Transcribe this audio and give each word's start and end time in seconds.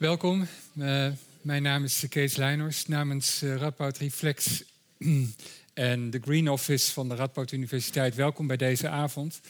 Welkom. 0.00 0.46
Uh, 0.78 1.06
mijn 1.42 1.62
naam 1.62 1.84
is 1.84 2.04
Kees 2.08 2.36
Leijners 2.36 2.86
namens 2.86 3.42
uh, 3.42 3.56
Radboud 3.56 3.98
Reflex 3.98 4.64
en 5.74 6.10
de 6.10 6.20
Green 6.20 6.50
Office 6.50 6.92
van 6.92 7.08
de 7.08 7.14
Radboud 7.14 7.52
Universiteit. 7.52 8.14
Welkom 8.14 8.46
bij 8.46 8.56
deze 8.56 8.88
avond. 8.88 9.40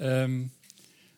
Um, 0.00 0.52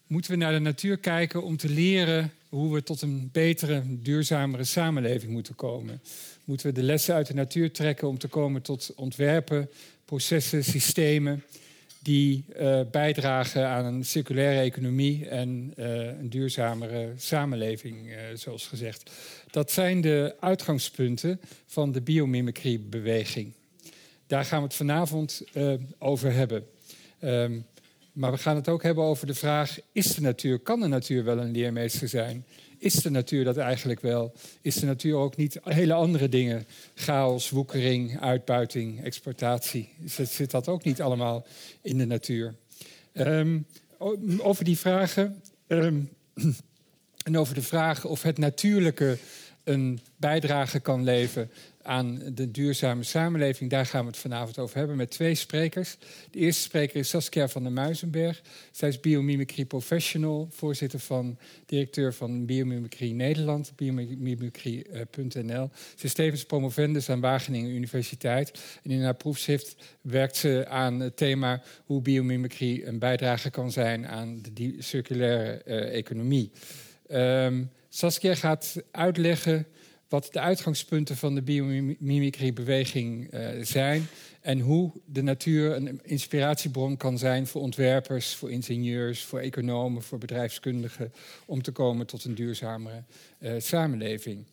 moeten 0.07 0.31
we 0.31 0.37
naar 0.37 0.53
de 0.53 0.59
natuur 0.59 0.99
kijken 0.99 1.43
om 1.43 1.57
te 1.57 1.69
leren 1.69 2.33
hoe 2.49 2.75
we 2.75 2.83
tot 2.83 3.03
een 3.03 3.29
betere, 3.33 3.83
duurzamere 3.87 4.65
samenleving 4.65 5.33
moeten 5.33 5.55
komen? 5.55 6.03
Moeten 6.45 6.67
we 6.67 6.73
de 6.73 6.83
lessen 6.83 7.15
uit 7.15 7.27
de 7.27 7.35
natuur 7.35 7.73
trekken 7.73 8.09
om 8.09 8.19
te 8.19 8.29
komen 8.29 8.63
tot 8.63 8.93
ontwerpen, 8.95 9.71
processen, 10.05 10.65
systemen 10.65 11.45
die 12.03 12.45
uh, 12.61 12.81
bijdragen 12.91 13.69
aan 13.69 13.85
een 13.85 14.05
circulaire 14.05 14.61
economie 14.61 15.29
en 15.29 15.73
uh, 15.77 16.07
een 16.07 16.31
duurzamere 16.31 17.13
samenleving, 17.17 18.07
uh, 18.07 18.17
zoals 18.35 18.67
gezegd. 18.67 19.11
Dat 19.51 19.71
zijn 19.71 20.01
de 20.01 20.37
uitgangspunten 20.41 21.41
van 21.67 21.93
de 21.93 22.01
biomimicry-beweging. 22.01 23.53
Daar 24.27 24.45
gaan 24.45 24.59
we 24.59 24.65
het 24.65 24.75
vanavond 24.75 25.43
over 25.99 26.33
hebben. 26.33 26.67
Um, 27.21 27.67
maar 28.13 28.31
we 28.33 28.39
gaan 28.39 28.57
het 28.57 28.69
ook 28.69 28.83
hebben 28.83 29.05
over 29.05 29.27
de 29.27 29.35
vraag: 29.35 29.79
is 29.93 30.15
de 30.15 30.21
natuur, 30.21 30.59
kan 30.59 30.81
de 30.81 30.87
natuur 30.87 31.25
wel 31.25 31.39
een 31.39 31.53
leermeester 31.53 32.09
zijn? 32.09 32.47
Is 32.83 32.95
de 32.95 33.11
natuur 33.11 33.45
dat 33.45 33.57
eigenlijk 33.57 34.01
wel? 34.01 34.33
Is 34.61 34.75
de 34.75 34.87
natuur 34.87 35.17
ook 35.17 35.37
niet 35.37 35.59
hele 35.63 35.93
andere 35.93 36.29
dingen? 36.29 36.67
Chaos, 36.95 37.51
woekering, 37.51 38.21
uitbuiting, 38.21 39.05
exploitatie. 39.05 39.89
Zit 40.05 40.51
dat 40.51 40.69
ook 40.69 40.85
niet 40.85 41.03
allemaal 41.03 41.47
in 41.83 41.99
de 41.99 42.05
natuur? 42.07 42.55
Um, 43.15 43.67
over 44.39 44.65
die 44.65 44.79
vragen. 44.79 45.43
Um, 45.67 46.11
en 47.25 47.39
over 47.39 47.55
de 47.55 47.63
vraag 47.63 48.05
of 48.05 48.23
het 48.23 48.39
natuurlijke 48.39 49.19
een 49.65 50.01
bijdrage 50.17 50.81
kan 50.81 51.05
leveren 51.05 51.51
aan 51.83 52.23
de 52.35 52.51
duurzame 52.51 53.03
samenleving. 53.03 53.71
Daar 53.71 53.87
gaan 53.87 54.01
we 54.01 54.07
het 54.07 54.17
vanavond 54.17 54.59
over 54.59 54.77
hebben 54.77 54.97
met 54.97 55.11
twee 55.11 55.35
sprekers. 55.35 55.97
De 56.31 56.39
eerste 56.39 56.63
spreker 56.63 56.97
is 56.97 57.09
Saskia 57.09 57.49
van 57.49 57.63
der 57.63 57.73
Muizenberg. 57.73 58.43
Zij 58.71 58.89
is 58.89 59.01
biomimicry 59.01 59.65
professional, 59.65 60.49
voorzitter 60.51 60.99
van 60.99 61.39
directeur 61.67 62.15
van 62.15 62.47
Biomimicry 62.47 63.11
Nederland, 63.11 63.73
biomimicry.nl. 63.77 65.71
Ze 65.97 66.07
is 66.07 66.15
tevens 66.15 66.45
promovendus 66.45 67.11
aan 67.11 67.21
Wageningen 67.21 67.71
Universiteit. 67.71 68.79
En 68.83 68.91
in 68.91 69.03
haar 69.03 69.15
proefschrift 69.15 69.77
werkt 70.01 70.37
ze 70.37 70.67
aan 70.69 71.01
het 71.01 71.17
thema 71.17 71.63
hoe 71.85 72.03
biomimicry 72.03 72.83
een 72.85 72.99
bijdrage 72.99 73.51
kan 73.51 73.73
zijn 73.73 74.07
aan 74.07 74.43
de 74.53 74.77
circulaire 74.79 75.63
uh, 75.67 75.97
economie. 75.97 76.51
Um, 77.11 77.71
Saskia 77.89 78.35
gaat 78.35 78.83
uitleggen 78.91 79.67
wat 80.13 80.29
de 80.33 80.41
uitgangspunten 80.41 81.17
van 81.17 81.35
de 81.35 81.43
biomimicry-beweging 81.43 83.35
uh, 83.35 83.49
zijn 83.63 84.07
en 84.41 84.61
hoe 84.61 84.93
de 85.05 85.23
natuur 85.23 85.77
een 85.77 86.01
inspiratiebron 86.03 86.97
kan 86.97 87.19
zijn 87.19 87.47
voor 87.47 87.63
ontwerpers, 87.63 88.35
voor 88.35 88.51
ingenieurs, 88.51 89.23
voor 89.23 89.39
economen, 89.39 90.03
voor 90.03 90.19
bedrijfskundigen 90.19 91.13
om 91.47 91.63
te 91.63 91.73
komen 91.73 92.07
tot 92.07 92.25
een 92.25 92.35
duurzamere 92.35 93.03
uh, 93.39 93.53
samenleving. 93.59 94.45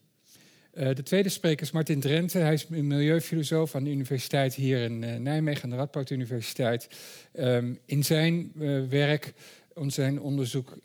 Uh, 0.73 0.95
de 0.95 1.03
tweede 1.03 1.30
spreker 1.30 1.65
is 1.65 1.71
Martin 1.71 1.99
Drenthe. 1.99 2.37
Hij 2.37 2.53
is 2.53 2.65
een 2.69 2.87
milieufilosoof 2.87 3.75
aan 3.75 3.83
de 3.83 3.89
universiteit 3.89 4.55
hier 4.55 4.83
in 4.83 5.23
Nijmegen, 5.23 5.63
aan 5.63 5.69
de 5.69 5.75
Radboud 5.75 6.09
Universiteit. 6.09 6.87
Um, 7.33 7.80
in 7.85 8.03
zijn 8.03 8.52
werk 8.89 9.33
in 9.75 9.91
zijn 9.91 10.21
onderzoek 10.21 10.77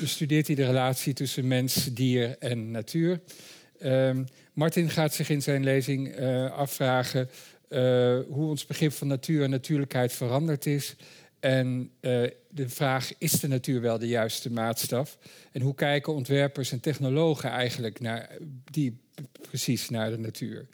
bestudeert 0.00 0.46
hij 0.46 0.56
de 0.56 0.66
relatie 0.66 1.12
tussen 1.12 1.48
mens, 1.48 1.88
dier 1.92 2.36
en 2.38 2.70
natuur. 2.70 3.20
Uh, 3.82 4.10
Martin 4.52 4.90
gaat 4.90 5.14
zich 5.14 5.28
in 5.28 5.42
zijn 5.42 5.64
lezing 5.64 6.18
uh, 6.18 6.50
afvragen 6.50 7.28
uh, 7.68 7.78
hoe 8.28 8.48
ons 8.48 8.66
begrip 8.66 8.92
van 8.92 9.08
natuur 9.08 9.42
en 9.42 9.50
natuurlijkheid 9.50 10.12
veranderd 10.12 10.66
is. 10.66 10.96
En 11.40 11.90
de 12.50 12.68
vraag, 12.68 13.12
is 13.18 13.32
de 13.32 13.48
natuur 13.48 13.80
wel 13.80 13.98
de 13.98 14.08
juiste 14.08 14.52
maatstaf? 14.52 15.18
En 15.52 15.60
hoe 15.60 15.74
kijken 15.74 16.14
ontwerpers 16.14 16.72
en 16.72 16.80
technologen 16.80 17.50
eigenlijk 17.50 18.00
naar, 18.00 18.30
die, 18.70 19.00
precies 19.40 19.88
naar 19.88 20.10
de 20.10 20.18
natuur? 20.18 20.66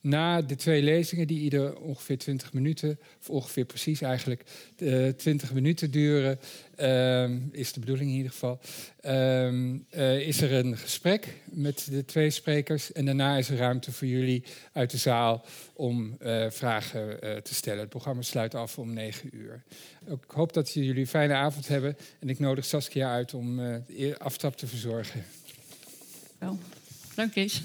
Na 0.00 0.42
de 0.42 0.54
twee 0.54 0.82
lezingen, 0.82 1.26
die 1.26 1.40
ieder 1.40 1.76
ongeveer 1.76 2.18
20 2.18 2.52
minuten, 2.52 2.98
of 3.20 3.30
ongeveer 3.30 3.64
precies 3.64 4.00
eigenlijk, 4.00 4.42
uh, 4.78 5.08
20 5.08 5.52
minuten 5.52 5.90
duren, 5.90 6.38
uh, 6.80 7.30
is 7.52 7.72
de 7.72 7.80
bedoeling 7.80 8.10
in 8.10 8.16
ieder 8.16 8.32
geval, 8.32 8.60
uh, 9.04 10.26
is 10.26 10.40
er 10.40 10.52
een 10.52 10.76
gesprek 10.76 11.34
met 11.44 11.86
de 11.90 12.04
twee 12.04 12.30
sprekers. 12.30 12.92
En 12.92 13.04
daarna 13.04 13.36
is 13.36 13.48
er 13.48 13.56
ruimte 13.56 13.92
voor 13.92 14.06
jullie 14.06 14.44
uit 14.72 14.90
de 14.90 14.96
zaal 14.96 15.44
om 15.74 16.16
uh, 16.22 16.50
vragen 16.50 17.18
te 17.42 17.54
stellen. 17.54 17.80
Het 17.80 17.88
programma 17.88 18.22
sluit 18.22 18.54
af 18.54 18.78
om 18.78 18.92
9 18.92 19.30
uur. 19.32 19.62
Ik 20.06 20.30
hoop 20.30 20.52
dat 20.52 20.72
jullie 20.72 20.98
een 20.98 21.06
fijne 21.06 21.34
avond 21.34 21.68
hebben. 21.68 21.96
En 22.20 22.28
ik 22.28 22.38
nodig 22.38 22.64
Saskia 22.64 23.12
uit 23.12 23.34
om 23.34 23.56
de 23.56 24.14
aftrap 24.18 24.56
te 24.56 24.66
verzorgen. 24.66 25.24
Wel, 26.38 26.58
dank 27.14 27.32
Kees. 27.32 27.62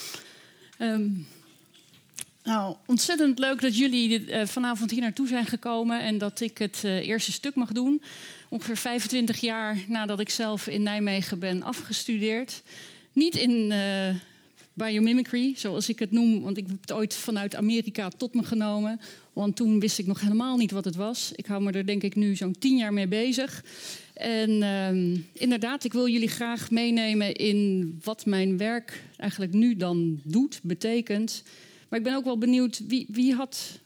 um, 0.78 1.26
Nou, 2.44 2.76
ontzettend 2.86 3.38
leuk 3.38 3.60
dat 3.60 3.76
jullie 3.76 4.20
uh, 4.20 4.46
vanavond 4.46 4.90
hier 4.90 5.00
naartoe 5.00 5.28
zijn 5.28 5.46
gekomen 5.46 6.00
en 6.00 6.18
dat 6.18 6.40
ik 6.40 6.58
het 6.58 6.82
uh, 6.84 7.06
eerste 7.06 7.32
stuk 7.32 7.54
mag 7.54 7.72
doen. 7.72 8.02
Ongeveer 8.48 8.76
25 8.76 9.40
jaar 9.40 9.78
nadat 9.88 10.20
ik 10.20 10.30
zelf 10.30 10.66
in 10.66 10.82
Nijmegen 10.82 11.38
ben 11.38 11.62
afgestudeerd. 11.62 12.62
Niet 13.12 13.36
in 13.36 13.50
uh, 13.50 14.14
biomimicry, 14.72 15.52
zoals 15.56 15.88
ik 15.88 15.98
het 15.98 16.10
noem, 16.10 16.42
want 16.42 16.56
ik 16.56 16.66
heb 16.66 16.80
het 16.80 16.92
ooit 16.92 17.14
vanuit 17.14 17.54
Amerika 17.54 18.08
tot 18.08 18.34
me 18.34 18.42
genomen. 18.42 19.00
Want 19.32 19.56
toen 19.56 19.80
wist 19.80 19.98
ik 19.98 20.06
nog 20.06 20.20
helemaal 20.20 20.56
niet 20.56 20.70
wat 20.70 20.84
het 20.84 20.96
was. 20.96 21.32
Ik 21.34 21.46
hou 21.46 21.62
me 21.62 21.72
er 21.72 21.86
denk 21.86 22.02
ik 22.02 22.14
nu 22.14 22.36
zo'n 22.36 22.58
10 22.58 22.76
jaar 22.76 22.92
mee 22.92 23.08
bezig. 23.08 23.64
En 24.14 24.62
ehm, 24.62 25.16
inderdaad, 25.32 25.84
ik 25.84 25.92
wil 25.92 26.08
jullie 26.08 26.28
graag 26.28 26.70
meenemen 26.70 27.34
in 27.34 27.98
wat 28.02 28.26
mijn 28.26 28.56
werk 28.56 29.02
eigenlijk 29.16 29.52
nu 29.52 29.76
dan 29.76 30.20
doet, 30.24 30.60
betekent. 30.62 31.42
Maar 31.94 32.02
ik 32.02 32.08
ben 32.08 32.18
ook 32.18 32.24
wel 32.24 32.38
benieuwd, 32.38 32.80
wie, 32.86 33.06
wie 33.10 33.34
had 33.34 33.80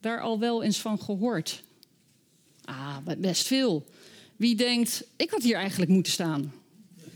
daar 0.00 0.20
al 0.20 0.38
wel 0.38 0.62
eens 0.62 0.78
van 0.78 1.00
gehoord? 1.00 1.62
Ah, 2.64 2.96
best 3.18 3.46
veel. 3.46 3.86
Wie 4.36 4.54
denkt, 4.54 5.04
ik 5.16 5.30
had 5.30 5.42
hier 5.42 5.56
eigenlijk 5.56 5.90
moeten 5.90 6.12
staan? 6.12 6.52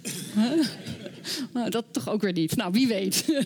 nou, 1.55 1.71
dat 1.71 1.85
toch 1.91 2.09
ook 2.09 2.23
weer 2.23 2.33
niet. 2.33 2.57
Nou, 2.57 2.73
wie 2.73 2.87
weet. 2.87 3.25
uh, 3.29 3.43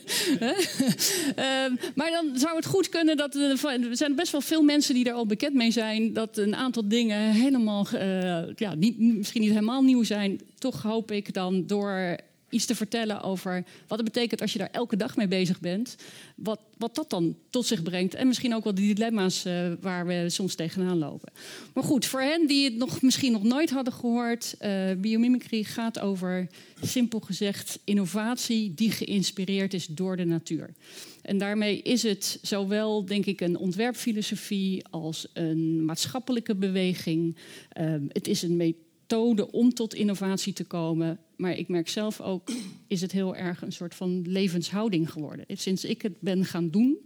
maar 1.94 2.10
dan 2.10 2.30
zou 2.34 2.56
het 2.56 2.66
goed 2.66 2.88
kunnen 2.88 3.16
dat. 3.16 3.34
Er 3.34 3.96
zijn 3.96 4.14
best 4.14 4.32
wel 4.32 4.40
veel 4.40 4.62
mensen 4.62 4.94
die 4.94 5.04
daar 5.04 5.14
al 5.14 5.26
bekend 5.26 5.54
mee 5.54 5.70
zijn. 5.70 6.12
Dat 6.12 6.36
een 6.36 6.56
aantal 6.56 6.88
dingen 6.88 7.18
helemaal. 7.30 7.86
Uh, 7.94 8.54
ja, 8.54 8.74
niet, 8.74 8.98
misschien 8.98 9.40
niet 9.40 9.50
helemaal 9.50 9.82
nieuw 9.82 10.02
zijn. 10.02 10.40
Toch 10.58 10.82
hoop 10.82 11.10
ik 11.10 11.32
dan 11.34 11.66
door 11.66 12.18
iets 12.50 12.64
te 12.64 12.74
vertellen 12.74 13.22
over 13.22 13.64
wat 13.86 13.98
het 13.98 14.12
betekent 14.12 14.40
als 14.40 14.52
je 14.52 14.58
daar 14.58 14.70
elke 14.72 14.96
dag 14.96 15.16
mee 15.16 15.28
bezig 15.28 15.60
bent. 15.60 15.96
Wat, 16.36 16.60
wat 16.78 16.94
dat 16.94 17.10
dan 17.10 17.36
tot 17.50 17.66
zich 17.66 17.82
brengt. 17.82 18.14
En 18.14 18.26
misschien 18.26 18.54
ook 18.54 18.64
wel 18.64 18.74
die 18.74 18.94
dilemma's 18.94 19.46
uh, 19.46 19.72
waar 19.80 20.06
we 20.06 20.24
soms 20.28 20.54
tegenaan 20.54 20.98
lopen. 20.98 21.32
Maar 21.74 21.84
goed, 21.84 22.06
voor 22.06 22.20
hen 22.20 22.46
die 22.46 22.64
het 22.64 22.76
nog, 22.76 23.02
misschien 23.02 23.32
nog 23.32 23.42
nooit 23.42 23.70
hadden 23.70 23.92
gehoord. 23.92 24.54
Uh, 24.60 24.90
biomimicry 24.98 25.62
gaat 25.62 25.98
over, 25.98 26.48
simpel 26.82 27.20
gezegd, 27.20 27.78
innovatie 27.84 28.74
die 28.74 28.90
geïnspireerd 28.90 29.74
is 29.74 29.86
door 29.86 30.16
de 30.16 30.24
natuur. 30.24 30.74
En 31.22 31.38
daarmee 31.38 31.82
is 31.82 32.02
het 32.02 32.38
zowel, 32.42 33.04
denk 33.04 33.26
ik, 33.26 33.40
een 33.40 33.58
ontwerpfilosofie 33.58 34.86
als 34.86 35.26
een 35.32 35.84
maatschappelijke 35.84 36.54
beweging. 36.54 37.36
Uh, 37.80 37.94
het 38.08 38.28
is 38.28 38.42
een 38.42 38.56
methode 38.56 39.50
om 39.50 39.74
tot 39.74 39.94
innovatie 39.94 40.52
te 40.52 40.64
komen 40.64 41.18
maar 41.38 41.56
ik 41.56 41.68
merk 41.68 41.88
zelf 41.88 42.20
ook, 42.20 42.50
is 42.86 43.00
het 43.00 43.12
heel 43.12 43.36
erg 43.36 43.62
een 43.62 43.72
soort 43.72 43.94
van 43.94 44.22
levenshouding 44.26 45.10
geworden. 45.10 45.44
Sinds 45.48 45.84
ik 45.84 46.02
het 46.02 46.20
ben 46.20 46.44
gaan 46.44 46.70
doen 46.70 46.96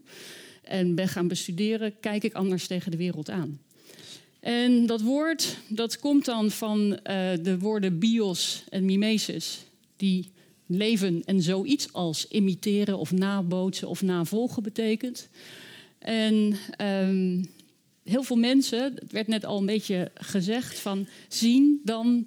en 0.63 0.95
ben 0.95 1.09
gaan 1.09 1.29
bestuderen, 1.29 2.01
kijk 2.01 2.25
ik 2.25 2.33
anders 2.33 2.67
tegen 2.67 2.91
de 2.91 2.97
wereld 2.97 3.31
aan. 3.31 3.61
En 4.41 4.87
dat 4.87 5.01
woord, 5.01 5.59
dat 5.69 5.99
komt 5.99 6.25
dan 6.25 6.51
van 6.51 6.91
uh, 6.91 6.97
de 7.43 7.59
woorden 7.59 7.99
bios 7.99 8.65
en 8.69 8.85
mimesis, 8.85 9.67
die 9.97 10.31
leven 10.67 11.23
en 11.25 11.43
zoiets 11.43 11.93
als 11.93 12.29
imiteren 12.29 12.99
of 12.99 13.13
nabootsen 13.13 13.89
of 13.89 14.03
navolgen 14.03 14.63
betekent. 14.63 15.29
En 15.99 16.57
um, 16.81 17.51
heel 18.05 18.23
veel 18.23 18.37
mensen, 18.37 18.95
het 18.95 19.13
werd 19.13 19.27
net 19.27 19.45
al 19.45 19.59
een 19.59 19.67
beetje 19.67 20.11
gezegd, 20.15 20.79
van 20.79 21.07
zien 21.29 21.81
dan 21.85 22.27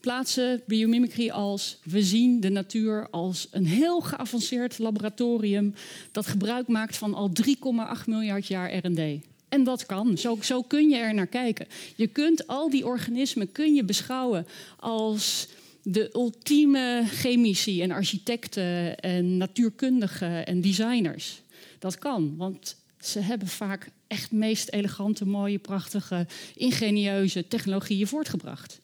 plaatsen 0.00 0.62
biomimicry 0.66 1.30
als 1.30 1.78
we 1.82 2.02
zien 2.02 2.40
de 2.40 2.48
natuur 2.48 3.08
als 3.10 3.48
een 3.50 3.66
heel 3.66 4.00
geavanceerd 4.00 4.78
laboratorium 4.78 5.74
dat 6.12 6.26
gebruik 6.26 6.68
maakt 6.68 6.96
van 6.96 7.14
al 7.14 7.30
3,8 7.46 8.04
miljard 8.06 8.46
jaar 8.46 8.76
R&D. 8.76 9.28
En 9.48 9.64
dat 9.64 9.86
kan. 9.86 10.18
Zo, 10.18 10.38
zo 10.40 10.62
kun 10.62 10.88
je 10.88 10.96
er 10.96 11.14
naar 11.14 11.26
kijken. 11.26 11.66
Je 11.96 12.06
kunt 12.06 12.46
al 12.46 12.70
die 12.70 12.86
organismen 12.86 13.52
kun 13.52 13.74
je 13.74 13.84
beschouwen 13.84 14.46
als 14.78 15.48
de 15.82 16.10
ultieme 16.12 17.04
chemici 17.06 17.82
en 17.82 17.90
architecten 17.90 18.98
en 18.98 19.36
natuurkundigen 19.36 20.46
en 20.46 20.60
designers. 20.60 21.40
Dat 21.78 21.98
kan, 21.98 22.36
want 22.36 22.76
ze 23.00 23.20
hebben 23.20 23.48
vaak 23.48 23.88
echt 24.06 24.30
meest 24.30 24.68
elegante, 24.68 25.26
mooie, 25.26 25.58
prachtige, 25.58 26.26
ingenieuze 26.54 27.48
technologieën 27.48 28.06
voortgebracht. 28.06 28.80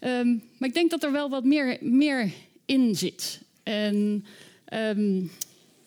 Ehm, 0.00 0.28
maar 0.58 0.68
ik 0.68 0.74
denk 0.74 0.90
dat 0.90 1.02
er 1.02 1.12
wel 1.12 1.28
wat 1.28 1.44
meer, 1.44 1.78
meer 1.80 2.32
in 2.64 2.96
zit. 2.96 3.40
En 3.62 4.24
ehm, 4.64 5.22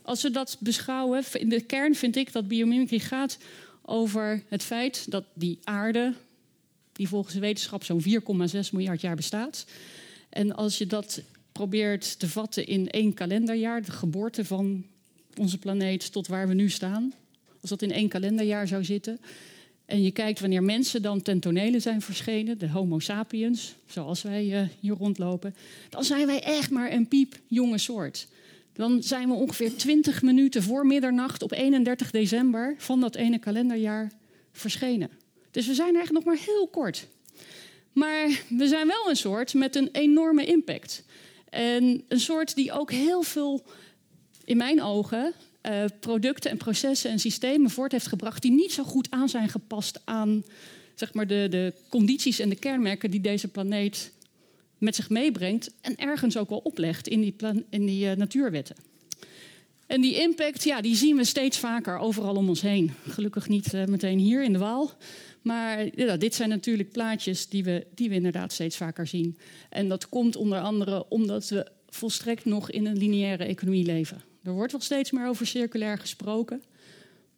als 0.02 0.22
we 0.22 0.32
dat 0.32 0.58
beschouwen, 0.60 1.24
in 1.34 1.50
de 1.50 1.62
kern 1.62 1.96
vind 1.96 2.16
ik 2.16 2.32
dat 2.32 2.48
biomimicry 2.48 3.00
gaat 3.00 3.38
over 3.82 4.44
het 4.48 4.64
feit 4.64 5.12
dat 5.12 5.24
die 5.34 5.60
aarde, 5.64 6.14
die 6.94 7.08
volgens 7.08 7.34
de 7.34 7.40
wetenschap 7.40 7.84
zo'n 7.84 8.02
4,6 8.02 8.72
miljard 8.72 9.02
jaar 9.02 9.16
bestaat. 9.16 9.66
En 10.30 10.56
als 10.56 10.78
je 10.78 10.88
dat 10.88 11.22
probeert 11.52 12.20
te 12.20 12.30
vatten 12.30 12.68
in 12.68 12.90
één 12.90 13.14
kalenderjaar, 13.14 13.82
de 13.82 13.92
geboorte 13.92 14.46
van 14.46 14.86
onze 15.36 15.58
planeet 15.58 16.12
tot 16.12 16.28
waar 16.28 16.48
we 16.48 16.54
nu 16.54 16.70
staan, 16.70 17.14
als 17.62 17.70
dat 17.70 17.82
in 17.82 17.92
één 17.92 18.10
kalenderjaar 18.10 18.68
zou 18.68 18.84
zitten, 18.84 19.20
en 19.86 20.04
je 20.04 20.12
kijkt 20.12 20.40
wanneer 20.40 20.64
mensen 20.64 21.02
dan 21.02 21.22
ten 21.22 21.40
tonele 21.40 21.80
zijn 21.80 22.02
verschenen, 22.02 22.58
de 22.58 22.70
Homo 22.70 23.00
sapiens, 23.00 23.76
zoals 23.86 24.22
wij 24.22 24.46
uh, 24.46 24.68
hier 24.80 24.94
rondlopen, 24.94 25.56
dan 25.90 26.04
zijn 26.04 26.26
wij 26.26 26.44
echt 26.44 26.70
maar 26.70 26.92
een 26.92 27.08
piep 27.08 27.40
jonge 27.48 27.78
soort. 27.78 28.28
Dan 28.74 29.04
zijn 29.04 29.28
we 29.28 29.34
ongeveer 29.34 29.76
20 29.76 30.22
minuten 30.22 30.64
voor 30.64 30.86
middernacht 30.86 31.42
op 31.42 31.52
31 31.52 32.12
december 32.12 32.76
van 32.78 33.00
dat 33.00 33.16
ene 33.16 33.40
kalenderjaar 33.40 34.12
verschenen. 34.52 35.10
Dus 35.52 35.68
we 35.68 35.74
zijn 35.74 35.96
eigenlijk 35.96 36.26
nog 36.26 36.36
maar 36.36 36.46
heel 36.46 36.68
kort. 36.68 37.08
Maar 37.92 38.44
we 38.50 38.68
zijn 38.68 38.88
wel 38.88 39.10
een 39.10 39.16
soort 39.16 39.54
met 39.54 39.76
een 39.76 39.90
enorme 39.92 40.46
impact. 40.46 41.04
En 41.50 42.04
een 42.08 42.20
soort 42.20 42.56
die 42.56 42.72
ook 42.72 42.92
heel 42.92 43.22
veel, 43.22 43.66
in 44.44 44.58
mijn 44.58 44.82
ogen, 44.82 45.34
uh, 45.64 45.84
producten 46.00 46.52
en 46.52 46.58
processen 46.58 47.12
en 47.12 47.20
systemen 47.20 47.70
voort 47.70 47.92
heeft 47.92 48.08
gebracht 48.08 48.42
die 48.42 48.52
niet 48.52 48.72
zo 48.74 48.84
goed 48.84 49.08
aan 49.12 49.30
zijn 49.30 49.50
gepast 49.50 50.02
aan 50.06 50.44
zeg 50.96 51.14
maar, 51.14 51.28
de, 51.28 51.48
de 51.50 51.74
condities 51.90 52.40
en 52.40 52.50
de 52.50 52.56
kenmerken 52.56 53.12
die 53.12 53.22
deze 53.22 53.48
planeet 53.48 54.12
met 54.78 54.96
zich 54.96 55.10
meebrengt 55.10 55.72
en 55.82 55.96
ergens 55.96 56.38
ook 56.38 56.50
wel 56.50 56.58
oplegt 56.58 57.08
in 57.08 57.22
die, 57.22 57.32
plan, 57.32 57.64
in 57.70 57.86
die 57.86 58.06
uh, 58.06 58.16
natuurwetten. 58.16 58.76
En 59.88 60.02
die 60.02 60.20
impact, 60.20 60.64
ja, 60.64 60.82
die 60.82 60.96
zien 60.96 61.16
we 61.16 61.24
steeds 61.24 61.58
vaker 61.58 61.98
overal 61.98 62.36
om 62.36 62.50
ons 62.50 62.62
heen. 62.62 62.92
Gelukkig 63.08 63.48
niet 63.48 63.74
uh, 63.74 63.86
meteen 63.86 64.20
hier 64.20 64.44
in 64.44 64.54
de 64.54 64.60
Waal. 64.60 64.92
Maar 65.42 65.88
ja, 65.96 66.18
dit 66.18 66.36
zijn 66.36 66.50
natuurlijk 66.50 66.92
plaatjes 66.92 67.48
die 67.48 67.64
we, 67.64 67.88
die 67.96 68.10
we 68.10 68.16
inderdaad 68.16 68.54
steeds 68.54 68.78
vaker 68.78 69.08
zien. 69.08 69.38
En 69.70 69.90
dat 69.90 70.10
komt 70.10 70.36
onder 70.36 70.60
andere 70.60 71.10
omdat 71.10 71.50
we 71.50 71.68
volstrekt 71.90 72.46
nog 72.46 72.72
in 72.72 72.86
een 72.86 72.98
lineaire 72.98 73.44
economie 73.44 73.86
leven. 73.86 74.33
Er 74.44 74.52
wordt 74.52 74.72
wel 74.72 74.82
steeds 74.82 75.12
meer 75.12 75.28
over 75.28 75.48
circulair 75.48 75.98
gesproken. 75.98 76.64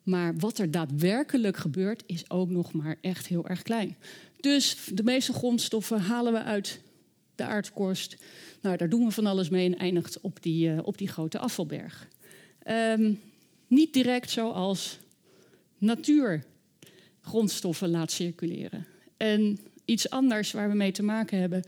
Maar 0.03 0.37
wat 0.37 0.57
er 0.57 0.71
daadwerkelijk 0.71 1.57
gebeurt, 1.57 2.03
is 2.05 2.29
ook 2.29 2.49
nog 2.49 2.73
maar 2.73 2.95
echt 3.01 3.27
heel 3.27 3.47
erg 3.47 3.61
klein. 3.61 3.97
Dus 4.39 4.77
de 4.93 5.03
meeste 5.03 5.33
grondstoffen 5.33 5.99
halen 5.99 6.33
we 6.33 6.43
uit 6.43 6.81
de 7.35 7.43
aardkorst. 7.43 8.17
Nou, 8.61 8.77
daar 8.77 8.89
doen 8.89 9.05
we 9.05 9.11
van 9.11 9.25
alles 9.25 9.49
mee 9.49 9.65
en 9.65 9.77
eindigt 9.77 10.21
op 10.21 10.41
die, 10.41 10.69
uh, 10.69 10.79
op 10.83 10.97
die 10.97 11.07
grote 11.07 11.39
afvalberg. 11.39 12.07
Um, 12.67 13.19
niet 13.67 13.93
direct 13.93 14.29
zoals 14.29 14.99
natuurgrondstoffen 15.77 17.89
laat 17.89 18.11
circuleren. 18.11 18.85
En 19.17 19.59
iets 19.85 20.09
anders 20.09 20.51
waar 20.51 20.69
we 20.69 20.75
mee 20.75 20.91
te 20.91 21.03
maken 21.03 21.39
hebben. 21.39 21.63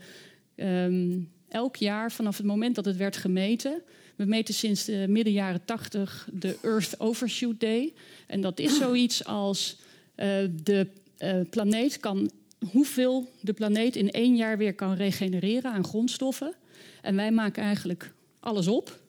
Um, 0.56 1.30
elk 1.48 1.76
jaar 1.76 2.12
vanaf 2.12 2.36
het 2.36 2.46
moment 2.46 2.74
dat 2.74 2.84
het 2.84 2.96
werd 2.96 3.16
gemeten. 3.16 3.82
We 4.16 4.24
meten 4.24 4.54
sinds 4.54 4.84
de 4.84 5.04
midden 5.08 5.32
jaren 5.32 5.64
80 5.64 6.28
de 6.32 6.56
Earth 6.62 7.00
Overshoot 7.00 7.60
Day. 7.60 7.92
En 8.26 8.40
dat 8.40 8.58
is 8.58 8.76
zoiets 8.76 9.24
als 9.24 9.76
uh, 10.16 10.26
de 10.62 10.86
uh, 11.18 11.40
planeet 11.50 12.00
kan 12.00 12.30
hoeveel 12.70 13.28
de 13.40 13.52
planeet 13.52 13.96
in 13.96 14.10
één 14.10 14.36
jaar 14.36 14.58
weer 14.58 14.74
kan 14.74 14.94
regenereren 14.94 15.72
aan 15.72 15.84
grondstoffen. 15.84 16.54
En 17.02 17.16
wij 17.16 17.30
maken 17.30 17.62
eigenlijk 17.62 18.12
alles 18.40 18.66
op. 18.66 19.00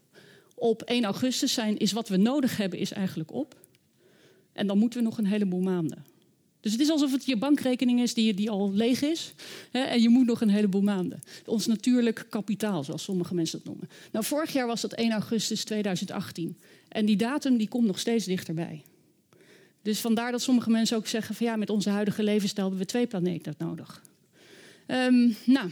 Op 0.55 0.81
1 0.81 1.03
augustus 1.03 1.53
zijn 1.53 1.77
is 1.77 1.91
wat 1.91 2.09
we 2.09 2.17
nodig 2.17 2.57
hebben, 2.57 2.79
is 2.79 2.91
eigenlijk 2.91 3.33
op. 3.33 3.55
En 4.53 4.67
dan 4.67 4.77
moeten 4.77 4.99
we 4.99 5.05
nog 5.05 5.17
een 5.17 5.25
heleboel 5.25 5.61
maanden. 5.61 6.05
Dus 6.61 6.71
het 6.71 6.81
is 6.81 6.89
alsof 6.89 7.11
het 7.11 7.25
je 7.25 7.37
bankrekening 7.37 8.01
is 8.01 8.13
die, 8.13 8.33
die 8.33 8.49
al 8.49 8.73
leeg 8.73 9.01
is. 9.01 9.33
Hè, 9.71 9.79
en 9.79 10.01
je 10.01 10.09
moet 10.09 10.25
nog 10.25 10.41
een 10.41 10.49
heleboel 10.49 10.81
maanden. 10.81 11.21
Ons 11.45 11.67
natuurlijk 11.67 12.25
kapitaal, 12.29 12.83
zoals 12.83 13.03
sommige 13.03 13.35
mensen 13.35 13.57
dat 13.57 13.67
noemen. 13.67 13.89
Nou, 14.11 14.25
vorig 14.25 14.53
jaar 14.53 14.67
was 14.67 14.81
dat 14.81 14.93
1 14.93 15.11
augustus 15.11 15.63
2018. 15.63 16.57
En 16.87 17.05
die 17.05 17.15
datum 17.15 17.57
die 17.57 17.67
komt 17.67 17.85
nog 17.85 17.99
steeds 17.99 18.25
dichterbij. 18.25 18.81
Dus 19.81 19.99
vandaar 19.99 20.31
dat 20.31 20.41
sommige 20.41 20.69
mensen 20.69 20.97
ook 20.97 21.07
zeggen: 21.07 21.35
van 21.35 21.45
ja, 21.45 21.55
met 21.55 21.69
onze 21.69 21.89
huidige 21.89 22.23
levensstijl 22.23 22.67
hebben 22.67 22.85
we 22.85 22.91
twee 22.91 23.07
planeten 23.07 23.55
nodig. 23.57 24.01
Um, 24.87 25.35
nou, 25.45 25.69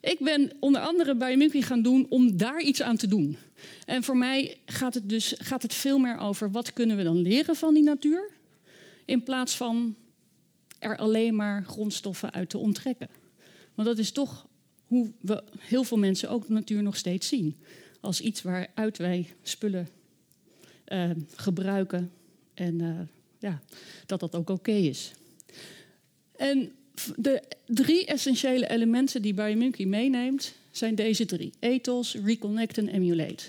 ik 0.00 0.18
ben 0.18 0.52
onder 0.60 0.80
andere 0.80 1.14
bij 1.14 1.36
Mukri 1.36 1.62
gaan 1.62 1.82
doen 1.82 2.06
om 2.08 2.36
daar 2.36 2.60
iets 2.60 2.82
aan 2.82 2.96
te 2.96 3.06
doen. 3.06 3.36
En 3.86 4.02
voor 4.02 4.16
mij 4.16 4.56
gaat 4.66 4.94
het 4.94 5.08
dus 5.08 5.34
gaat 5.38 5.62
het 5.62 5.74
veel 5.74 5.98
meer 5.98 6.18
over 6.18 6.50
wat 6.50 6.72
kunnen 6.72 6.96
we 6.96 7.02
dan 7.02 7.22
leren 7.22 7.56
van 7.56 7.74
die 7.74 7.82
natuur, 7.82 8.30
in 9.10 9.22
plaats 9.22 9.56
van 9.56 9.96
er 10.78 10.96
alleen 10.96 11.34
maar 11.34 11.64
grondstoffen 11.64 12.32
uit 12.32 12.48
te 12.48 12.58
onttrekken. 12.58 13.08
Want 13.74 13.88
dat 13.88 13.98
is 13.98 14.12
toch 14.12 14.46
hoe 14.86 15.12
we 15.20 15.42
heel 15.58 15.84
veel 15.84 15.98
mensen 15.98 16.30
ook 16.30 16.46
de 16.46 16.52
natuur 16.52 16.82
nog 16.82 16.96
steeds 16.96 17.28
zien. 17.28 17.56
Als 18.00 18.20
iets 18.20 18.42
waaruit 18.42 18.98
wij 18.98 19.34
spullen 19.42 19.88
uh, 20.88 21.10
gebruiken 21.34 22.12
en 22.54 22.80
uh, 22.80 23.00
ja, 23.38 23.62
dat 24.06 24.20
dat 24.20 24.34
ook 24.34 24.50
oké 24.50 24.72
is. 24.72 25.12
En 26.36 26.72
de 27.16 27.42
drie 27.66 28.06
essentiële 28.06 28.68
elementen 28.68 29.22
die 29.22 29.34
Biomunky 29.34 29.84
meeneemt, 29.84 30.54
zijn 30.70 30.94
deze 30.94 31.24
drie. 31.24 31.52
Ethos, 31.58 32.14
reconnect 32.14 32.78
en 32.78 32.88
emulate. 32.88 33.44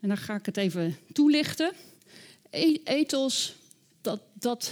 En 0.00 0.08
dan 0.08 0.16
ga 0.16 0.34
ik 0.34 0.46
het 0.46 0.56
even 0.56 0.96
toelichten. 1.12 1.72
E 2.50 2.76
ethos, 2.84 3.56
dat, 4.06 4.20
dat 4.32 4.70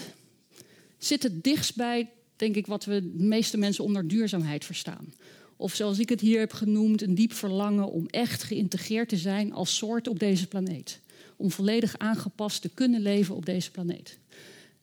zit 0.99 1.23
het 1.23 1.45
dichtst 1.45 1.77
bij, 1.77 2.11
denk 2.37 2.57
ik, 2.57 2.67
wat 2.67 2.85
we 2.85 3.17
de 3.17 3.25
meeste 3.25 3.57
mensen 3.57 3.85
onder 3.85 4.09
duurzaamheid 4.09 4.65
verstaan. 4.65 5.13
Of 5.57 5.75
zoals 5.75 5.99
ik 5.99 6.09
het 6.09 6.21
hier 6.21 6.39
heb 6.39 6.53
genoemd, 6.53 7.03
een 7.03 7.15
diep 7.15 7.33
verlangen 7.33 7.91
om 7.91 8.07
echt 8.07 8.43
geïntegreerd 8.43 9.09
te 9.09 9.17
zijn 9.17 9.53
als 9.53 9.77
soort 9.77 10.09
op 10.09 10.19
deze 10.19 10.47
planeet. 10.47 11.01
Om 11.37 11.51
volledig 11.51 11.99
aangepast 11.99 12.63
te 12.63 12.69
kunnen 12.69 13.01
leven 13.01 13.35
op 13.35 13.47
deze 13.47 13.71
planeet. 13.71 14.19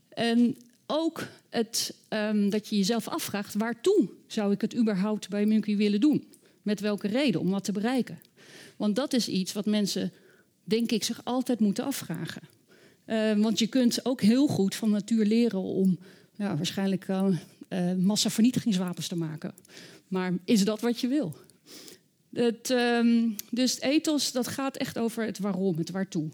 En 0.10 0.58
ook 0.88 1.28
het, 1.50 1.94
um, 2.10 2.50
dat 2.50 2.68
je 2.68 2.78
jezelf 2.78 3.08
afvraagt, 3.08 3.54
waartoe 3.54 4.10
zou 4.28 4.54
ik 4.54 4.62
het 4.62 4.76
überhaupt 4.76 5.30
bij 5.30 5.46
Munkie 5.46 5.78
willen 5.78 6.00
doen? 6.00 6.28
Met 6.62 6.80
welke 6.80 7.08
reden, 7.08 7.42
om 7.42 7.50
wat 7.50 7.64
te 7.64 7.72
bereiken? 7.72 8.20
Want 8.76 8.96
dat 8.96 9.14
is 9.14 9.28
iets 9.28 9.54
wat 9.54 9.66
mensen, 9.66 10.12
denk 10.64 10.92
ik, 10.92 11.04
zich 11.04 11.22
altijd 11.24 11.60
moeten 11.60 11.86
afvragen. 11.86 12.42
Uh, 13.06 13.34
want 13.34 13.60
je 13.60 13.68
kunt 13.68 14.06
ook 14.06 14.22
heel 14.22 14.48
goed 14.48 14.76
van 14.76 14.90
natuur 14.90 15.26
leren 15.26 15.62
om 15.62 16.00
ja, 16.36 16.56
waarschijnlijk 16.56 17.08
uh, 17.08 17.28
massavernietigingswapens 17.98 19.08
te 19.08 19.16
maken. 19.16 19.54
Maar 20.08 20.34
is 20.46 20.66
dat 20.66 20.82
wat 20.82 21.00
je 21.00 21.08
wil? 21.08 21.36
Um, 22.70 23.36
dus 23.50 23.80
ethos, 23.80 24.32
dat 24.32 24.48
gaat 24.48 24.78
echt 24.78 24.98
over 24.98 25.26
het 25.26 25.40
waarom, 25.40 25.78
het 25.78 25.92
waartoe. 25.92 26.30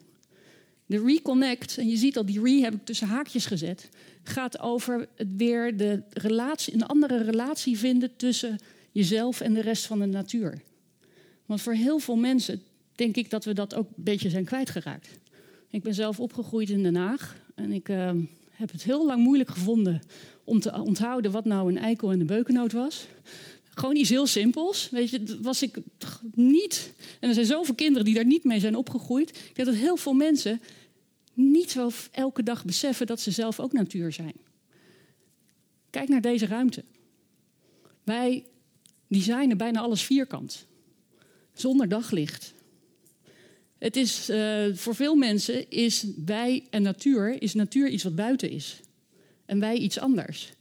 De 0.86 1.04
reconnect, 1.06 1.78
en 1.78 1.90
je 1.90 1.98
ziet 1.98 2.18
al 2.18 2.26
die 2.26 2.42
re 2.42 2.62
heb 2.62 2.74
ik 2.74 2.86
tussen 2.86 3.08
haakjes 3.08 3.46
gezet, 3.46 3.90
gaat 4.24 4.60
over 4.60 5.08
het 5.16 5.36
weer 5.38 5.78
de 5.78 6.04
relatie, 6.10 6.74
een 6.74 6.86
andere 6.86 7.24
relatie 7.24 7.78
vinden 7.78 8.16
tussen 8.16 8.58
jezelf 8.92 9.42
en 9.42 9.54
de 9.54 9.62
rest 9.62 9.86
van 9.86 10.00
de 10.00 10.06
natuur. 10.06 10.62
Want 11.46 11.62
voor 11.62 11.74
heel 11.74 12.00
veel 12.00 12.16
mensen 12.16 12.62
denk 12.96 13.16
ik 13.16 13.30
dat 13.30 13.46
we 13.46 13.54
dat 13.54 13.76
ook 13.76 13.88
een 13.88 14.04
beetje 14.04 14.30
zijn 14.30 14.46
kwijtgeraakt. 14.46 15.08
Ik 15.70 15.84
ben 15.84 15.94
zelf 15.94 16.20
opgegroeid 16.20 16.70
in 16.70 16.84
Den 16.84 16.96
Haag 16.96 17.36
en 17.56 17.72
ik 17.72 17.90
uh, 17.90 18.12
heb 18.52 18.72
het 18.72 18.84
heel 18.84 19.06
lang 19.06 19.24
moeilijk 19.24 19.50
gevonden 19.50 20.02
om 20.44 20.60
te 20.60 20.82
onthouden 20.82 21.32
wat 21.32 21.46
nou 21.46 21.70
een 21.70 21.78
eikel 21.78 22.12
en 22.12 22.20
een 22.20 22.26
beukennoot 22.26 22.72
was. 22.72 23.08
Gewoon 23.64 23.96
iets 23.96 24.10
heel 24.10 24.28
simpels. 24.28 24.90
Weet 24.90 25.10
je, 25.10 25.24
dat 25.24 25.38
was 25.42 25.62
ik 25.62 25.78
niet. 26.34 26.94
En 27.20 27.28
er 27.28 27.34
zijn 27.34 27.46
zoveel 27.46 27.76
kinderen 27.76 28.06
die 28.06 28.14
daar 28.16 28.26
niet 28.26 28.44
mee 28.44 28.60
zijn 28.60 28.76
opgegroeid. 28.76 29.30
Ik 29.30 29.56
denk 29.56 29.68
dat 29.68 29.78
heel 29.78 29.98
veel 29.98 30.14
mensen 30.14 30.62
niet 31.34 31.72
zo 31.72 31.90
elke 32.12 32.44
dag 32.44 32.66
beseffen 32.66 33.08
dat 33.08 33.22
ze 33.22 33.32
zelf 33.32 33.60
ook 33.60 33.74
natuur 33.74 34.12
zijn. 34.12 34.34
Kijk 35.90 36.10
naar 36.10 36.22
deze 36.22 36.46
ruimte. 36.46 36.84
Wij 38.04 38.46
designen 39.08 39.58
bijna 39.58 39.80
alles 39.80 40.04
vierkant, 40.04 40.66
zonder 41.54 41.90
daglicht. 41.90 42.54
Het 43.78 43.96
is, 43.96 44.30
uh, 44.30 44.66
voor 44.74 44.96
veel 44.96 45.16
mensen 45.16 45.70
is 45.70 46.06
wij 46.26 46.64
en 46.70 46.82
natuur, 46.82 47.42
is 47.42 47.54
natuur 47.54 47.90
iets 47.90 48.04
wat 48.04 48.16
buiten 48.16 48.50
is. 48.50 48.80
En 49.46 49.60
wij 49.60 49.78
iets 49.78 50.00
anders. 50.00 50.52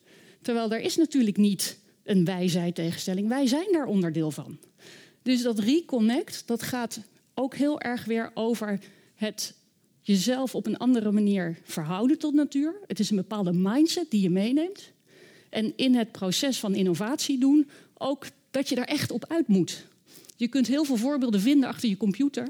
Terwijl 0.42 0.72
er 0.72 0.80
is 0.80 0.96
natuurlijk 0.96 1.36
niet 1.36 1.78
een 2.04 2.24
wij-zij 2.24 2.72
tegenstelling. 2.72 3.28
Wij 3.28 3.46
zijn 3.46 3.72
daar 3.72 3.86
onderdeel 3.86 4.30
van. 4.30 4.58
Dus 5.22 5.42
dat 5.42 5.58
reconnect, 5.58 6.42
dat 6.46 6.62
gaat 6.62 7.00
ook 7.34 7.54
heel 7.54 7.80
erg 7.80 8.04
weer 8.04 8.30
over 8.34 8.78
het 9.14 9.54
jezelf 10.00 10.54
op 10.54 10.66
een 10.66 10.76
andere 10.76 11.12
manier 11.12 11.58
verhouden 11.62 12.18
tot 12.18 12.34
natuur. 12.34 12.74
Het 12.86 12.98
is 12.98 13.10
een 13.10 13.16
bepaalde 13.16 13.52
mindset 13.52 14.10
die 14.10 14.22
je 14.22 14.30
meeneemt. 14.30 14.90
En 15.50 15.72
in 15.76 15.94
het 15.94 16.12
proces 16.12 16.58
van 16.58 16.74
innovatie 16.74 17.38
doen 17.38 17.68
ook 17.94 18.26
dat 18.50 18.68
je 18.68 18.74
daar 18.74 18.84
echt 18.84 19.10
op 19.10 19.24
uit 19.28 19.48
moet. 19.48 19.86
Je 20.36 20.48
kunt 20.48 20.66
heel 20.66 20.84
veel 20.84 20.96
voorbeelden 20.96 21.40
vinden 21.40 21.68
achter 21.68 21.88
je 21.88 21.96
computer. 21.96 22.48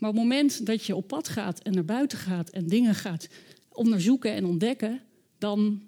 Maar 0.00 0.10
op 0.10 0.16
het 0.16 0.24
moment 0.24 0.66
dat 0.66 0.84
je 0.84 0.96
op 0.96 1.06
pad 1.06 1.28
gaat 1.28 1.58
en 1.62 1.72
naar 1.72 1.84
buiten 1.84 2.18
gaat 2.18 2.50
en 2.50 2.66
dingen 2.66 2.94
gaat 2.94 3.28
onderzoeken 3.68 4.32
en 4.32 4.44
ontdekken, 4.44 5.00
dan 5.38 5.82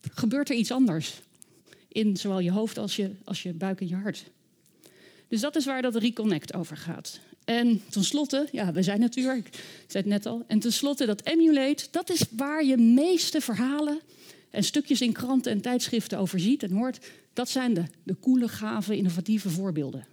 gebeurt 0.00 0.48
er 0.48 0.56
iets 0.56 0.70
anders. 0.70 1.20
In 1.88 2.16
zowel 2.16 2.40
je 2.40 2.50
hoofd 2.50 2.78
als 2.78 2.96
je, 2.96 3.10
als 3.24 3.42
je 3.42 3.52
buik 3.52 3.80
en 3.80 3.88
je 3.88 3.94
hart. 3.94 4.24
Dus 5.28 5.40
dat 5.40 5.56
is 5.56 5.64
waar 5.64 5.82
dat 5.82 5.96
reconnect 5.96 6.54
over 6.54 6.76
gaat. 6.76 7.20
En 7.44 7.82
tenslotte, 7.88 8.48
ja, 8.52 8.72
we 8.72 8.82
zijn 8.82 9.00
natuurlijk, 9.00 9.46
ik 9.48 9.84
zei 9.86 10.02
het 10.02 10.12
net 10.12 10.26
al. 10.26 10.44
En 10.46 10.58
tenslotte 10.58 11.06
dat 11.06 11.24
emulate, 11.24 11.86
dat 11.90 12.10
is 12.10 12.24
waar 12.36 12.64
je 12.64 12.76
meeste 12.76 13.40
verhalen 13.40 14.00
en 14.50 14.64
stukjes 14.64 15.00
in 15.00 15.12
kranten 15.12 15.52
en 15.52 15.60
tijdschriften 15.60 16.18
over 16.18 16.40
ziet 16.40 16.62
en 16.62 16.72
hoort. 16.72 17.06
Dat 17.32 17.48
zijn 17.48 17.74
de, 17.74 17.84
de 18.02 18.16
coole, 18.20 18.48
gave, 18.48 18.96
innovatieve 18.96 19.50
voorbeelden. 19.50 20.06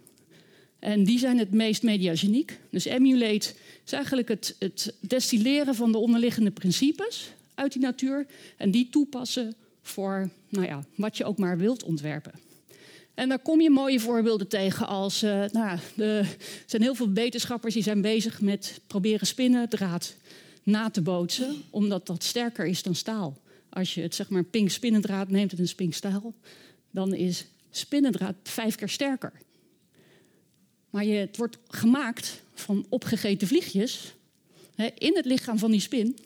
En 0.78 1.04
die 1.04 1.18
zijn 1.18 1.38
het 1.38 1.52
meest 1.52 1.82
mediageniek. 1.82 2.58
Dus 2.70 2.84
emulate 2.84 3.52
is 3.84 3.92
eigenlijk 3.92 4.28
het, 4.28 4.56
het 4.58 4.94
destilleren 5.00 5.74
van 5.74 5.92
de 5.92 5.98
onderliggende 5.98 6.50
principes 6.50 7.30
uit 7.54 7.72
die 7.72 7.82
natuur. 7.82 8.26
En 8.56 8.70
die 8.70 8.88
toepassen 8.90 9.54
voor 9.82 10.30
nou 10.48 10.66
ja, 10.66 10.84
wat 10.94 11.16
je 11.16 11.24
ook 11.24 11.38
maar 11.38 11.58
wilt 11.58 11.82
ontwerpen. 11.82 12.32
En 13.14 13.28
daar 13.28 13.38
kom 13.38 13.60
je 13.60 13.70
mooie 13.70 14.00
voorbeelden 14.00 14.48
tegen 14.48 14.86
als... 14.86 15.22
Uh, 15.22 15.44
nou, 15.52 15.78
er 15.96 16.36
zijn 16.66 16.82
heel 16.82 16.94
veel 16.94 17.12
wetenschappers 17.12 17.74
die 17.74 17.82
zijn 17.82 18.00
bezig 18.00 18.40
met 18.40 18.80
proberen 18.86 19.26
spinnendraad 19.26 20.14
na 20.62 20.90
te 20.90 21.02
bootsen. 21.02 21.62
Omdat 21.70 22.06
dat 22.06 22.24
sterker 22.24 22.66
is 22.66 22.82
dan 22.82 22.94
staal. 22.94 23.38
Als 23.68 23.94
je 23.94 24.00
het 24.00 24.14
zeg 24.14 24.28
maar 24.28 24.44
pink 24.44 24.70
spinnendraad 24.70 25.28
neemt 25.28 25.52
en 25.52 25.58
een 25.58 25.68
spink 25.68 25.94
staal... 25.94 26.34
dan 26.90 27.14
is 27.14 27.46
spinnendraad 27.70 28.34
vijf 28.42 28.74
keer 28.74 28.88
sterker. 28.88 29.32
Maar 30.90 31.04
je, 31.04 31.14
het 31.14 31.36
wordt 31.36 31.58
gemaakt 31.68 32.42
van 32.54 32.86
opgegeten 32.88 33.48
vliegjes... 33.48 34.16
Hè, 34.74 34.86
in 34.98 35.16
het 35.16 35.24
lichaam 35.24 35.58
van 35.58 35.70
die 35.70 35.80
spin, 35.80 36.16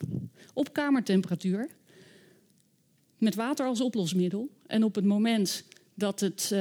op 0.53 0.73
kamertemperatuur... 0.73 1.69
met 3.17 3.35
water 3.35 3.65
als 3.65 3.81
oplosmiddel. 3.81 4.49
En 4.67 4.83
op 4.83 4.95
het 4.95 5.05
moment 5.05 5.63
dat 5.93 6.19
het, 6.19 6.49
uh, 6.53 6.59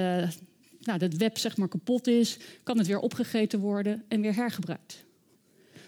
nou, 0.81 0.99
het 0.99 1.17
web 1.17 1.39
zeg 1.39 1.57
maar 1.57 1.69
kapot 1.69 2.07
is, 2.07 2.37
kan 2.63 2.79
het 2.79 2.87
weer 2.87 2.99
opgegeten 2.99 3.59
worden 3.61 4.05
en 4.09 4.21
weer 4.21 4.35
hergebruikt. 4.35 5.05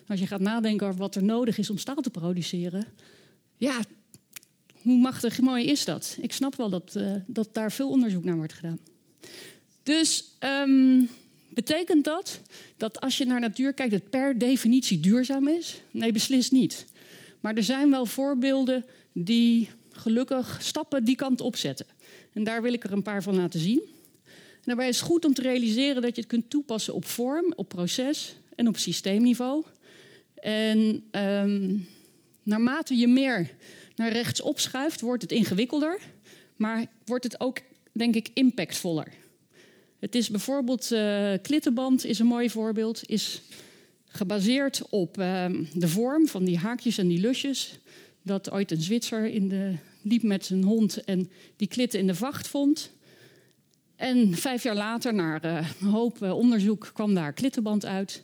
Als 0.06 0.20
je 0.20 0.26
gaat 0.26 0.40
nadenken 0.40 0.86
over 0.86 0.98
wat 0.98 1.14
er 1.14 1.24
nodig 1.24 1.58
is 1.58 1.70
om 1.70 1.78
staal 1.78 2.02
te 2.02 2.10
produceren, 2.10 2.86
ja, 3.56 3.80
hoe 4.82 4.98
machtig 4.98 5.40
mooi 5.40 5.66
is 5.66 5.84
dat? 5.84 6.16
Ik 6.20 6.32
snap 6.32 6.56
wel 6.56 6.70
dat, 6.70 6.94
uh, 6.96 7.14
dat 7.26 7.54
daar 7.54 7.72
veel 7.72 7.90
onderzoek 7.90 8.24
naar 8.24 8.36
wordt 8.36 8.52
gedaan. 8.52 8.78
Dus 9.82 10.24
um, 10.40 11.08
betekent 11.54 12.04
dat 12.04 12.40
dat 12.76 13.00
als 13.00 13.18
je 13.18 13.24
naar 13.24 13.40
natuur 13.40 13.72
kijkt, 13.72 13.92
het 13.92 14.10
per 14.10 14.38
definitie 14.38 15.00
duurzaam 15.00 15.48
is? 15.48 15.80
Nee, 15.90 16.12
beslist 16.12 16.52
niet. 16.52 16.86
Maar 17.40 17.54
er 17.54 17.62
zijn 17.62 17.90
wel 17.90 18.06
voorbeelden 18.06 18.84
die 19.12 19.68
gelukkig 19.92 20.58
stappen 20.62 21.04
die 21.04 21.16
kant 21.16 21.40
opzetten. 21.40 21.86
En 22.32 22.44
daar 22.44 22.62
wil 22.62 22.72
ik 22.72 22.84
er 22.84 22.92
een 22.92 23.02
paar 23.02 23.22
van 23.22 23.36
laten 23.36 23.60
zien. 23.60 23.82
En 24.24 24.70
daarbij 24.70 24.88
is 24.88 25.00
het 25.00 25.06
goed 25.06 25.24
om 25.24 25.34
te 25.34 25.42
realiseren 25.42 26.02
dat 26.02 26.14
je 26.14 26.20
het 26.20 26.30
kunt 26.30 26.50
toepassen 26.50 26.94
op 26.94 27.04
vorm, 27.04 27.52
op 27.56 27.68
proces 27.68 28.36
en 28.54 28.68
op 28.68 28.76
systeemniveau. 28.76 29.64
En 30.34 31.04
um, 31.10 31.86
naarmate 32.42 32.96
je 32.96 33.08
meer 33.08 33.50
naar 33.96 34.12
rechts 34.12 34.40
opschuift, 34.40 35.00
wordt 35.00 35.22
het 35.22 35.32
ingewikkelder, 35.32 36.00
maar 36.56 36.86
wordt 37.04 37.24
het 37.24 37.40
ook, 37.40 37.58
denk 37.92 38.14
ik, 38.14 38.30
impactvoller. 38.34 39.12
Het 40.04 40.14
is 40.14 40.28
bijvoorbeeld, 40.30 40.90
uh, 40.92 41.32
klittenband 41.42 42.04
is 42.04 42.18
een 42.18 42.26
mooi 42.26 42.50
voorbeeld, 42.50 43.00
is 43.06 43.42
gebaseerd 44.06 44.82
op 44.88 45.18
uh, 45.18 45.44
de 45.72 45.88
vorm 45.88 46.26
van 46.26 46.44
die 46.44 46.58
haakjes 46.58 46.98
en 46.98 47.08
die 47.08 47.20
lusjes. 47.20 47.78
Dat 48.22 48.50
ooit 48.50 48.70
een 48.70 48.80
Zwitser 48.80 49.26
in 49.26 49.48
de 49.48 49.74
liep 50.02 50.22
met 50.22 50.44
zijn 50.44 50.62
hond 50.62 51.04
en 51.04 51.30
die 51.56 51.68
klitten 51.68 51.98
in 51.98 52.06
de 52.06 52.14
vacht 52.14 52.48
vond. 52.48 52.90
En 53.96 54.34
vijf 54.34 54.62
jaar 54.62 54.74
later, 54.74 55.14
na 55.14 55.44
een 55.44 55.88
hoop 55.88 56.22
uh, 56.22 56.36
onderzoek, 56.36 56.90
kwam 56.94 57.14
daar 57.14 57.32
klittenband 57.32 57.84
uit. 57.84 58.22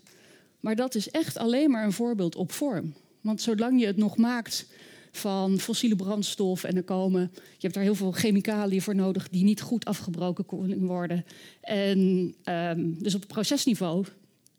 Maar 0.61 0.77
dat 0.77 0.95
is 0.95 1.11
echt 1.11 1.37
alleen 1.37 1.71
maar 1.71 1.85
een 1.85 1.93
voorbeeld 1.93 2.37
op 2.37 2.53
vorm. 2.53 2.95
Want 3.21 3.43
zolang 3.43 3.81
je 3.81 3.87
het 3.87 3.97
nog 3.97 4.17
maakt 4.17 4.67
van 5.11 5.59
fossiele 5.59 5.97
brandstof 5.97 6.65
en 6.65 6.77
er 6.77 6.83
komen, 6.83 7.31
je 7.35 7.41
hebt 7.59 7.75
daar 7.75 7.83
heel 7.83 7.95
veel 7.95 8.13
chemicaliën 8.13 8.83
voor 8.83 8.95
nodig 8.95 9.29
die 9.29 9.45
niet 9.45 9.61
goed 9.61 9.85
afgebroken 9.85 10.47
kunnen 10.47 10.87
worden. 10.87 11.25
En 11.61 11.99
um, 12.45 13.03
dus 13.03 13.15
op 13.15 13.25
procesniveau 13.27 14.05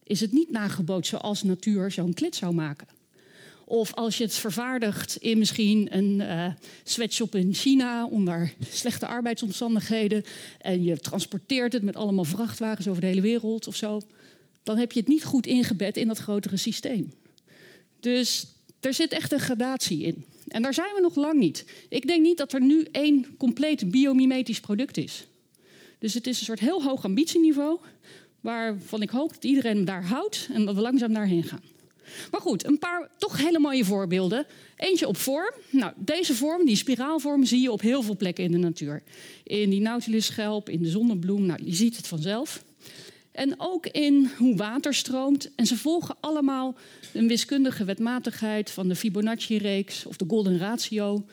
is 0.04 0.20
het 0.20 0.32
niet 0.32 0.52
nagebootst 0.52 1.10
zoals 1.10 1.44
natuur 1.44 1.92
zo'n 1.92 2.14
klit 2.14 2.36
zou 2.36 2.54
maken. 2.54 2.88
Of 3.66 3.94
als 3.94 4.18
je 4.18 4.24
het 4.24 4.34
vervaardigt 4.34 5.16
in 5.16 5.38
misschien 5.38 5.98
een 5.98 6.20
uh, 6.20 6.48
sweatshop 6.84 7.36
in 7.36 7.54
China 7.54 8.06
onder 8.06 8.54
slechte 8.70 9.08
arbeidsomstandigheden. 9.08 10.24
En 10.58 10.84
je 10.84 10.98
transporteert 10.98 11.74
het 11.74 11.84
met 11.84 11.96
allemaal 11.96 12.24
vrachtwagens 12.24 12.88
over 12.88 13.02
de 13.02 13.08
hele 13.08 13.22
wereld 13.22 13.68
of 13.68 13.76
zo. 13.76 14.02
Dan 14.64 14.78
heb 14.78 14.92
je 14.92 15.00
het 15.00 15.08
niet 15.08 15.24
goed 15.24 15.46
ingebed 15.46 15.98
in 15.98 16.08
dat 16.08 16.18
grotere 16.18 16.58
systeem. 16.58 17.14
Dus 18.00 18.48
er 18.80 18.94
zit 18.94 19.12
echt 19.12 19.32
een 19.32 19.40
gradatie 19.40 20.02
in. 20.02 20.26
En 20.52 20.62
daar 20.62 20.74
zijn 20.74 20.96
we 20.96 21.02
nog 21.02 21.16
lang 21.16 21.40
niet. 21.40 21.66
Ik 21.90 22.08
denk 22.08 22.22
niet 22.22 22.38
dat 22.38 22.54
er 22.54 22.62
nu 22.62 22.88
één 22.92 23.38
compleet 23.38 23.92
biomimetisch 23.92 24.60
product 24.60 24.98
is. 24.98 25.28
Dus 26.00 26.14
het 26.14 26.28
is 26.28 26.40
een 26.40 26.46
soort 26.46 26.60
heel 26.60 26.84
hoog 26.84 27.04
ambitieniveau. 27.04 27.80
Waarvan 28.42 29.02
ik 29.02 29.10
hoop 29.10 29.34
dat 29.34 29.44
iedereen 29.44 29.86
daar 29.86 30.06
houdt 30.06 30.50
en 30.54 30.66
dat 30.66 30.76
we 30.76 30.82
langzaam 30.82 31.14
daarheen 31.14 31.44
gaan. 31.44 31.64
Maar 32.32 32.42
goed, 32.42 32.66
een 32.66 32.80
paar 32.80 33.10
toch 33.18 33.38
hele 33.38 33.60
mooie 33.60 33.86
voorbeelden. 33.86 34.46
Eentje 34.76 35.08
op 35.08 35.18
vorm. 35.18 35.54
Nou, 35.70 35.94
deze 35.96 36.36
vorm, 36.36 36.66
die 36.66 36.76
spiraalvorm, 36.76 37.46
zie 37.46 37.62
je 37.62 37.72
op 37.72 37.82
heel 37.82 38.02
veel 38.02 38.18
plekken 38.18 38.44
in 38.44 38.52
de 38.52 38.58
natuur. 38.58 39.04
In 39.44 39.70
die 39.70 39.82
nautilusschelp, 39.82 40.70
in 40.70 40.84
de 40.84 40.90
zonnebloem, 40.90 41.46
nou, 41.46 41.60
je 41.64 41.74
ziet 41.74 41.98
het 41.98 42.08
vanzelf. 42.08 42.64
En 43.32 43.54
ook 43.58 43.88
in 43.88 44.32
hoe 44.38 44.56
water 44.56 44.94
stroomt. 44.94 45.56
En 45.56 45.66
ze 45.66 45.78
volgen 45.78 46.16
allemaal 46.20 46.76
een 47.14 47.28
wiskundige 47.28 47.84
wetmatigheid 47.84 48.72
van 48.72 48.88
de 48.88 48.96
Fibonacci-reeks 48.96 50.06
of 50.06 50.18
de 50.18 50.26
Golden 50.28 50.58
Ratio. 50.58 51.26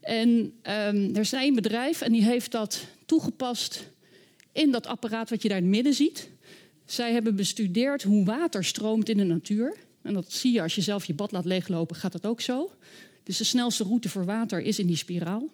En 0.00 0.28
um, 0.28 1.14
er 1.14 1.20
is 1.20 1.32
één 1.32 1.54
bedrijf 1.54 2.00
en 2.00 2.12
die 2.12 2.24
heeft 2.24 2.50
dat 2.50 2.86
toegepast 3.06 3.90
in 4.52 4.70
dat 4.70 4.86
apparaat 4.86 5.30
wat 5.30 5.42
je 5.42 5.48
daar 5.48 5.56
in 5.56 5.62
het 5.62 5.72
midden 5.72 5.94
ziet. 5.94 6.28
Zij 6.84 7.12
hebben 7.12 7.36
bestudeerd 7.36 8.02
hoe 8.02 8.24
water 8.24 8.64
stroomt 8.64 9.08
in 9.08 9.16
de 9.16 9.24
natuur. 9.24 9.76
En 10.02 10.14
dat 10.14 10.32
zie 10.32 10.52
je 10.52 10.62
als 10.62 10.74
je 10.74 10.80
zelf 10.80 11.04
je 11.04 11.14
bad 11.14 11.32
laat 11.32 11.44
leeglopen, 11.44 11.96
gaat 11.96 12.12
dat 12.12 12.26
ook 12.26 12.40
zo. 12.40 12.70
Dus 13.22 13.36
de 13.36 13.44
snelste 13.44 13.84
route 13.84 14.08
voor 14.08 14.24
water 14.24 14.60
is 14.60 14.78
in 14.78 14.86
die 14.86 14.96
spiraal. 14.96 15.48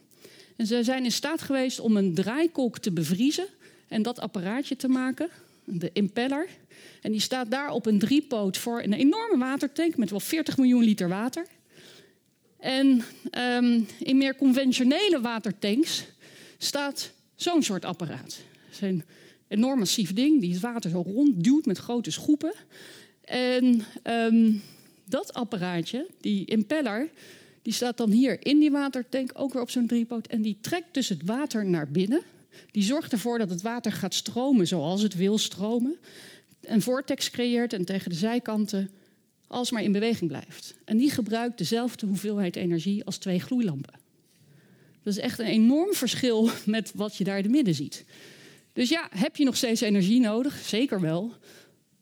En 0.56 0.66
ze 0.66 0.84
zijn 0.84 1.04
in 1.04 1.12
staat 1.12 1.42
geweest 1.42 1.80
om 1.80 1.96
een 1.96 2.14
draaikolk 2.14 2.78
te 2.78 2.92
bevriezen 2.92 3.46
en 3.88 4.02
dat 4.02 4.20
apparaatje 4.20 4.76
te 4.76 4.88
maken, 4.88 5.28
de 5.78 5.90
impeller. 5.92 6.48
En 7.00 7.12
die 7.12 7.20
staat 7.20 7.50
daar 7.50 7.70
op 7.70 7.86
een 7.86 7.98
driepoot 7.98 8.56
voor 8.56 8.82
een 8.82 8.92
enorme 8.92 9.38
watertank 9.38 9.96
met 9.96 10.10
wel 10.10 10.20
40 10.20 10.56
miljoen 10.56 10.82
liter 10.84 11.08
water. 11.08 11.46
En 12.58 13.02
um, 13.38 13.86
in 13.98 14.16
meer 14.16 14.36
conventionele 14.36 15.20
watertanks 15.20 16.04
staat 16.58 17.12
zo'n 17.34 17.62
soort 17.62 17.84
apparaat. 17.84 18.38
Het 18.66 18.72
is 18.72 18.80
een 18.80 19.02
enorm 19.48 19.78
massief 19.78 20.12
ding 20.12 20.40
die 20.40 20.52
het 20.52 20.60
water 20.60 20.90
zo 20.90 21.02
rondduwt 21.02 21.66
met 21.66 21.78
grote 21.78 22.10
schoepen. 22.10 22.52
En 23.24 23.84
um, 24.04 24.62
dat 25.04 25.32
apparaatje, 25.34 26.06
die 26.20 26.44
impeller, 26.44 27.08
die 27.62 27.72
staat 27.72 27.96
dan 27.96 28.10
hier 28.10 28.46
in 28.46 28.58
die 28.58 28.70
watertank, 28.70 29.30
ook 29.34 29.52
weer 29.52 29.62
op 29.62 29.70
zo'n 29.70 29.86
driepoot. 29.86 30.26
En 30.26 30.42
die 30.42 30.58
trekt 30.60 30.94
dus 30.94 31.08
het 31.08 31.22
water 31.24 31.66
naar 31.66 31.90
binnen. 31.90 32.22
Die 32.70 32.82
zorgt 32.82 33.12
ervoor 33.12 33.38
dat 33.38 33.50
het 33.50 33.62
water 33.62 33.92
gaat 33.92 34.14
stromen 34.14 34.66
zoals 34.66 35.02
het 35.02 35.14
wil 35.14 35.38
stromen. 35.38 35.98
Een 36.60 36.82
vortex 36.82 37.30
creëert 37.30 37.72
en 37.72 37.84
tegen 37.84 38.10
de 38.10 38.16
zijkanten 38.16 38.90
alsmaar 39.46 39.82
in 39.82 39.92
beweging 39.92 40.30
blijft. 40.30 40.74
En 40.84 40.96
die 40.96 41.10
gebruikt 41.10 41.58
dezelfde 41.58 42.06
hoeveelheid 42.06 42.56
energie 42.56 43.04
als 43.04 43.18
twee 43.18 43.40
gloeilampen. 43.40 43.98
Dat 45.02 45.12
is 45.12 45.18
echt 45.18 45.38
een 45.38 45.46
enorm 45.46 45.94
verschil 45.94 46.50
met 46.66 46.92
wat 46.94 47.16
je 47.16 47.24
daar 47.24 47.36
in 47.36 47.42
het 47.42 47.52
midden 47.52 47.74
ziet. 47.74 48.04
Dus 48.72 48.88
ja, 48.88 49.08
heb 49.10 49.36
je 49.36 49.44
nog 49.44 49.56
steeds 49.56 49.80
energie 49.80 50.20
nodig? 50.20 50.58
Zeker 50.64 51.00
wel. 51.00 51.32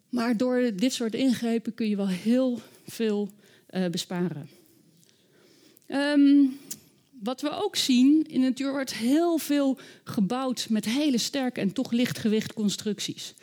Maar 0.08 0.36
door 0.36 0.72
dit 0.76 0.92
soort 0.92 1.14
ingrepen 1.14 1.74
kun 1.74 1.88
je 1.88 1.96
wel 1.96 2.08
heel 2.08 2.60
veel 2.86 3.28
uh, 3.70 3.86
besparen. 3.86 4.48
Um, 5.88 6.58
wat 7.22 7.40
we 7.40 7.50
ook 7.50 7.76
zien, 7.76 8.24
in 8.28 8.40
de 8.40 8.46
natuur 8.46 8.70
wordt 8.70 8.94
heel 8.94 9.38
veel 9.38 9.78
gebouwd 10.04 10.66
met 10.70 10.84
hele 10.84 11.18
sterke 11.18 11.60
en 11.60 11.72
toch 11.72 11.92
lichtgewicht 11.92 12.52
constructies. 12.52 13.34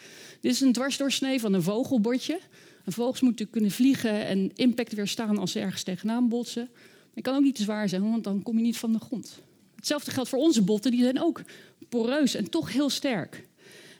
Dit 0.41 0.51
is 0.51 0.61
een 0.61 0.73
dwarsdoorsnee 0.73 1.39
van 1.39 1.53
een 1.53 1.63
vogelbordje. 1.63 2.39
Een 2.85 2.93
vogels 2.93 3.21
moeten 3.21 3.49
kunnen 3.49 3.71
vliegen 3.71 4.25
en 4.25 4.51
impact 4.55 4.93
weerstaan 4.93 5.37
als 5.37 5.51
ze 5.51 5.59
ergens 5.59 5.83
tegenaan 5.83 6.29
botsen. 6.29 6.69
Het 7.13 7.23
kan 7.23 7.35
ook 7.35 7.43
niet 7.43 7.55
te 7.55 7.63
zwaar 7.63 7.89
zijn, 7.89 8.09
want 8.09 8.23
dan 8.23 8.43
kom 8.43 8.57
je 8.57 8.63
niet 8.63 8.77
van 8.77 8.91
de 8.91 8.99
grond. 8.99 9.39
Hetzelfde 9.75 10.11
geldt 10.11 10.29
voor 10.29 10.39
onze 10.39 10.61
botten, 10.61 10.91
die 10.91 11.01
zijn 11.01 11.21
ook 11.21 11.41
poreus 11.89 12.35
en 12.35 12.49
toch 12.49 12.73
heel 12.73 12.89
sterk. 12.89 13.47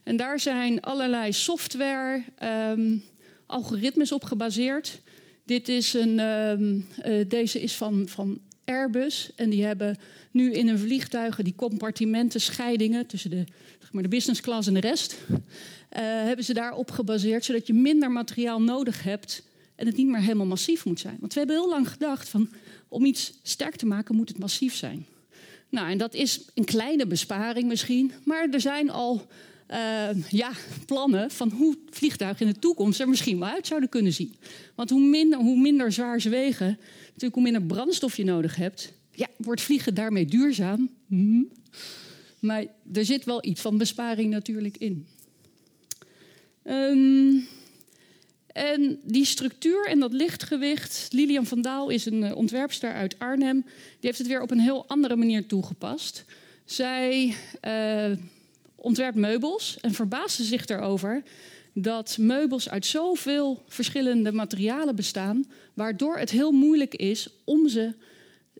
En 0.04 0.18
daar 0.18 0.40
zijn 0.40 0.82
allerlei 0.82 1.34
software, 1.34 2.24
um, 2.72 3.04
algoritmes 3.46 4.12
op 4.12 4.24
gebaseerd. 4.24 5.02
Dit 5.46 5.70
is 5.70 5.94
een, 5.94 6.20
um, 6.20 6.86
uh, 7.06 7.26
deze 7.28 7.62
is 7.62 7.76
van, 7.76 8.08
van 8.08 8.40
Airbus. 8.66 9.32
En 9.36 9.50
die 9.50 9.66
hebben 9.66 9.98
nu 10.32 10.54
in 10.54 10.68
hun 10.68 10.80
vliegtuigen 10.80 11.44
die 11.44 11.56
compartimenten, 11.56 12.42
scheidingen 12.42 13.08
tussen 13.08 13.30
de, 13.30 13.44
zeg 13.80 13.94
maar, 13.94 14.04
de 14.04 14.10
business 14.10 14.42
class 14.42 14.68
en 14.68 14.74
de 14.74 14.80
rest. 14.80 15.18
Uh, 15.30 15.38
hebben 16.02 16.46
ze 16.46 16.54
daarop 16.54 16.92
gebaseerd, 16.92 17.46
zodat 17.46 17.68
je 17.68 17.74
minder 17.74 18.12
materiaal 18.12 18.62
nodig 18.62 19.04
hebt 19.04 19.44
en 19.76 19.86
het 19.86 19.98
niet 19.98 20.08
meer 20.08 20.22
helemaal 20.22 20.46
massief 20.46 20.86
moet 20.86 21.00
zijn. 21.00 21.18
Want 21.20 21.34
we 21.34 21.40
hebben 21.40 21.58
heel 21.58 21.70
lang 21.70 21.90
gedacht 21.90 22.30
van 22.30 22.50
om 22.88 23.06
iets 23.06 23.34
sterk 23.44 23.76
te 23.76 23.86
maken 23.86 24.16
moet 24.16 24.30
het 24.30 24.40
massief 24.40 24.76
zijn. 24.76 25.06
Nou, 25.70 25.90
en 25.90 25.98
dat 25.98 26.14
is 26.14 26.42
een 26.54 26.66
kleine 26.66 27.08
besparing 27.08 27.68
misschien, 27.68 28.12
maar 28.24 28.48
er 28.52 28.62
zijn 28.62 28.90
al 28.90 29.28
uh, 29.72 30.24
ja, 30.30 30.52
plannen 30.86 31.32
van 31.32 31.50
hoe 31.50 31.78
vliegtuigen 31.90 32.46
in 32.46 32.54
de 32.54 32.60
toekomst 32.60 33.00
er 33.00 33.10
misschien 33.10 33.40
wel 33.40 33.50
uit 33.50 33.68
zouden 33.68 33.90
kunnen 33.90 34.14
zien. 34.14 34.36
Want 34.76 34.90
hoe 34.90 35.02
minder, 35.02 35.40
hoe 35.40 35.60
minder 35.60 35.92
zwaar 35.92 36.22
ze 36.22 36.30
wegen, 36.30 36.80
natuurlijk 37.16 37.34
hoe 37.34 37.44
minder 37.44 37.76
brandstof 37.76 38.18
je 38.18 38.24
nodig 38.24 38.56
hebt, 38.56 38.94
ja, 39.12 39.28
wordt 39.38 39.62
vliegen 39.62 39.94
daarmee 39.94 40.26
duurzaam. 40.26 40.90
Hm. 41.08 41.44
Maar 42.40 42.66
er 42.94 43.06
zit 43.06 43.24
wel 43.24 43.46
iets 43.46 43.62
van 43.62 43.78
besparing 43.78 44.30
natuurlijk 44.30 44.78
in. 44.78 45.08
Um, 46.64 47.48
en 48.48 49.00
die 49.04 49.26
structuur 49.26 49.88
en 49.88 50.00
dat 50.00 50.14
lichtgewicht. 50.14 51.08
Lilian 51.12 51.46
van 51.46 51.62
Daal 51.62 51.90
is 51.90 52.06
een 52.06 52.24
uh, 52.24 52.36
ontwerpster 52.36 52.94
uit 52.94 53.20
Arnhem. 53.20 53.62
Die 53.62 53.74
heeft 54.00 54.18
het 54.18 54.28
weer 54.28 54.42
op 54.42 54.52
een 54.52 54.60
heel 54.60 54.88
andere 54.88 55.16
manier 55.16 55.46
toegepast. 55.46 56.26
Zij 56.66 57.36
uh, 57.68 58.18
ontwerpt 58.76 59.18
meubels 59.18 59.78
en 59.82 59.94
verbaasde 59.94 60.44
zich 60.44 60.68
erover 60.68 61.24
dat 61.74 62.18
meubels 62.20 62.70
uit 62.70 62.86
zoveel 62.86 63.64
verschillende 63.68 64.32
materialen 64.32 64.96
bestaan, 64.96 65.46
waardoor 65.76 66.18
het 66.18 66.30
heel 66.30 66.52
moeilijk 66.52 66.96
is 66.96 67.30
om 67.44 67.70
ze 67.70 67.94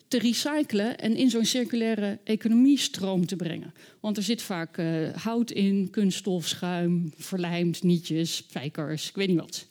te 0.08 0.20
recyclen 0.20 0.98
en 0.98 1.16
in 1.16 1.30
zo'n 1.30 1.46
circulaire 1.46 2.20
economiestroom 2.24 3.26
te 3.26 3.36
brengen. 3.36 3.74
Want 4.00 4.18
er 4.18 4.24
zit 4.24 4.42
vaak 4.42 4.78
uh, 4.78 5.14
hout 5.16 5.52
in, 5.52 5.90
kunststof, 5.92 6.48
schuim, 6.48 7.14
verlijmd, 7.18 7.84
nietjes, 7.84 8.36
spijkers, 8.36 9.10
ik 9.10 9.16
weet 9.16 9.28
niet 9.28 9.40
wat. 9.40 9.66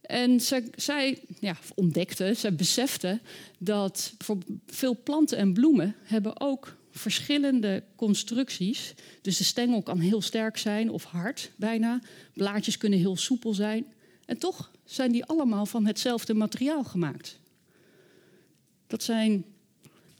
En 0.00 0.40
zij, 0.40 0.64
zij 0.74 1.18
ja, 1.40 1.56
ontdekte, 1.74 2.34
zij 2.34 2.54
besefte 2.54 3.20
dat 3.58 4.14
veel 4.66 4.96
planten 5.02 5.38
en 5.38 5.52
bloemen 5.52 5.94
hebben 6.02 6.40
ook 6.40 6.76
verschillende 6.90 7.82
constructies. 7.96 8.94
Dus 9.22 9.36
de 9.36 9.44
stengel 9.44 9.82
kan 9.82 9.98
heel 9.98 10.22
sterk 10.22 10.56
zijn 10.56 10.90
of 10.90 11.04
hard 11.04 11.50
bijna. 11.56 12.00
Blaadjes 12.34 12.76
kunnen 12.76 12.98
heel 12.98 13.16
soepel 13.16 13.54
zijn. 13.54 13.86
En 14.30 14.38
toch 14.38 14.70
zijn 14.84 15.12
die 15.12 15.24
allemaal 15.24 15.66
van 15.66 15.86
hetzelfde 15.86 16.34
materiaal 16.34 16.84
gemaakt. 16.84 17.38
Dat 18.86 19.02
zijn 19.02 19.44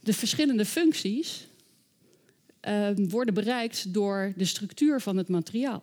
de 0.00 0.12
verschillende 0.12 0.64
functies 0.64 1.46
uh, 2.68 2.88
worden 2.96 3.34
bereikt 3.34 3.94
door 3.94 4.32
de 4.36 4.44
structuur 4.44 5.00
van 5.00 5.16
het 5.16 5.28
materiaal. 5.28 5.82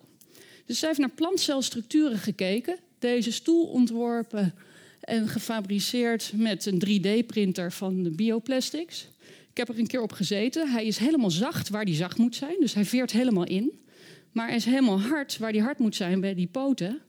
Dus 0.64 0.78
zij 0.78 0.88
heeft 0.88 1.00
naar 1.00 1.10
plantcelstructuren 1.10 2.18
gekeken, 2.18 2.78
deze 2.98 3.32
stoel 3.32 3.66
ontworpen 3.66 4.54
en 5.00 5.28
gefabriceerd 5.28 6.32
met 6.34 6.66
een 6.66 6.82
3D-printer 6.86 7.72
van 7.72 8.02
de 8.02 8.10
bioplastics. 8.10 9.08
Ik 9.50 9.56
heb 9.56 9.68
er 9.68 9.78
een 9.78 9.86
keer 9.86 10.02
op 10.02 10.12
gezeten. 10.12 10.70
Hij 10.70 10.86
is 10.86 10.98
helemaal 10.98 11.30
zacht 11.30 11.68
waar 11.68 11.84
hij 11.84 11.94
zacht 11.94 12.18
moet 12.18 12.36
zijn. 12.36 12.56
Dus 12.60 12.74
hij 12.74 12.84
veert 12.84 13.12
helemaal 13.12 13.46
in. 13.46 13.84
Maar 14.32 14.46
hij 14.46 14.56
is 14.56 14.64
helemaal 14.64 15.00
hard 15.00 15.38
waar 15.38 15.50
hij 15.50 15.60
hard 15.60 15.78
moet 15.78 15.96
zijn 15.96 16.20
bij 16.20 16.34
die 16.34 16.46
poten. 16.46 17.02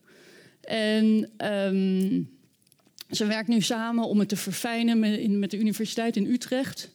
En 0.70 1.30
um, 1.52 2.30
ze 3.12 3.26
werkt 3.26 3.48
nu 3.48 3.62
samen 3.62 4.04
om 4.04 4.20
het 4.20 4.30
te 4.30 4.36
verfijnen 4.36 5.00
met, 5.00 5.30
met 5.30 5.52
de 5.52 5.58
Universiteit 5.58 6.16
in 6.16 6.26
Utrecht. 6.26 6.90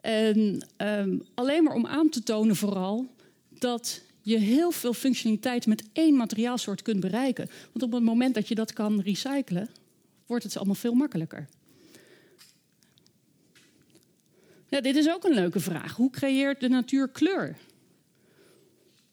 En 0.00 0.66
um, 0.76 1.22
alleen 1.34 1.62
maar 1.64 1.74
om 1.74 1.86
aan 1.86 2.08
te 2.08 2.22
tonen 2.22 2.56
vooral 2.56 3.06
dat 3.58 4.02
je 4.22 4.38
heel 4.38 4.70
veel 4.70 4.92
functionaliteit 4.92 5.66
met 5.66 5.82
één 5.92 6.16
materiaalsoort 6.16 6.82
kunt 6.82 7.00
bereiken. 7.00 7.50
Want 7.72 7.84
op 7.84 7.92
het 7.92 8.02
moment 8.02 8.34
dat 8.34 8.48
je 8.48 8.54
dat 8.54 8.72
kan 8.72 9.00
recyclen, 9.00 9.68
wordt 10.26 10.44
het 10.44 10.56
allemaal 10.56 10.74
veel 10.74 10.94
makkelijker. 10.94 11.48
Ja, 14.68 14.80
dit 14.80 14.96
is 14.96 15.08
ook 15.08 15.24
een 15.24 15.34
leuke 15.34 15.60
vraag. 15.60 15.96
Hoe 15.96 16.10
creëert 16.10 16.60
de 16.60 16.68
natuur 16.68 17.08
kleur? 17.08 17.46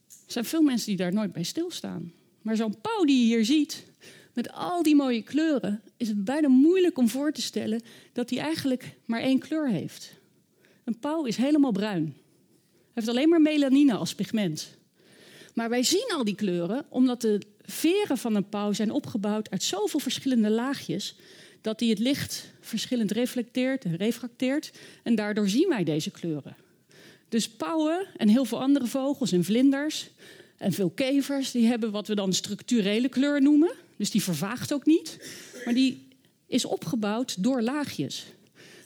Er 0.07 0.33
zijn 0.33 0.45
veel 0.45 0.61
mensen 0.61 0.87
die 0.87 0.97
daar 0.97 1.13
nooit 1.13 1.31
bij 1.31 1.43
stilstaan. 1.43 2.11
Maar 2.41 2.55
zo'n 2.55 2.81
pauw 2.81 3.03
die 3.03 3.19
je 3.19 3.35
hier 3.35 3.45
ziet, 3.45 3.83
met 4.37 4.51
al 4.51 4.83
die 4.83 4.95
mooie 4.95 5.21
kleuren, 5.21 5.81
is 5.95 6.07
het 6.07 6.23
bijna 6.23 6.47
moeilijk 6.47 6.97
om 6.97 7.09
voor 7.09 7.31
te 7.31 7.41
stellen 7.41 7.81
dat 8.13 8.29
hij 8.29 8.39
eigenlijk 8.39 8.95
maar 9.05 9.21
één 9.21 9.39
kleur 9.39 9.69
heeft. 9.69 10.13
Een 10.83 10.99
pauw 10.99 11.25
is 11.25 11.37
helemaal 11.37 11.71
bruin. 11.71 12.03
Hij 12.03 12.91
heeft 12.93 13.07
alleen 13.07 13.29
maar 13.29 13.41
melanine 13.41 13.93
als 13.93 14.15
pigment. 14.15 14.77
Maar 15.53 15.69
wij 15.69 15.83
zien 15.83 16.11
al 16.15 16.23
die 16.23 16.35
kleuren 16.35 16.85
omdat 16.89 17.21
de 17.21 17.41
veren 17.61 18.17
van 18.17 18.35
een 18.35 18.49
pauw 18.49 18.73
zijn 18.73 18.91
opgebouwd 18.91 19.49
uit 19.49 19.63
zoveel 19.63 19.99
verschillende 19.99 20.49
laagjes 20.49 21.15
dat 21.61 21.79
hij 21.79 21.89
het 21.89 21.99
licht 21.99 22.53
verschillend 22.59 23.11
reflecteert 23.11 23.83
en 23.83 23.95
refracteert. 23.95 24.71
En 25.03 25.15
daardoor 25.15 25.49
zien 25.49 25.69
wij 25.69 25.83
deze 25.83 26.11
kleuren. 26.11 26.55
Dus 27.29 27.49
pauwen 27.49 28.07
en 28.17 28.27
heel 28.27 28.45
veel 28.45 28.61
andere 28.61 28.87
vogels 28.87 29.31
en 29.31 29.43
vlinders 29.43 30.09
en 30.57 30.71
veel 30.71 30.89
kevers, 30.89 31.51
die 31.51 31.67
hebben 31.67 31.91
wat 31.91 32.07
we 32.07 32.15
dan 32.15 32.33
structurele 32.33 33.09
kleur 33.09 33.41
noemen. 33.41 33.85
Dus 33.97 34.11
die 34.11 34.23
vervaagt 34.23 34.73
ook 34.73 34.85
niet, 34.85 35.17
maar 35.65 35.73
die 35.73 36.07
is 36.47 36.65
opgebouwd 36.65 37.43
door 37.43 37.61
laagjes. 37.61 38.25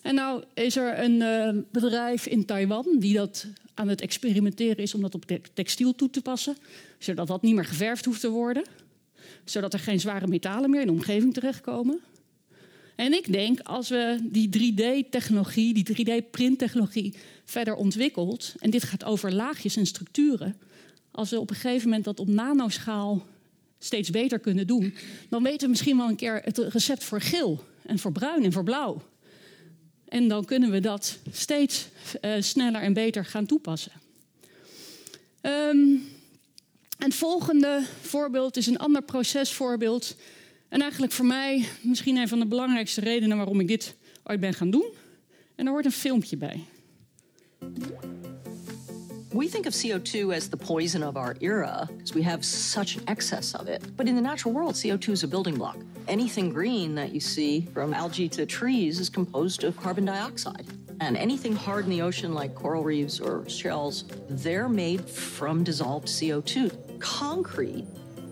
En 0.02 0.16
nou 0.16 0.44
is 0.54 0.76
er 0.76 1.00
een 1.00 1.22
uh, 1.22 1.64
bedrijf 1.72 2.26
in 2.26 2.46
Taiwan 2.46 2.86
die 3.00 3.14
dat 3.14 3.48
aan 3.74 3.88
het 3.88 4.02
experimenteren 4.02 4.78
is 4.78 4.94
om 4.94 5.02
dat 5.02 5.16
op 5.16 5.26
textiel 5.54 5.96
toe 5.96 6.10
te 6.10 6.22
passen, 6.22 6.58
zodat 6.98 7.28
dat 7.28 7.42
niet 7.42 7.56
meer 7.56 7.66
geverfd 7.66 8.06
hoeft 8.06 8.22
te 8.22 8.30
worden, 8.30 8.64
zodat 9.46 9.74
er 9.74 9.80
geen 9.80 10.00
zware 10.00 10.28
metalen 10.28 10.70
meer 10.70 10.82
in 10.82 10.88
de 10.88 10.94
omgeving 10.94 11.34
terechtkomen. 11.34 12.00
En 12.96 13.14
ik 13.14 13.32
denk, 13.32 13.60
als 13.60 13.90
we 13.90 14.20
die 14.24 14.50
3D-technologie, 14.50 15.74
die 15.74 16.06
3D-printtechnologie 16.06 17.14
verder 17.46 17.76
ontwikkelt, 17.76 18.56
en 18.60 18.70
dit 18.70 18.84
gaat 18.84 19.04
over 19.04 19.34
laagjes 19.34 19.76
en 19.76 19.86
structuren, 19.86 20.58
als 21.12 21.30
we 21.30 21.40
op 21.40 21.50
een 21.50 21.56
gegeven 21.56 21.88
moment 21.88 22.06
dat 22.06 22.20
op 22.20 22.28
nanoschaal 22.28 23.26
steeds 23.84 24.10
beter 24.10 24.40
kunnen 24.40 24.68
doen, 24.68 24.94
dan 25.30 25.44
weten 25.44 25.62
we 25.62 25.68
misschien 25.68 25.98
wel 25.98 26.10
een 26.10 26.16
keer 26.16 26.42
het 26.44 26.58
recept 26.58 27.04
voor 27.04 27.22
geel 27.22 27.64
en 27.86 28.00
voor 28.00 28.12
bruin 28.12 28.44
en 28.44 28.52
voor 28.52 28.64
blauw. 28.64 29.02
En 30.08 30.28
dan 30.28 30.46
kunnen 30.46 30.72
we 30.72 30.80
dat 30.80 31.18
steeds 31.32 31.88
uh, 32.22 32.32
sneller 32.40 32.82
en 32.82 32.94
beter 32.94 33.26
gaan 33.26 33.46
toepassen. 33.46 33.92
Um, 35.42 36.04
het 36.98 37.16
volgende 37.16 37.84
voorbeeld 38.02 38.58
is 38.58 38.68
een 38.68 38.78
ander 38.78 39.02
procesvoorbeeld. 39.02 40.16
En 40.70 40.82
eigenlijk 40.82 41.14
voor 41.14 41.26
mij 41.26 41.66
misschien 41.82 42.18
een 42.18 42.28
van 42.28 42.40
de 42.40 42.46
belangrijkste 42.46 43.02
redenen 43.02 43.38
waarom 43.38 43.60
ik 43.60 43.68
dit 43.68 43.96
ooit 44.24 44.40
ben 44.40 44.54
gaan 44.54 44.72
doen. 44.72 44.92
En 45.56 45.66
er 45.66 45.72
hoort 45.72 45.86
een 45.86 45.92
filmpje 45.92 46.38
bij. 46.38 46.66
We 49.34 49.48
think 49.48 49.66
of 49.66 49.72
CO2 49.72 50.36
as 50.36 50.50
the 50.50 50.58
poison 50.58 51.02
of 51.02 51.16
our 51.16 51.38
era 51.40 51.88
because 51.90 52.14
we 52.14 52.22
have 52.24 52.44
such 52.44 52.98
an 52.98 53.04
excess 53.08 53.56
of 53.56 53.70
it. 53.70 53.82
But 53.96 54.10
in 54.10 54.16
the 54.16 54.22
natural 54.22 54.54
world, 54.54 54.74
CO2 54.74 55.10
is 55.10 55.24
a 55.24 55.28
building 55.28 55.56
block. 55.56 55.78
Anything 56.10 56.50
green 56.50 56.96
that 56.96 57.14
you 57.14 57.22
see, 57.22 57.62
from 57.74 57.94
algae 57.94 58.28
to 58.28 58.46
trees, 58.46 59.00
is 59.00 59.10
composed 59.10 59.64
of 59.64 59.78
carbon 59.78 60.04
dioxide. 60.04 60.66
And 61.00 61.16
anything 61.16 61.56
hard 61.56 61.86
in 61.86 61.92
the 61.92 62.02
ocean, 62.02 62.34
like 62.34 62.54
coral 62.56 62.84
reefs 62.84 63.22
or 63.22 63.48
shells, 63.48 64.04
they're 64.30 64.68
made 64.68 65.06
from 65.10 65.64
dissolved 65.64 66.08
CO2. 66.08 67.00
Concrete 67.00 67.88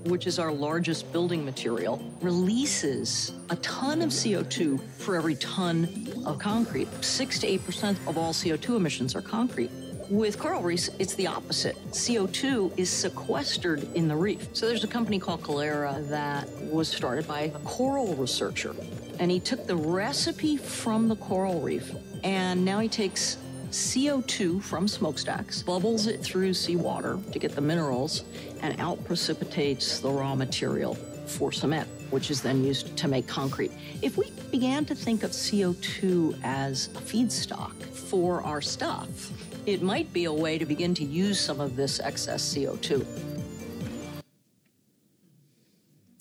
which 0.06 0.28
is 0.28 0.40
our 0.40 0.52
largest 0.52 1.12
building 1.12 1.44
material, 1.44 2.02
releases 2.22 3.34
a 3.50 3.56
ton 3.58 4.02
of 4.02 4.10
CO2 4.12 4.80
for 4.98 5.18
every 5.18 5.36
ton 5.36 6.08
of 6.26 6.40
concrete. 6.40 6.88
6 7.04 7.40
to 7.40 7.48
8% 7.60 8.08
of 8.08 8.18
all 8.18 8.32
CO2 8.32 8.78
emissions 8.78 9.14
are 9.14 9.22
concrete. 9.22 9.70
With 10.10 10.40
coral 10.40 10.64
reefs, 10.64 10.90
it's 10.98 11.14
the 11.14 11.28
opposite. 11.28 11.78
CO2 11.92 12.80
is 12.80 12.90
sequestered 12.90 13.84
in 13.94 14.08
the 14.08 14.16
reef. 14.16 14.48
So 14.54 14.66
there's 14.66 14.84
a 14.84 14.88
company 14.88 15.20
called 15.20 15.44
Calera 15.44 16.04
that 16.10 16.50
was 16.64 16.88
started 16.88 17.28
by 17.28 17.42
a 17.42 17.52
coral 17.60 18.16
researcher. 18.16 18.76
And 19.20 19.30
he 19.30 19.40
took 19.40 19.68
the 19.68 19.76
recipe 19.76 20.58
from 20.58 21.10
the 21.10 21.16
coral 21.16 21.62
reef, 21.62 21.94
and 22.24 22.66
now 22.66 22.80
he 22.80 22.90
takes 22.90 23.38
CO2 23.70 24.64
from 24.64 24.88
smokestacks, 24.88 25.62
bubbles 25.62 26.08
it 26.08 26.24
through 26.24 26.56
seawater 26.56 27.20
to 27.32 27.38
get 27.38 27.52
the 27.54 27.62
minerals, 27.62 28.24
and 28.62 28.82
out 28.82 29.04
precipitates 29.06 30.00
the 30.00 30.10
raw 30.10 30.34
material 30.34 30.96
for 31.28 31.52
cement, 31.52 31.88
which 32.10 32.32
is 32.32 32.42
then 32.42 32.64
used 32.64 32.98
to 32.98 33.08
make 33.08 33.28
concrete. 33.28 33.72
If 34.02 34.18
we 34.18 34.32
began 34.50 34.86
to 34.86 34.96
think 34.96 35.22
of 35.22 35.30
CO2 35.30 36.40
as 36.42 36.88
a 36.88 37.00
feedstock 37.00 37.80
for 37.84 38.42
our 38.42 38.60
stuff, 38.60 39.32
it 39.70 39.82
might 39.82 40.12
be 40.12 40.26
a 40.26 40.34
way 40.34 40.58
to 40.58 40.66
begin 40.66 40.94
to 40.94 41.04
use 41.04 41.44
some 41.44 41.64
of 41.64 41.76
this 41.76 42.00
excess 42.00 42.58
CO2. 42.58 43.06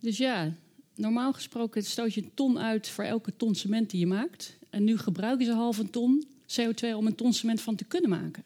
Dus 0.01 0.17
ja, 0.17 0.53
normaal 0.95 1.33
gesproken 1.33 1.85
stoot 1.85 2.15
je 2.15 2.23
een 2.23 2.31
ton 2.35 2.59
uit 2.59 2.89
voor 2.89 3.05
elke 3.05 3.33
ton 3.37 3.55
cement 3.55 3.91
die 3.91 4.01
je 4.01 4.07
maakt. 4.07 4.57
En 4.71 4.85
nu 4.85 4.99
gebruiken 4.99 5.47
ze 5.47 5.53
half 5.53 5.79
een 5.79 5.91
ton 5.91 6.27
CO2 6.61 6.95
om 6.95 7.07
een 7.07 7.15
ton 7.15 7.33
cement 7.33 7.61
van 7.61 7.75
te 7.75 7.85
kunnen 7.85 8.11
maken. 8.11 8.45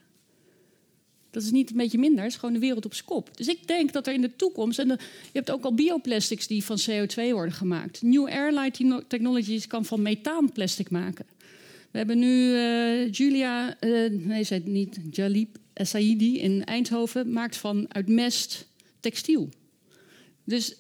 Dat 1.31 1.43
is 1.43 1.51
niet 1.51 1.71
een 1.71 1.77
beetje 1.77 1.99
minder, 1.99 2.23
het 2.23 2.33
is 2.33 2.39
gewoon 2.39 2.55
de 2.55 2.61
wereld 2.61 2.85
op 2.85 2.95
zijn 2.95 3.07
kop. 3.07 3.37
Dus 3.37 3.49
ik 3.49 3.67
denk 3.67 3.93
dat 3.93 4.07
er 4.07 4.15
in 4.15 4.21
de 4.21 4.37
toekomst, 4.37 4.79
en 4.79 4.89
je 4.89 4.99
hebt 5.33 5.51
ook 5.51 5.65
al 5.65 5.75
bioplastics 5.75 6.47
die 6.47 6.65
van 6.65 6.79
CO2 6.91 7.15
worden 7.15 7.55
gemaakt. 7.55 8.03
New 8.03 8.27
Airline 8.27 9.05
Technologies 9.07 9.67
kan 9.67 9.85
van 9.85 10.03
methaanplastic 10.03 10.91
maken. 10.91 11.27
We 11.93 11.99
hebben 11.99 12.19
nu 12.19 12.29
uh, 12.29 13.13
Julia, 13.13 13.77
uh, 13.81 14.11
nee, 14.11 14.45
zij 14.45 14.63
niet, 14.65 15.01
Jalip 15.11 15.57
Saidi 15.75 16.41
in 16.41 16.65
Eindhoven, 16.65 17.33
maakt 17.33 17.57
van 17.57 17.87
uit 17.89 18.09
mest 18.09 18.69
textiel. 19.01 19.49
Dus 20.45 20.77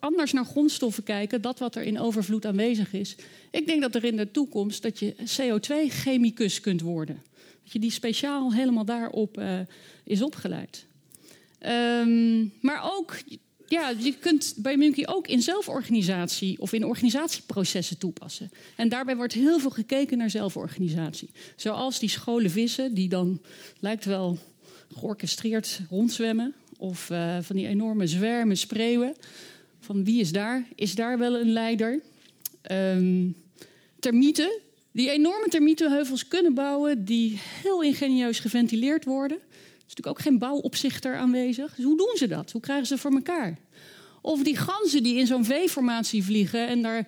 anders 0.00 0.32
naar 0.32 0.44
grondstoffen 0.44 1.02
kijken, 1.02 1.42
dat 1.42 1.58
wat 1.58 1.74
er 1.74 1.82
in 1.82 2.00
overvloed 2.00 2.46
aanwezig 2.46 2.92
is. 2.92 3.16
Ik 3.50 3.66
denk 3.66 3.82
dat 3.82 3.94
er 3.94 4.04
in 4.04 4.16
de 4.16 4.30
toekomst 4.30 4.82
dat 4.82 4.98
je 4.98 5.14
CO2-chemicus 5.14 6.60
kunt 6.60 6.80
worden. 6.80 7.22
Dat 7.62 7.72
je 7.72 7.78
die 7.78 7.90
speciaal 7.90 8.52
helemaal 8.52 8.84
daarop 8.84 9.38
uh, 9.38 9.60
is 10.04 10.22
opgeleid. 10.22 10.86
Um, 11.66 12.52
maar 12.60 12.92
ook, 12.96 13.16
ja, 13.74 13.92
je 13.98 14.14
kunt 14.18 14.54
bij 14.56 14.76
Munkie 14.76 15.08
ook 15.08 15.26
in 15.28 15.42
zelforganisatie 15.42 16.60
of 16.60 16.72
in 16.72 16.84
organisatieprocessen 16.84 17.98
toepassen. 17.98 18.50
En 18.76 18.88
daarbij 18.88 19.16
wordt 19.16 19.32
heel 19.32 19.58
veel 19.58 19.70
gekeken 19.70 20.18
naar 20.18 20.30
zelforganisatie. 20.30 21.30
Zoals 21.56 21.98
die 21.98 22.08
scholen 22.08 22.50
vissen, 22.50 22.94
die 22.94 23.08
dan 23.08 23.40
lijkt 23.80 24.04
wel 24.04 24.38
georchestreerd 24.96 25.80
rondzwemmen. 25.90 26.54
Of 26.78 27.10
uh, 27.10 27.36
van 27.40 27.56
die 27.56 27.66
enorme 27.66 28.06
zwermen 28.06 28.56
spreeuwen. 28.56 29.14
Van 29.80 30.04
wie 30.04 30.20
is 30.20 30.32
daar? 30.32 30.66
Is 30.74 30.94
daar 30.94 31.18
wel 31.18 31.34
een 31.40 31.52
leider? 31.52 32.00
Um, 32.70 33.34
termieten, 33.98 34.60
die 34.92 35.10
enorme 35.10 35.48
termietenheuvels 35.48 36.28
kunnen 36.28 36.54
bouwen, 36.54 37.04
die 37.04 37.40
heel 37.62 37.82
ingenieus 37.82 38.38
geventileerd 38.38 39.04
worden. 39.04 39.38
Natuurlijk 39.88 40.16
ook 40.16 40.20
geen 40.20 40.38
bouwopzichter 40.38 41.16
aanwezig. 41.16 41.74
Dus 41.74 41.84
hoe 41.84 41.96
doen 41.96 42.14
ze 42.16 42.26
dat? 42.26 42.50
Hoe 42.50 42.60
krijgen 42.60 42.86
ze 42.86 42.98
voor 42.98 43.12
elkaar? 43.12 43.58
Of 44.20 44.42
die 44.42 44.56
ganzen 44.56 45.02
die 45.02 45.16
in 45.16 45.26
zo'n 45.26 45.44
V-formatie 45.44 46.24
vliegen 46.24 46.68
en 46.68 46.82
daar 46.82 47.06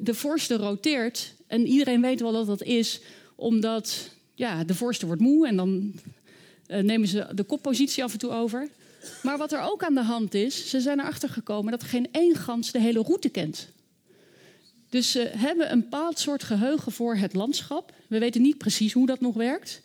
de 0.00 0.14
voorste 0.14 0.56
roteert. 0.56 1.34
En 1.46 1.66
iedereen 1.66 2.00
weet 2.00 2.20
wel 2.20 2.32
dat 2.32 2.46
dat 2.46 2.62
is, 2.62 3.00
omdat 3.34 4.10
ja, 4.34 4.64
de 4.64 4.74
voorste 4.74 5.06
wordt 5.06 5.20
moe 5.20 5.46
en 5.46 5.56
dan 5.56 5.92
uh, 6.68 6.78
nemen 6.78 7.08
ze 7.08 7.26
de 7.34 7.42
koppositie 7.42 8.04
af 8.04 8.12
en 8.12 8.18
toe 8.18 8.30
over. 8.30 8.68
Maar 9.22 9.38
wat 9.38 9.52
er 9.52 9.60
ook 9.60 9.82
aan 9.82 9.94
de 9.94 10.02
hand 10.02 10.34
is, 10.34 10.68
ze 10.68 10.80
zijn 10.80 11.00
erachter 11.00 11.28
gekomen 11.28 11.70
dat 11.70 11.82
geen 11.82 12.08
één 12.10 12.36
gans 12.36 12.70
de 12.70 12.80
hele 12.80 13.02
route 13.02 13.28
kent. 13.28 13.68
Dus 14.88 15.10
ze 15.10 15.30
hebben 15.36 15.72
een 15.72 15.80
bepaald 15.80 16.18
soort 16.18 16.42
geheugen 16.42 16.92
voor 16.92 17.16
het 17.16 17.34
landschap. 17.34 17.92
We 18.06 18.18
weten 18.18 18.42
niet 18.42 18.58
precies 18.58 18.92
hoe 18.92 19.06
dat 19.06 19.20
nog 19.20 19.34
werkt. 19.34 19.80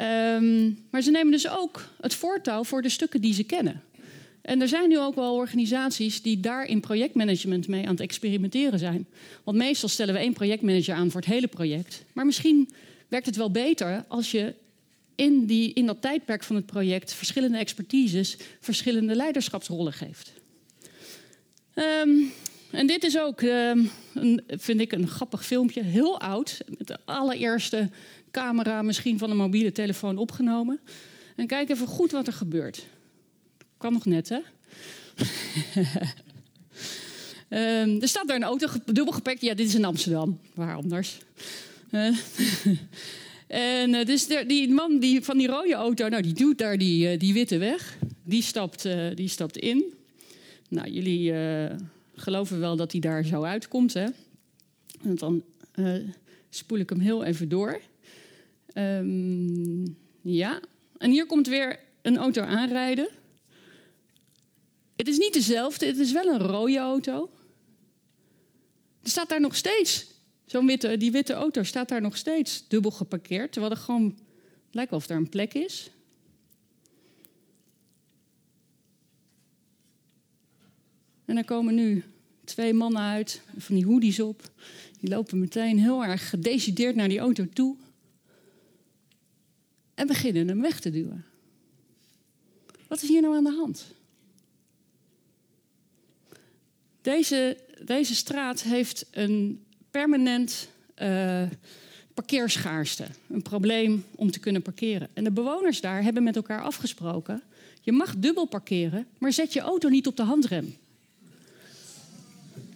Um, 0.00 0.78
maar 0.90 1.02
ze 1.02 1.10
nemen 1.10 1.32
dus 1.32 1.48
ook 1.48 1.88
het 2.00 2.14
voortouw 2.14 2.64
voor 2.64 2.82
de 2.82 2.88
stukken 2.88 3.20
die 3.20 3.34
ze 3.34 3.42
kennen. 3.42 3.82
En 4.42 4.60
er 4.60 4.68
zijn 4.68 4.88
nu 4.88 4.98
ook 4.98 5.14
wel 5.14 5.34
organisaties 5.34 6.22
die 6.22 6.40
daar 6.40 6.64
in 6.64 6.80
projectmanagement 6.80 7.68
mee 7.68 7.82
aan 7.84 7.90
het 7.90 8.00
experimenteren 8.00 8.78
zijn. 8.78 9.06
Want 9.44 9.56
meestal 9.56 9.88
stellen 9.88 10.14
we 10.14 10.20
één 10.20 10.32
projectmanager 10.32 10.94
aan 10.94 11.10
voor 11.10 11.20
het 11.20 11.30
hele 11.30 11.46
project. 11.46 12.04
Maar 12.12 12.26
misschien 12.26 12.70
werkt 13.08 13.26
het 13.26 13.36
wel 13.36 13.50
beter 13.50 14.04
als 14.08 14.30
je 14.30 14.54
in, 15.14 15.46
die, 15.46 15.72
in 15.72 15.86
dat 15.86 16.00
tijdperk 16.00 16.42
van 16.42 16.56
het 16.56 16.66
project 16.66 17.14
verschillende 17.14 17.58
expertises, 17.58 18.36
verschillende 18.60 19.14
leiderschapsrollen 19.14 19.92
geeft. 19.92 20.32
Um, 21.74 22.32
en 22.70 22.86
dit 22.86 23.04
is 23.04 23.18
ook, 23.18 23.40
een, 23.40 24.42
vind 24.46 24.80
ik, 24.80 24.92
een 24.92 25.08
grappig 25.08 25.46
filmpje. 25.46 25.82
Heel 25.82 26.20
oud. 26.20 26.60
De 26.78 26.98
allereerste 27.04 27.90
camera 28.32 28.82
misschien 28.82 29.18
van 29.18 29.30
een 29.30 29.36
mobiele 29.36 29.72
telefoon 29.72 30.16
opgenomen. 30.16 30.80
En 31.36 31.46
kijk 31.46 31.70
even 31.70 31.86
goed 31.86 32.10
wat 32.10 32.26
er 32.26 32.32
gebeurt. 32.32 32.86
Kan 33.76 33.92
nog 33.92 34.04
net, 34.04 34.28
hè? 34.28 34.40
um, 37.80 38.00
er 38.02 38.08
staat 38.08 38.26
daar 38.26 38.36
een 38.36 38.42
auto, 38.42 38.66
dubbel 38.84 39.12
gepakt. 39.12 39.40
Ja, 39.40 39.54
dit 39.54 39.66
is 39.66 39.74
in 39.74 39.84
Amsterdam. 39.84 40.38
Waar 40.54 40.76
anders? 40.76 41.18
Uh, 41.90 42.16
en 43.46 43.94
uh, 43.94 44.04
dus 44.04 44.26
die 44.26 44.68
man 44.68 44.98
die, 44.98 45.22
van 45.22 45.38
die 45.38 45.46
rode 45.46 45.74
auto, 45.74 46.08
nou, 46.08 46.22
die 46.22 46.32
doet 46.32 46.58
daar 46.58 46.78
die, 46.78 47.12
uh, 47.12 47.18
die 47.18 47.32
witte 47.32 47.58
weg. 47.58 47.98
Die 48.24 48.42
stapt, 48.42 48.88
die 49.14 49.28
stapt 49.28 49.56
in. 49.56 49.84
Nou, 50.68 50.90
jullie 50.90 51.34
geloven 52.14 52.60
wel 52.60 52.76
dat 52.76 52.92
hij 52.92 53.00
daar 53.00 53.24
zo 53.24 53.42
uitkomt. 53.42 53.94
Hè? 53.94 54.06
En 55.02 55.14
dan 55.14 55.42
spoel 56.50 56.78
ik 56.78 56.88
hem 56.88 57.00
heel 57.00 57.24
even 57.24 57.48
door. 57.48 57.80
Um, 58.74 59.96
ja, 60.20 60.60
en 60.98 61.10
hier 61.10 61.26
komt 61.26 61.46
weer 61.46 61.78
een 62.02 62.16
auto 62.16 62.42
aanrijden. 62.42 63.08
Het 64.96 65.08
is 65.08 65.18
niet 65.18 65.32
dezelfde, 65.32 65.86
het 65.86 65.98
is 65.98 66.12
wel 66.12 66.26
een 66.26 66.38
rode 66.38 66.78
auto. 66.78 67.30
Er 69.02 69.10
staat 69.10 69.28
daar 69.28 69.40
nog 69.40 69.56
steeds, 69.56 70.06
zo'n 70.46 70.66
witte, 70.66 70.96
die 70.96 71.12
witte 71.12 71.32
auto 71.32 71.62
staat 71.62 71.88
daar 71.88 72.00
nog 72.00 72.16
steeds 72.16 72.68
dubbel 72.68 72.90
geparkeerd. 72.90 73.52
Terwijl 73.52 73.72
er 73.72 73.80
gewoon 73.80 74.18
lijkt 74.70 74.92
of 74.92 75.08
er 75.08 75.16
een 75.16 75.28
plek 75.28 75.54
is. 75.54 75.90
En 81.24 81.36
er 81.36 81.44
komen 81.44 81.74
nu 81.74 82.04
twee 82.44 82.74
mannen 82.74 83.02
uit, 83.02 83.42
van 83.56 83.74
die 83.74 83.86
hoodies 83.86 84.20
op. 84.20 84.50
Die 85.00 85.10
lopen 85.10 85.38
meteen 85.38 85.78
heel 85.78 86.04
erg 86.04 86.30
gedecideerd 86.30 86.96
naar 86.96 87.08
die 87.08 87.18
auto 87.18 87.46
toe. 87.52 87.76
En 89.94 90.06
beginnen 90.06 90.48
hem 90.48 90.60
weg 90.60 90.80
te 90.80 90.90
duwen. 90.90 91.24
Wat 92.88 93.02
is 93.02 93.08
hier 93.08 93.22
nou 93.22 93.36
aan 93.36 93.44
de 93.44 93.54
hand? 93.56 93.84
Deze, 97.02 97.56
deze 97.84 98.14
straat 98.14 98.62
heeft 98.62 99.06
een 99.10 99.64
permanent 99.90 100.68
uh, 101.02 101.42
parkeerschaarste. 102.14 103.06
Een 103.28 103.42
probleem 103.42 104.04
om 104.14 104.30
te 104.30 104.38
kunnen 104.38 104.62
parkeren. 104.62 105.08
En 105.12 105.24
de 105.24 105.30
bewoners 105.30 105.80
daar 105.80 106.02
hebben 106.02 106.22
met 106.22 106.36
elkaar 106.36 106.62
afgesproken: 106.62 107.42
je 107.80 107.92
mag 107.92 108.16
dubbel 108.16 108.44
parkeren, 108.44 109.06
maar 109.18 109.32
zet 109.32 109.52
je 109.52 109.60
auto 109.60 109.88
niet 109.88 110.06
op 110.06 110.16
de 110.16 110.22
handrem. 110.22 110.76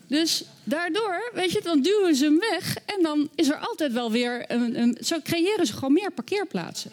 Dus 0.07 0.45
daardoor, 0.65 1.31
weet 1.35 1.53
je, 1.53 1.61
dan 1.63 1.83
duwen 1.83 2.15
ze 2.15 2.25
hem 2.25 2.39
weg 2.39 2.77
en 2.77 3.03
dan 3.03 3.29
is 3.35 3.49
er 3.49 3.57
altijd 3.57 3.93
wel 3.93 4.11
weer 4.11 4.51
een, 4.51 4.81
een, 4.81 4.97
zo 5.01 5.21
creëren 5.23 5.67
ze 5.67 5.73
gewoon 5.73 5.93
meer 5.93 6.13
parkeerplaatsen. 6.13 6.91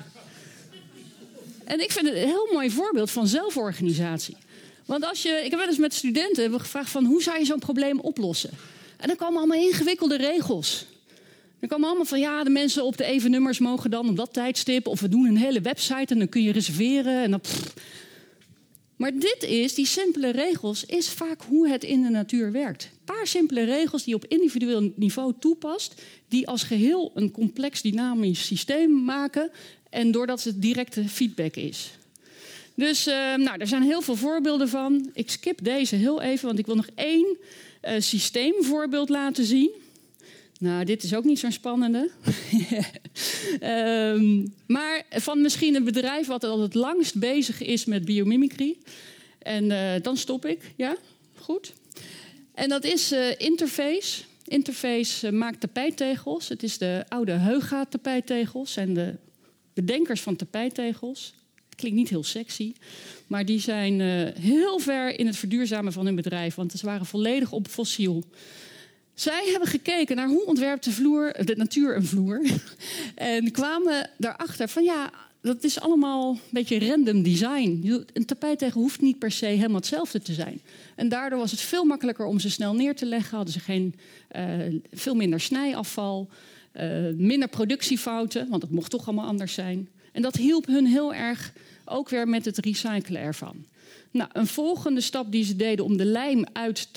En 1.65 1.79
ik 1.79 1.91
vind 1.91 2.07
het 2.07 2.15
een 2.15 2.27
heel 2.27 2.49
mooi 2.51 2.69
voorbeeld 2.69 3.11
van 3.11 3.27
zelforganisatie. 3.27 4.37
Want 4.85 5.05
als 5.05 5.21
je, 5.21 5.41
ik 5.43 5.49
heb 5.49 5.59
wel 5.59 5.67
eens 5.67 5.77
met 5.77 5.93
studenten 5.93 6.41
hebben 6.41 6.59
gevraagd 6.59 6.89
van 6.89 7.05
hoe 7.05 7.23
zou 7.23 7.39
je 7.39 7.45
zo'n 7.45 7.59
probleem 7.59 7.99
oplossen? 7.99 8.49
En 8.97 9.07
dan 9.07 9.17
komen 9.17 9.37
allemaal 9.37 9.59
ingewikkelde 9.59 10.17
regels. 10.17 10.85
Dan 11.59 11.69
komen 11.69 11.87
allemaal 11.87 12.05
van 12.05 12.19
ja, 12.19 12.43
de 12.43 12.49
mensen 12.49 12.85
op 12.85 12.97
de 12.97 13.03
even 13.03 13.31
nummers 13.31 13.59
mogen 13.59 13.89
dan 13.89 14.09
op 14.09 14.15
dat 14.15 14.33
tijdstip. 14.33 14.87
Of 14.87 14.99
we 14.99 15.09
doen 15.09 15.25
een 15.25 15.37
hele 15.37 15.61
website 15.61 16.13
en 16.13 16.19
dan 16.19 16.29
kun 16.29 16.43
je 16.43 16.51
reserveren. 16.51 17.23
En 17.23 17.31
dan, 17.31 17.41
maar 18.95 19.11
dit 19.13 19.45
is, 19.47 19.73
die 19.73 19.85
simpele 19.85 20.29
regels, 20.29 20.85
is 20.85 21.09
vaak 21.09 21.41
hoe 21.41 21.69
het 21.69 21.83
in 21.83 22.01
de 22.01 22.09
natuur 22.09 22.51
werkt. 22.51 22.83
Een 22.83 23.15
paar 23.15 23.27
simpele 23.27 23.63
regels 23.63 24.03
die 24.03 24.15
je 24.15 24.23
op 24.23 24.31
individueel 24.31 24.91
niveau 24.95 25.33
toepast, 25.39 26.01
die 26.27 26.47
als 26.47 26.63
geheel 26.63 27.11
een 27.15 27.31
complex 27.31 27.81
dynamisch 27.81 28.45
systeem 28.45 29.03
maken 29.03 29.51
en 29.93 30.11
doordat 30.11 30.43
het 30.43 30.61
directe 30.61 31.07
feedback 31.07 31.55
is. 31.55 31.91
Dus 32.75 33.07
uh, 33.07 33.13
nou, 33.35 33.59
er 33.59 33.67
zijn 33.67 33.83
heel 33.83 34.01
veel 34.01 34.15
voorbeelden 34.15 34.69
van. 34.69 35.09
Ik 35.13 35.29
skip 35.31 35.63
deze 35.63 35.95
heel 35.95 36.21
even, 36.21 36.45
want 36.45 36.59
ik 36.59 36.65
wil 36.65 36.75
nog 36.75 36.89
één 36.95 37.37
uh, 37.83 37.91
systeemvoorbeeld 37.99 39.09
laten 39.09 39.45
zien. 39.45 39.71
Nou, 40.59 40.85
dit 40.85 41.03
is 41.03 41.15
ook 41.15 41.23
niet 41.23 41.39
zo'n 41.39 41.51
spannende. 41.51 42.09
um, 43.61 44.53
maar 44.75 45.03
van 45.09 45.41
misschien 45.41 45.75
een 45.75 45.83
bedrijf 45.83 46.27
wat 46.27 46.43
al 46.43 46.61
het 46.61 46.73
langst 46.73 47.15
bezig 47.15 47.61
is 47.61 47.85
met 47.85 48.05
biomimicry. 48.05 48.77
En 49.39 49.63
uh, 49.63 49.91
dan 50.01 50.17
stop 50.17 50.45
ik, 50.45 50.71
ja? 50.75 50.95
Goed. 51.35 51.73
En 52.53 52.69
dat 52.69 52.83
is 52.83 53.11
Interface. 53.37 54.21
Interface 54.45 55.31
maakt 55.31 55.59
tapijttegels. 55.59 56.49
Het 56.49 56.63
is 56.63 56.77
de 56.77 57.05
oude 57.07 57.31
Heuga 57.31 57.85
tapijttegels 57.85 58.77
en 58.77 58.93
de 58.93 59.15
bedenkers 59.73 60.21
van 60.21 60.35
tapijttegels. 60.35 61.33
Klinkt 61.75 61.97
niet 61.97 62.09
heel 62.09 62.23
sexy, 62.23 62.73
maar 63.27 63.45
die 63.45 63.59
zijn 63.59 63.99
heel 64.39 64.79
ver 64.79 65.19
in 65.19 65.27
het 65.27 65.37
verduurzamen 65.37 65.93
van 65.93 66.05
hun 66.05 66.15
bedrijf, 66.15 66.55
want 66.55 66.71
ze 66.71 66.85
waren 66.85 67.05
volledig 67.05 67.51
op 67.51 67.67
fossiel. 67.67 68.23
Zij 69.13 69.47
hebben 69.49 69.69
gekeken 69.69 70.15
naar 70.15 70.27
hoe 70.27 70.45
ontwerpt 70.45 70.83
de, 70.83 70.91
vloer, 70.91 71.45
de 71.45 71.55
natuur 71.55 71.95
een 71.95 72.05
vloer. 72.05 72.41
En 73.15 73.51
kwamen 73.51 74.09
daarachter 74.17 74.67
van 74.67 74.83
ja, 74.83 75.11
dat 75.41 75.63
is 75.63 75.79
allemaal 75.79 76.31
een 76.31 76.39
beetje 76.49 76.87
random 76.87 77.23
design. 77.23 78.03
Een 78.13 78.25
tapijttegel 78.25 78.81
hoeft 78.81 79.01
niet 79.01 79.19
per 79.19 79.31
se 79.31 79.45
helemaal 79.45 79.75
hetzelfde 79.75 80.21
te 80.21 80.33
zijn. 80.33 80.61
En 80.95 81.09
daardoor 81.09 81.39
was 81.39 81.51
het 81.51 81.59
veel 81.59 81.85
makkelijker 81.85 82.25
om 82.25 82.39
ze 82.39 82.49
snel 82.49 82.73
neer 82.73 82.95
te 82.95 83.05
leggen. 83.05 83.35
Hadden 83.35 83.53
ze 83.53 83.59
geen, 83.59 83.95
uh, 84.35 84.79
veel 84.91 85.15
minder 85.15 85.39
snijafval, 85.39 86.29
minder 87.15 87.47
productiefouten, 87.47 88.49
want 88.49 88.61
het 88.61 88.71
mocht 88.71 88.91
toch 88.91 89.07
allemaal 89.07 89.27
anders 89.27 89.53
zijn. 89.53 89.89
En 90.11 90.21
dat 90.21 90.35
hielp 90.35 90.65
hun 90.65 90.85
heel 90.85 91.13
erg 91.13 91.53
ook 91.85 92.09
weer 92.09 92.27
met 92.27 92.45
het 92.45 92.57
recyclen 92.57 93.21
ervan. 93.21 93.65
Nou, 94.11 94.29
een 94.33 94.47
volgende 94.47 95.01
stap 95.01 95.31
die 95.31 95.43
ze 95.43 95.55
deden 95.55 95.85
om 95.85 95.97
de 95.97 96.05
lijm 96.05 96.45
uit 96.53 96.89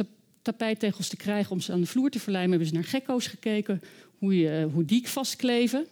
tapijttegels 0.42 1.08
te 1.08 1.16
krijgen 1.16 1.52
om 1.52 1.60
ze 1.60 1.72
aan 1.72 1.80
de 1.80 1.86
vloer 1.86 2.10
te 2.10 2.20
verlijmen, 2.20 2.50
hebben 2.50 2.68
ze 2.68 2.74
naar 2.74 2.84
gekko's 2.84 3.26
gekeken, 3.26 3.82
hoe, 4.18 4.38
je, 4.38 4.68
hoe 4.72 5.00
vastkleven. 5.02 5.86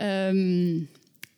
Um, 0.00 0.88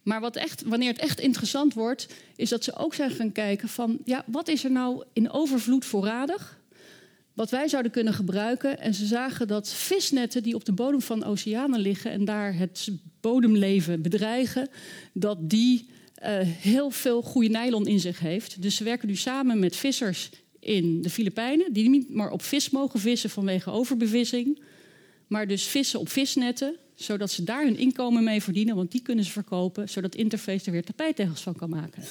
maar 0.02 0.20
wat 0.20 0.36
echt, 0.36 0.62
wanneer 0.62 0.88
het 0.88 0.98
echt 1.00 1.20
interessant 1.20 1.74
wordt, 1.74 2.06
is 2.36 2.48
dat 2.48 2.64
ze 2.64 2.76
ook 2.76 2.94
zijn 2.94 3.10
gaan 3.10 3.32
kijken 3.32 3.68
van, 3.68 3.98
ja, 4.04 4.24
wat 4.26 4.48
is 4.48 4.64
er 4.64 4.70
nou 4.70 5.04
in 5.12 5.30
overvloed 5.30 5.84
voorradig? 5.84 6.57
Wat 7.38 7.50
wij 7.50 7.68
zouden 7.68 7.92
kunnen 7.92 8.14
gebruiken. 8.14 8.80
En 8.80 8.94
ze 8.94 9.06
zagen 9.06 9.48
dat 9.48 9.72
visnetten 9.72 10.42
die 10.42 10.54
op 10.54 10.64
de 10.64 10.72
bodem 10.72 11.00
van 11.00 11.24
oceanen 11.24 11.80
liggen 11.80 12.10
en 12.10 12.24
daar 12.24 12.56
het 12.56 12.88
bodemleven 13.20 14.02
bedreigen, 14.02 14.68
dat 15.12 15.50
die 15.50 15.88
uh, 16.22 16.28
heel 16.42 16.90
veel 16.90 17.22
goede 17.22 17.48
nylon 17.48 17.86
in 17.86 18.00
zich 18.00 18.18
heeft. 18.18 18.62
Dus 18.62 18.76
ze 18.76 18.84
werken 18.84 19.08
nu 19.08 19.16
samen 19.16 19.58
met 19.58 19.76
vissers 19.76 20.30
in 20.60 21.02
de 21.02 21.10
Filipijnen, 21.10 21.72
die 21.72 21.88
niet 21.88 22.14
maar 22.14 22.30
op 22.30 22.42
vis 22.42 22.70
mogen 22.70 23.00
vissen 23.00 23.30
vanwege 23.30 23.70
overbevissing, 23.70 24.62
maar 25.26 25.46
dus 25.46 25.64
vissen 25.64 26.00
op 26.00 26.08
visnetten, 26.08 26.76
zodat 26.94 27.30
ze 27.30 27.44
daar 27.44 27.64
hun 27.64 27.78
inkomen 27.78 28.24
mee 28.24 28.42
verdienen, 28.42 28.76
want 28.76 28.92
die 28.92 29.02
kunnen 29.02 29.24
ze 29.24 29.30
verkopen, 29.30 29.88
zodat 29.88 30.14
Interface 30.14 30.66
er 30.66 30.72
weer 30.72 30.84
tapijttegels 30.84 31.40
van 31.40 31.56
kan 31.56 31.70
maken. 31.70 32.02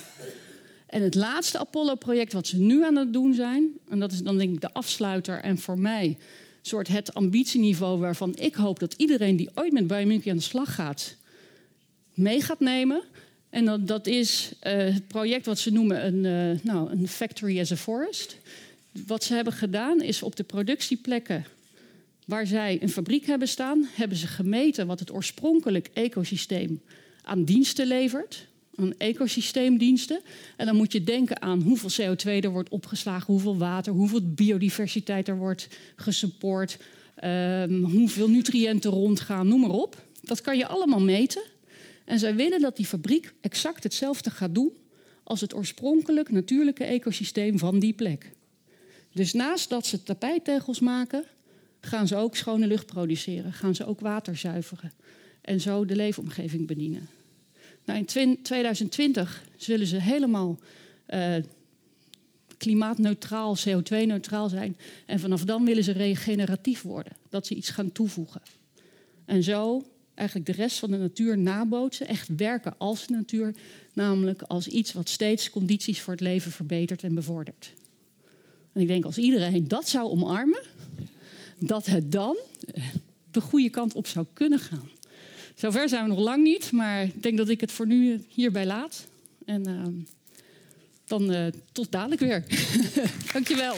En 0.88 1.02
het 1.02 1.16
laatste 1.16 1.60
Apollo-project 1.60 2.34
wat 2.34 2.48
ze 2.48 2.58
nu 2.58 2.84
aan 2.84 2.96
het 2.96 3.14
doen 3.14 3.34
zijn, 3.34 3.70
en 3.90 4.00
dat 4.00 4.12
is 4.12 4.22
dan 4.22 4.38
denk 4.38 4.54
ik 4.54 4.62
de 4.62 4.74
afsluiter 4.74 5.40
en 5.40 5.58
voor 5.58 5.80
mij 5.80 6.18
soort 6.62 6.88
het 6.88 7.14
ambitieniveau 7.14 8.00
waarvan 8.00 8.36
ik 8.36 8.56
hoop 8.56 8.80
dat 8.80 8.94
iedereen 8.94 9.36
die 9.36 9.50
ooit 9.56 9.72
met 9.72 9.88
biomimicry 9.88 10.32
aan 10.32 10.38
de 10.38 10.44
slag 10.44 10.76
gaat, 10.76 11.16
mee 12.14 12.42
gaat 12.42 12.60
nemen. 12.60 13.02
En 13.50 13.66
dat, 13.66 13.88
dat 13.88 14.08
is 14.08 14.52
uh, 14.64 14.74
het 14.74 15.08
project 15.08 15.46
wat 15.46 15.60
ze 15.60 15.72
noemen 15.72 16.06
een, 16.06 16.24
uh, 16.56 16.60
nou, 16.64 16.92
een 16.92 17.08
factory 17.08 17.60
as 17.60 17.72
a 17.72 17.76
forest. 17.76 18.38
Wat 19.08 19.24
ze 19.24 19.34
hebben 19.34 19.54
gedaan 19.54 20.02
is 20.02 20.24
op 20.24 20.36
de 20.36 20.44
productieplekken 20.44 21.46
waar 22.26 22.48
zij 22.48 22.78
een 22.82 22.90
fabriek 22.90 23.26
hebben 23.26 23.48
staan, 23.48 23.88
hebben 23.92 24.18
ze 24.18 24.28
gemeten 24.28 24.88
wat 24.88 25.00
het 25.00 25.14
oorspronkelijk 25.14 25.90
ecosysteem 25.94 26.82
aan 27.22 27.44
diensten 27.44 27.88
levert. 27.88 28.48
Aan 28.80 28.98
ecosysteemdiensten. 28.98 30.20
En 30.56 30.66
dan 30.66 30.76
moet 30.76 30.92
je 30.92 31.04
denken 31.04 31.42
aan 31.42 31.62
hoeveel 31.62 32.16
CO2 32.16 32.44
er 32.44 32.50
wordt 32.50 32.70
opgeslagen, 32.70 33.34
hoeveel 33.34 33.58
water, 33.58 33.94
hoeveel 33.94 34.34
biodiversiteit 34.34 35.28
er 35.28 35.38
wordt 35.38 35.68
gesupport, 35.96 36.78
um, 37.24 37.84
hoeveel 37.84 38.30
nutriënten 38.30 38.92
rondgaan, 38.92 39.48
noem 39.48 39.62
maar 39.62 39.70
op. 39.70 40.06
Dat 40.22 40.42
kan 40.42 40.58
je 40.58 40.68
allemaal 40.68 41.02
meten. 41.02 41.44
En 42.06 42.20
zij 42.20 42.36
willen 42.36 42.62
dat 42.62 42.76
die 42.76 42.86
fabriek 42.86 43.34
exact 43.42 43.84
hetzelfde 43.84 44.30
gaat 44.30 44.56
doen 44.56 44.72
als 45.24 45.42
het 45.42 45.56
oorspronkelijk 45.56 46.32
natuurlijke 46.32 46.84
ecosysteem 46.84 47.60
van 47.60 47.80
die 47.80 47.94
plek. 47.94 48.32
Dus 49.14 49.34
naast 49.34 49.70
dat 49.70 49.86
ze 49.86 50.04
tapijttegels 50.04 50.80
maken, 50.80 51.24
gaan 51.82 52.08
ze 52.08 52.16
ook 52.16 52.36
schone 52.36 52.68
lucht 52.68 52.86
produceren, 52.86 53.54
gaan 53.54 53.76
ze 53.76 53.86
ook 53.86 54.00
water 54.00 54.38
zuiveren 54.38 54.92
en 55.42 55.62
zo 55.62 55.86
de 55.86 55.96
leefomgeving 55.96 56.68
bedienen. 56.68 57.08
Nou, 57.88 58.06
in 58.14 58.42
2020 58.42 59.44
zullen 59.56 59.88
ze 59.88 60.02
helemaal 60.02 60.60
uh, 61.10 61.36
klimaatneutraal, 62.58 63.58
CO2-neutraal 63.58 64.50
zijn. 64.50 64.78
En 65.06 65.20
vanaf 65.20 65.44
dan 65.44 65.66
willen 65.66 65.84
ze 65.84 65.92
regeneratief 65.92 66.82
worden, 66.82 67.14
dat 67.30 67.48
ze 67.48 67.56
iets 67.56 67.70
gaan 67.70 67.92
toevoegen. 67.92 68.42
En 69.26 69.44
zo 69.44 69.84
eigenlijk 70.14 70.48
de 70.48 70.62
rest 70.62 70.80
van 70.80 70.92
de 70.92 70.98
natuur 70.98 71.38
nabootsen, 71.38 72.08
echt 72.08 72.30
werken 72.36 72.74
als 72.78 73.08
natuur, 73.08 73.56
namelijk 73.94 74.42
als 74.42 74.68
iets 74.68 74.94
wat 74.94 75.10
steeds 75.10 75.50
condities 75.50 76.02
voor 76.02 76.14
het 76.14 76.22
leven 76.22 76.52
verbetert 76.52 77.04
en 77.04 77.16
bevordert. 77.16 77.74
En 78.74 78.82
ik 78.82 78.88
denk 78.88 79.06
als 79.06 79.18
iedereen 79.18 79.68
dat 79.68 79.90
zou 79.90 80.10
omarmen, 80.10 80.62
dat 81.60 81.86
het 81.86 82.12
dan 82.12 82.38
de 83.32 83.42
goede 83.42 83.70
kant 83.70 83.94
op 83.94 84.08
zou 84.08 84.26
kunnen 84.34 84.60
gaan. 84.60 84.90
Zover 85.58 85.90
zijn 85.90 86.04
we 86.04 86.10
nog 86.10 86.20
lang 86.20 86.44
niet, 86.44 86.72
maar 86.72 87.04
ik 87.04 87.24
denk 87.24 87.38
dat 87.38 87.50
ik 87.50 87.62
het 87.62 87.72
voor 87.72 87.88
nu 87.88 88.26
hierbij 88.28 88.66
laat. 88.66 89.08
En 89.46 89.70
uh, 89.70 90.04
dan 91.06 91.34
uh, 91.34 91.48
tot 91.72 91.92
dadelijk 91.92 92.22
weer. 92.22 92.44
Dankjewel. 93.34 93.76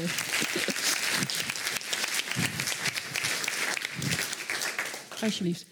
Alsjeblieft. 5.22 5.66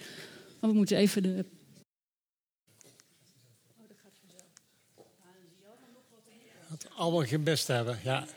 Maar 0.59 0.69
we 0.69 0.75
moeten 0.75 0.97
even 0.97 1.23
de. 1.23 1.45
Het 6.67 6.87
allemaal 6.95 7.25
gebest 7.25 7.67
hebben, 7.67 7.99
ja. 8.03 8.27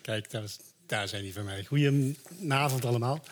Kijk, 0.00 0.30
daar, 0.30 0.50
daar 0.86 1.08
zijn 1.08 1.22
die 1.22 1.32
van 1.32 1.44
mij. 1.44 1.64
Goedenavond 1.64 2.84
allemaal. 2.84 3.24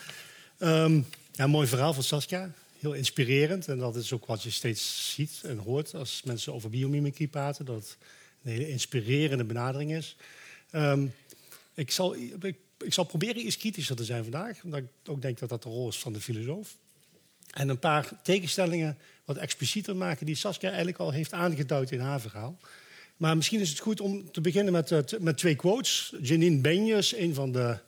Um, 0.58 1.06
ja, 1.32 1.46
mooi 1.46 1.66
verhaal 1.66 1.94
van 1.94 2.02
Saskia. 2.02 2.52
Heel 2.78 2.92
inspirerend. 2.92 3.68
En 3.68 3.78
dat 3.78 3.96
is 3.96 4.12
ook 4.12 4.26
wat 4.26 4.42
je 4.42 4.50
steeds 4.50 5.12
ziet 5.14 5.40
en 5.42 5.58
hoort 5.58 5.94
als 5.94 6.22
mensen 6.24 6.54
over 6.54 6.70
biomimicry 6.70 7.26
praten. 7.26 7.64
Dat 7.64 7.76
het 7.76 7.96
een 8.42 8.50
hele 8.50 8.68
inspirerende 8.68 9.44
benadering 9.44 9.92
is. 9.92 10.16
Um, 10.72 11.14
ik, 11.74 11.90
zal, 11.90 12.16
ik, 12.16 12.56
zal 12.88 13.04
proberen 13.04 13.46
iets 13.46 13.56
kritischer 13.56 13.96
te 13.96 14.04
zijn 14.04 14.22
vandaag. 14.22 14.62
Omdat 14.64 14.80
ik 14.80 14.86
ook 15.06 15.22
denk 15.22 15.38
dat 15.38 15.48
dat 15.48 15.62
de 15.62 15.68
rol 15.68 15.88
is 15.88 15.98
van 15.98 16.12
de 16.12 16.20
filosoof. 16.20 16.76
En 17.50 17.68
een 17.68 17.78
paar 17.78 18.10
tegenstellingen 18.22 18.98
wat 19.24 19.36
explicieter 19.36 19.96
maken 19.96 20.26
die 20.26 20.34
Saskia 20.34 20.68
eigenlijk 20.68 20.98
al 20.98 21.10
heeft 21.10 21.32
aangeduid 21.32 21.90
in 21.90 22.00
haar 22.00 22.20
verhaal. 22.20 22.58
Maar 23.16 23.36
misschien 23.36 23.60
is 23.60 23.68
het 23.68 23.78
goed 23.78 24.00
om 24.00 24.30
te 24.30 24.40
beginnen 24.40 24.72
met, 24.72 24.90
uh, 24.90 25.00
met 25.18 25.36
twee 25.36 25.56
quotes. 25.56 26.14
Janine 26.22 26.60
Benjes, 26.60 27.16
een 27.16 27.34
van 27.34 27.52
de, 27.52 27.78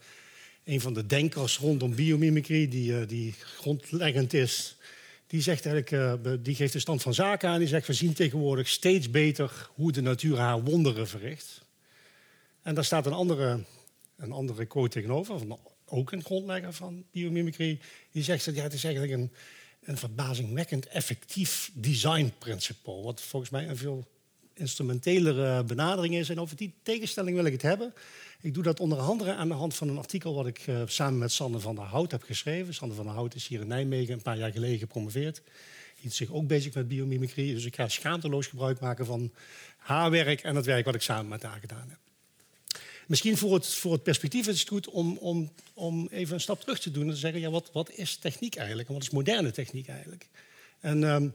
een 0.70 0.80
van 0.80 0.94
de 0.94 1.06
denkers 1.06 1.59
rondom 1.59 1.94
biomimicry, 1.94 2.68
die, 2.68 2.92
uh, 2.92 3.09
die 3.09 3.35
grondleggend 3.38 4.33
is, 4.33 4.76
die, 5.26 5.42
zegt 5.42 5.66
eigenlijk, 5.66 6.26
uh, 6.26 6.35
die 6.42 6.54
geeft 6.54 6.72
de 6.72 6.78
stand 6.78 7.02
van 7.02 7.14
zaken 7.14 7.48
aan. 7.48 7.59
Die 7.59 7.68
zegt, 7.68 7.87
we 7.87 7.92
zien 7.92 8.12
tegenwoordig 8.12 8.68
steeds 8.68 9.11
beter 9.11 9.70
hoe 9.74 9.92
de 9.92 10.00
natuur 10.00 10.38
haar 10.38 10.62
wonderen 10.62 11.09
verricht. 11.09 11.64
En 12.62 12.74
daar 12.74 12.85
staat 12.85 13.06
een 13.06 13.12
andere, 13.12 13.64
een 14.16 14.33
andere 14.33 14.66
quote 14.66 14.88
tegenover, 14.88 15.38
van 15.38 15.59
ook 15.85 16.12
een 16.12 16.24
grondlegger 16.24 16.72
van 16.72 17.04
biomimicry. 17.12 17.78
Die 18.12 18.22
zegt, 18.22 18.44
ja, 18.44 18.62
het 18.62 18.72
is 18.72 18.85
eigenlijk 18.85 19.14
een, 19.14 19.30
een 19.80 19.96
verbazingwekkend 19.96 20.87
effectief 20.87 21.70
designprincipe. 21.74 22.90
Wat 22.90 23.20
volgens 23.20 23.50
mij 23.50 23.68
een 23.68 23.76
veel 23.76 24.06
instrumentelere 24.61 25.64
benadering 25.64 26.14
is. 26.14 26.29
En 26.29 26.40
over 26.40 26.57
die 26.57 26.75
tegenstelling 26.83 27.37
wil 27.37 27.44
ik 27.44 27.53
het 27.53 27.62
hebben. 27.62 27.94
Ik 28.40 28.55
doe 28.55 28.62
dat 28.62 28.81
onder 28.81 28.99
andere 28.99 29.35
aan 29.35 29.49
de 29.49 29.55
hand 29.55 29.75
van 29.75 29.88
een 29.88 29.99
artikel 29.99 30.35
wat 30.35 30.46
ik 30.46 30.66
uh, 30.66 30.83
samen 30.87 31.18
met 31.18 31.33
Sanne 31.33 31.59
van 31.59 31.75
der 31.75 31.85
Hout 31.85 32.11
heb 32.11 32.23
geschreven. 32.23 32.75
Sanne 32.75 32.94
van 32.94 33.05
der 33.05 33.14
Hout 33.14 33.35
is 33.35 33.46
hier 33.46 33.61
in 33.61 33.66
Nijmegen 33.66 34.14
een 34.14 34.23
paar 34.23 34.38
jaar 34.38 34.53
geleden 34.53 34.79
gepromoveerd. 34.79 35.42
Hield 35.96 36.14
zich 36.14 36.33
ook 36.33 36.46
bezig 36.46 36.75
met 36.75 36.88
biomimicry. 36.88 37.55
Dus 37.55 37.64
ik 37.64 37.75
ga 37.75 37.88
schaamteloos 37.88 38.46
gebruik 38.46 38.81
maken 38.81 39.07
van 39.07 39.33
haar 39.77 40.11
werk 40.11 40.40
en 40.40 40.57
het 40.57 40.66
werk 40.66 40.85
wat 40.85 40.94
ik 40.94 41.03
samen 41.03 41.29
met 41.29 41.42
haar 41.42 41.61
gedaan 41.61 41.88
heb. 41.88 41.99
Misschien 43.07 43.37
voor 43.37 43.55
het, 43.55 43.66
voor 43.66 43.92
het 43.92 44.03
perspectief 44.03 44.46
is 44.46 44.61
het 44.61 44.68
goed 44.68 44.88
om, 44.88 45.16
om, 45.16 45.53
om 45.75 46.09
even 46.11 46.35
een 46.35 46.40
stap 46.40 46.61
terug 46.61 46.79
te 46.79 46.90
doen 46.90 47.03
en 47.03 47.11
te 47.11 47.16
zeggen: 47.16 47.40
ja, 47.40 47.51
wat, 47.51 47.70
wat 47.73 47.90
is 47.90 48.16
techniek 48.16 48.57
eigenlijk 48.57 48.88
en 48.88 48.94
wat 48.94 49.03
is 49.03 49.11
moderne 49.11 49.51
techniek 49.51 49.88
eigenlijk? 49.88 50.29
En 50.81 51.03
um, 51.03 51.35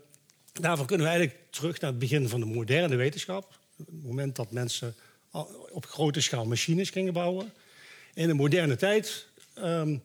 Daarvoor 0.61 0.85
kunnen 0.85 1.05
we 1.05 1.11
eigenlijk 1.11 1.43
terug 1.49 1.79
naar 1.79 1.89
het 1.89 1.99
begin 1.99 2.29
van 2.29 2.39
de 2.39 2.45
moderne 2.45 2.95
wetenschap. 2.95 3.59
Het 3.77 4.03
moment 4.03 4.35
dat 4.35 4.51
mensen 4.51 4.95
op 5.71 5.85
grote 5.85 6.21
schaal 6.21 6.45
machines 6.45 6.89
gingen 6.89 7.13
bouwen. 7.13 7.53
In 8.13 8.27
de 8.27 8.33
moderne 8.33 8.75
tijd 8.75 9.27
ehm, 9.53 9.97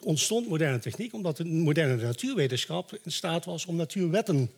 ontstond 0.00 0.48
moderne 0.48 0.78
techniek 0.78 1.12
omdat 1.12 1.36
de 1.36 1.44
moderne 1.44 1.96
natuurwetenschap 1.96 2.98
in 3.02 3.12
staat 3.12 3.44
was 3.44 3.66
om 3.66 3.76
natuurwetten 3.76 4.50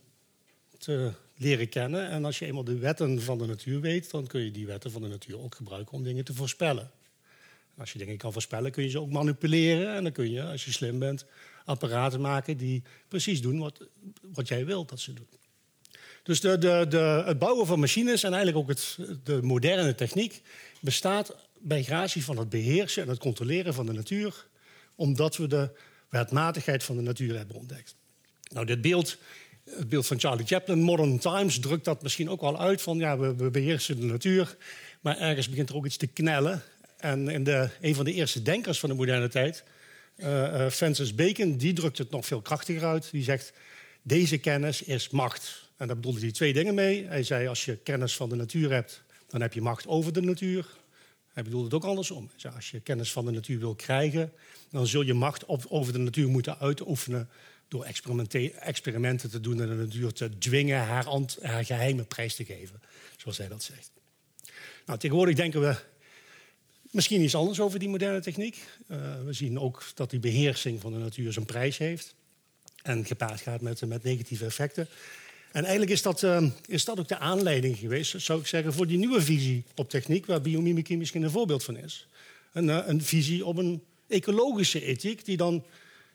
te 0.78 1.12
leren 1.36 1.68
kennen. 1.68 2.08
En 2.08 2.24
als 2.24 2.38
je 2.38 2.46
eenmaal 2.46 2.64
de 2.64 2.78
wetten 2.78 3.22
van 3.22 3.38
de 3.38 3.46
natuur 3.46 3.80
weet, 3.80 4.10
dan 4.10 4.26
kun 4.26 4.40
je 4.40 4.50
die 4.50 4.66
wetten 4.66 4.90
van 4.90 5.02
de 5.02 5.08
natuur 5.08 5.40
ook 5.40 5.54
gebruiken 5.54 5.92
om 5.92 6.02
dingen 6.02 6.24
te 6.24 6.34
voorspellen. 6.34 6.90
Als 7.76 7.92
je 7.92 7.98
dingen 7.98 8.16
kan 8.16 8.32
voorspellen, 8.32 8.70
kun 8.70 8.82
je 8.82 8.90
ze 8.90 9.00
ook 9.00 9.10
manipuleren. 9.10 9.94
En 9.94 10.02
dan 10.02 10.12
kun 10.12 10.30
je, 10.30 10.42
als 10.42 10.64
je 10.64 10.72
slim 10.72 10.98
bent, 10.98 11.24
apparaten 11.64 12.20
maken 12.20 12.56
die 12.56 12.82
precies 13.08 13.42
doen 13.42 13.58
wat, 13.58 13.80
wat 14.32 14.48
jij 14.48 14.66
wilt 14.66 14.88
dat 14.88 15.00
ze 15.00 15.12
doen. 15.12 15.28
Dus 16.22 16.40
de, 16.40 16.58
de, 16.58 16.86
de, 16.88 17.22
het 17.26 17.38
bouwen 17.38 17.66
van 17.66 17.80
machines 17.80 18.22
en 18.22 18.32
eigenlijk 18.32 18.62
ook 18.62 18.68
het, 18.68 18.98
de 19.24 19.42
moderne 19.42 19.94
techniek 19.94 20.42
bestaat 20.80 21.36
bij 21.58 21.82
gratie 21.82 22.24
van 22.24 22.38
het 22.38 22.48
beheersen 22.48 23.02
en 23.02 23.08
het 23.08 23.18
controleren 23.18 23.74
van 23.74 23.86
de 23.86 23.92
natuur, 23.92 24.46
omdat 24.94 25.36
we 25.36 25.46
de 25.46 25.70
wetmatigheid 26.08 26.84
van 26.84 26.96
de 26.96 27.02
natuur 27.02 27.36
hebben 27.36 27.56
ontdekt. 27.56 27.94
Nou, 28.52 28.66
dit 28.66 28.80
beeld, 28.80 29.16
het 29.64 29.88
beeld 29.88 30.06
van 30.06 30.20
Charlie 30.20 30.46
Chaplin, 30.46 30.78
Modern 30.82 31.18
Times, 31.18 31.60
drukt 31.60 31.84
dat 31.84 32.02
misschien 32.02 32.30
ook 32.30 32.40
wel 32.40 32.60
uit 32.60 32.82
van 32.82 32.98
ja, 32.98 33.18
we, 33.18 33.34
we 33.34 33.50
beheersen 33.50 34.00
de 34.00 34.06
natuur, 34.06 34.56
maar 35.00 35.18
ergens 35.18 35.48
begint 35.48 35.68
er 35.68 35.76
ook 35.76 35.86
iets 35.86 35.96
te 35.96 36.06
knellen. 36.06 36.62
En 36.96 37.28
in 37.28 37.44
de, 37.44 37.68
een 37.80 37.94
van 37.94 38.04
de 38.04 38.12
eerste 38.12 38.42
denkers 38.42 38.78
van 38.78 38.88
de 38.88 38.94
moderne 38.94 39.28
tijd, 39.28 39.64
uh, 40.22 40.68
Francis 40.70 41.14
Bacon, 41.14 41.56
die 41.56 41.72
drukt 41.72 41.98
het 41.98 42.10
nog 42.10 42.26
veel 42.26 42.40
krachtiger 42.40 42.84
uit. 42.84 43.10
Die 43.10 43.22
zegt, 43.22 43.52
deze 44.02 44.38
kennis 44.38 44.82
is 44.82 45.10
macht. 45.10 45.70
En 45.76 45.86
daar 45.86 45.96
bedoelde 45.96 46.20
hij 46.20 46.32
twee 46.32 46.52
dingen 46.52 46.74
mee. 46.74 47.06
Hij 47.06 47.22
zei, 47.22 47.48
als 47.48 47.64
je 47.64 47.76
kennis 47.76 48.16
van 48.16 48.28
de 48.28 48.36
natuur 48.36 48.72
hebt, 48.72 49.02
dan 49.28 49.40
heb 49.40 49.52
je 49.52 49.60
macht 49.60 49.86
over 49.86 50.12
de 50.12 50.20
natuur. 50.20 50.66
Hij 51.32 51.42
bedoelde 51.42 51.64
het 51.64 51.74
ook 51.74 51.84
andersom. 51.84 52.26
Hij 52.30 52.40
zei, 52.40 52.54
als 52.54 52.70
je 52.70 52.80
kennis 52.80 53.12
van 53.12 53.24
de 53.24 53.30
natuur 53.30 53.58
wil 53.58 53.74
krijgen, 53.74 54.32
dan 54.70 54.86
zul 54.86 55.02
je 55.02 55.14
macht 55.14 55.48
over 55.68 55.92
de 55.92 55.98
natuur 55.98 56.28
moeten 56.28 56.58
uitoefenen 56.58 57.28
door 57.68 57.84
experimenten 58.60 59.30
te 59.30 59.40
doen 59.40 59.60
en 59.60 59.68
de 59.68 59.74
natuur 59.74 60.12
te 60.12 60.38
dwingen 60.38 60.78
haar, 60.78 61.06
haar 61.40 61.64
geheime 61.64 62.04
prijs 62.04 62.34
te 62.34 62.44
geven, 62.44 62.82
zoals 63.16 63.38
hij 63.38 63.48
dat 63.48 63.62
zegt. 63.62 63.90
Nou, 64.86 64.98
tegenwoordig 64.98 65.36
denken 65.36 65.60
we 65.60 65.76
Misschien 66.90 67.20
iets 67.20 67.34
anders 67.34 67.60
over 67.60 67.78
die 67.78 67.88
moderne 67.88 68.20
techniek. 68.20 68.58
Uh, 68.88 68.98
we 69.24 69.32
zien 69.32 69.58
ook 69.58 69.84
dat 69.94 70.10
die 70.10 70.20
beheersing 70.20 70.80
van 70.80 70.92
de 70.92 70.98
natuur 70.98 71.32
zijn 71.32 71.44
prijs 71.44 71.78
heeft. 71.78 72.14
En 72.82 73.04
gepaard 73.04 73.40
gaat 73.40 73.60
met, 73.60 73.86
met 73.86 74.02
negatieve 74.02 74.44
effecten. 74.44 74.88
En 75.52 75.62
eigenlijk 75.62 75.92
is 75.92 76.02
dat, 76.02 76.22
uh, 76.22 76.50
is 76.66 76.84
dat 76.84 76.98
ook 76.98 77.08
de 77.08 77.18
aanleiding 77.18 77.76
geweest, 77.76 78.20
zou 78.20 78.40
ik 78.40 78.46
zeggen, 78.46 78.72
voor 78.72 78.86
die 78.86 78.98
nieuwe 78.98 79.22
visie 79.22 79.64
op 79.74 79.90
techniek, 79.90 80.26
waar 80.26 80.40
biomimicry 80.40 80.96
misschien 80.96 81.22
een 81.22 81.30
voorbeeld 81.30 81.64
van 81.64 81.76
is. 81.76 82.06
Een, 82.52 82.64
uh, 82.64 82.78
een 82.86 83.02
visie 83.02 83.46
op 83.46 83.56
een 83.56 83.82
ecologische 84.08 84.84
ethiek, 84.84 85.24
die 85.24 85.36
dan, 85.36 85.64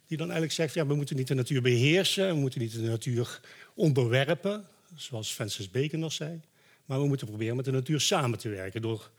die 0.07 0.17
dan 0.17 0.25
eigenlijk 0.25 0.55
zegt, 0.55 0.73
ja, 0.73 0.87
we 0.87 0.95
moeten 0.95 1.15
niet 1.15 1.27
de 1.27 1.33
natuur 1.33 1.61
beheersen, 1.61 2.27
we 2.27 2.39
moeten 2.39 2.61
niet 2.61 2.71
de 2.71 2.81
natuur 2.81 3.39
onderwerpen, 3.73 4.67
zoals 4.95 5.31
Francis 5.31 5.71
Bacon 5.71 5.99
nog 5.99 6.13
zei. 6.13 6.41
Maar 6.85 6.99
we 6.99 7.07
moeten 7.07 7.27
proberen 7.27 7.55
met 7.55 7.65
de 7.65 7.71
natuur 7.71 7.99
samen 7.99 8.39
te 8.39 8.49
werken 8.49 8.81
door 8.81 9.11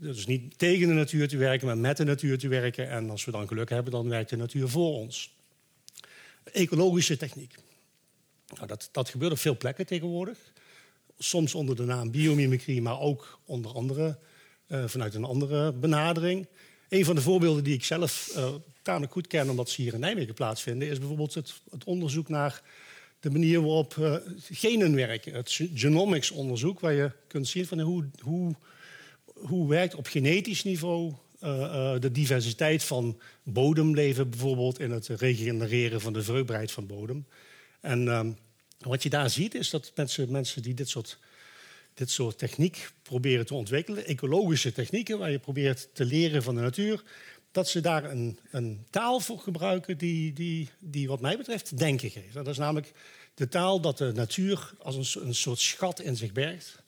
dus 0.00 0.26
niet 0.26 0.58
tegen 0.58 0.88
de 0.88 0.94
natuur 0.94 1.28
te 1.28 1.36
werken, 1.36 1.66
maar 1.66 1.78
met 1.78 1.96
de 1.96 2.04
natuur 2.04 2.38
te 2.38 2.48
werken. 2.48 2.90
En 2.90 3.10
als 3.10 3.24
we 3.24 3.30
dan 3.30 3.48
geluk 3.48 3.70
hebben, 3.70 3.92
dan 3.92 4.08
werkt 4.08 4.30
de 4.30 4.36
natuur 4.36 4.68
voor 4.68 4.94
ons. 4.94 5.34
Ecologische 6.52 7.16
techniek. 7.16 7.54
Nou, 8.54 8.66
dat, 8.66 8.88
dat 8.92 9.08
gebeurt 9.08 9.32
op 9.32 9.38
veel 9.38 9.56
plekken 9.56 9.86
tegenwoordig. 9.86 10.38
Soms 11.18 11.54
onder 11.54 11.76
de 11.76 11.84
naam 11.84 12.10
biomimicry, 12.10 12.78
maar 12.78 13.00
ook 13.00 13.40
onder 13.44 13.72
andere 13.72 14.18
uh, 14.68 14.84
vanuit 14.86 15.14
een 15.14 15.24
andere 15.24 15.72
benadering. 15.72 16.46
Een 16.88 17.04
van 17.04 17.14
de 17.14 17.20
voorbeelden 17.20 17.64
die 17.64 17.74
ik 17.74 17.84
zelf 17.84 18.32
uh, 18.36 18.54
tamelijk 18.82 19.12
goed 19.12 19.26
ken, 19.26 19.50
omdat 19.50 19.70
ze 19.70 19.82
hier 19.82 19.94
in 19.94 20.00
Nijmegen 20.00 20.34
plaatsvinden, 20.34 20.88
is 20.88 20.98
bijvoorbeeld 20.98 21.34
het, 21.34 21.60
het 21.70 21.84
onderzoek 21.84 22.28
naar 22.28 22.62
de 23.20 23.30
manier 23.30 23.60
waarop 23.60 23.94
uh, 23.94 24.16
genen 24.50 24.94
werken. 24.94 25.34
Het 25.34 25.60
genomics 25.74 26.30
onderzoek, 26.30 26.80
waar 26.80 26.92
je 26.92 27.10
kunt 27.26 27.48
zien 27.48 27.66
van 27.66 27.80
hoe, 27.80 28.04
hoe 28.20 28.54
hoe 29.40 29.68
werkt 29.68 29.94
op 29.94 30.06
genetisch 30.06 30.64
niveau 30.64 31.14
uh, 31.42 31.58
uh, 31.58 32.00
de 32.00 32.12
diversiteit 32.12 32.84
van 32.84 33.20
bodemleven 33.42 34.30
bijvoorbeeld 34.30 34.80
in 34.80 34.90
het 34.90 35.06
regenereren 35.06 36.00
van 36.00 36.12
de 36.12 36.22
vruchtbaarheid 36.22 36.72
van 36.72 36.86
bodem. 36.86 37.26
En 37.80 38.08
um, 38.08 38.36
wat 38.78 39.02
je 39.02 39.08
daar 39.08 39.30
ziet 39.30 39.54
is 39.54 39.70
dat 39.70 39.92
mensen, 39.94 40.30
mensen 40.30 40.62
die 40.62 40.74
dit 40.74 40.88
soort, 40.88 41.18
dit 41.94 42.10
soort 42.10 42.38
techniek 42.38 42.90
proberen 43.02 43.46
te 43.46 43.54
ontwikkelen, 43.54 44.06
ecologische 44.06 44.72
technieken 44.72 45.18
waar 45.18 45.30
je 45.30 45.38
probeert 45.38 45.88
te 45.92 46.04
leren 46.04 46.42
van 46.42 46.54
de 46.54 46.60
natuur, 46.60 47.02
dat 47.50 47.68
ze 47.68 47.80
daar 47.80 48.10
een, 48.10 48.38
een 48.50 48.86
taal 48.90 49.20
voor 49.20 49.38
gebruiken 49.38 49.98
die, 49.98 50.32
die, 50.32 50.70
die 50.78 51.08
wat 51.08 51.20
mij 51.20 51.36
betreft 51.36 51.78
denken 51.78 52.10
geeft. 52.10 52.34
Dat 52.34 52.48
is 52.48 52.58
namelijk 52.58 52.92
de 53.34 53.48
taal 53.48 53.80
dat 53.80 53.98
de 53.98 54.12
natuur 54.12 54.72
als 54.78 55.14
een 55.16 55.34
soort 55.34 55.58
schat 55.58 56.00
in 56.00 56.16
zich 56.16 56.32
bergt, 56.32 56.82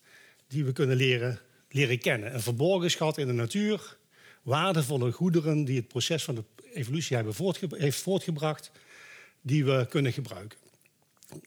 die 0.48 0.64
we 0.64 0.72
kunnen 0.72 0.96
leren 0.96 1.40
leren 1.72 1.98
kennen. 1.98 2.34
Een 2.34 2.42
verborgen 2.42 2.90
schat 2.90 3.18
in 3.18 3.26
de 3.26 3.32
natuur, 3.32 3.96
waardevolle 4.42 5.12
goederen 5.12 5.64
die 5.64 5.76
het 5.76 5.88
proces 5.88 6.24
van 6.24 6.34
de 6.34 6.44
evolutie 6.72 7.16
heeft 7.68 8.00
voortgebracht, 8.00 8.70
die 9.40 9.64
we 9.64 9.86
kunnen 9.88 10.12
gebruiken. 10.12 10.58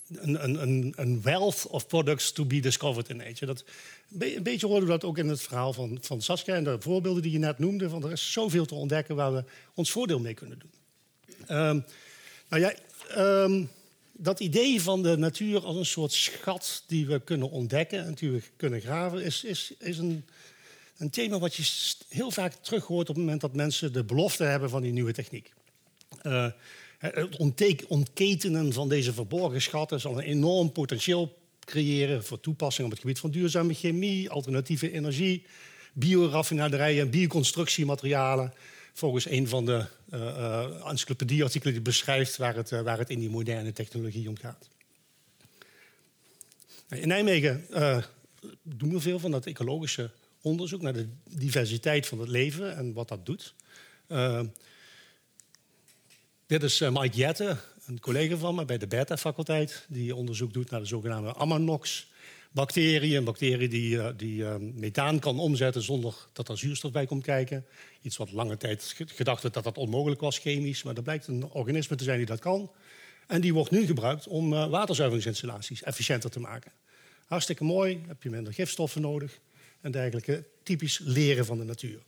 Een, 0.08 0.62
een, 0.62 0.94
een, 0.96 1.22
wealth 1.22 1.68
of 1.68 1.88
products 1.88 2.32
to 2.32 2.46
be 2.46 2.60
discovered 2.60 3.10
in 3.10 3.18
nature. 3.18 3.46
Dat, 3.46 3.64
een 4.20 4.44
beetje 4.44 4.68
hoorden 4.68 4.86
we 4.86 4.92
dat 4.92 5.04
ook 5.04 5.18
in 5.18 5.28
het 5.28 5.42
verhaal 5.42 5.74
van, 5.74 5.98
van 6.02 6.22
Saskia 6.22 6.56
en 6.56 6.64
de 6.64 6.76
voorbeelden 6.80 7.22
die 7.22 7.32
je 7.32 7.38
net 7.38 7.60
noemde. 7.60 7.90
Van 7.90 8.04
er 8.04 8.12
is 8.12 8.32
zoveel 8.32 8.66
te 8.66 8.76
ontdekken 8.76 9.16
waar 9.16 9.34
we 9.34 9.44
ons 9.74 9.92
voordeel 9.92 10.20
mee 10.20 10.34
kunnen 10.34 10.60
doen. 10.60 10.72
Um, 11.58 11.86
nou 12.50 12.62
ja, 12.62 12.74
um, 13.18 13.70
dat 14.18 14.40
idee 14.40 14.82
van 14.82 15.04
de 15.04 15.18
natuur 15.18 15.66
als 15.66 15.76
een 15.76 15.86
soort 15.86 16.12
schat 16.12 16.84
die 16.88 17.06
we 17.06 17.20
kunnen 17.20 17.50
ontdekken 17.50 18.06
en 18.06 18.14
die 18.14 18.32
we 18.32 18.42
kunnen 18.56 18.82
graven, 18.82 19.24
is, 19.24 19.44
is, 19.44 19.74
is 19.80 19.98
een, 19.98 20.26
een 20.98 21.10
thema 21.10 21.40
wat 21.40 21.56
je 21.56 21.94
heel 22.10 22.32
vaak 22.32 22.54
terug 22.54 22.86
hoort 22.86 23.10
op 23.10 23.16
het 23.16 23.24
moment 23.24 23.42
dat 23.42 23.54
mensen 23.54 23.94
de 23.94 24.04
belofte 24.04 24.44
hebben 24.44 24.70
van 24.70 24.82
die 24.82 24.92
nieuwe 24.92 25.14
techniek. 25.14 25.54
Uh, 26.24 26.48
het 26.98 27.86
ontketenen 27.88 28.74
van 28.74 28.90
deze 28.90 29.14
verborgen 29.14 29.62
schatten 29.62 30.00
zal 30.00 30.18
een 30.18 30.24
enorm 30.24 30.72
potentieel 30.72 31.38
creëren 31.60 32.24
voor 32.24 32.40
toepassing 32.40 32.86
op 32.86 32.92
het 32.92 33.02
gebied 33.02 33.20
van 33.20 33.32
duurzame 33.32 33.74
chemie, 33.74 34.30
alternatieve 34.30 34.92
energie, 34.92 35.46
bioraffinaderijen 35.94 37.02
en 37.02 37.10
bioconstructiematerialen 37.10 38.54
volgens 38.96 39.30
een 39.30 39.48
van 39.48 39.66
de 39.66 39.86
uh, 40.14 40.20
uh, 40.20 40.90
encyclopedieartikelen 40.90 41.74
die 41.74 41.84
beschrijft 41.84 42.38
waar 42.38 42.56
het, 42.56 42.72
uh, 42.72 42.82
waar 42.82 42.98
het 42.98 43.10
in 43.10 43.20
die 43.20 43.30
moderne 43.30 43.72
technologie 43.72 44.30
om 44.30 44.38
gaat. 44.38 44.70
In 46.90 47.08
Nijmegen 47.08 47.66
doen 48.62 48.92
we 48.92 49.00
veel 49.00 49.20
van 49.20 49.32
dat 49.32 49.46
ecologische 49.46 50.10
onderzoek 50.42 50.82
naar 50.82 50.94
de 50.94 51.08
diversiteit 51.30 52.08
van 52.08 52.20
het 52.20 52.30
leven 52.30 52.76
en 52.76 52.94
wat 52.94 53.08
dat 53.08 53.26
doet. 53.26 53.54
dit 56.46 56.64
is 56.64 56.80
Mike 56.80 57.18
Jette, 57.18 57.58
een 57.86 58.00
collega 58.00 58.36
van 58.36 58.56
me 58.56 58.66
bij 58.66 58.78
de 58.78 58.88
Beta-faculteit, 58.88 59.86
die 59.88 60.16
onderzoek 60.16 60.54
doet 60.54 60.70
naar 60.70 60.80
de 60.80 60.86
zogenaamde 60.86 61.36
Amanox 61.36 62.08
bacteriën. 62.56 63.18
Een 63.18 63.24
bacterie 63.24 63.68
die, 63.68 64.16
die 64.16 64.38
uh, 64.38 64.56
methaan 64.74 65.20
kan 65.20 65.40
omzetten 65.40 65.82
zonder 65.82 66.16
dat 66.34 66.50
er 66.50 66.58
zuurstof 66.58 66.92
bij 66.92 67.06
komt 67.06 67.24
kijken. 67.24 67.66
Iets 68.02 68.18
wat 68.18 68.32
lange 68.32 68.58
tijd 68.58 68.96
gedacht 68.98 69.42
werd 69.42 69.54
dat 69.54 69.64
dat 69.64 69.78
onmogelijk 69.78 70.22
was 70.22 70.40
chemisch. 70.40 70.84
Maar 70.84 70.96
er 70.96 71.04
blijkt 71.04 71.28
een 71.28 71.46
organisme 71.52 71.96
te 71.96 72.04
zijn 72.04 72.18
die 72.18 72.26
dat 72.26 72.40
kan. 72.40 72.72
En 73.28 73.42
die 73.42 73.54
wordt 73.54 73.72
nu 73.72 73.86
gebruikt 73.86 74.28
om 74.28 74.54
uh, 74.54 74.70
waterzuiveringsinstallaties 74.70 75.84
efficiënter 75.84 76.30
te 76.30 76.40
maken. 76.40 76.72
Hartstikke 77.26 77.64
mooi, 77.64 78.02
heb 78.08 78.24
je 78.24 78.30
minder 78.30 78.54
gifstoffen 78.54 79.02
nodig 79.02 79.40
en 79.82 79.92
dergelijke. 79.92 80.44
Typisch 80.64 81.00
leren 81.04 81.46
van 81.46 81.58
de 81.58 81.64
natuur. 81.64 82.00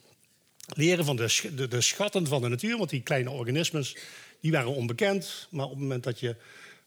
Leren 0.75 1.05
van 1.05 1.15
de, 1.15 1.51
de, 1.55 1.67
de 1.67 1.81
schatten 1.81 2.27
van 2.27 2.41
de 2.41 2.47
natuur, 2.47 2.77
want 2.77 2.89
die 2.89 3.01
kleine 3.01 3.29
organismes 3.29 3.95
die 4.41 4.51
waren 4.51 4.75
onbekend. 4.75 5.47
Maar 5.51 5.65
op 5.65 5.71
het 5.71 5.79
moment 5.79 6.03
dat 6.03 6.19
je 6.19 6.35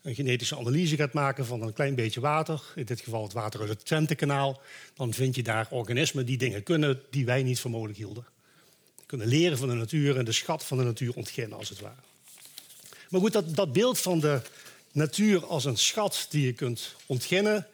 een 0.03 0.15
genetische 0.15 0.57
analyse 0.57 0.97
gaat 0.97 1.13
maken 1.13 1.47
van 1.47 1.63
een 1.63 1.73
klein 1.73 1.95
beetje 1.95 2.21
water, 2.21 2.63
in 2.75 2.85
dit 2.85 3.01
geval 3.01 3.23
het 3.23 3.33
water 3.33 3.61
uit 3.61 3.69
het 3.69 3.85
Twentekanaal, 3.85 4.61
dan 4.95 5.15
vind 5.15 5.35
je 5.35 5.43
daar 5.43 5.67
organismen 5.71 6.27
die 6.27 6.39
dingen 6.39 6.63
kunnen 6.63 7.03
die 7.11 7.25
wij 7.25 7.43
niet 7.43 7.61
voor 7.61 7.71
mogelijk 7.71 7.99
hielden. 7.99 8.25
Die 8.97 9.07
kunnen 9.07 9.27
leren 9.27 9.59
van 9.59 9.69
de 9.69 9.75
natuur 9.75 10.17
en 10.17 10.25
de 10.25 10.33
schat 10.33 10.65
van 10.65 10.79
de 10.79 10.85
natuur 10.85 11.15
ontkennen, 11.15 11.59
als 11.59 11.69
het 11.69 11.81
ware. 11.81 12.03
Maar 13.09 13.21
goed, 13.21 13.33
dat, 13.33 13.57
dat 13.57 13.73
beeld 13.73 13.99
van 13.99 14.21
de 14.21 14.41
natuur 14.93 15.47
als 15.47 15.65
een 15.65 15.79
schat 15.79 16.27
die 16.31 16.47
je 16.47 16.53
kunt 16.53 16.95
ontkennen, 17.07 17.67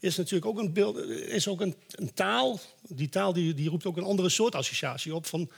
is 0.00 0.16
natuurlijk 0.16 0.46
ook 0.46 0.58
een, 0.58 0.72
beeld, 0.72 0.98
is 1.08 1.48
ook 1.48 1.60
een, 1.60 1.74
een 1.90 2.14
taal. 2.14 2.60
Die 2.88 3.08
taal 3.08 3.32
die, 3.32 3.54
die 3.54 3.68
roept 3.68 3.86
ook 3.86 3.96
een 3.96 4.04
andere 4.04 4.28
soort 4.28 4.54
associatie 4.54 5.14
op 5.14 5.26
van 5.26 5.50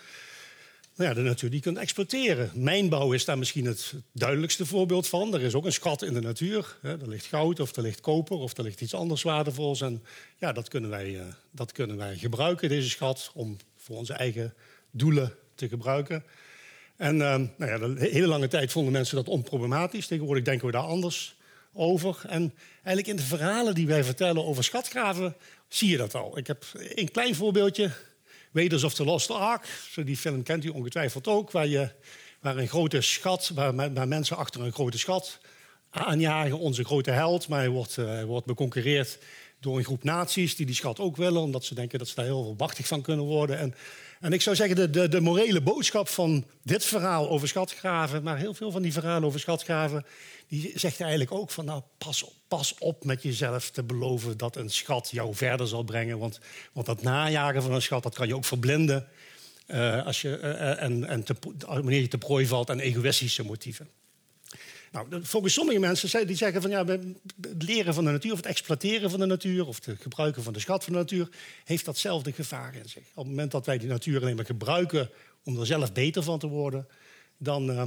nou 0.97 1.09
ja, 1.09 1.15
de 1.15 1.23
natuur 1.23 1.51
die 1.51 1.61
kunt 1.61 1.79
exploiteren. 1.79 2.51
Mijnbouw 2.55 3.13
is 3.13 3.25
daar 3.25 3.39
misschien 3.39 3.65
het 3.65 3.95
duidelijkste 4.13 4.67
voorbeeld 4.67 5.09
van. 5.09 5.35
Er 5.35 5.43
is 5.43 5.55
ook 5.55 5.65
een 5.65 5.73
schat 5.73 6.03
in 6.03 6.15
de 6.15 6.21
natuur. 6.21 6.77
Er 6.83 7.09
ligt 7.09 7.27
goud 7.27 7.61
of 7.61 7.77
er 7.77 7.83
ligt 7.83 8.01
koper 8.01 8.37
of 8.37 8.57
er 8.57 8.65
ligt 8.65 8.81
iets 8.81 8.95
anders 8.95 9.23
waardevols. 9.23 9.81
En 9.81 10.03
ja, 10.37 10.53
dat 10.53 10.69
kunnen 10.69 10.91
wij, 10.91 11.19
eh, 11.19 11.25
dat 11.51 11.73
kunnen 11.73 11.97
wij 11.97 12.17
gebruiken, 12.17 12.69
deze 12.69 12.89
schat, 12.89 13.31
om 13.35 13.57
voor 13.77 13.97
onze 13.97 14.13
eigen 14.13 14.55
doelen 14.91 15.35
te 15.55 15.69
gebruiken. 15.69 16.25
En 16.97 17.23
ehm, 17.23 17.47
nou 17.57 17.97
ja, 17.97 18.05
hele 18.05 18.27
lange 18.27 18.49
tijd 18.49 18.73
vonden 18.73 18.93
mensen 18.93 19.17
dat 19.17 19.29
onproblematisch. 19.29 20.07
Tegenwoordig 20.07 20.45
denken 20.45 20.67
we 20.67 20.73
daar 20.73 20.83
anders 20.83 21.37
over. 21.73 22.21
En 22.29 22.55
eigenlijk 22.73 23.07
in 23.07 23.17
de 23.17 23.37
verhalen 23.37 23.75
die 23.75 23.87
wij 23.87 24.05
vertellen 24.05 24.45
over 24.45 24.65
schatgraven 24.65 25.37
zie 25.69 25.91
je 25.91 25.97
dat 25.97 26.15
al. 26.15 26.39
Ik 26.39 26.47
heb 26.47 26.65
een 26.75 27.11
klein 27.11 27.35
voorbeeldje. 27.35 27.91
Raiders 28.57 28.85
of 28.85 28.95
the 28.95 29.05
Lost 29.05 29.31
Ark. 29.31 29.67
Die 29.95 30.17
film 30.17 30.43
kent 30.43 30.65
u 30.65 30.69
ongetwijfeld 30.69 31.27
ook. 31.27 31.51
Waar, 31.51 31.67
je, 31.67 31.91
waar 32.41 32.57
een 32.57 32.69
grote 32.69 33.01
schat, 33.01 33.51
waar, 33.55 33.93
waar 33.95 34.09
mensen 34.09 34.37
achter 34.37 34.61
een 34.61 34.73
grote 34.73 34.99
schat 34.99 35.39
aanjagen. 35.91 36.59
Onze 36.59 36.85
grote 36.85 37.11
held. 37.11 37.49
Maar 37.49 37.59
hij 37.59 37.69
wordt, 37.69 37.97
uh, 37.97 38.23
wordt 38.23 38.47
beconcurreerd 38.47 39.19
door 39.61 39.79
een 39.79 39.85
groep 39.85 40.05
naties 40.05 40.57
die 40.57 40.67
die 40.67 40.75
schat 40.75 41.01
ook 41.01 41.17
willen. 41.17 41.43
Omdat 41.43 41.65
ze 41.65 41.75
denken 41.75 41.99
dat 41.99 42.09
ze 42.09 42.15
daar 42.15 42.25
heel 42.25 42.43
veel 42.43 42.55
machtig 42.59 42.87
van 42.87 43.03
kunnen 43.03 43.25
worden. 43.25 43.59
En, 43.59 43.75
en 44.21 44.33
ik 44.33 44.43
zou 44.43 44.57
zeggen, 44.57 44.77
de, 44.77 44.91
de, 44.91 45.09
de 45.09 45.21
morele 45.21 45.61
boodschap 45.61 46.09
van 46.09 46.45
dit 46.63 46.85
verhaal 46.85 47.29
over 47.29 47.49
schatgraven... 47.49 48.23
maar 48.23 48.39
heel 48.39 48.55
veel 48.55 48.71
van 48.71 48.83
die 48.83 48.93
verhalen 48.93 49.25
over 49.25 49.41
schatgraven 49.41 50.05
die 50.49 50.73
zegt 50.75 51.01
eigenlijk 51.01 51.33
ook 51.33 51.51
van 51.51 51.65
nou, 51.65 51.83
pas 51.99 52.23
op, 52.23 52.33
pas 52.49 52.75
op 52.79 53.05
met 53.05 53.23
jezelf 53.23 53.71
te 53.71 53.83
beloven 53.83 54.37
dat 54.37 54.57
een 54.57 54.71
schat 54.71 55.09
jou 55.11 55.35
verder 55.35 55.67
zal 55.67 55.83
brengen. 55.83 56.19
Want, 56.19 56.41
want 56.73 56.87
dat 56.87 57.03
najagen 57.03 57.63
van 57.63 57.73
een 57.73 57.83
schat, 57.83 58.03
dat 58.03 58.15
kan 58.15 58.27
je 58.27 58.37
ook 58.37 58.45
verblinden. 58.45 59.09
Uh, 59.67 60.07
als 60.07 60.21
je, 60.21 60.39
uh, 60.43 60.83
en, 60.83 61.05
en 61.05 61.23
te, 61.23 61.35
wanneer 61.59 62.01
je 62.01 62.09
te 62.09 62.19
prooi 62.19 62.47
valt 62.47 62.71
aan 62.71 62.79
egoïstische 62.79 63.45
motieven. 63.45 63.89
Nou, 65.05 65.25
volgens 65.25 65.55
sommige 65.55 65.79
mensen 65.79 66.27
die 66.27 66.37
zeggen 66.37 66.63
van 66.63 66.71
ja, 66.71 66.85
het 66.85 67.63
leren 67.63 67.95
van 67.95 68.05
de 68.05 68.11
natuur 68.11 68.33
of 68.33 68.37
het 68.37 68.47
exploiteren 68.47 69.11
van 69.11 69.21
de 69.21 69.27
natuur 69.27 69.67
of 69.67 69.85
het 69.85 70.01
gebruiken 70.01 70.43
van 70.43 70.53
de 70.53 70.59
schat 70.59 70.85
van 70.85 70.93
de 70.93 70.99
natuur 70.99 71.29
heeft 71.65 71.85
datzelfde 71.85 72.33
gevaar 72.33 72.75
in 72.75 72.89
zich. 72.89 73.03
Op 73.03 73.17
het 73.17 73.27
moment 73.27 73.51
dat 73.51 73.67
wij 73.67 73.79
die 73.79 73.89
natuur 73.89 74.21
alleen 74.21 74.37
maar 74.37 74.45
gebruiken 74.45 75.11
om 75.45 75.61
er 75.61 75.67
zelf 75.67 75.93
beter 75.93 76.23
van 76.23 76.39
te 76.39 76.47
worden, 76.47 76.87
dan, 77.37 77.71
uh, 77.71 77.83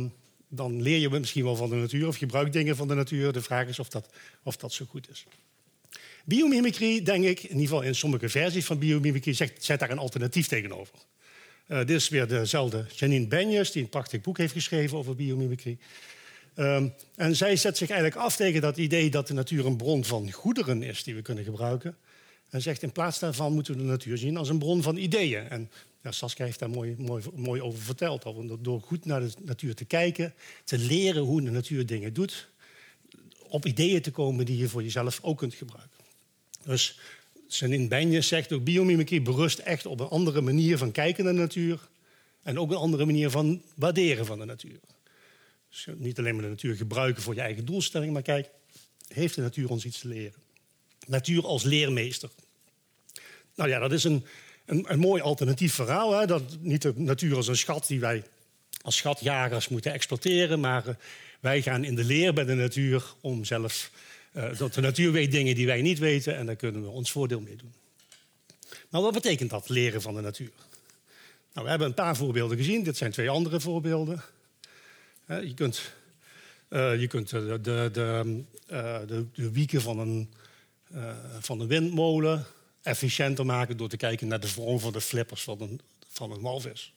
dan 0.48 0.82
leer 0.82 1.00
je 1.00 1.10
misschien 1.10 1.44
wel 1.44 1.56
van 1.56 1.70
de 1.70 1.76
natuur 1.76 2.08
of 2.08 2.18
gebruik 2.18 2.54
dingen 2.54 2.76
van 2.76 2.88
de 2.88 2.94
natuur. 2.94 3.34
De 3.34 3.42
vraag 3.42 3.68
is 3.68 3.80
of 3.80 3.90
dat, 3.90 4.10
of 4.44 4.58
dat 4.58 4.74
zo 4.74 4.86
goed 4.90 5.10
is. 5.10 5.26
Biomimicry, 6.26 7.04
denk 7.04 7.26
ik, 7.26 7.40
in 7.44 7.50
ieder 7.50 7.62
geval 7.62 7.82
in 7.82 7.96
sommige 7.96 8.30
versies 8.30 8.66
van 8.66 8.80
biomimicry, 8.80 9.34
zet, 9.34 9.54
zet 9.60 9.80
daar 9.80 9.90
een 9.90 9.98
alternatief 9.98 10.48
tegenover. 10.48 10.96
Uh, 11.68 11.78
dit 11.78 11.90
is 11.90 12.10
weer 12.10 12.28
dezelfde 12.28 12.86
Janine 12.96 13.28
Benjes, 13.28 13.72
die 13.72 13.84
een 13.84 13.90
prachtig 13.90 14.22
boek 14.22 14.38
heeft 14.38 14.54
geschreven 14.54 14.98
over 14.98 15.16
biomimicry. 15.16 15.78
Um, 16.60 16.94
en 17.16 17.36
zij 17.36 17.56
zet 17.56 17.78
zich 17.78 17.90
eigenlijk 17.90 18.22
af 18.22 18.36
tegen 18.36 18.62
dat 18.62 18.78
idee 18.78 19.10
dat 19.10 19.28
de 19.28 19.34
natuur 19.34 19.66
een 19.66 19.78
bron 19.78 20.06
van 20.06 20.32
goederen 20.32 20.84
is 20.84 21.04
die 21.04 21.16
we 21.16 21.22
kunnen 21.22 21.44
gebruiken. 21.44 21.98
En 22.50 22.62
zegt 22.62 22.84
in 22.84 22.92
plaats 22.92 23.20
daarvan 23.20 23.54
moeten 23.54 23.74
we 23.74 23.80
de 23.80 23.88
natuur 23.88 24.18
zien 24.18 24.38
als 24.38 24.50
een 24.50 24.60
bron 24.60 24.82
van 24.82 24.98
ideeën. 24.98 25.50
En 25.50 25.72
ja, 26.04 26.12
Saskia 26.12 26.46
heeft 26.46 26.60
daar 26.60 26.70
mooi, 26.70 26.96
mooi, 26.98 27.24
mooi 27.36 27.62
over 27.62 27.80
verteld. 27.80 28.26
Over, 28.26 28.64
door 28.64 28.82
goed 28.82 29.06
naar 29.06 29.20
de 29.20 29.32
natuur 29.44 29.76
te 29.76 29.86
kijken, 29.86 30.34
te 30.64 30.78
leren 30.78 31.24
hoe 31.24 31.42
de 31.42 31.52
natuur 31.52 31.86
dingen 31.86 32.14
doet, 32.14 32.48
op 33.48 33.66
ideeën 33.66 34.02
te 34.02 34.12
komen 34.12 34.46
die 34.46 34.58
je 34.58 34.70
voor 34.70 34.84
jezelf 34.84 35.20
ook 35.22 35.38
kunt 35.38 35.54
gebruiken. 35.54 35.98
Dus 36.64 37.00
Sanin 37.48 37.88
Benje 37.88 38.22
zegt 38.22 38.54
ook, 38.54 38.64
biomimicry 38.64 39.22
berust 39.22 39.60
echt 39.60 39.86
op 39.86 40.00
een 40.00 40.08
andere 40.08 40.42
manier 40.42 40.78
van 40.78 40.92
kijken 40.92 41.24
naar 41.24 41.34
de 41.34 41.40
natuur 41.40 41.90
en 42.44 42.60
ook 42.60 42.72
een 42.72 42.78
andere 42.78 43.06
manier 43.06 43.30
van 43.30 43.62
waarderen 43.76 44.26
van 44.26 44.40
de 44.40 44.46
natuur. 44.46 44.80
Dus 45.70 45.88
niet 45.98 46.20
alleen 46.20 46.34
maar 46.34 46.44
de 46.44 46.50
natuur 46.50 46.76
gebruiken 46.76 47.24
voor 47.24 47.36
je 47.36 47.42
eigen 47.42 47.66
doelstelling, 47.66 48.14
maar 48.14 48.22
kijk, 48.22 48.50
heeft 49.08 49.36
de 49.36 49.42
natuur 49.42 49.70
ons 49.70 49.86
iets 49.86 50.00
te 50.00 50.08
leren? 50.08 50.42
Natuur 51.08 51.46
als 51.46 51.64
leermeester. 51.64 52.30
Nou 53.56 53.70
ja, 53.70 53.80
dat 53.80 53.92
is 53.92 54.04
een, 54.04 54.26
een, 54.66 54.86
een 54.92 55.00
mooi 55.00 55.22
alternatief 55.22 55.74
verhaal. 55.74 56.20
Hè? 56.20 56.26
Dat 56.26 56.58
niet 56.62 56.82
de 56.82 56.94
natuur 56.96 57.36
als 57.36 57.48
een 57.48 57.58
schat 57.58 57.88
die 57.88 58.00
wij 58.00 58.24
als 58.82 58.98
schatjagers 58.98 59.68
moeten 59.68 59.94
exploiteren, 59.94 60.60
maar 60.60 60.88
uh, 60.88 60.94
wij 61.40 61.62
gaan 61.62 61.84
in 61.84 61.96
de 61.96 62.04
leer 62.04 62.34
bij 62.34 62.46
de 62.46 62.54
natuur 62.54 63.14
om 63.22 63.46
zelf. 63.46 63.92
Uh, 64.34 64.58
dat 64.58 64.74
de 64.74 64.82
natuur 64.82 65.12
weet 65.12 65.32
dingen 65.32 65.56
die 65.56 65.66
wij 65.66 65.82
niet 65.82 66.00
weten 66.00 66.36
en 66.36 66.46
daar 66.46 66.56
kunnen 66.56 66.82
we 66.82 66.90
ons 66.90 67.12
voordeel 67.12 67.40
mee 67.40 67.56
doen. 67.56 67.74
Maar 68.90 69.02
wat 69.02 69.14
betekent 69.14 69.50
dat, 69.50 69.70
leren 69.70 70.02
van 70.02 70.16
de 70.16 70.22
natuur? 70.22 70.52
Nou, 71.54 71.64
we 71.66 71.70
hebben 71.70 71.88
een 71.88 71.94
paar 71.94 72.16
voorbeelden 72.16 72.58
gezien. 72.58 72.84
Dit 72.84 72.98
zijn 72.98 73.12
twee 73.12 73.30
andere 73.30 73.60
voorbeelden. 73.60 74.24
Je 75.30 75.54
kunt, 75.54 75.94
je 76.70 77.06
kunt 77.10 77.30
de, 77.30 77.60
de, 77.62 77.90
de, 77.94 78.44
de, 79.08 79.26
de 79.34 79.52
wieken 79.52 79.82
van 79.82 80.00
een, 80.00 80.34
van 81.40 81.60
een 81.60 81.68
windmolen 81.68 82.46
efficiënter 82.82 83.46
maken 83.46 83.78
door 83.78 83.90
te 83.90 83.98
kijken 83.98 84.28
naar 84.28 84.40
de 84.40 84.48
vorm 84.48 84.80
van 84.80 84.92
de 84.92 85.02
flippers 85.02 85.44
van 85.44 85.62
een, 85.62 85.82
van 86.08 86.32
een 86.32 86.42
walvis. 86.42 86.94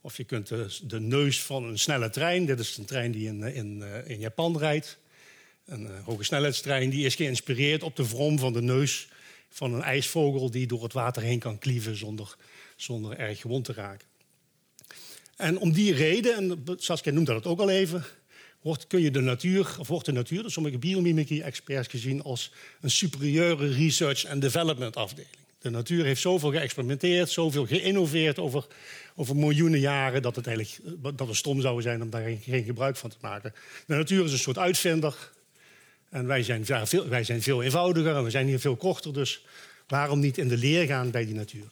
Of 0.00 0.16
je 0.16 0.24
kunt 0.24 0.48
de, 0.48 0.78
de, 0.82 1.00
neus 1.00 1.42
van 1.42 1.64
een 1.64 1.78
snelle 1.78 2.10
trein, 2.10 2.46
dit 2.46 2.58
is 2.58 2.76
een 2.76 2.84
trein 2.84 3.12
die 3.12 3.26
in, 3.26 3.42
in, 3.42 3.82
eh, 3.82 4.10
in 4.10 4.18
Japan 4.18 4.58
rijdt, 4.58 4.98
een 5.64 5.88
hoge 6.04 6.24
snelheidstrein, 6.24 6.90
die 6.90 7.06
is 7.06 7.14
geïnspireerd 7.14 7.82
op 7.82 7.96
de 7.96 8.04
vorm 8.04 8.38
van 8.38 8.52
de 8.52 8.62
neus 8.62 9.08
van 9.48 9.74
een 9.74 9.82
ijsvogel 9.82 10.50
die 10.50 10.66
door 10.66 10.82
het 10.82 10.92
water 10.92 11.22
heen 11.22 11.38
kan 11.38 11.58
klieven 11.58 11.96
zonder, 11.96 12.36
zonder 12.76 13.18
erg 13.18 13.40
gewond 13.40 13.64
te 13.64 13.72
raken. 13.72 14.06
En 15.36 15.58
om 15.58 15.72
die 15.72 15.94
reden, 15.94 16.34
en 16.36 16.64
Saskia 16.76 17.12
noemde 17.12 17.32
dat 17.32 17.46
ook 17.46 17.60
al 17.60 17.70
even, 17.70 18.04
wordt, 18.62 18.86
kun 18.86 19.00
je 19.00 19.10
de 19.10 19.20
natuur, 19.20 19.76
of 19.78 19.88
wordt 19.88 20.06
de 20.06 20.12
natuur 20.12 20.42
door 20.42 20.50
sommige 20.50 20.78
biomimicry-experts 20.78 21.88
gezien 21.88 22.22
als 22.22 22.52
een 22.80 22.90
superieure 22.90 23.72
research 23.72 24.24
en 24.24 24.40
development 24.40 24.96
afdeling. 24.96 25.34
De 25.58 25.70
natuur 25.70 26.04
heeft 26.04 26.20
zoveel 26.20 26.50
geëxperimenteerd, 26.50 27.30
zoveel 27.30 27.66
geïnnoveerd 27.66 28.38
over, 28.38 28.66
over 29.14 29.36
miljoenen 29.36 29.80
jaren, 29.80 30.22
dat, 30.22 30.36
het 30.36 30.46
eigenlijk, 30.46 30.78
dat 31.16 31.28
we 31.28 31.34
stom 31.34 31.60
zouden 31.60 31.82
zijn 31.82 32.02
om 32.02 32.10
daar 32.10 32.30
geen 32.40 32.64
gebruik 32.64 32.96
van 32.96 33.10
te 33.10 33.16
maken. 33.20 33.54
De 33.86 33.94
natuur 33.94 34.24
is 34.24 34.32
een 34.32 34.38
soort 34.38 34.58
uitvinder. 34.58 35.32
En 36.10 36.26
wij 36.26 36.42
zijn, 36.42 36.66
veel, 36.66 37.08
wij 37.08 37.24
zijn 37.24 37.42
veel 37.42 37.62
eenvoudiger 37.62 38.16
en 38.16 38.24
we 38.24 38.30
zijn 38.30 38.46
hier 38.46 38.60
veel 38.60 38.76
korter. 38.76 39.12
Dus 39.12 39.44
waarom 39.86 40.20
niet 40.20 40.38
in 40.38 40.48
de 40.48 40.56
leer 40.56 40.86
gaan 40.86 41.10
bij 41.10 41.26
die 41.26 41.34
natuur? 41.34 41.64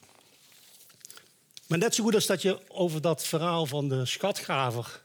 Maar 1.67 1.77
net 1.77 1.95
zo 1.95 2.03
goed 2.03 2.15
als 2.15 2.25
dat 2.25 2.41
je 2.41 2.69
over 2.69 3.01
dat 3.01 3.25
verhaal 3.25 3.65
van 3.65 3.89
de 3.89 4.05
schatgraver 4.05 5.03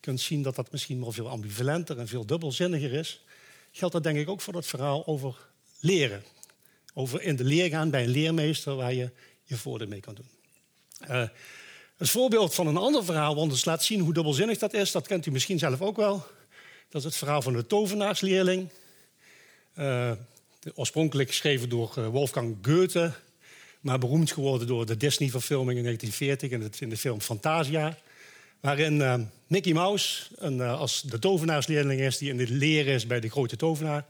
kunt 0.00 0.20
zien 0.20 0.42
dat 0.42 0.54
dat 0.54 0.72
misschien 0.72 1.00
wel 1.00 1.12
veel 1.12 1.28
ambivalenter 1.28 1.98
en 1.98 2.08
veel 2.08 2.26
dubbelzinniger 2.26 2.92
is, 2.92 3.24
geldt 3.72 3.94
dat 3.94 4.02
denk 4.02 4.18
ik 4.18 4.28
ook 4.28 4.40
voor 4.40 4.52
dat 4.52 4.66
verhaal 4.66 5.06
over 5.06 5.48
leren. 5.80 6.24
Over 6.94 7.22
in 7.22 7.36
de 7.36 7.44
leer 7.44 7.68
gaan 7.68 7.90
bij 7.90 8.02
een 8.02 8.10
leermeester 8.10 8.76
waar 8.76 8.94
je 8.94 9.10
je 9.44 9.56
voordeel 9.56 9.88
mee 9.88 10.00
kan 10.00 10.14
doen. 10.14 10.28
Uh, 11.10 11.28
een 11.96 12.06
voorbeeld 12.06 12.54
van 12.54 12.66
een 12.66 12.76
ander 12.76 13.04
verhaal, 13.04 13.34
want 13.34 13.52
het 13.52 13.64
laat 13.64 13.84
zien 13.84 14.00
hoe 14.00 14.12
dubbelzinnig 14.12 14.58
dat 14.58 14.72
is, 14.72 14.92
dat 14.92 15.06
kent 15.06 15.26
u 15.26 15.30
misschien 15.30 15.58
zelf 15.58 15.80
ook 15.80 15.96
wel. 15.96 16.26
Dat 16.88 17.00
is 17.00 17.04
het 17.04 17.16
verhaal 17.16 17.42
van 17.42 17.52
de 17.52 17.66
tovenaarsleerling. 17.66 18.68
Uh, 19.78 20.12
oorspronkelijk 20.74 21.28
geschreven 21.28 21.68
door 21.68 21.94
uh, 21.98 22.08
Wolfgang 22.08 22.56
Goethe, 22.62 23.12
maar 23.80 23.98
beroemd 23.98 24.32
geworden 24.32 24.66
door 24.66 24.86
de 24.86 24.96
Disney-verfilming 24.96 25.78
in 25.78 25.84
1940 25.84 26.50
in, 26.50 26.60
het, 26.60 26.80
in 26.80 26.88
de 26.88 26.96
film 26.96 27.20
Fantasia. 27.20 27.98
Waarin 28.60 28.96
uh, 28.96 29.14
Mickey 29.46 29.72
Mouse 29.72 30.22
een, 30.36 30.56
uh, 30.56 30.78
als 30.78 31.02
de 31.02 31.18
tovenaarsleerling 31.18 32.00
is 32.00 32.18
die 32.18 32.30
in 32.30 32.36
de 32.36 32.50
leer 32.50 32.86
is 32.86 33.06
bij 33.06 33.20
de 33.20 33.30
grote 33.30 33.56
tovenaar. 33.56 34.04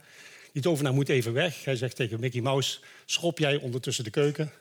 Die 0.51 0.61
tovenaar 0.61 0.93
moet 0.93 1.09
even 1.09 1.33
weg. 1.33 1.63
Hij 1.63 1.75
zegt 1.75 1.95
tegen 1.95 2.19
Mickey 2.19 2.41
Mouse: 2.41 2.79
Schop 3.05 3.37
jij 3.39 3.55
ondertussen 3.55 4.03
de 4.03 4.09
keuken. 4.09 4.51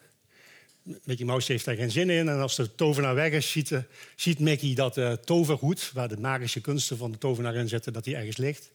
Mickey 0.83 1.27
Mouse 1.27 1.53
heeft 1.53 1.65
daar 1.65 1.75
geen 1.75 1.91
zin 1.91 2.11
in. 2.11 2.29
En 2.29 2.41
als 2.41 2.57
de 2.57 2.75
tovenaar 2.75 3.15
weg 3.15 3.33
is, 3.33 3.51
ziet, 3.51 3.73
ziet 4.17 4.39
Mickey 4.39 4.75
dat 4.75 4.95
de 4.95 5.19
toverhoed, 5.25 5.91
waar 5.95 6.09
de 6.09 6.19
magische 6.19 6.61
kunsten 6.61 6.97
van 6.97 7.11
de 7.11 7.19
tovenaar 7.19 7.55
in 7.55 7.69
zitten, 7.69 7.93
dat 7.93 8.05
die 8.05 8.17
ergens 8.17 8.37
ligt. 8.37 8.71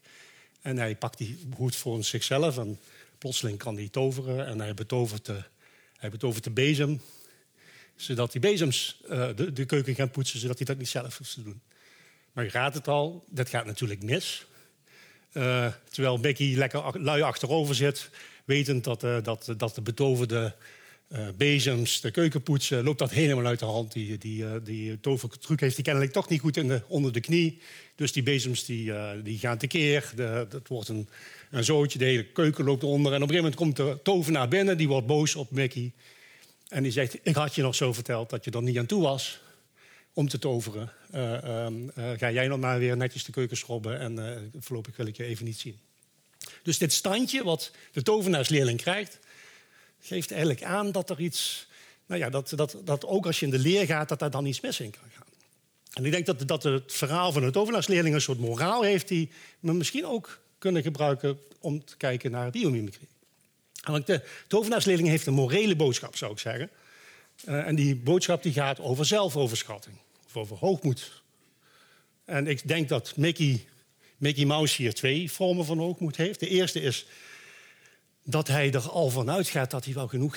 En 0.62 0.78
hij 0.78 0.96
pakt 0.96 1.18
die 1.18 1.38
hoed 1.56 1.76
voor 1.76 2.04
zichzelf. 2.04 2.58
En 2.58 2.78
plotseling 3.18 3.58
kan 3.58 3.76
hij 3.76 3.88
toveren. 3.88 4.46
En 4.46 4.60
hij 4.60 4.74
betovert 4.74 5.26
de, 5.26 5.42
hij 5.96 6.10
betovert 6.10 6.44
de 6.44 6.50
bezem 6.50 7.00
zodat 7.96 8.32
die 8.32 8.40
bezems 8.40 9.00
uh, 9.10 9.28
de, 9.36 9.52
de, 9.52 9.64
keuken 9.64 9.94
gaan 9.94 10.10
poetsen, 10.10 10.40
zodat 10.40 10.56
hij 10.56 10.66
dat 10.66 10.78
niet 10.78 10.88
zelf 10.88 11.18
hoeft 11.18 11.34
te 11.34 11.42
doen. 11.42 11.60
Maar 12.32 12.44
je 12.44 12.50
raadt 12.50 12.74
het 12.74 12.88
al, 12.88 13.24
dat 13.30 13.48
gaat 13.48 13.66
natuurlijk 13.66 14.02
mis. 14.02 14.46
Uh, 15.32 15.72
terwijl 15.90 16.20
Becky 16.20 16.54
lekker 16.56 17.00
lui 17.00 17.22
achterover 17.22 17.74
zit, 17.74 18.10
wetend 18.44 18.84
dat, 18.84 19.04
uh, 19.04 19.16
dat, 19.22 19.54
dat 19.56 19.74
de 19.74 19.82
betoverde 19.82 20.54
bezems 21.36 22.00
de 22.00 22.10
keuken 22.10 22.42
poetsen, 22.42 22.84
loopt 22.84 22.98
dat 22.98 23.10
helemaal 23.10 23.46
uit 23.46 23.58
de 23.58 23.64
hand. 23.64 23.92
Die, 23.92 24.18
die, 24.18 24.62
die 24.62 25.00
tovertruc 25.00 25.60
heeft 25.60 25.74
hij 25.74 25.84
kennelijk 25.84 26.12
toch 26.12 26.28
niet 26.28 26.40
goed 26.40 26.56
in 26.56 26.68
de, 26.68 26.82
onder 26.88 27.12
de 27.12 27.20
knie. 27.20 27.60
Dus 27.94 28.12
die 28.12 28.22
bezems 28.22 28.64
die, 28.64 28.92
die 29.22 29.38
gaan 29.38 29.58
tekeer. 29.58 30.12
De, 30.16 30.46
dat 30.48 30.68
wordt 30.68 30.88
een, 30.88 31.08
een 31.50 31.64
zootje, 31.64 31.98
de 31.98 32.04
hele 32.04 32.24
keuken 32.24 32.64
loopt 32.64 32.84
onder. 32.84 33.12
En 33.12 33.22
op 33.22 33.28
een 33.28 33.34
gegeven 33.34 33.58
moment 33.58 33.76
komt 33.76 33.76
de 33.76 34.02
tovenaar 34.02 34.48
binnen, 34.48 34.76
die 34.76 34.88
wordt 34.88 35.06
boos 35.06 35.34
op 35.34 35.50
Mickey. 35.50 35.92
En 36.68 36.82
die 36.82 36.92
zegt, 36.92 37.18
ik 37.22 37.34
had 37.34 37.54
je 37.54 37.62
nog 37.62 37.74
zo 37.74 37.92
verteld 37.92 38.30
dat 38.30 38.44
je 38.44 38.50
er 38.50 38.62
niet 38.62 38.78
aan 38.78 38.86
toe 38.86 39.02
was 39.02 39.40
om 40.12 40.28
te 40.28 40.38
toveren. 40.38 40.92
Uh, 41.14 41.66
ga 42.16 42.30
jij 42.30 42.48
nog 42.48 42.60
maar 42.60 42.78
weer 42.78 42.96
netjes 42.96 43.24
de 43.24 43.32
keuken 43.32 43.56
schrobben 43.56 43.98
en 44.00 44.50
voorlopig 44.58 44.96
wil 44.96 45.06
ik 45.06 45.16
je 45.16 45.24
even 45.24 45.44
niet 45.44 45.58
zien. 45.58 45.78
Dus 46.62 46.78
dit 46.78 46.92
standje 46.92 47.44
wat 47.44 47.70
de 47.92 48.02
tovenaarsleerling 48.02 48.80
krijgt, 48.80 49.18
geeft 50.00 50.30
eigenlijk 50.30 50.62
aan 50.62 50.92
dat 50.92 51.10
er 51.10 51.20
iets... 51.20 51.68
Nou 52.06 52.20
ja, 52.20 52.30
dat, 52.30 52.52
dat, 52.54 52.76
dat 52.84 53.06
ook 53.06 53.26
als 53.26 53.38
je 53.38 53.44
in 53.44 53.50
de 53.50 53.58
leer 53.58 53.86
gaat, 53.86 54.08
dat 54.08 54.18
daar 54.18 54.30
dan 54.30 54.46
iets 54.46 54.60
mis 54.60 54.80
in 54.80 54.90
kan 54.90 55.10
gaan. 55.14 55.26
En 55.92 56.04
ik 56.04 56.10
denk 56.10 56.26
dat, 56.26 56.48
dat 56.48 56.62
het 56.62 56.92
verhaal 56.92 57.32
van 57.32 57.42
de 57.42 57.50
tovenaarsleerling 57.50 58.14
een 58.14 58.20
soort 58.20 58.38
moraal 58.38 58.82
heeft... 58.82 59.08
die 59.08 59.30
misschien 59.60 60.06
ook 60.06 60.40
kunnen 60.66 60.84
gebruiken 60.84 61.38
om 61.60 61.84
te 61.84 61.96
kijken 61.96 62.30
naar 62.30 62.50
biomimicry. 62.50 63.06
De 64.04 64.22
tovenaarsleerling 64.46 65.08
heeft 65.08 65.26
een 65.26 65.34
morele 65.34 65.76
boodschap, 65.76 66.16
zou 66.16 66.32
ik 66.32 66.38
zeggen. 66.38 66.70
Uh, 67.48 67.66
en 67.66 67.74
die 67.74 67.96
boodschap 67.96 68.42
die 68.42 68.52
gaat 68.52 68.80
over 68.80 69.04
zelfoverschatting, 69.04 69.96
of 70.26 70.36
over 70.36 70.56
hoogmoed. 70.56 71.22
En 72.24 72.46
ik 72.46 72.68
denk 72.68 72.88
dat 72.88 73.16
Mickey, 73.16 73.66
Mickey 74.16 74.44
Mouse 74.44 74.82
hier 74.82 74.94
twee 74.94 75.30
vormen 75.32 75.64
van 75.64 75.78
hoogmoed 75.78 76.16
heeft. 76.16 76.40
De 76.40 76.48
eerste 76.48 76.80
is 76.80 77.06
dat 78.22 78.48
hij 78.48 78.72
er 78.72 78.88
al 78.88 79.10
van 79.10 79.30
uitgaat 79.30 79.70
dat 79.70 79.84
hij 79.84 79.94
wel 79.94 80.08
genoeg, 80.08 80.36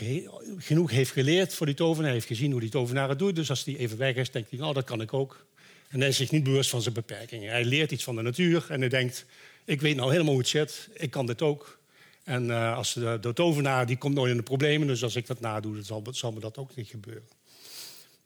genoeg 0.58 0.92
heeft 0.92 1.12
geleerd 1.12 1.54
voor 1.54 1.66
die 1.66 1.76
tovenaar. 1.76 2.12
Heeft 2.12 2.28
gezien 2.28 2.52
hoe 2.52 2.62
die 2.62 2.70
tovenaar 2.70 3.10
het 3.10 3.20
doet. 3.20 3.36
Dus 3.36 3.50
als 3.50 3.66
hij 3.66 3.78
even 3.78 3.98
weg 3.98 4.16
is, 4.16 4.32
denkt 4.32 4.50
hij, 4.50 4.60
nou, 4.60 4.74
dat 4.74 4.86
kan 4.86 5.02
ik 5.02 5.14
ook. 5.14 5.46
En 5.88 6.00
hij 6.00 6.10
is 6.10 6.18
zich 6.18 6.32
niet 6.32 6.44
bewust 6.44 6.70
van 6.70 6.82
zijn 6.82 6.94
beperkingen. 6.94 7.52
Hij 7.52 7.66
leert 7.66 7.92
iets 7.92 8.04
van 8.04 8.16
de 8.16 8.22
natuur 8.22 8.66
en 8.70 8.80
hij 8.80 8.90
denkt, 8.90 9.26
ik 9.70 9.82
weet 9.82 9.96
nou 9.96 10.12
helemaal 10.12 10.32
hoe 10.32 10.42
het 10.42 10.50
zit. 10.50 10.90
Ik 10.94 11.12
kan 11.12 11.26
dit 11.26 11.42
ook. 11.42 11.80
En 12.24 12.46
uh, 12.46 12.76
als 12.76 12.94
de, 12.94 13.18
de, 13.22 13.34
tovenaar 13.34 13.86
die 13.86 13.98
komt 13.98 14.16
nooit 14.16 14.32
in 14.32 14.38
de 14.38 14.44
problemen, 14.44 14.88
dus 14.88 15.04
als 15.04 15.16
ik 15.16 15.28
dat 15.28 15.40
nadoe, 15.40 15.74
dan 15.74 15.84
zal, 15.84 16.04
zal 16.12 16.32
me 16.32 16.40
dat 16.40 16.58
ook 16.58 16.76
niet 16.76 16.88
gebeuren. 16.88 17.28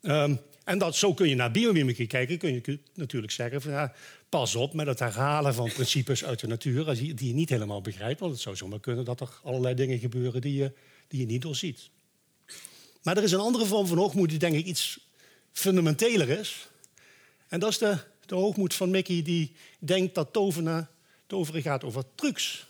Um, 0.01 0.39
en 0.63 0.77
dat, 0.77 0.95
zo 0.95 1.13
kun 1.13 1.29
je 1.29 1.35
naar 1.35 1.51
biomimicry 1.51 2.07
kijken. 2.07 2.37
Kun 2.37 2.53
je 2.53 2.79
natuurlijk 2.93 3.31
zeggen, 3.31 3.91
pas 4.29 4.55
op 4.55 4.73
met 4.73 4.87
het 4.87 4.99
herhalen 4.99 5.53
van 5.53 5.71
principes 5.73 6.25
uit 6.25 6.39
de 6.39 6.47
natuur... 6.47 6.95
die, 6.95 7.13
die 7.13 7.27
je 7.27 7.33
niet 7.33 7.49
helemaal 7.49 7.81
begrijpt. 7.81 8.19
Want 8.19 8.31
het 8.31 8.41
zou 8.41 8.55
zomaar 8.55 8.79
kunnen 8.79 9.05
dat 9.05 9.19
er 9.19 9.39
allerlei 9.43 9.75
dingen 9.75 9.99
gebeuren 9.99 10.41
die 10.41 10.53
je, 10.53 10.71
die 11.07 11.19
je 11.19 11.25
niet 11.25 11.41
doorziet. 11.41 11.89
Maar 13.03 13.17
er 13.17 13.23
is 13.23 13.31
een 13.31 13.39
andere 13.39 13.65
vorm 13.65 13.87
van 13.87 13.97
hoogmoed 13.97 14.29
die 14.29 14.39
denk 14.39 14.55
ik 14.55 14.65
iets 14.65 14.99
fundamenteler 15.51 16.29
is. 16.29 16.67
En 17.47 17.59
dat 17.59 17.69
is 17.69 17.77
de, 17.77 17.97
de 18.25 18.35
hoogmoed 18.35 18.73
van 18.73 18.89
Mickey 18.89 19.21
die 19.21 19.55
denkt 19.79 20.15
dat 20.15 20.33
toveren, 20.33 20.89
toveren 21.33 21.61
gaat 21.61 21.83
over 21.83 22.03
trucs. 22.15 22.65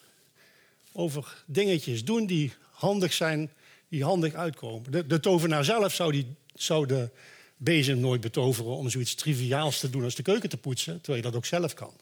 Over 0.91 1.43
dingetjes 1.45 2.05
doen 2.05 2.26
die 2.26 2.53
handig 2.72 3.14
zijn, 3.14 3.51
die 3.89 4.03
handig 4.03 4.34
uitkomen. 4.34 4.91
De, 4.91 5.07
de 5.07 5.20
tovenaar 5.20 5.64
zelf 5.64 5.93
zou, 5.93 6.11
die, 6.11 6.26
zou 6.55 6.88
de 6.88 7.09
bezem 7.57 7.99
nooit 7.99 8.22
betoveren 8.22 8.72
om 8.72 8.89
zoiets 8.89 9.16
triviaals 9.16 9.80
te 9.80 9.89
doen 9.89 10.03
als 10.03 10.16
de 10.16 10.24
keuken 10.24 10.49
te 10.49 10.57
poetsen, 10.57 11.01
terwijl 11.01 11.24
je 11.24 11.30
dat 11.30 11.36
ook 11.36 11.45
zelf 11.45 11.74
kan. 11.74 11.93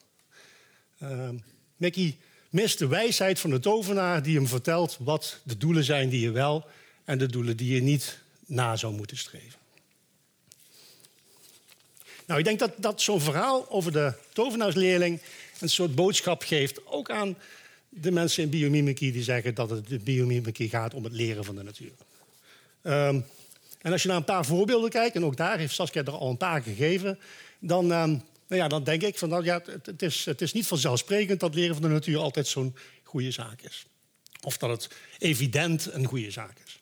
Uh, 1.03 1.29
Mickey 1.77 2.17
mist 2.49 2.79
de 2.79 2.87
wijsheid 2.87 3.39
van 3.39 3.49
de 3.49 3.59
tovenaar 3.59 4.23
die 4.23 4.35
hem 4.35 4.47
vertelt 4.47 4.97
wat 4.99 5.39
de 5.43 5.57
doelen 5.57 5.83
zijn 5.83 6.09
die 6.09 6.21
je 6.21 6.31
wel 6.31 6.65
en 7.05 7.17
de 7.17 7.27
doelen 7.27 7.57
die 7.57 7.73
je 7.73 7.81
niet 7.81 8.19
na 8.45 8.75
zou 8.75 8.93
moeten 8.93 9.17
streven. 9.17 9.59
Nou, 12.25 12.39
ik 12.39 12.45
denk 12.45 12.59
dat, 12.59 12.71
dat 12.77 13.01
zo'n 13.01 13.21
verhaal 13.21 13.69
over 13.69 13.91
de 13.91 14.13
tovenaarsleerling 14.33 15.21
een 15.61 15.69
soort 15.69 15.95
boodschap 15.95 16.43
geeft, 16.43 16.87
ook 16.87 17.09
aan 17.09 17.37
de 17.89 18.11
mensen 18.11 18.43
in 18.43 18.49
biomimicry 18.49 19.11
die 19.11 19.23
zeggen 19.23 19.55
dat 19.55 19.69
het 19.69 19.87
de 19.87 19.99
biomimicry 19.99 20.67
gaat 20.67 20.93
om 20.93 21.03
het 21.03 21.13
leren 21.13 21.45
van 21.45 21.55
de 21.55 21.63
natuur. 21.63 21.91
Um, 22.83 23.25
en 23.81 23.91
als 23.91 24.01
je 24.01 24.07
naar 24.07 24.17
een 24.17 24.23
paar 24.23 24.45
voorbeelden 24.45 24.89
kijkt, 24.89 25.15
en 25.15 25.25
ook 25.25 25.37
daar 25.37 25.57
heeft 25.57 25.73
Saskia 25.73 26.03
er 26.03 26.11
al 26.11 26.29
een 26.29 26.37
paar 26.37 26.61
gegeven, 26.61 27.19
dan, 27.59 27.83
uh, 27.85 27.89
nou 27.89 28.21
ja, 28.47 28.67
dan 28.67 28.83
denk 28.83 29.01
ik 29.01 29.17
van 29.17 29.29
nou 29.29 29.43
ja, 29.43 29.61
het, 29.65 29.85
het, 29.85 30.01
is, 30.01 30.25
het 30.25 30.41
is 30.41 30.53
niet 30.53 30.67
vanzelfsprekend 30.67 31.39
dat 31.39 31.55
leren 31.55 31.75
van 31.75 31.83
de 31.83 31.89
natuur 31.89 32.17
altijd 32.17 32.47
zo'n 32.47 32.75
goede 33.03 33.31
zaak 33.31 33.61
is. 33.61 33.85
Of 34.41 34.57
dat 34.57 34.69
het 34.69 34.89
evident 35.19 35.93
een 35.93 36.05
goede 36.05 36.31
zaak 36.31 36.57
is. 36.65 36.79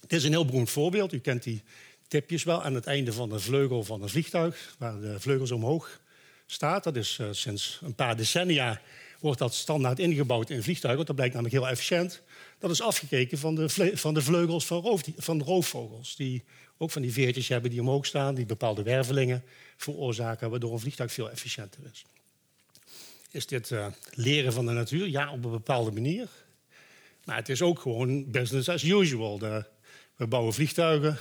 Het 0.00 0.12
is 0.12 0.24
een 0.24 0.30
heel 0.30 0.44
beroemd 0.44 0.70
voorbeeld. 0.70 1.12
U 1.12 1.18
kent 1.18 1.42
die 1.42 1.62
tipjes 2.08 2.44
wel 2.44 2.62
aan 2.62 2.74
het 2.74 2.86
einde 2.86 3.12
van 3.12 3.28
de 3.28 3.38
vleugel 3.38 3.84
van 3.84 4.02
een 4.02 4.08
vliegtuig, 4.08 4.74
waar 4.78 5.00
de 5.00 5.20
vleugels 5.20 5.50
omhoog 5.50 6.00
staat. 6.46 6.84
Dat 6.84 6.96
is 6.96 7.18
uh, 7.20 7.26
sinds 7.30 7.80
een 7.82 7.94
paar 7.94 8.16
decennia 8.16 8.80
wordt 9.20 9.38
dat 9.38 9.54
standaard 9.54 9.98
ingebouwd 9.98 10.50
in 10.50 10.62
vliegtuigen. 10.62 11.06
Dat 11.06 11.14
blijkt 11.14 11.34
namelijk 11.34 11.60
heel 11.60 11.68
efficiënt. 11.68 12.22
Dat 12.58 12.70
is 12.70 12.82
afgekeken 12.82 13.38
van 13.38 13.54
de, 13.54 13.68
van 13.94 14.14
de 14.14 14.22
vleugels 14.22 14.66
van, 14.66 14.82
roof, 14.82 15.02
van 15.16 15.42
roofvogels. 15.42 16.16
Die 16.16 16.44
ook 16.78 16.90
van 16.90 17.02
die 17.02 17.12
veertjes 17.12 17.48
hebben 17.48 17.70
die 17.70 17.80
omhoog 17.80 18.06
staan, 18.06 18.34
die 18.34 18.46
bepaalde 18.46 18.82
wervelingen 18.82 19.44
veroorzaken, 19.76 20.50
waardoor 20.50 20.72
een 20.72 20.78
vliegtuig 20.78 21.12
veel 21.12 21.30
efficiënter 21.30 21.80
is. 21.92 22.04
Is 23.30 23.46
dit 23.46 23.70
uh, 23.70 23.86
leren 24.10 24.52
van 24.52 24.66
de 24.66 24.72
natuur? 24.72 25.08
Ja, 25.08 25.32
op 25.32 25.44
een 25.44 25.50
bepaalde 25.50 25.90
manier. 25.90 26.28
Maar 27.24 27.36
het 27.36 27.48
is 27.48 27.62
ook 27.62 27.78
gewoon 27.78 28.30
business 28.30 28.68
as 28.68 28.82
usual. 28.82 29.38
We 30.16 30.26
bouwen 30.26 30.54
vliegtuigen, 30.54 31.18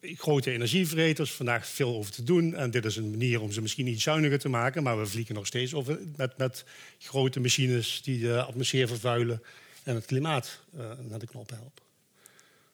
grote 0.00 0.50
energievreters, 0.50 1.32
vandaag 1.32 1.66
veel 1.66 1.96
over 1.96 2.12
te 2.12 2.22
doen. 2.22 2.54
En 2.54 2.70
dit 2.70 2.84
is 2.84 2.96
een 2.96 3.10
manier 3.10 3.40
om 3.40 3.52
ze 3.52 3.60
misschien 3.60 3.86
iets 3.86 4.02
zuiniger 4.02 4.38
te 4.38 4.48
maken. 4.48 4.82
Maar 4.82 4.98
we 4.98 5.06
vliegen 5.06 5.34
nog 5.34 5.46
steeds 5.46 5.74
over, 5.74 5.98
met, 6.16 6.36
met 6.36 6.64
grote 6.98 7.40
machines 7.40 8.02
die 8.02 8.20
de 8.20 8.42
atmosfeer 8.42 8.88
vervuilen 8.88 9.42
en 9.82 9.94
het 9.94 10.06
klimaat 10.06 10.60
uh, 10.76 10.90
naar 11.08 11.18
de 11.18 11.26
knop 11.26 11.50
helpen. 11.50 11.82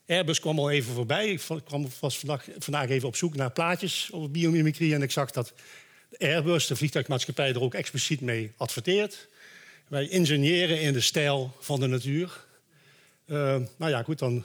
Airbus 0.07 0.41
kwam 0.41 0.59
al 0.59 0.71
even 0.71 0.95
voorbij. 0.95 1.29
Ik 1.29 1.41
kwam, 1.65 1.89
was 2.01 2.19
vandaag, 2.19 2.49
vandaag 2.59 2.89
even 2.89 3.09
op 3.09 3.17
zoek 3.17 3.35
naar 3.35 3.53
plaatjes 3.53 4.09
over 4.13 4.31
biomimicry. 4.31 4.93
En 4.93 5.03
ik 5.03 5.11
zag 5.11 5.31
dat 5.31 5.53
Airbus, 6.19 6.67
de 6.67 6.77
vliegtuigmaatschappij, 6.77 7.49
er 7.49 7.61
ook 7.61 7.75
expliciet 7.75 8.21
mee 8.21 8.53
adverteert. 8.57 9.29
Wij 9.89 10.09
ingeniëren 10.09 10.81
in 10.81 10.93
de 10.93 11.01
stijl 11.01 11.57
van 11.61 11.81
de 11.81 11.87
natuur. 11.87 12.45
Uh, 13.27 13.37
nou 13.77 13.91
ja, 13.91 14.03
goed, 14.03 14.19
dan 14.19 14.45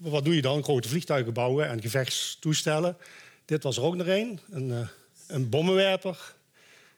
wat 0.00 0.24
doe 0.24 0.34
je 0.34 0.42
dan? 0.42 0.62
Grote 0.62 0.88
vliegtuigen 0.88 1.32
bouwen 1.32 1.68
en 1.68 1.80
gevechtstoestellen. 1.80 2.96
Dit 3.44 3.62
was 3.62 3.76
er 3.76 3.82
ook 3.82 3.96
nog 3.96 4.06
een, 4.06 4.40
een, 4.50 4.68
uh, 4.68 4.88
een 5.26 5.48
bommenwerper. 5.48 6.34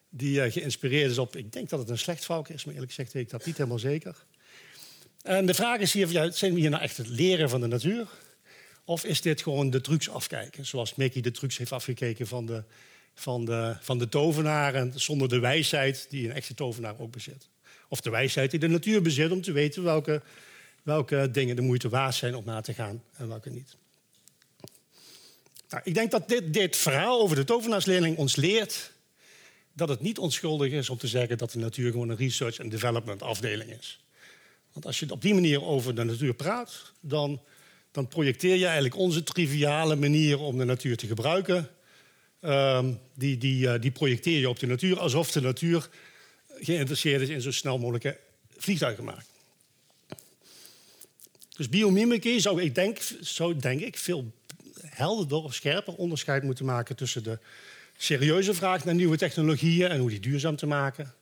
Die 0.09 0.46
uh, 0.46 0.53
geïnspireerd 0.53 1.11
is 1.11 1.18
op, 1.18 1.36
ik 1.36 1.53
denk 1.53 1.68
dat 1.68 1.78
het 1.78 1.88
een 1.88 1.98
slechtvalk 1.98 2.48
is, 2.48 2.64
maar 2.64 2.74
eerlijk 2.74 2.92
gezegd 2.92 3.12
weet 3.12 3.22
ik 3.22 3.30
dat 3.30 3.46
niet 3.46 3.57
helemaal 3.57 3.78
zeker. 3.78 4.16
En 5.22 5.46
de 5.46 5.55
vraag 5.55 5.80
is 5.80 5.92
hier, 5.92 6.32
zijn 6.32 6.55
we 6.55 6.61
hier 6.61 6.70
nou 6.70 6.82
echt 6.82 6.96
het 6.96 7.09
leren 7.09 7.50
van 7.50 7.61
de 7.61 7.66
natuur? 7.66 8.07
Of 8.84 9.05
is 9.05 9.20
dit 9.20 9.42
gewoon 9.42 9.70
de 9.70 9.80
trucs 9.80 10.09
afkijken? 10.09 10.66
Zoals 10.66 10.94
Mickey 10.94 11.22
de 11.22 11.30
trucs 11.30 11.59
heeft 11.59 11.72
afgekeken 11.72 12.26
van 12.26 12.46
de, 12.46 12.64
van 13.14 13.44
de, 13.44 13.76
van 13.80 13.98
de 13.98 14.09
tovenaar... 14.09 14.74
en 14.74 14.92
zonder 14.94 15.28
de 15.28 15.38
wijsheid 15.38 16.07
die 16.11 16.28
een 16.28 16.34
echte 16.34 16.55
tovenaar 16.55 16.94
ook 16.98 17.12
bezit. 17.12 17.48
Of 17.88 18.00
de 18.00 18.11
wijsheid 18.11 18.50
die 18.50 18.61
de 18.61 18.68
natuur 18.68 19.03
bezit 19.03 19.30
om 19.30 19.42
te 19.42 19.53
weten 19.53 19.82
welke, 19.82 20.22
welke 20.82 21.30
dingen 21.30 21.56
de 21.56 21.62
moeite 21.62 21.88
waard 21.88 22.14
zijn 22.14 22.34
om 22.34 22.44
na 22.44 22.60
te 22.60 22.74
gaan 22.74 23.02
en 23.12 23.28
welke 23.28 23.50
niet. 23.50 23.76
Nou, 25.68 25.82
ik 25.84 25.94
denk 25.94 26.10
dat 26.10 26.28
dit, 26.28 26.52
dit 26.52 26.76
verhaal 26.76 27.20
over 27.20 27.36
de 27.36 27.44
tovenaarsleerling 27.44 28.16
ons 28.16 28.36
leert 28.36 28.92
dat 29.72 29.88
het 29.88 30.00
niet 30.00 30.18
onschuldig 30.18 30.72
is 30.72 30.90
om 30.90 30.98
te 30.98 31.06
zeggen 31.06 31.38
dat 31.38 31.50
de 31.50 31.58
natuur 31.58 31.90
gewoon 31.90 32.08
een 32.08 32.16
research 32.16 32.58
en 32.58 32.68
development 32.68 33.22
afdeling 33.22 33.70
is. 33.70 34.04
Want 34.72 34.86
als 34.86 35.00
je 35.00 35.10
op 35.10 35.22
die 35.22 35.34
manier 35.34 35.64
over 35.64 35.94
de 35.94 36.04
natuur 36.04 36.34
praat, 36.34 36.92
dan, 37.00 37.40
dan 37.90 38.08
projecteer 38.08 38.56
je 38.56 38.64
eigenlijk 38.64 38.96
onze 38.96 39.22
triviale 39.22 39.96
manier 39.96 40.38
om 40.38 40.58
de 40.58 40.64
natuur 40.64 40.96
te 40.96 41.06
gebruiken. 41.06 41.68
Um, 42.40 42.98
die, 43.14 43.38
die, 43.38 43.66
uh, 43.66 43.74
die 43.80 43.90
projecteer 43.90 44.40
je 44.40 44.48
op 44.48 44.58
de 44.58 44.66
natuur 44.66 44.98
alsof 44.98 45.30
de 45.30 45.40
natuur 45.40 45.88
geïnteresseerd 46.60 47.22
is 47.22 47.28
in 47.28 47.40
zo 47.40 47.50
snel 47.50 47.78
mogelijke 47.78 48.18
vliegtuigen 48.56 49.04
maken. 49.04 49.31
Dus 51.62 51.70
biomimicry 51.70 52.40
zou 52.40 52.62
ik 52.62 52.74
denk, 52.74 52.98
denk 53.60 53.80
ik 53.80 53.96
veel 53.96 54.32
helderder 54.80 55.38
of 55.38 55.54
scherper 55.54 55.94
onderscheid 55.94 56.42
moeten 56.42 56.64
maken 56.64 56.96
tussen 56.96 57.22
de 57.22 57.38
serieuze 57.96 58.54
vraag 58.54 58.84
naar 58.84 58.94
nieuwe 58.94 59.16
technologieën 59.16 59.88
en 59.88 59.98
hoe 59.98 60.10
die 60.10 60.20
duurzaam 60.20 60.56
te 60.56 60.66
maken. 60.66 61.14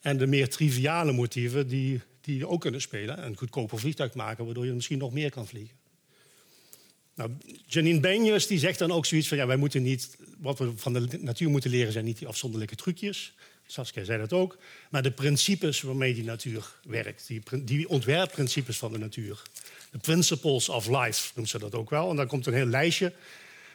En 0.00 0.16
de 0.16 0.26
meer 0.26 0.48
triviale 0.48 1.12
motieven 1.12 1.68
die 1.68 2.00
die 2.20 2.48
ook 2.48 2.60
kunnen 2.60 2.80
spelen. 2.80 3.24
Een 3.24 3.36
goedkoper 3.36 3.78
vliegtuig 3.78 4.14
maken, 4.14 4.44
waardoor 4.44 4.66
je 4.66 4.72
misschien 4.72 4.98
nog 4.98 5.12
meer 5.12 5.30
kan 5.30 5.46
vliegen. 5.46 5.76
Nou, 7.14 7.30
Janine 7.66 8.00
Benjes 8.00 8.46
die 8.46 8.58
zegt 8.58 8.78
dan 8.78 8.92
ook 8.92 9.06
zoiets 9.06 9.28
van... 9.28 9.36
Ja, 9.36 9.46
wij 9.46 9.56
moeten 9.56 9.82
niet, 9.82 10.16
wat 10.38 10.58
we 10.58 10.72
van 10.76 10.92
de 10.92 11.18
natuur 11.20 11.50
moeten 11.50 11.70
leren 11.70 11.92
zijn 11.92 12.04
niet 12.04 12.18
die 12.18 12.28
afzonderlijke 12.28 12.76
trucjes. 12.76 13.34
Saskia 13.66 14.04
zei 14.04 14.18
dat 14.18 14.32
ook. 14.32 14.58
Maar 14.90 15.02
de 15.02 15.10
principes 15.10 15.80
waarmee 15.80 16.14
die 16.14 16.24
natuur 16.24 16.72
werkt. 16.82 17.26
Die, 17.26 17.42
die 17.64 17.88
ontwerpprincipes 17.88 18.76
van 18.76 18.92
de 18.92 18.98
natuur. 18.98 19.42
De 19.90 19.98
principles 19.98 20.68
of 20.68 20.86
life 20.86 21.30
noemt 21.34 21.48
ze 21.48 21.58
dat 21.58 21.74
ook 21.74 21.90
wel. 21.90 22.10
En 22.10 22.16
dan 22.16 22.26
komt 22.26 22.46
een 22.46 22.54
heel 22.54 22.66
lijstje 22.66 23.12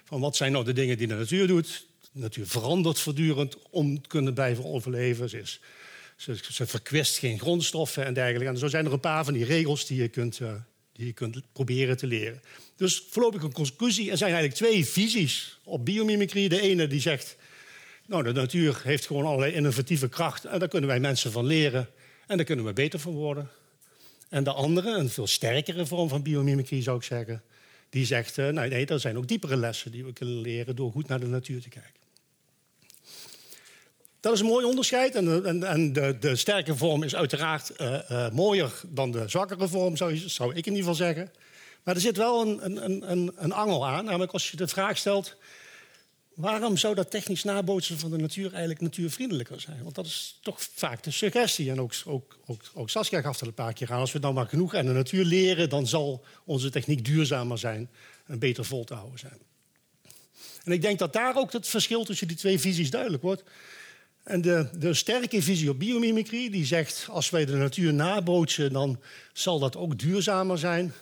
van 0.04 0.20
wat 0.20 0.36
zijn 0.36 0.52
nou 0.52 0.66
de 0.66 0.74
dingen 0.74 0.98
die 0.98 1.08
de 1.08 1.16
natuur 1.16 1.48
doet. 1.48 1.86
De 2.12 2.20
natuur 2.20 2.48
verandert 2.48 3.00
voortdurend 3.00 3.58
om 3.70 4.02
te 4.02 4.08
kunnen 4.08 4.34
blijven 4.34 4.66
overleven. 4.66 5.30
Ze 5.30 5.40
is 5.40 5.60
ze, 6.22 6.66
verkwist 6.68 7.18
geen 7.18 7.40
grondstoffen 7.40 8.06
en 8.06 8.14
dergelijke. 8.14 8.48
En 8.48 8.58
zo 8.58 8.68
zijn 8.68 8.86
er 8.86 8.94
een 8.94 9.00
paar 9.00 9.24
van 9.24 9.34
die 9.34 9.46
regels 9.46 9.86
die 9.86 10.02
je 10.02 10.08
kunt, 10.08 10.40
uh, 10.40 10.54
die 10.94 11.06
je 11.06 11.14
kunt 11.14 11.42
proberen 11.54 11.98
te 11.98 12.08
leren. 12.08 12.42
Dus 12.76 13.04
voorlopig 13.10 13.44
een 13.44 13.54
conclusie. 13.54 14.12
Er 14.12 14.18
zijn 14.18 14.34
eigenlijk 14.34 14.62
twee 14.62 14.86
visies 14.86 15.60
op 15.64 15.86
biomimicry. 15.86 16.48
De 16.48 16.62
ene 16.62 16.88
die 16.88 17.02
zegt, 17.02 17.36
nou, 18.12 18.24
de 18.24 18.32
natuur 18.32 18.82
heeft 18.84 19.06
gewoon 19.06 19.26
allerlei 19.26 19.54
innovatieve 19.54 20.10
kracht... 20.10 20.46
en 20.46 20.60
daar 20.60 20.68
kunnen 20.68 20.90
wij 20.90 21.00
mensen 21.00 21.32
van 21.32 21.46
leren 21.46 21.90
en 22.28 22.38
daar 22.38 22.46
kunnen 22.46 22.66
we 22.66 22.74
beter 22.74 23.00
van 23.00 23.14
worden. 23.14 23.50
En 24.30 24.44
de 24.44 24.52
andere, 24.52 24.98
een 24.98 25.10
veel 25.10 25.28
sterkere 25.28 25.86
vorm 25.86 26.10
van 26.10 26.24
biomimicry 26.24 26.82
zou 26.82 26.98
ik 26.98 27.04
zeggen... 27.04 27.44
die 27.90 28.06
zegt, 28.06 28.38
uh, 28.38 28.48
nee, 28.48 28.70
nee, 28.70 28.86
er 28.86 29.00
zijn 29.00 29.18
ook 29.18 29.28
diepere 29.28 29.58
lessen 29.58 29.92
die 29.92 30.06
we 30.06 30.14
kunnen 30.14 30.42
leren... 30.42 30.76
door 30.76 30.92
goed 30.92 31.08
naar 31.08 31.20
de 31.20 31.28
natuur 31.28 31.62
te 31.62 31.70
kijken. 31.70 32.00
Dat 34.20 34.34
is 34.34 34.40
een 34.40 34.46
mooi 34.46 34.66
onderscheid. 34.66 35.16
En, 35.16 35.46
en, 35.46 35.64
en 35.64 35.94
de, 35.94 36.18
de, 36.20 36.36
sterke 36.36 36.76
vorm 36.76 37.04
is 37.04 37.16
uiteraard 37.16 37.72
uh, 37.82 38.30
mooier 38.30 38.72
dan 38.88 39.12
de 39.12 39.28
zwakkere 39.28 39.68
vorm, 39.68 39.98
zou, 39.98 40.18
zou, 40.18 40.50
ik 40.50 40.66
in 40.66 40.76
ieder 40.76 40.90
geval 40.90 41.06
zeggen. 41.06 41.32
Maar 41.84 41.96
er 41.96 42.02
zit 42.02 42.18
wel 42.18 42.42
een, 42.42 42.66
een, 42.66 43.12
een, 43.12 43.32
een 43.36 43.54
angel 43.54 43.88
aan. 43.88 44.06
Namelijk 44.06 44.32
als 44.32 44.52
je 44.52 44.58
de 44.58 44.68
vraag 44.68 44.98
stelt... 44.98 45.38
waarom 46.42 46.78
zou 46.78 46.96
dat 46.96 47.12
technisch 47.12 47.44
nabootsen 47.44 48.00
van 48.00 48.12
de 48.12 48.18
natuur 48.18 48.50
eigenlijk 48.50 48.82
natuurvriendelijker 48.82 49.62
zijn? 49.62 49.84
Want 49.84 49.96
dat 49.96 50.06
is 50.06 50.40
toch 50.42 50.62
vaak 50.74 51.04
de 51.04 51.12
suggestie. 51.12 51.70
En 51.70 51.82
ook, 51.82 51.94
ook, 52.06 52.70
ook, 52.74 52.90
Saskia 52.90 53.22
gaf 53.22 53.42
er 53.42 53.48
een 53.48 53.54
paar 53.54 53.74
keer 53.74 53.92
aan. 53.92 54.00
Als 54.00 54.12
we 54.12 54.20
dan 54.20 54.34
maar 54.34 54.48
genoeg 54.48 54.76
aan 54.76 54.86
de 54.86 54.92
natuur 54.92 55.26
leren... 55.26 55.70
dan 55.70 55.88
zal 55.88 56.24
onze 56.46 56.70
techniek 56.70 57.06
duurzamer 57.06 57.58
zijn 57.58 57.90
en 58.26 58.40
beter 58.40 58.66
vol 58.66 58.84
te 58.84 58.94
houden 58.94 59.20
zijn. 59.20 59.38
En 60.64 60.72
ik 60.72 60.82
denk 60.82 61.00
dat 61.00 61.14
daar 61.14 61.38
ook 61.38 61.52
het 61.52 61.68
verschil 61.68 62.04
tussen 62.04 62.28
die 62.28 62.38
twee 62.38 62.60
visies 62.60 62.90
duidelijk 62.90 63.24
wordt. 63.24 63.44
En 64.24 64.42
de, 64.42 64.70
de 64.74 64.94
sterke 64.94 65.42
visie 65.42 65.70
op 65.70 65.80
biomimicry, 65.80 66.50
die 66.50 66.66
zegt... 66.66 67.08
als 67.10 67.30
wij 67.30 67.46
de 67.46 67.56
natuur 67.56 67.94
nabootsen, 67.94 68.74
dan 68.74 69.00
zal 69.34 69.60
dat 69.60 69.76
ook 69.76 70.00
duurzamer 70.00 70.58
zijn. 70.58 70.94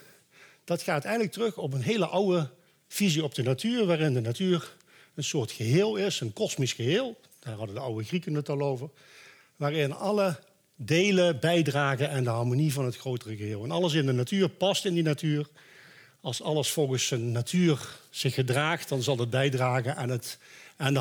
Dat 0.63 0.81
gaat 0.81 1.03
eigenlijk 1.03 1.33
terug 1.33 1.57
op 1.57 1.73
een 1.73 1.81
hele 1.81 2.05
oude 2.05 2.49
visie 2.87 3.23
op 3.23 3.35
de 3.35 3.43
natuur... 3.43 3.85
waarin 3.85 4.13
de 4.13 4.21
natuur 4.21 4.77
een 5.19 5.25
soort 5.25 5.51
geheel 5.51 5.95
is, 5.95 6.19
een 6.19 6.33
kosmisch 6.33 6.73
geheel. 6.73 7.19
Daar 7.39 7.55
hadden 7.55 7.75
de 7.75 7.81
oude 7.81 8.03
Grieken 8.03 8.33
het 8.33 8.49
al 8.49 8.61
over. 8.61 8.89
Waarin 9.55 9.93
alle 9.93 10.39
delen 10.75 11.39
bijdragen 11.39 12.11
aan 12.11 12.23
de 12.23 12.29
harmonie 12.29 12.73
van 12.73 12.85
het 12.85 12.97
grotere 12.97 13.35
geheel. 13.35 13.63
En 13.63 13.71
alles 13.71 13.93
in 13.93 14.05
de 14.05 14.11
natuur 14.11 14.49
past 14.49 14.85
in 14.85 14.93
die 14.93 15.03
natuur. 15.03 15.47
Als 16.21 16.41
alles 16.41 16.69
volgens 16.69 17.07
zijn 17.07 17.31
natuur 17.31 17.99
zich 18.09 18.33
gedraagt... 18.33 18.89
dan 18.89 19.01
zal 19.01 19.17
het 19.17 19.29
bijdragen 19.29 19.95
aan 19.95 20.09
het 20.09 20.39
aan 20.77 20.93
de 20.93 20.99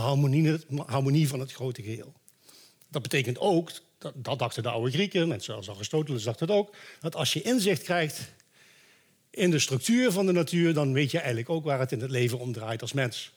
harmonie, 0.86 1.28
van 1.28 1.40
het 1.40 1.52
grote 1.52 1.82
geheel. 1.82 2.12
Dat 2.88 3.02
betekent 3.02 3.38
ook, 3.38 3.70
dat, 3.98 4.12
dat 4.16 4.38
dachten 4.38 4.62
de 4.62 4.68
oude 4.68 4.90
Grieken, 4.90 5.28
mensen 5.28 5.52
zoals 5.52 5.70
Aristoteles 5.70 6.22
dacht 6.22 6.40
het 6.40 6.50
ook, 6.50 6.74
dat 7.00 7.16
als 7.16 7.32
je 7.32 7.42
inzicht 7.42 7.82
krijgt 7.82 8.32
in 9.30 9.50
de 9.50 9.58
structuur 9.58 10.12
van 10.12 10.26
de 10.26 10.32
natuur, 10.32 10.74
dan 10.74 10.92
weet 10.92 11.10
je 11.10 11.18
eigenlijk 11.18 11.48
ook 11.50 11.64
waar 11.64 11.78
het 11.78 11.92
in 11.92 12.00
het 12.00 12.10
leven 12.10 12.38
om 12.38 12.52
draait 12.52 12.82
als 12.82 12.92
mens. 12.92 13.32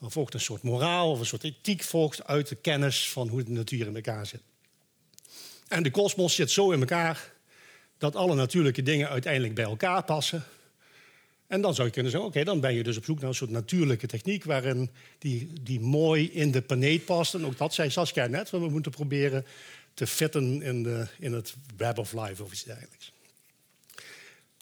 Dan 0.00 0.12
volgt 0.12 0.34
een 0.34 0.40
soort 0.40 0.62
moraal 0.62 1.10
of 1.10 1.20
een 1.20 1.26
soort 1.26 1.44
ethiek 1.44 1.82
volgt 1.82 2.26
uit 2.26 2.48
de 2.48 2.54
kennis 2.54 3.10
van 3.10 3.28
hoe 3.28 3.42
de 3.42 3.50
natuur 3.50 3.86
in 3.86 3.94
elkaar 3.94 4.26
zit. 4.26 4.42
En 5.68 5.82
de 5.82 5.90
kosmos 5.90 6.34
zit 6.34 6.50
zo 6.50 6.70
in 6.70 6.80
elkaar 6.80 7.32
dat 7.98 8.16
alle 8.16 8.34
natuurlijke 8.34 8.82
dingen 8.82 9.08
uiteindelijk 9.08 9.54
bij 9.54 9.64
elkaar 9.64 10.04
passen. 10.04 10.44
En 11.46 11.60
dan 11.60 11.74
zou 11.74 11.86
je 11.86 11.92
kunnen 11.92 12.12
zeggen, 12.12 12.30
oké, 12.30 12.44
dan 12.44 12.60
ben 12.60 12.74
je 12.74 12.82
dus 12.82 12.96
op 12.96 13.04
zoek 13.04 13.20
naar 13.20 13.28
een 13.28 13.34
soort 13.34 13.50
natuurlijke 13.50 14.06
techniek... 14.06 14.44
waarin 14.44 14.90
die, 15.18 15.52
die 15.62 15.80
mooi 15.80 16.32
in 16.32 16.50
de 16.50 16.62
planeet 16.62 17.04
past. 17.04 17.34
En 17.34 17.46
ook 17.46 17.58
dat 17.58 17.74
zei 17.74 17.90
Saskia 17.90 18.26
net, 18.26 18.50
we 18.50 18.58
moeten 18.58 18.92
proberen 18.92 19.46
te 19.94 20.06
fitten 20.06 20.62
in, 20.62 20.82
de, 20.82 21.06
in 21.18 21.32
het 21.32 21.54
web 21.76 21.98
of 21.98 22.12
life 22.12 22.42
of 22.42 22.52
iets 22.52 22.64
dergelijks. 22.64 23.12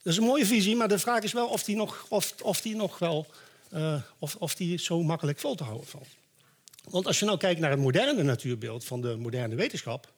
Dat 0.03 0.13
is 0.13 0.17
een 0.17 0.25
mooie 0.25 0.47
visie, 0.47 0.77
maar 0.77 0.89
de 0.89 0.99
vraag 0.99 1.23
is 1.23 1.33
wel 1.33 1.49
of 1.49 1.65
die 1.65 1.77
nog, 1.77 2.07
of, 2.09 2.35
of 2.43 2.61
die 2.61 2.77
nog 2.77 2.99
wel... 2.99 3.27
Uh, 3.75 4.03
of, 4.19 4.37
of 4.37 4.55
die 4.55 4.79
zo 4.79 5.03
makkelijk 5.03 5.39
vol 5.39 5.55
te 5.55 5.65
houden 5.65 5.87
valt. 5.87 6.09
Want 6.91 7.07
als 7.07 7.19
je 7.19 7.25
nou 7.25 7.39
kijkt 7.39 7.61
naar 7.61 7.71
het 7.71 7.81
moderne 7.81 8.23
natuurbeeld 8.23 8.85
van 8.85 9.01
de 9.01 9.17
moderne 9.17 9.55
wetenschap... 9.55 10.13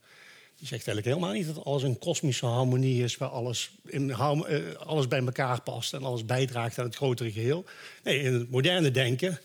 Die 0.59 0.69
zegt 0.69 0.87
eigenlijk 0.87 1.17
helemaal 1.17 1.37
niet 1.37 1.55
dat 1.55 1.65
alles 1.65 1.83
een 1.83 1.99
kosmische 1.99 2.47
harmonie 2.47 3.03
is, 3.03 3.17
waar 3.17 3.29
alles, 3.29 3.71
in, 3.85 4.09
uh, 4.09 4.41
alles 4.79 5.09
bij 5.09 5.19
elkaar 5.19 5.61
past 5.63 5.95
en 5.95 6.03
alles 6.03 6.25
bijdraagt 6.25 6.79
aan 6.79 6.85
het 6.85 6.97
grotere 6.97 7.33
geheel. 7.33 7.65
Nee, 8.03 8.23
in 8.23 8.33
het 8.33 8.51
moderne 8.51 8.91
denken 8.91 9.41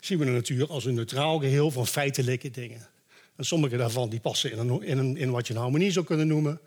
zien 0.00 0.18
we 0.18 0.24
de 0.24 0.30
natuur 0.30 0.68
als 0.68 0.84
een 0.84 0.94
neutraal 0.94 1.38
geheel 1.38 1.70
van 1.70 1.86
feitelijke 1.86 2.50
dingen. 2.50 2.88
En 3.36 3.44
sommige 3.44 3.76
daarvan 3.76 4.08
die 4.08 4.20
passen 4.20 4.52
in, 4.52 4.58
een, 4.58 4.82
in, 4.82 5.16
in 5.16 5.30
wat 5.30 5.46
je 5.46 5.54
een 5.54 5.60
harmonie 5.60 5.90
zou 5.90 6.04
kunnen 6.04 6.26
noemen. 6.26 6.60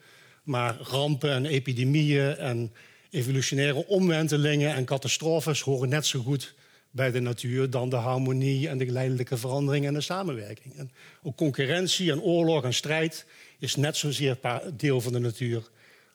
Maar 0.43 0.77
rampen 0.77 1.31
en 1.31 1.45
epidemieën 1.45 2.37
en 2.37 2.73
evolutionaire 3.09 3.87
omwentelingen 3.87 4.75
en 4.75 4.85
catastrofes 4.85 5.61
horen 5.61 5.89
net 5.89 6.05
zo 6.05 6.21
goed 6.21 6.53
bij 6.97 7.11
de 7.11 7.19
natuur 7.19 7.69
dan 7.69 7.89
de 7.89 7.95
harmonie 7.95 8.67
en 8.67 8.77
de 8.77 8.85
geleidelijke 8.85 9.37
verandering 9.37 9.85
en 9.85 9.93
de 9.93 10.01
samenwerking. 10.01 10.75
En 10.75 10.91
ook 11.23 11.35
concurrentie 11.35 12.11
en 12.11 12.21
oorlog 12.21 12.63
en 12.63 12.73
strijd 12.73 13.25
is 13.59 13.75
net 13.75 13.97
zozeer 13.97 14.39
deel 14.77 15.01
van 15.01 15.13
de 15.13 15.19
natuur 15.19 15.69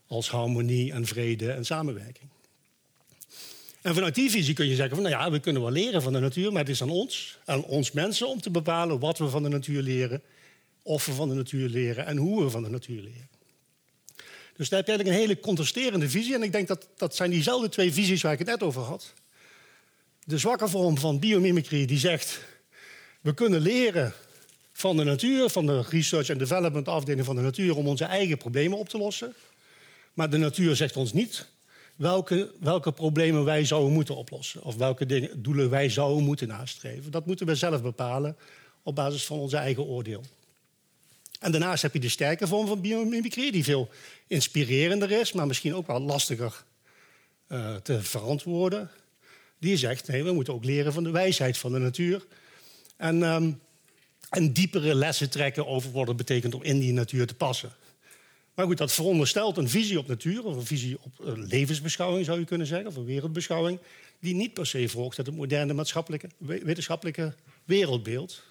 als 0.06 0.30
harmonie 0.30 0.92
en 0.92 1.06
vrede 1.06 1.50
en 1.50 1.64
samenwerking. 1.64 2.28
En 3.82 3.94
vanuit 3.94 4.14
die 4.14 4.30
visie 4.30 4.54
kun 4.54 4.66
je 4.66 4.74
zeggen 4.74 4.94
van, 4.94 5.04
nou 5.04 5.22
ja, 5.22 5.30
we 5.30 5.40
kunnen 5.40 5.62
wel 5.62 5.70
leren 5.70 6.02
van 6.02 6.12
de 6.12 6.18
natuur, 6.18 6.52
maar 6.52 6.60
het 6.60 6.70
is 6.70 6.82
aan 6.82 6.90
ons, 6.90 7.38
aan 7.44 7.64
ons 7.64 7.92
mensen 7.92 8.28
om 8.28 8.40
te 8.40 8.50
bepalen 8.50 8.98
wat 8.98 9.18
we 9.18 9.28
van 9.28 9.42
de 9.42 9.48
natuur 9.48 9.82
leren, 9.82 10.22
of 10.82 11.06
we 11.06 11.12
van 11.12 11.28
de 11.28 11.34
natuur 11.34 11.68
leren 11.68 12.06
en 12.06 12.16
hoe 12.16 12.42
we 12.42 12.50
van 12.50 12.62
de 12.62 12.70
natuur 12.70 13.02
leren. 13.02 13.28
Dus 14.56 14.68
daar 14.68 14.78
heb 14.78 14.88
je 14.88 14.94
eigenlijk 14.94 15.08
een 15.08 15.28
hele 15.28 15.40
contrasterende 15.40 16.08
visie. 16.08 16.34
En 16.34 16.42
ik 16.42 16.52
denk 16.52 16.68
dat 16.68 16.88
dat 16.96 17.16
zijn 17.16 17.30
diezelfde 17.30 17.68
twee 17.68 17.92
visies 17.92 18.22
waar 18.22 18.32
ik 18.32 18.38
het 18.38 18.48
net 18.48 18.62
over 18.62 18.82
had. 18.82 19.12
De 20.24 20.38
zwakke 20.38 20.68
vorm 20.68 20.98
van 20.98 21.18
biomimicry 21.18 21.86
die 21.86 21.98
zegt... 21.98 22.40
we 23.20 23.34
kunnen 23.34 23.60
leren 23.60 24.12
van 24.72 24.96
de 24.96 25.04
natuur, 25.04 25.48
van 25.48 25.66
de 25.66 25.82
research 25.88 26.30
and 26.30 26.38
development 26.38 26.88
afdeling 26.88 27.26
van 27.26 27.36
de 27.36 27.42
natuur... 27.42 27.76
om 27.76 27.86
onze 27.86 28.04
eigen 28.04 28.36
problemen 28.36 28.78
op 28.78 28.88
te 28.88 28.98
lossen. 28.98 29.34
Maar 30.14 30.30
de 30.30 30.36
natuur 30.36 30.76
zegt 30.76 30.96
ons 30.96 31.12
niet 31.12 31.46
welke, 31.96 32.52
welke 32.60 32.92
problemen 32.92 33.44
wij 33.44 33.64
zouden 33.64 33.92
moeten 33.92 34.16
oplossen. 34.16 34.62
Of 34.62 34.76
welke 34.76 35.06
dingen, 35.06 35.42
doelen 35.42 35.70
wij 35.70 35.88
zouden 35.88 36.24
moeten 36.24 36.48
nastreven. 36.48 37.10
Dat 37.10 37.26
moeten 37.26 37.46
we 37.46 37.54
zelf 37.54 37.82
bepalen 37.82 38.36
op 38.82 38.94
basis 38.94 39.24
van 39.24 39.38
onze 39.38 39.56
eigen 39.56 39.82
oordeel. 39.82 40.24
En 41.40 41.50
daarnaast 41.50 41.82
heb 41.82 41.92
je 41.92 42.00
de 42.00 42.08
sterke 42.08 42.46
vorm 42.46 42.66
van 42.66 42.80
biomimicry... 42.80 43.50
die 43.50 43.64
veel 43.64 43.88
inspirerender 44.26 45.10
is, 45.10 45.32
maar 45.32 45.46
misschien 45.46 45.74
ook 45.74 45.86
wel 45.86 46.00
lastiger 46.00 46.64
uh, 47.48 47.74
te 47.74 48.02
verantwoorden 48.02 48.90
die 49.62 49.76
zegt, 49.76 50.08
nee, 50.08 50.24
we 50.24 50.32
moeten 50.32 50.54
ook 50.54 50.64
leren 50.64 50.92
van 50.92 51.02
de 51.02 51.10
wijsheid 51.10 51.58
van 51.58 51.72
de 51.72 51.78
natuur. 51.78 52.26
En, 52.96 53.22
um, 53.22 53.60
en 54.30 54.52
diepere 54.52 54.94
lessen 54.94 55.30
trekken 55.30 55.66
over 55.66 55.92
wat 55.92 56.08
het 56.08 56.16
betekent 56.16 56.54
om 56.54 56.62
in 56.62 56.78
die 56.78 56.92
natuur 56.92 57.26
te 57.26 57.34
passen. 57.34 57.72
Maar 58.54 58.66
goed, 58.66 58.78
dat 58.78 58.92
veronderstelt 58.92 59.56
een 59.56 59.68
visie 59.68 59.98
op 59.98 60.08
natuur, 60.08 60.44
of 60.44 60.56
een 60.56 60.66
visie 60.66 60.98
op 61.02 61.18
een 61.18 61.42
eh, 61.42 61.48
levensbeschouwing 61.48 62.24
zou 62.24 62.38
je 62.38 62.44
kunnen 62.44 62.66
zeggen, 62.66 62.86
of 62.86 62.96
een 62.96 63.04
wereldbeschouwing, 63.04 63.78
die 64.20 64.34
niet 64.34 64.52
per 64.52 64.66
se 64.66 64.88
volgt 64.88 65.18
uit 65.18 65.26
het 65.26 65.36
moderne 65.36 65.72
maatschappelijke, 65.72 66.28
wetenschappelijke 66.38 67.34
wereldbeeld. 67.64 68.42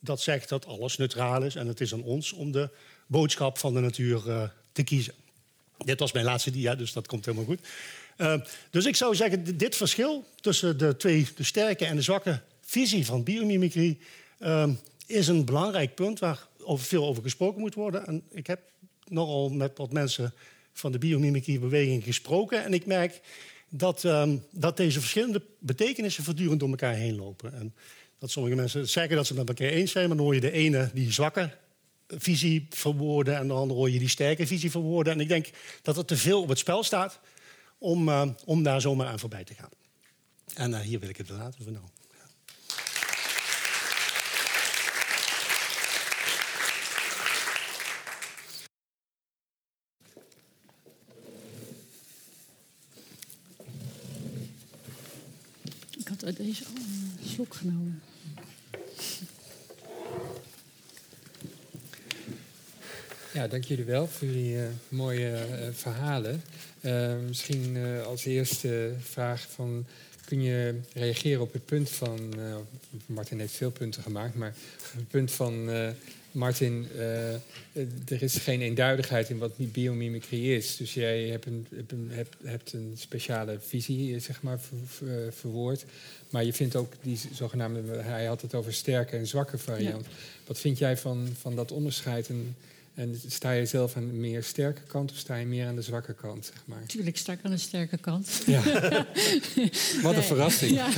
Dat 0.00 0.20
zegt 0.20 0.48
dat 0.48 0.66
alles 0.66 0.96
neutraal 0.96 1.42
is 1.42 1.54
en 1.54 1.66
het 1.66 1.80
is 1.80 1.92
aan 1.92 2.02
ons 2.02 2.32
om 2.32 2.52
de 2.52 2.70
boodschap 3.06 3.58
van 3.58 3.74
de 3.74 3.80
natuur 3.80 4.22
uh, 4.26 4.42
te 4.72 4.82
kiezen. 4.82 5.14
Dit 5.84 6.00
was 6.00 6.12
mijn 6.12 6.24
laatste 6.24 6.50
dia, 6.50 6.74
dus 6.74 6.92
dat 6.92 7.06
komt 7.06 7.24
helemaal 7.24 7.46
goed. 7.46 7.60
Uh, 8.18 8.34
dus 8.70 8.84
ik 8.84 8.96
zou 8.96 9.14
zeggen, 9.14 9.56
dit 9.56 9.76
verschil 9.76 10.24
tussen 10.40 10.78
de 10.78 10.96
twee, 10.96 11.26
de 11.36 11.44
sterke 11.44 11.84
en 11.84 11.96
de 11.96 12.02
zwakke 12.02 12.40
visie 12.60 13.06
van 13.06 13.22
biomimicry, 13.22 13.98
uh, 14.40 14.68
is 15.06 15.28
een 15.28 15.44
belangrijk 15.44 15.94
punt 15.94 16.18
waar 16.18 16.46
over, 16.62 16.86
veel 16.86 17.06
over 17.06 17.22
gesproken 17.22 17.60
moet 17.60 17.74
worden. 17.74 18.06
En 18.06 18.22
ik 18.30 18.46
heb 18.46 18.60
nogal 19.04 19.48
met 19.48 19.78
wat 19.78 19.92
mensen 19.92 20.34
van 20.72 20.92
de 20.92 20.98
biomimicry-beweging 20.98 22.04
gesproken. 22.04 22.64
En 22.64 22.74
ik 22.74 22.86
merk 22.86 23.20
dat, 23.68 24.04
um, 24.04 24.44
dat 24.50 24.76
deze 24.76 25.00
verschillende 25.00 25.42
betekenissen 25.58 26.24
voortdurend 26.24 26.60
door 26.60 26.68
elkaar 26.68 26.94
heen 26.94 27.16
lopen. 27.16 27.54
En 27.54 27.74
dat 28.18 28.30
sommige 28.30 28.54
mensen 28.54 28.88
zeggen 28.88 29.16
dat 29.16 29.26
ze 29.26 29.34
het 29.34 29.46
met 29.46 29.58
elkaar 29.58 29.74
eens 29.74 29.92
zijn, 29.92 30.08
maar 30.08 30.16
dan 30.16 30.26
hoor 30.26 30.34
je 30.34 30.40
de 30.40 30.50
ene 30.50 30.90
die 30.94 31.12
zwakke 31.12 31.50
visie 32.08 32.66
verwoorden 32.70 33.36
en 33.36 33.46
de 33.46 33.52
andere 33.52 33.78
hoor 33.78 33.90
je 33.90 33.98
die 33.98 34.08
sterke 34.08 34.46
visie 34.46 34.70
verwoorden. 34.70 35.12
En 35.12 35.20
ik 35.20 35.28
denk 35.28 35.50
dat 35.82 35.96
er 35.96 36.04
te 36.04 36.16
veel 36.16 36.42
op 36.42 36.48
het 36.48 36.58
spel 36.58 36.82
staat 36.82 37.20
om, 37.78 38.08
uh, 38.08 38.28
om 38.44 38.62
daar 38.62 38.80
zomaar 38.80 39.06
aan 39.06 39.18
voorbij 39.18 39.44
te 39.44 39.54
gaan. 39.54 39.70
En 40.54 40.70
uh, 40.70 40.80
hier 40.80 41.00
wil 41.00 41.08
ik 41.08 41.16
het 41.16 41.28
laten 41.28 41.64
voor. 41.64 41.72
Ik 55.98 56.08
had 56.08 56.24
uit 56.24 56.36
deze 56.36 56.64
al 56.64 56.70
een 56.76 57.28
slok 57.28 57.54
genomen. 57.54 58.02
Ja, 63.38 63.48
dank 63.48 63.64
jullie 63.64 63.84
wel 63.84 64.06
voor 64.06 64.26
jullie 64.26 64.54
uh, 64.54 64.62
mooie 64.88 65.30
uh, 65.30 65.68
verhalen. 65.72 66.42
Uh, 66.80 67.14
misschien 67.26 67.76
als 68.06 68.24
eerste 68.24 68.92
vraag 69.00 69.46
van... 69.50 69.86
kun 70.24 70.42
je 70.42 70.74
reageren 70.92 71.42
op 71.42 71.52
het 71.52 71.64
punt 71.64 71.90
van... 71.90 72.34
Martin 73.06 73.38
heeft 73.38 73.54
veel 73.54 73.70
punten 73.70 74.02
gemaakt, 74.02 74.34
maar 74.34 74.54
op 74.92 74.98
het 74.98 75.08
punt 75.08 75.30
van 75.32 75.70
Martin, 76.32 76.86
er 78.08 78.22
is 78.22 78.34
geen 78.34 78.60
eenduidigheid 78.60 79.30
in 79.30 79.38
wat 79.38 79.52
biomimicry 79.56 80.50
is. 80.50 80.76
Dus 80.76 80.94
jij 80.94 81.28
hebt 81.28 81.46
een, 81.46 81.66
hebt 81.74 81.92
een, 81.92 82.08
hebt, 82.12 82.36
hebt 82.44 82.72
een 82.72 82.92
speciale 82.96 83.58
visie, 83.60 84.18
zeg 84.18 84.42
maar, 84.42 84.60
ver, 84.60 84.78
ver, 84.86 85.32
verwoord. 85.32 85.84
Maar 86.30 86.44
je 86.44 86.52
vindt 86.52 86.76
ook 86.76 86.92
die 87.02 87.20
zogenaamde, 87.32 87.80
hij 88.02 88.24
had 88.24 88.42
het 88.42 88.54
over 88.54 88.72
sterke 88.72 89.16
en 89.16 89.26
zwakke 89.26 89.58
variant. 89.58 90.04
Ja. 90.04 90.12
Wat 90.46 90.58
vind 90.58 90.78
jij 90.78 90.96
van, 90.96 91.28
van 91.40 91.56
dat 91.56 91.72
onderscheid? 91.72 92.28
En, 92.28 92.56
en 92.98 93.20
sta 93.26 93.50
je 93.50 93.66
zelf 93.66 93.96
aan 93.96 94.06
de 94.06 94.12
meer 94.12 94.42
sterke 94.42 94.80
kant 94.86 95.10
of 95.10 95.16
sta 95.16 95.36
je 95.36 95.46
meer 95.46 95.66
aan 95.66 95.74
de 95.74 95.82
zwakke 95.82 96.14
kant? 96.14 96.44
Zeg 96.44 96.62
maar? 96.64 96.86
Tuurlijk 96.86 97.16
sta 97.16 97.32
ik 97.32 97.38
aan 97.42 97.50
de 97.50 97.56
sterke 97.56 97.98
kant. 97.98 98.42
Ja. 98.46 98.62
Wat 100.02 100.16
een 100.16 100.22
verrassing. 100.22 100.70
Ja. 100.70 100.88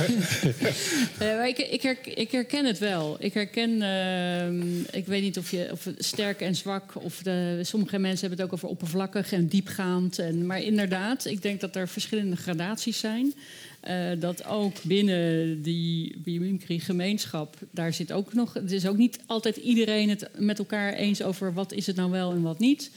uh, 1.21 1.47
ik, 1.47 1.57
ik, 1.57 1.81
her, 1.81 1.97
ik, 2.03 2.31
herken 2.31 2.65
het 2.65 2.77
wel. 2.77 3.15
Ik 3.19 3.33
herken, 3.33 3.69
uh, 3.69 4.95
ik 4.95 5.05
weet 5.05 5.21
niet 5.21 5.37
of 5.37 5.51
je 5.51 5.69
of 5.71 5.87
sterk 5.97 6.41
en 6.41 6.55
zwak, 6.55 6.95
of 6.95 7.17
de, 7.17 7.59
sommige 7.61 7.97
mensen 7.97 8.27
hebben 8.27 8.37
het 8.37 8.47
ook 8.47 8.53
over 8.53 8.69
oppervlakkig 8.69 9.31
en 9.31 9.47
diepgaand. 9.47 10.19
En, 10.19 10.45
maar 10.45 10.61
inderdaad, 10.61 11.25
ik 11.25 11.41
denk 11.41 11.59
dat 11.61 11.75
er 11.75 11.87
verschillende 11.87 12.35
gradaties 12.35 12.99
zijn. 12.99 13.33
Uh, 13.87 14.09
dat 14.19 14.45
ook 14.45 14.83
binnen 14.83 15.61
die 15.61 16.17
biomimicry-gemeenschap, 16.17 17.55
daar 17.71 17.93
zit 17.93 18.11
ook 18.11 18.33
nog. 18.33 18.53
Het 18.53 18.71
is 18.71 18.87
ook 18.87 18.97
niet 18.97 19.19
altijd 19.25 19.57
iedereen 19.57 20.09
het 20.09 20.29
met 20.37 20.59
elkaar 20.59 20.93
eens 20.93 21.21
over 21.21 21.53
wat 21.53 21.71
is 21.71 21.87
het 21.87 21.95
nou 21.95 22.11
wel 22.11 22.31
en 22.31 22.41
wat 22.41 22.59
niet. 22.59 22.91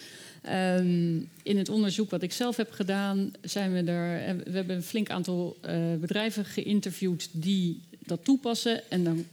Um, 0.78 1.28
in 1.42 1.58
het 1.58 1.68
onderzoek 1.68 2.10
wat 2.10 2.22
ik 2.22 2.32
zelf 2.32 2.56
heb 2.56 2.70
gedaan, 2.70 3.32
zijn 3.42 3.72
we 3.72 3.90
er. 3.90 4.36
We 4.44 4.56
hebben 4.56 4.76
een 4.76 4.82
flink 4.82 5.10
aantal 5.10 5.56
uh, 5.66 5.94
bedrijven 6.00 6.44
geïnterviewd 6.44 7.28
die 7.32 7.80
dat 7.98 8.24
toepassen. 8.24 8.90
En 8.90 9.04
dan, 9.04 9.24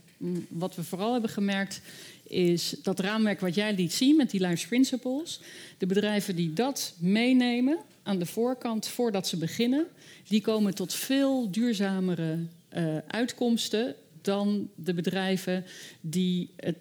wat 0.48 0.74
we 0.74 0.84
vooral 0.84 1.12
hebben 1.12 1.30
gemerkt, 1.30 1.80
is 2.22 2.74
dat 2.82 3.00
raamwerk 3.00 3.40
wat 3.40 3.54
jij 3.54 3.74
liet 3.74 3.92
zien 3.92 4.16
met 4.16 4.30
die 4.30 4.46
Life 4.46 4.68
Principles. 4.68 5.40
De 5.78 5.86
bedrijven 5.86 6.36
die 6.36 6.52
dat 6.52 6.94
meenemen 6.98 7.78
aan 8.02 8.18
de 8.18 8.26
voorkant 8.26 8.88
voordat 8.88 9.28
ze 9.28 9.36
beginnen 9.36 9.86
die 10.28 10.40
komen 10.40 10.74
tot 10.74 10.94
veel 10.94 11.50
duurzamere 11.50 12.38
uh, 12.76 12.96
uitkomsten 13.06 13.94
dan 14.20 14.68
de 14.74 14.94
bedrijven 14.94 15.64
die 16.00 16.50
het 16.56 16.76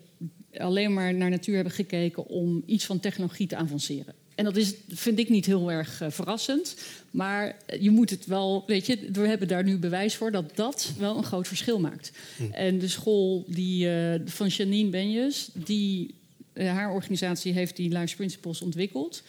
alleen 0.58 0.94
maar 0.94 1.14
naar 1.14 1.30
natuur 1.30 1.56
hebben 1.56 1.74
gekeken 1.74 2.28
om 2.28 2.64
iets 2.66 2.86
van 2.86 3.00
technologie 3.00 3.48
te 3.48 3.56
avanceren. 3.56 4.14
En 4.36 4.44
dat 4.44 4.56
is, 4.56 4.74
vind 4.90 5.20
ik 5.20 5.30
niet 5.30 5.46
heel 5.46 5.72
erg 5.72 6.02
uh, 6.02 6.10
verrassend. 6.10 6.76
Maar 7.12 7.56
je 7.80 7.90
moet 7.90 8.10
het 8.10 8.26
wel, 8.26 8.64
weet 8.68 8.86
je, 8.86 9.10
we 9.12 9.28
hebben 9.28 9.48
daar 9.48 9.64
nu 9.64 9.78
bewijs 9.78 10.16
voor 10.16 10.32
dat 10.32 10.56
dat 10.56 10.92
wel 10.98 11.18
een 11.18 11.24
groot 11.24 11.48
verschil 11.48 11.80
maakt. 11.80 12.12
Hm. 12.38 12.44
En 12.52 12.80
de 12.80 12.88
school 12.88 13.46
die, 13.48 13.88
uh, 13.88 14.22
van 14.26 14.48
Janine 14.48 14.90
Benjes, 14.90 15.50
die, 15.54 16.14
haar 16.54 16.92
organisatie 16.92 17.54
heeft 17.54 17.76
die 17.76 17.98
Life 17.98 18.16
Principles 18.16 18.62
ontwikkeld. 18.62 19.24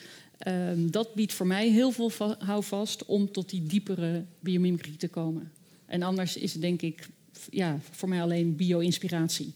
Um, 0.49 0.91
dat 0.91 1.15
biedt 1.15 1.33
voor 1.33 1.47
mij 1.47 1.71
heel 1.71 1.91
veel 1.91 2.35
houvast 2.39 3.05
om 3.05 3.33
tot 3.33 3.51
die 3.51 3.67
diepere 3.67 4.25
biomimicry 4.41 4.97
te 4.97 5.09
komen. 5.09 5.53
En 5.87 6.03
anders 6.03 6.37
is 6.37 6.53
het 6.53 6.63
denk 6.63 6.83
ik 6.83 7.09
ja, 7.51 7.81
voor 7.91 8.09
mij 8.09 8.23
alleen 8.23 8.57
bio-inspiratie. 8.57 9.53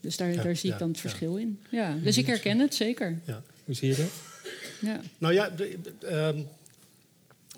Dus 0.00 0.16
daar, 0.16 0.32
ja, 0.32 0.42
daar 0.42 0.56
zie 0.56 0.72
ik 0.72 0.78
dan 0.78 0.88
het 0.88 1.00
verschil 1.00 1.36
in. 1.36 1.60
Ja, 1.70 1.96
dus 2.02 2.18
ik 2.18 2.26
herken 2.26 2.58
het 2.58 2.74
zeker. 2.74 3.20
Hoe 3.64 3.74
zie 3.74 3.88
je 3.88 3.96
dat? 3.96 4.10
Ja. 4.80 5.00
Nou 5.18 5.34
ja, 5.34 5.50
de, 5.50 5.78
um, 6.12 6.46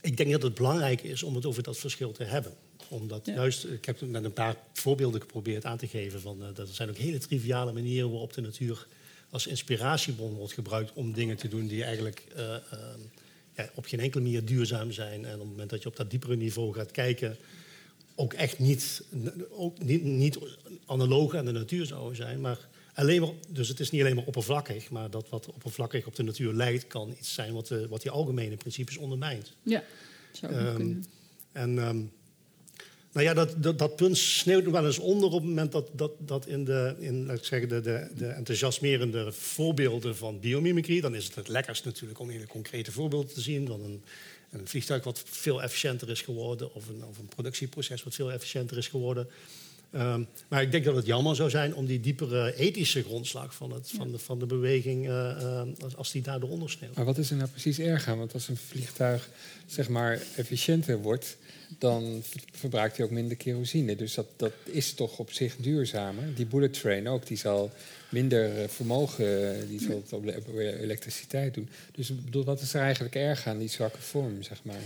ik 0.00 0.16
denk 0.16 0.30
dat 0.30 0.42
het 0.42 0.54
belangrijk 0.54 1.02
is 1.02 1.22
om 1.22 1.34
het 1.34 1.46
over 1.46 1.62
dat 1.62 1.78
verschil 1.78 2.12
te 2.12 2.24
hebben 2.24 2.52
omdat 2.90 3.26
juist, 3.26 3.64
ik 3.64 3.84
heb 3.84 4.00
met 4.00 4.24
een 4.24 4.32
paar 4.32 4.56
voorbeelden 4.72 5.20
geprobeerd 5.20 5.64
aan 5.64 5.76
te 5.76 5.86
geven. 5.86 6.20
Van, 6.20 6.36
uh, 6.40 6.46
dat 6.54 6.68
er 6.68 6.74
zijn 6.74 6.88
ook 6.88 6.96
hele 6.96 7.18
triviale 7.18 7.72
manieren 7.72 8.10
waarop 8.10 8.32
de 8.32 8.40
natuur 8.40 8.86
als 9.30 9.46
inspiratiebron 9.46 10.34
wordt 10.34 10.52
gebruikt 10.52 10.92
om 10.94 11.12
dingen 11.12 11.36
te 11.36 11.48
doen 11.48 11.66
die 11.66 11.84
eigenlijk 11.84 12.26
uh, 12.36 12.40
uh, 12.42 12.78
ja, 13.56 13.70
op 13.74 13.84
geen 13.84 14.00
enkele 14.00 14.22
manier 14.22 14.44
duurzaam 14.44 14.92
zijn. 14.92 15.24
En 15.24 15.34
op 15.34 15.40
het 15.40 15.48
moment 15.48 15.70
dat 15.70 15.82
je 15.82 15.88
op 15.88 15.96
dat 15.96 16.10
diepere 16.10 16.36
niveau 16.36 16.72
gaat 16.72 16.90
kijken, 16.90 17.36
ook 18.14 18.32
echt 18.32 18.58
niet, 18.58 19.02
ook 19.50 19.82
niet, 19.82 20.04
niet 20.04 20.38
analoog 20.86 21.34
aan 21.34 21.44
de 21.44 21.52
natuur 21.52 21.86
zouden 21.86 22.16
zijn. 22.16 22.40
Maar 22.40 22.68
alleen 22.94 23.20
maar, 23.20 23.30
dus 23.48 23.68
het 23.68 23.80
is 23.80 23.90
niet 23.90 24.00
alleen 24.00 24.16
maar 24.16 24.24
oppervlakkig, 24.24 24.90
maar 24.90 25.10
dat 25.10 25.28
wat 25.28 25.46
oppervlakkig 25.46 26.06
op 26.06 26.16
de 26.16 26.22
natuur 26.22 26.52
lijkt, 26.52 26.86
kan 26.86 27.14
iets 27.18 27.34
zijn 27.34 27.52
wat, 27.52 27.66
de, 27.66 27.88
wat 27.88 28.02
die 28.02 28.10
algemene 28.10 28.56
principes 28.56 28.96
ondermijnt. 28.96 29.52
Ja, 29.62 29.84
zou 30.32 30.54
um, 30.54 30.76
kunnen. 30.76 31.04
En 31.52 31.78
um, 31.78 32.12
nou 33.12 33.26
ja, 33.26 33.34
dat, 33.34 33.78
dat, 33.78 33.96
punt 33.96 34.18
sneeuwt 34.18 34.70
wel 34.70 34.86
eens 34.86 34.98
onder 34.98 35.28
op 35.28 35.40
het 35.40 35.48
moment 35.48 35.72
dat, 35.72 35.88
dat, 35.92 36.12
dat 36.18 36.46
in, 36.46 36.64
de, 36.64 36.94
in 36.98 37.26
laat 37.26 37.44
zeggen, 37.44 37.68
de, 37.68 37.80
de, 37.80 38.08
de 38.16 38.26
enthousiasmerende 38.26 39.32
voorbeelden 39.32 40.16
van 40.16 40.40
biomimicry, 40.40 41.00
dan 41.00 41.14
is 41.14 41.24
het 41.24 41.34
het 41.34 41.48
lekkerst 41.48 41.84
natuurlijk 41.84 42.20
om 42.20 42.28
hele 42.28 42.46
concrete 42.46 42.92
voorbeelden 42.92 43.34
te 43.34 43.40
zien 43.40 43.66
van 43.66 43.84
een, 43.84 44.02
een 44.50 44.68
vliegtuig 44.68 45.04
wat 45.04 45.22
veel 45.26 45.62
efficiënter 45.62 46.10
is 46.10 46.22
geworden 46.22 46.74
of 46.74 46.88
een, 46.88 47.04
of 47.04 47.18
een 47.18 47.28
productieproces 47.28 48.02
wat 48.02 48.14
veel 48.14 48.32
efficiënter 48.32 48.76
is 48.76 48.88
geworden. 48.88 49.28
Um, 49.94 50.26
maar 50.48 50.62
ik 50.62 50.70
denk 50.70 50.84
dat 50.84 50.96
het 50.96 51.06
jammer 51.06 51.36
zou 51.36 51.50
zijn 51.50 51.74
om 51.74 51.86
die 51.86 52.00
diepere 52.00 52.56
ethische 52.56 53.02
grondslag 53.02 53.54
van, 53.54 53.72
het, 53.72 53.90
van, 53.96 54.10
de, 54.10 54.18
van 54.18 54.38
de 54.38 54.46
beweging, 54.46 55.08
uh, 55.08 55.36
uh, 55.42 55.62
als 55.96 56.12
die 56.12 56.22
daardoor 56.22 56.50
ondersneeuwt. 56.50 56.96
Maar 56.96 57.04
wat 57.04 57.18
is 57.18 57.30
er 57.30 57.36
nou 57.36 57.48
precies 57.48 57.78
erg 57.78 58.08
aan? 58.08 58.18
Want 58.18 58.34
als 58.34 58.48
een 58.48 58.56
vliegtuig 58.56 59.28
zeg 59.66 59.88
maar 59.88 60.22
efficiënter 60.36 60.98
wordt, 61.02 61.36
dan 61.78 62.22
verbruikt 62.52 62.96
hij 62.96 63.06
ook 63.06 63.12
minder 63.12 63.36
kerosine. 63.36 63.96
Dus 63.96 64.14
dat, 64.14 64.26
dat 64.36 64.52
is 64.64 64.92
toch 64.92 65.18
op 65.18 65.32
zich 65.32 65.56
duurzamer. 65.56 66.34
Die 66.34 66.46
bullet 66.46 66.72
train 66.72 67.08
ook, 67.08 67.26
die 67.26 67.36
zal 67.36 67.70
minder 68.08 68.68
vermogen, 68.68 69.68
die 69.68 69.80
zal 69.80 70.02
het 70.04 70.12
op 70.12 70.58
elektriciteit 70.58 71.54
doen. 71.54 71.68
Dus 71.92 72.24
bedoel, 72.24 72.44
wat 72.44 72.60
is 72.60 72.74
er 72.74 72.80
eigenlijk 72.80 73.14
erg 73.14 73.46
aan 73.46 73.58
die 73.58 73.68
zwakke 73.68 74.00
vorm, 74.00 74.42
zeg 74.42 74.58
maar? 74.62 74.82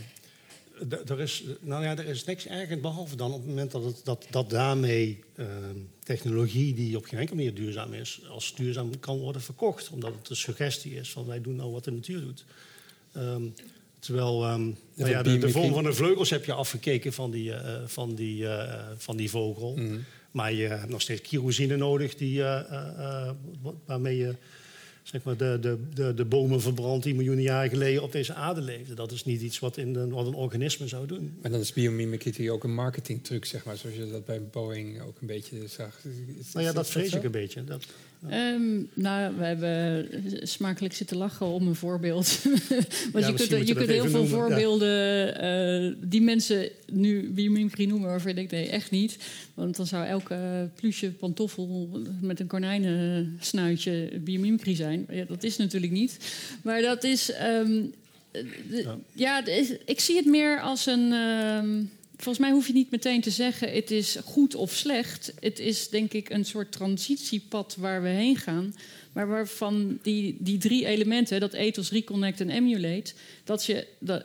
Er 1.07 1.21
is, 1.21 1.45
nou 1.61 1.85
ja, 1.85 1.97
er 1.97 2.07
is 2.07 2.25
niks 2.25 2.47
erg 2.47 2.81
behalve 2.81 3.17
dan 3.17 3.33
op 3.33 3.39
het 3.39 3.49
moment 3.49 3.71
dat, 3.71 3.85
het, 3.85 4.01
dat, 4.05 4.27
dat 4.31 4.51
daarmee 4.51 5.21
uh, 5.37 5.47
technologie 6.03 6.75
die 6.75 6.97
op 6.97 7.05
geen 7.05 7.19
enkele 7.19 7.37
manier 7.37 7.55
duurzaam 7.55 7.93
is, 7.93 8.21
als 8.29 8.55
duurzaam 8.55 9.01
kan 9.01 9.19
worden 9.19 9.43
verkocht. 9.43 9.91
Omdat 9.91 10.13
het 10.19 10.31
een 10.31 10.37
suggestie 10.37 10.95
is 10.95 11.11
van 11.11 11.27
wij 11.27 11.41
doen 11.41 11.57
nou 11.57 11.73
wat 11.73 11.85
de 11.85 11.91
natuur 11.91 12.21
doet. 12.21 12.45
Um, 13.17 13.55
terwijl 13.99 14.51
um, 14.51 14.77
nou 14.95 15.11
ja, 15.11 15.23
de, 15.23 15.39
de, 15.39 15.51
vorm 15.51 15.73
van 15.73 15.85
de 15.85 15.93
vleugels 15.93 16.31
heb 16.31 16.45
je 16.45 16.53
afgekeken 16.53 17.13
van 17.13 17.31
die, 17.31 17.51
uh, 17.51 17.77
van 17.87 18.15
die, 18.15 18.43
uh, 18.43 18.73
van 18.97 19.17
die 19.17 19.31
vogel. 19.31 19.77
Mm 19.77 19.87
-hmm. 19.87 20.05
Maar 20.31 20.53
je 20.53 20.67
hebt 20.67 20.89
nog 20.89 21.01
steeds 21.01 21.21
kerosine 21.21 21.77
nodig 21.77 22.15
die, 22.15 22.39
uh, 22.39 23.31
waarmee 23.87 24.17
je 24.17 24.35
zeg 25.05 25.23
maar, 25.23 25.37
de, 25.37 25.59
de, 25.61 25.79
de, 25.95 26.15
de 26.15 26.25
bomen 26.25 26.61
verbrand 26.61 27.03
die 27.03 27.15
miljoenen 27.15 27.45
jaren 27.45 27.71
geleden 27.71 28.03
op 28.03 28.13
deze 28.13 28.35
aarde 28.35 28.61
leefden. 28.61 28.97
Dat 28.97 29.13
is 29.13 29.25
niet 29.25 29.41
iets 29.41 29.59
wat, 29.59 29.77
in 29.77 29.93
de, 29.93 30.09
wat 30.09 30.27
een 30.27 30.35
organisme 30.35 30.89
zou 30.89 31.07
doen. 31.07 31.39
Maar 31.43 31.51
dan 31.51 31.61
is 31.61 31.73
biomimicry 31.73 32.49
ook 32.49 32.65
een 32.65 32.75
marketingtruc, 32.75 33.45
zeg 33.45 33.65
maar, 33.65 33.77
zoals 33.77 33.97
je 33.97 34.11
dat 34.11 34.25
bij 34.25 34.43
Boeing 34.43 35.03
ook 35.03 35.21
een 35.21 35.27
beetje 35.27 35.69
zag. 35.69 35.99
Is, 36.39 36.53
nou 36.53 36.67
ja, 36.67 36.73
dat 36.73 36.89
vrees 36.89 37.13
ik 37.13 37.25
een 37.25 37.31
beetje. 37.31 37.65
Dat, 37.65 37.87
Um, 38.33 38.89
nou, 38.95 39.37
we 39.37 39.45
hebben 39.45 40.09
smakelijk 40.43 40.95
zitten 40.95 41.17
lachen 41.17 41.47
om 41.47 41.67
een 41.67 41.75
voorbeeld. 41.75 42.43
Want 43.13 43.25
ja, 43.25 43.31
je 43.31 43.35
kunt, 43.35 43.69
je 43.69 43.75
kunt 43.75 43.89
heel 43.89 44.03
veel 44.03 44.11
noemen. 44.11 44.29
voorbeelden 44.29 45.45
uh, 45.45 45.95
die 46.01 46.21
mensen 46.21 46.69
nu 46.93 47.31
biomimicry 47.31 47.85
noemen 47.85 48.09
waarvan 48.09 48.29
je 48.29 48.37
denkt, 48.37 48.53
nee, 48.53 48.69
echt 48.69 48.91
niet. 48.91 49.19
Want 49.55 49.77
dan 49.77 49.87
zou 49.87 50.07
elke 50.07 50.71
pluche 50.75 51.11
pantoffel 51.11 52.03
met 52.21 52.41
een 52.41 52.47
konijnensnuitje 52.47 54.21
biomimicry 54.21 54.75
zijn. 54.75 55.07
Ja, 55.11 55.25
dat 55.25 55.43
is 55.43 55.57
natuurlijk 55.57 55.93
niet. 55.93 56.19
Maar 56.63 56.83
dat 56.83 57.05
is... 57.05 57.33
Um, 57.43 57.93
ja, 58.69 58.99
ja 59.13 59.47
is, 59.47 59.73
ik 59.85 60.01
zie 60.01 60.17
het 60.17 60.27
meer 60.27 60.61
als 60.61 60.87
een... 60.87 61.13
Um, 61.13 61.91
Volgens 62.17 62.39
mij 62.39 62.51
hoef 62.51 62.67
je 62.67 62.73
niet 62.73 62.91
meteen 62.91 63.21
te 63.21 63.31
zeggen 63.31 63.73
het 63.73 63.91
is 63.91 64.17
goed 64.25 64.55
of 64.55 64.73
slecht. 64.73 65.33
Het 65.41 65.59
is 65.59 65.89
denk 65.89 66.13
ik 66.13 66.31
een 66.31 66.45
soort 66.45 66.73
transitiepad 66.73 67.77
waar 67.79 68.03
we 68.03 68.09
heen 68.09 68.37
gaan. 68.37 68.75
Maar 69.13 69.29
waarvan 69.29 69.99
die, 70.03 70.37
die 70.39 70.59
drie 70.59 70.87
elementen, 70.87 71.41
dat 71.41 71.53
ethos, 71.53 71.91
reconnect 71.91 72.41
en 72.41 72.51
emulate, 72.51 73.13
dat 73.45 73.65
je. 73.65 73.87
Dat, 73.99 74.25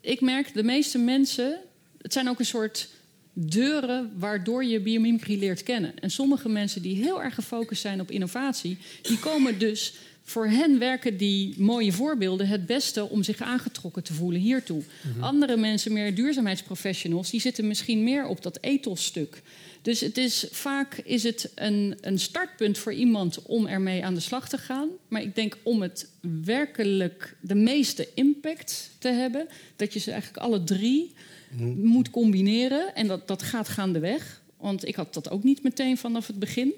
ik 0.00 0.20
merk 0.20 0.54
de 0.54 0.62
meeste 0.62 0.98
mensen, 0.98 1.60
het 2.02 2.12
zijn 2.12 2.28
ook 2.28 2.38
een 2.38 2.46
soort 2.46 2.88
deuren 3.32 4.12
waardoor 4.18 4.64
je 4.64 4.80
biomimicry 4.80 5.38
leert 5.38 5.62
kennen. 5.62 5.98
En 5.98 6.10
sommige 6.10 6.48
mensen 6.48 6.82
die 6.82 6.96
heel 6.96 7.22
erg 7.22 7.34
gefocust 7.34 7.80
zijn 7.80 8.00
op 8.00 8.10
innovatie, 8.10 8.78
die 9.02 9.18
komen 9.18 9.58
dus 9.58 9.92
voor 10.28 10.46
hen 10.46 10.78
werken 10.78 11.16
die 11.16 11.54
mooie 11.58 11.92
voorbeelden 11.92 12.48
het 12.48 12.66
beste 12.66 13.08
om 13.08 13.22
zich 13.22 13.40
aangetrokken 13.40 14.02
te 14.02 14.14
voelen 14.14 14.40
hiertoe. 14.40 14.82
Mm 15.16 15.22
Andere 15.22 15.56
mensen, 15.56 15.92
meer 15.92 16.14
duurzaamheidsprofessionals, 16.14 17.30
die 17.30 17.40
zitten 17.40 17.66
misschien 17.66 18.04
meer 18.04 18.26
op 18.26 18.42
dat 18.42 18.56
ethosstuk. 18.56 19.42
Dus 19.82 20.00
het 20.00 20.18
is, 20.18 20.46
vaak 20.50 20.94
is 20.94 21.22
het 21.22 21.52
een, 21.54 21.96
een 22.00 22.18
startpunt 22.18 22.78
voor 22.78 22.92
iemand 22.92 23.42
om 23.42 23.66
ermee 23.66 24.04
aan 24.04 24.14
de 24.14 24.20
slag 24.20 24.48
te 24.48 24.58
gaan. 24.58 24.88
Maar 25.08 25.22
ik 25.22 25.34
denk 25.34 25.56
om 25.62 25.82
het 25.82 26.08
werkelijk 26.44 27.36
de 27.40 27.54
meeste 27.54 28.08
impact 28.14 28.90
te 28.98 29.08
hebben, 29.08 29.46
dat 29.76 29.92
je 29.92 29.98
ze 29.98 30.10
eigenlijk 30.10 30.42
alle 30.42 30.64
drie 30.64 31.12
mm 31.50 31.84
moet 31.86 32.10
combineren. 32.10 32.94
En 32.94 33.06
dat, 33.06 33.28
dat 33.28 33.42
gaat 33.42 33.68
gaandeweg. 33.68 34.42
Want 34.56 34.86
ik 34.86 34.94
had 34.94 35.14
dat 35.14 35.30
ook 35.30 35.42
niet 35.42 35.62
meteen 35.62 35.96
vanaf 35.96 36.26
het 36.26 36.38
begin. 36.38 36.72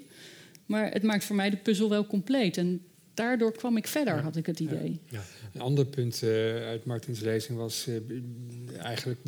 Maar 0.67 0.93
het 0.93 1.03
maakt 1.03 1.25
voor 1.25 1.37
mij 1.37 1.51
de 1.51 1.57
puzzel 1.57 1.89
wel 1.89 2.07
compleet. 2.07 2.57
En 2.57 2.83
daardoor 3.19 3.53
kwam 3.53 3.77
ik 3.77 3.87
verder, 3.87 4.23
had 4.23 4.37
ik 4.37 4.47
het 4.47 4.61
idee. 4.61 4.99
Ja. 5.09 5.23
Een 5.55 5.61
ander 5.61 5.87
punt 5.87 6.23
uh, 6.23 6.31
uit 6.67 6.85
Martins 6.85 7.21
lezing 7.21 7.59
was... 7.59 7.87
Uh, 7.89 7.97
eigenlijk 8.79 9.23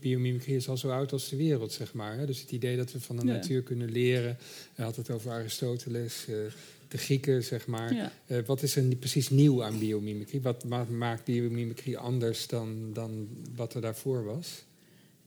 biomimicrie 0.00 0.56
is 0.56 0.68
al 0.68 0.76
zo 0.76 0.90
oud 0.90 1.12
als 1.12 1.28
de 1.28 1.36
wereld, 1.36 1.72
zeg 1.72 1.94
maar. 1.94 2.18
Hè? 2.18 2.26
Dus 2.26 2.40
het 2.40 2.52
idee 2.52 2.76
dat 2.76 2.92
we 2.92 3.00
van 3.00 3.16
de 3.16 3.26
ja. 3.26 3.32
natuur 3.32 3.62
kunnen 3.62 3.90
leren. 3.90 4.36
Hij 4.74 4.84
had 4.84 4.96
het 4.96 5.10
over 5.10 5.30
Aristoteles, 5.30 6.26
uh, 6.28 6.36
de 6.88 6.98
Grieken, 6.98 7.44
zeg 7.44 7.66
maar. 7.66 8.12
Wat 8.46 8.62
is 8.62 8.76
er 8.76 8.96
precies 8.96 9.30
nieuw 9.30 9.64
aan 9.64 9.78
biomimicrie? 9.78 10.40
Wat 10.40 10.64
maakt 10.88 11.24
biomimicrie 11.24 11.98
anders 11.98 12.46
dan, 12.46 12.90
dan 12.92 13.28
wat 13.54 13.74
er 13.74 13.80
daarvoor 13.80 14.24
was? 14.24 14.62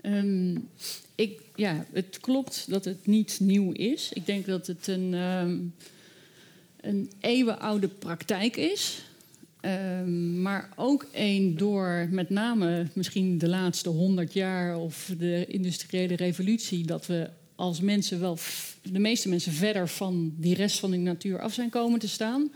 Um, 0.02 0.70
ik, 1.16 1.42
ja, 1.56 1.86
het 1.92 2.18
klopt 2.22 2.66
dat 2.70 2.86
het 2.86 3.06
niet 3.06 3.38
nieuw 3.40 3.72
is. 3.72 4.12
Ik 4.14 4.26
denk 4.26 4.46
dat 4.46 4.68
het 4.68 4.88
een, 4.88 5.14
um, 5.14 5.74
een 6.86 7.12
eeuwenoude 7.20 7.88
praktijk 7.88 8.58
is. 8.58 9.02
Um, 9.62 10.42
maar 10.42 10.70
ook 10.76 11.08
een 11.12 11.58
door 11.58 12.08
met 12.12 12.30
name 12.30 12.88
misschien 12.94 13.38
de 13.38 13.48
laatste 13.48 13.90
honderd 13.90 14.34
jaar 14.34 14.78
of 14.78 15.12
de 15.18 15.46
industriële 15.48 16.16
revolutie, 16.16 16.86
dat 16.86 17.06
we 17.06 17.30
als 17.56 17.80
mensen 17.80 18.20
wel, 18.20 18.38
de 18.82 19.00
meeste 19.00 19.30
mensen 19.30 19.52
verder 19.52 19.88
van 19.88 20.34
die 20.38 20.56
rest 20.56 20.80
van 20.80 20.92
de 20.92 20.98
natuur 20.98 21.40
af 21.40 21.54
zijn 21.54 21.70
komen 21.70 22.00
te 22.00 22.08
staan. 22.08 22.52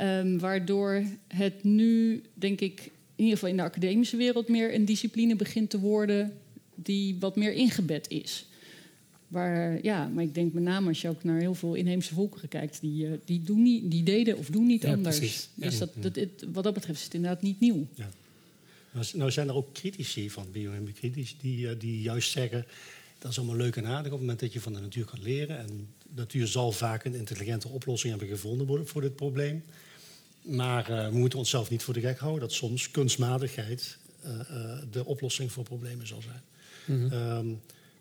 Um, 0.00 0.38
waardoor 0.38 1.02
het 1.28 1.64
nu, 1.64 2.22
denk 2.34 2.60
ik, 2.60 2.80
in 3.16 3.24
ieder 3.24 3.34
geval 3.34 3.48
in 3.48 3.56
de 3.56 3.62
academische 3.62 4.16
wereld 4.16 4.48
meer 4.48 4.74
een 4.74 4.84
discipline 4.84 5.36
begint 5.36 5.70
te 5.70 5.80
worden 5.80 6.32
die 6.74 7.16
wat 7.20 7.36
meer 7.36 7.52
ingebed 7.52 8.08
is. 8.08 8.46
Waar, 9.30 9.82
ja, 9.82 10.08
maar 10.08 10.24
ik 10.24 10.34
denk 10.34 10.52
met 10.52 10.62
name 10.62 10.88
als 10.88 11.00
je 11.00 11.08
ook 11.08 11.24
naar 11.24 11.40
heel 11.40 11.54
veel 11.54 11.74
inheemse 11.74 12.14
volkeren 12.14 12.48
kijkt, 12.48 12.80
die, 12.80 13.06
uh, 13.06 13.12
die, 13.24 13.42
doen 13.42 13.62
niet, 13.62 13.90
die 13.90 14.02
deden 14.02 14.36
of 14.36 14.46
doen 14.46 14.66
niet 14.66 14.82
ja, 14.82 14.92
anders. 14.92 15.18
Precies. 15.18 15.48
Dus 15.54 15.78
dat, 15.78 15.90
dat, 15.94 16.16
het, 16.16 16.44
wat 16.52 16.64
dat 16.64 16.74
betreft 16.74 16.98
is 16.98 17.04
het 17.04 17.14
inderdaad 17.14 17.42
niet 17.42 17.60
nieuw. 17.60 17.86
Ja. 17.94 18.10
Nou, 18.92 19.06
nou 19.12 19.30
zijn 19.30 19.48
er 19.48 19.54
ook 19.54 19.72
critici 19.72 20.30
van 20.30 20.46
biomimicrie 20.52 21.10
die, 21.10 21.36
die, 21.40 21.58
uh, 21.58 21.70
die 21.78 22.02
juist 22.02 22.30
zeggen 22.30 22.66
dat 23.18 23.30
is 23.30 23.38
allemaal 23.38 23.56
leuk 23.56 23.76
en 23.76 23.86
aardig 23.86 24.06
op 24.06 24.10
het 24.10 24.20
moment 24.20 24.40
dat 24.40 24.52
je 24.52 24.60
van 24.60 24.72
de 24.72 24.80
natuur 24.80 25.04
kan 25.04 25.22
leren. 25.22 25.58
En 25.58 25.88
de 26.02 26.08
natuur 26.14 26.46
zal 26.46 26.72
vaak 26.72 27.04
een 27.04 27.14
intelligente 27.14 27.68
oplossing 27.68 28.10
hebben 28.10 28.36
gevonden 28.36 28.86
voor 28.86 29.00
dit 29.00 29.16
probleem. 29.16 29.64
Maar 30.42 30.90
uh, 30.90 31.08
we 31.08 31.18
moeten 31.18 31.38
onszelf 31.38 31.70
niet 31.70 31.82
voor 31.82 31.94
de 31.94 32.00
gek 32.00 32.18
houden 32.18 32.40
dat 32.40 32.52
soms 32.52 32.90
kunstmatigheid 32.90 33.98
de 34.90 35.04
oplossing 35.04 35.52
voor 35.52 35.64
problemen 35.64 36.06
zal 36.06 36.22
zijn. 36.22 36.42
Mm 36.84 37.08
-hmm. 37.08 37.36
um, 37.36 37.60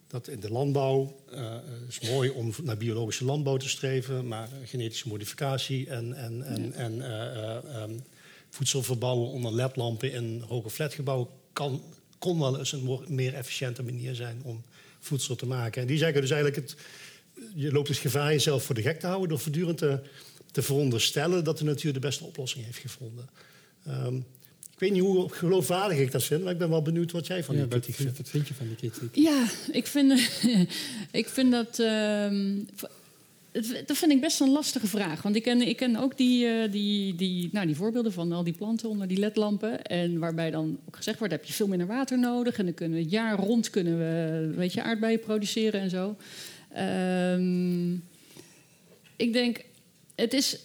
dat 0.10 0.28
in 0.28 0.40
de 0.40 0.52
landbouw 0.52 1.16
uh, 1.34 1.56
is 1.88 2.00
mooi 2.00 2.30
om 2.30 2.54
naar 2.64 2.78
biologische 2.78 3.26
landbouw 3.26 3.58
te 3.58 3.70
streven, 3.70 4.28
maar 4.28 4.50
genetische 4.64 5.08
modificatie 5.08 5.90
en, 5.90 6.14
en, 6.14 6.44
en, 6.44 6.74
en 6.74 6.96
uh, 6.96 7.82
um, 7.82 8.04
voedsel 8.50 8.84
verbouwen 8.84 9.30
onder 9.30 9.54
ledlampen 9.54 10.12
in 10.12 10.44
hoge 10.48 10.70
flatgebouwen 10.70 11.28
kan, 11.54 11.82
kon 12.18 12.40
wel 12.40 12.58
eens 12.58 12.72
een 12.72 13.00
meer 13.08 13.34
efficiënte 13.34 13.84
manier 13.84 14.16
zijn 14.16 14.42
om 14.44 14.64
voedsel 15.00 15.36
te 15.36 15.46
maken. 15.46 15.82
En 15.82 15.88
die 15.88 15.98
zeggen 15.98 16.22
dus 16.22 16.32
eigenlijk, 16.32 16.68
het, 16.68 16.78
je 17.56 17.72
loopt 17.72 17.88
het 17.88 17.98
gevaar 17.98 18.32
jezelf 18.32 18.64
voor 18.64 18.76
de 18.76 18.82
gek 18.82 19.00
te 19.00 19.08
houden 19.08 19.30
door 19.30 19.40
voortdurend 19.40 19.78
te, 19.78 20.00
te 20.52 20.62
veronderstellen 20.62 21.44
dat 21.44 21.58
de 21.58 21.64
natuur 21.64 21.94
de 21.94 22.00
beste 22.00 22.24
oplossing 22.24 22.66
heeft 22.66 22.78
gevonden. 22.78 23.30
Um, 23.88 24.26
ik 24.80 24.86
weet 24.86 24.94
niet 24.94 25.04
hoe 25.04 25.30
geloofwaardig 25.30 25.98
ik 25.98 26.12
dat 26.12 26.24
vind, 26.24 26.44
maar 26.44 26.52
ik 26.52 26.58
ben 26.58 26.70
wel 26.70 26.82
benieuwd 26.82 27.12
wat 27.12 27.28
jij 27.28 27.44
van 27.44 27.56
ja, 27.56 27.62
die 27.62 27.70
kritiek 27.70 27.96
vindt. 27.96 28.18
Wat 28.18 28.30
vind 28.30 28.48
je 28.48 28.54
van 28.54 28.68
die 28.68 28.76
kritiek? 28.76 29.16
Ja, 29.16 29.46
ik 29.72 29.88
vind, 29.88 30.30
ik 31.22 31.28
vind 31.28 31.52
dat. 31.52 31.80
Uh, 31.80 32.56
dat 33.86 33.98
vind 33.98 34.12
ik 34.12 34.22
best 34.22 34.40
een 34.40 34.50
lastige 34.50 34.88
vraag. 34.88 35.22
Want 35.22 35.36
ik 35.36 35.44
ken, 35.44 35.62
ik 35.62 35.78
ken 35.78 35.96
ook 35.96 36.18
die, 36.18 36.46
uh, 36.46 36.72
die, 36.72 37.16
die, 37.16 37.50
nou, 37.52 37.66
die 37.66 37.76
voorbeelden 37.76 38.14
van 38.14 38.32
al 38.32 38.44
die 38.44 38.54
planten 38.54 38.90
onder 38.90 39.08
die 39.08 39.20
ledlampen. 39.20 39.84
En 39.84 40.20
waarbij 40.20 40.52
dan 40.52 40.80
ook 40.88 40.96
gezegd 40.96 41.20
wordt, 41.20 41.34
heb 41.34 41.46
je 41.46 41.54
veel 41.54 41.68
minder 41.68 41.88
water 41.88 42.20
nodig. 42.20 42.58
En 42.58 42.66
dan 42.66 42.74
kunnen 42.74 42.98
we 42.98 43.04
het 43.04 43.12
jaar 43.12 43.40
rond 43.40 43.70
kunnen 43.70 43.98
we, 43.98 44.54
weet 44.56 44.74
je, 44.74 44.84
aardbeien 44.84 45.20
produceren 45.20 45.82
en 45.82 45.90
zo. 45.90 46.16
Um, 46.78 48.04
ik 49.16 49.34
denk, 49.34 49.64
het 50.16 50.34
is 50.34 50.60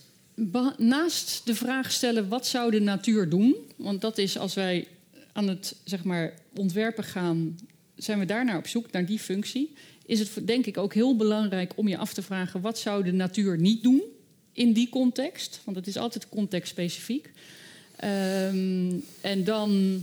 naast 0.77 1.41
de 1.45 1.55
vraag 1.55 1.93
stellen 1.93 2.29
wat 2.29 2.47
zou 2.47 2.71
de 2.71 2.81
natuur 2.81 3.29
doen, 3.29 3.57
want 3.77 4.01
dat 4.01 4.19
is 4.19 4.39
als 4.39 4.55
wij 4.55 4.87
aan 5.33 5.49
het 5.49 5.77
zeg 5.85 6.05
maar, 6.05 6.35
ontwerpen 6.55 7.05
gaan, 7.05 7.59
zijn 7.97 8.19
we 8.19 8.25
daarnaar 8.25 8.57
op 8.57 8.67
zoek, 8.67 8.91
naar 8.91 9.07
die 9.07 9.19
functie, 9.19 9.73
is 10.07 10.19
het 10.19 10.47
denk 10.47 10.67
ik 10.67 10.79
ook 10.79 10.95
heel 10.95 11.17
belangrijk 11.17 11.73
om 11.77 11.89
je 11.89 11.97
af 11.97 12.13
te 12.13 12.23
vragen 12.23 12.61
wat 12.61 12.79
zou 12.79 13.05
de 13.05 13.13
natuur 13.13 13.59
niet 13.59 13.83
doen 13.83 14.03
in 14.53 14.73
die 14.73 14.89
context, 14.89 15.61
want 15.65 15.77
het 15.77 15.87
is 15.87 15.97
altijd 15.97 16.29
contextspecifiek. 16.29 17.31
Um, 18.05 19.05
en 19.21 19.45
dan 19.45 20.03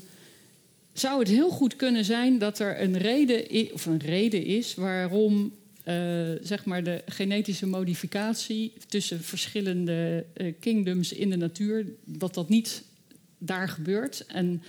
zou 0.93 1.19
het 1.19 1.27
heel 1.27 1.49
goed 1.49 1.75
kunnen 1.75 2.05
zijn 2.05 2.37
dat 2.37 2.59
er 2.59 2.81
een 2.81 2.97
reden, 2.97 3.73
of 3.73 3.85
een 3.85 3.99
reden 3.99 4.45
is 4.45 4.75
waarom 4.75 5.51
uh, 5.85 5.95
zeg 6.41 6.65
maar 6.65 6.83
de 6.83 7.01
genetische 7.05 7.67
modificatie 7.67 8.73
tussen 8.87 9.21
verschillende 9.23 10.25
uh, 10.37 10.53
kingdoms 10.59 11.13
in 11.13 11.29
de 11.29 11.35
natuur, 11.35 11.85
dat 12.05 12.33
dat 12.33 12.49
niet 12.49 12.83
daar 13.37 13.69
gebeurt. 13.69 14.25
En 14.25 14.63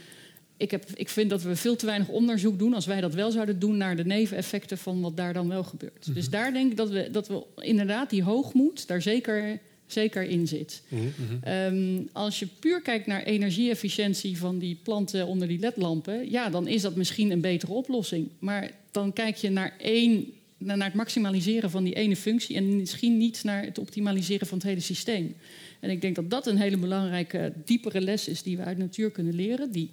ik, 0.57 0.71
heb, 0.71 0.85
ik 0.95 1.09
vind 1.09 1.31
dat 1.31 1.43
we 1.43 1.57
veel 1.57 1.77
te 1.77 1.87
weinig 1.87 2.09
onderzoek 2.09 2.59
doen 2.59 2.75
als 2.75 2.87
wij 2.87 3.01
dat 3.01 3.15
wel 3.15 3.31
zouden 3.31 3.59
doen 3.59 3.77
naar 3.77 3.97
de 3.97 4.05
neveneffecten 4.05 4.79
van 4.79 5.01
wat 5.01 5.17
daar 5.17 5.33
dan 5.33 5.49
wel 5.49 5.65
gebeurt. 5.65 5.99
Mm 5.99 6.03
-hmm. 6.05 6.15
Dus 6.15 6.29
daar 6.29 6.53
denk 6.53 6.71
ik 6.71 6.77
dat 6.77 6.91
we, 6.91 7.09
dat 7.11 7.29
we 7.29 7.43
inderdaad 7.57 8.11
die 8.11 8.23
hoogmoed 8.23 8.87
daar 8.87 9.03
zeker, 9.03 9.61
zeker 9.87 10.23
in 10.23 10.47
zit. 10.47 10.83
Mm 10.89 11.13
-hmm. 11.17 11.53
um, 11.53 12.09
als 12.13 12.39
je 12.39 12.47
puur 12.59 12.83
kijkt 12.83 13.07
naar 13.07 13.23
energieefficiëntie 13.23 14.39
van 14.39 14.59
die 14.59 14.79
planten 14.83 15.27
onder 15.27 15.49
die 15.49 15.59
ledlampen, 15.59 16.31
ja, 16.31 16.51
dan 16.51 16.67
is 16.67 16.83
dat 16.83 16.97
misschien 16.97 17.31
een 17.31 17.41
betere 17.41 17.73
oplossing. 17.73 18.29
Maar 18.39 18.71
dan 18.91 19.13
kijk 19.13 19.37
je 19.37 19.51
naar 19.51 19.75
één 19.79 20.33
naar 20.65 20.85
het 20.85 20.95
maximaliseren 20.95 21.71
van 21.71 21.85
die 21.85 21.95
ene 21.95 22.17
functie 22.17 22.57
en 22.57 22.77
misschien 22.77 23.17
niet 23.17 23.45
naar 23.45 23.65
het 23.65 23.79
optimaliseren 23.79 24.47
van 24.47 24.59
het 24.59 24.67
hele 24.67 24.81
systeem. 24.81 25.35
En 25.81 25.91
ik 25.91 26.01
denk 26.01 26.15
dat 26.15 26.31
dat 26.31 26.47
een 26.47 26.59
hele 26.59 26.77
belangrijke, 26.77 27.53
diepere 27.65 28.01
les 28.01 28.29
is 28.29 28.43
die 28.43 28.57
we 28.57 28.63
uit 28.63 28.79
natuur 28.79 29.11
kunnen 29.11 29.35
leren, 29.35 29.73
die 29.73 29.91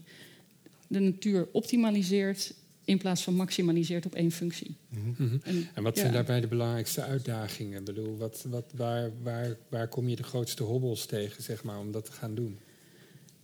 de 0.88 1.00
natuur 1.00 1.48
optimaliseert 1.52 2.54
in 2.86 2.98
plaats 2.98 3.24
van 3.24 3.36
maximaliseert 3.36 4.06
op 4.06 4.16
één 4.16 4.32
functie. 4.32 4.76
Mm 4.90 5.14
-hmm. 5.18 5.42
en, 5.44 5.70
en, 5.74 5.84
wat 5.84 5.96
ja. 5.96 6.02
zijn 6.02 6.14
daarbij 6.14 6.42
de 6.42 6.48
belangrijkste 6.48 7.02
uitdagingen? 7.02 7.80
Ik 7.80 7.86
bedoel, 7.86 8.18
wat, 8.18 8.46
wat, 8.48 8.72
waar, 8.76 9.12
waar, 9.24 9.58
waar 9.70 9.88
kom 9.88 10.10
je 10.10 10.16
de 10.16 10.24
grootste 10.24 10.64
hobbels 10.64 11.06
tegen, 11.06 11.44
zeg 11.44 11.64
maar, 11.64 11.80
om 11.80 11.92
dat 11.92 12.06
te 12.06 12.12
gaan 12.12 12.36
doen? 12.36 12.58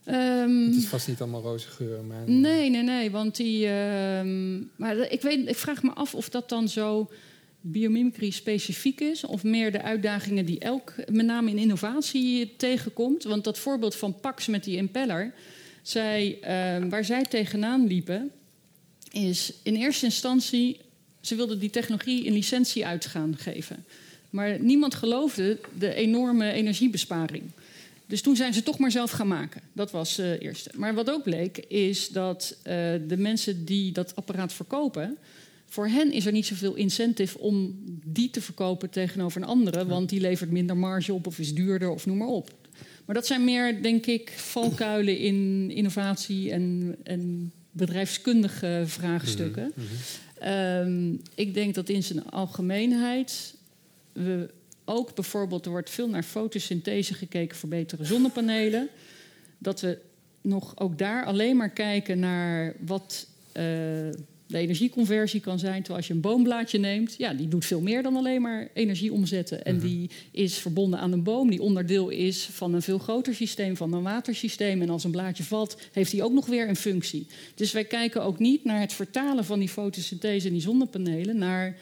Um, 0.07 0.65
het 0.65 0.75
is 0.75 0.85
vast 0.85 1.07
niet 1.07 1.21
allemaal 1.21 1.41
roze 1.41 1.67
geur, 1.67 2.03
maar... 2.03 2.29
Nee, 2.29 2.69
nee, 2.69 2.83
nee, 2.83 3.11
want 3.11 3.35
die... 3.35 3.65
Uh, 3.65 3.71
maar 4.75 4.97
ik, 5.11 5.21
weet, 5.21 5.49
ik 5.49 5.55
vraag 5.55 5.83
me 5.83 5.91
af 5.91 6.15
of 6.15 6.29
dat 6.29 6.49
dan 6.49 6.69
zo 6.69 7.11
biomimicry 7.61 8.29
specifiek 8.29 9.01
is... 9.01 9.23
of 9.23 9.43
meer 9.43 9.71
de 9.71 9.81
uitdagingen 9.81 10.45
die 10.45 10.59
elk, 10.59 10.93
met 11.11 11.25
name 11.25 11.49
in 11.49 11.57
innovatie, 11.57 12.53
tegenkomt. 12.57 13.23
Want 13.23 13.43
dat 13.43 13.59
voorbeeld 13.59 13.95
van 13.95 14.19
Pax 14.19 14.47
met 14.47 14.63
die 14.63 14.77
impeller... 14.77 15.33
Zij, 15.81 16.37
uh, 16.41 16.89
waar 16.89 17.05
zij 17.05 17.23
tegenaan 17.23 17.87
liepen, 17.87 18.31
is 19.11 19.53
in 19.63 19.75
eerste 19.75 20.05
instantie... 20.05 20.79
ze 21.21 21.35
wilden 21.35 21.59
die 21.59 21.69
technologie 21.69 22.23
in 22.23 22.33
licentie 22.33 22.85
uit 22.85 23.05
gaan 23.05 23.37
geven. 23.37 23.85
Maar 24.29 24.59
niemand 24.59 24.95
geloofde 24.95 25.59
de 25.77 25.93
enorme 25.93 26.51
energiebesparing... 26.51 27.43
Dus 28.07 28.21
toen 28.21 28.35
zijn 28.35 28.53
ze 28.53 28.63
toch 28.63 28.79
maar 28.79 28.91
zelf 28.91 29.11
gaan 29.11 29.27
maken. 29.27 29.61
Dat 29.73 29.91
was 29.91 30.17
het 30.17 30.41
uh, 30.41 30.47
eerste. 30.47 30.71
Maar 30.75 30.93
wat 30.93 31.09
ook 31.09 31.23
bleek, 31.23 31.57
is 31.57 32.09
dat 32.09 32.57
uh, 32.57 32.63
de 33.07 33.17
mensen 33.17 33.65
die 33.65 33.91
dat 33.91 34.15
apparaat 34.15 34.53
verkopen. 34.53 35.17
Voor 35.65 35.87
hen 35.87 36.11
is 36.11 36.25
er 36.25 36.31
niet 36.31 36.45
zoveel 36.45 36.75
incentive 36.75 37.39
om 37.39 37.75
die 38.05 38.29
te 38.29 38.41
verkopen 38.41 38.89
tegenover 38.89 39.41
een 39.41 39.47
andere. 39.47 39.85
Want 39.85 40.09
die 40.09 40.19
levert 40.19 40.51
minder 40.51 40.77
marge 40.77 41.13
op 41.13 41.27
of 41.27 41.39
is 41.39 41.53
duurder 41.53 41.89
of 41.89 42.05
noem 42.05 42.17
maar 42.17 42.27
op. 42.27 42.51
Maar 43.05 43.15
dat 43.15 43.27
zijn 43.27 43.43
meer, 43.43 43.81
denk 43.81 44.05
ik, 44.05 44.33
valkuilen 44.35 45.17
in 45.17 45.71
innovatie 45.71 46.51
en, 46.51 46.95
en 47.03 47.51
bedrijfskundige 47.71 48.83
vraagstukken. 48.85 49.71
Mm 49.75 49.83
-hmm. 50.39 50.51
um, 50.51 51.21
ik 51.35 51.53
denk 51.53 51.75
dat 51.75 51.89
in 51.89 52.03
zijn 52.03 52.29
algemeenheid 52.29 53.55
we 54.13 54.49
ook 54.85 55.15
bijvoorbeeld, 55.15 55.65
er 55.65 55.71
wordt 55.71 55.89
veel 55.89 56.09
naar 56.09 56.23
fotosynthese 56.23 57.13
gekeken 57.13 57.57
voor 57.57 57.69
betere 57.69 58.05
zonnepanelen. 58.05 58.89
Dat 59.57 59.81
we 59.81 59.97
nog 60.41 60.79
ook 60.79 60.97
daar 60.97 61.25
alleen 61.25 61.57
maar 61.57 61.69
kijken 61.69 62.19
naar 62.19 62.75
wat 62.79 63.27
uh, 63.47 63.63
de 64.47 64.57
energieconversie 64.57 65.39
kan 65.39 65.59
zijn. 65.59 65.75
Terwijl 65.75 65.97
als 65.97 66.07
je 66.07 66.13
een 66.13 66.21
boomblaadje 66.21 66.79
neemt, 66.79 67.15
ja, 67.17 67.33
die 67.33 67.47
doet 67.47 67.65
veel 67.65 67.81
meer 67.81 68.03
dan 68.03 68.15
alleen 68.15 68.41
maar 68.41 68.69
energie 68.73 69.13
omzetten. 69.13 69.65
En 69.65 69.79
die 69.79 70.09
is 70.31 70.57
verbonden 70.57 70.99
aan 70.99 71.11
een 71.11 71.23
boom, 71.23 71.49
die 71.49 71.61
onderdeel 71.61 72.09
is 72.09 72.43
van 72.43 72.73
een 72.73 72.81
veel 72.81 72.97
groter 72.97 73.35
systeem, 73.35 73.77
van 73.77 73.93
een 73.93 74.03
watersysteem. 74.03 74.81
En 74.81 74.89
als 74.89 75.03
een 75.03 75.11
blaadje 75.11 75.43
valt, 75.43 75.77
heeft 75.91 76.11
die 76.11 76.23
ook 76.23 76.33
nog 76.33 76.45
weer 76.45 76.69
een 76.69 76.75
functie. 76.75 77.27
Dus 77.55 77.71
wij 77.71 77.85
kijken 77.85 78.23
ook 78.23 78.39
niet 78.39 78.63
naar 78.63 78.79
het 78.79 78.93
vertalen 78.93 79.45
van 79.45 79.59
die 79.59 79.69
fotosynthese 79.69 80.47
en 80.47 80.53
die 80.53 80.61
zonnepanelen 80.61 81.37
naar 81.37 81.75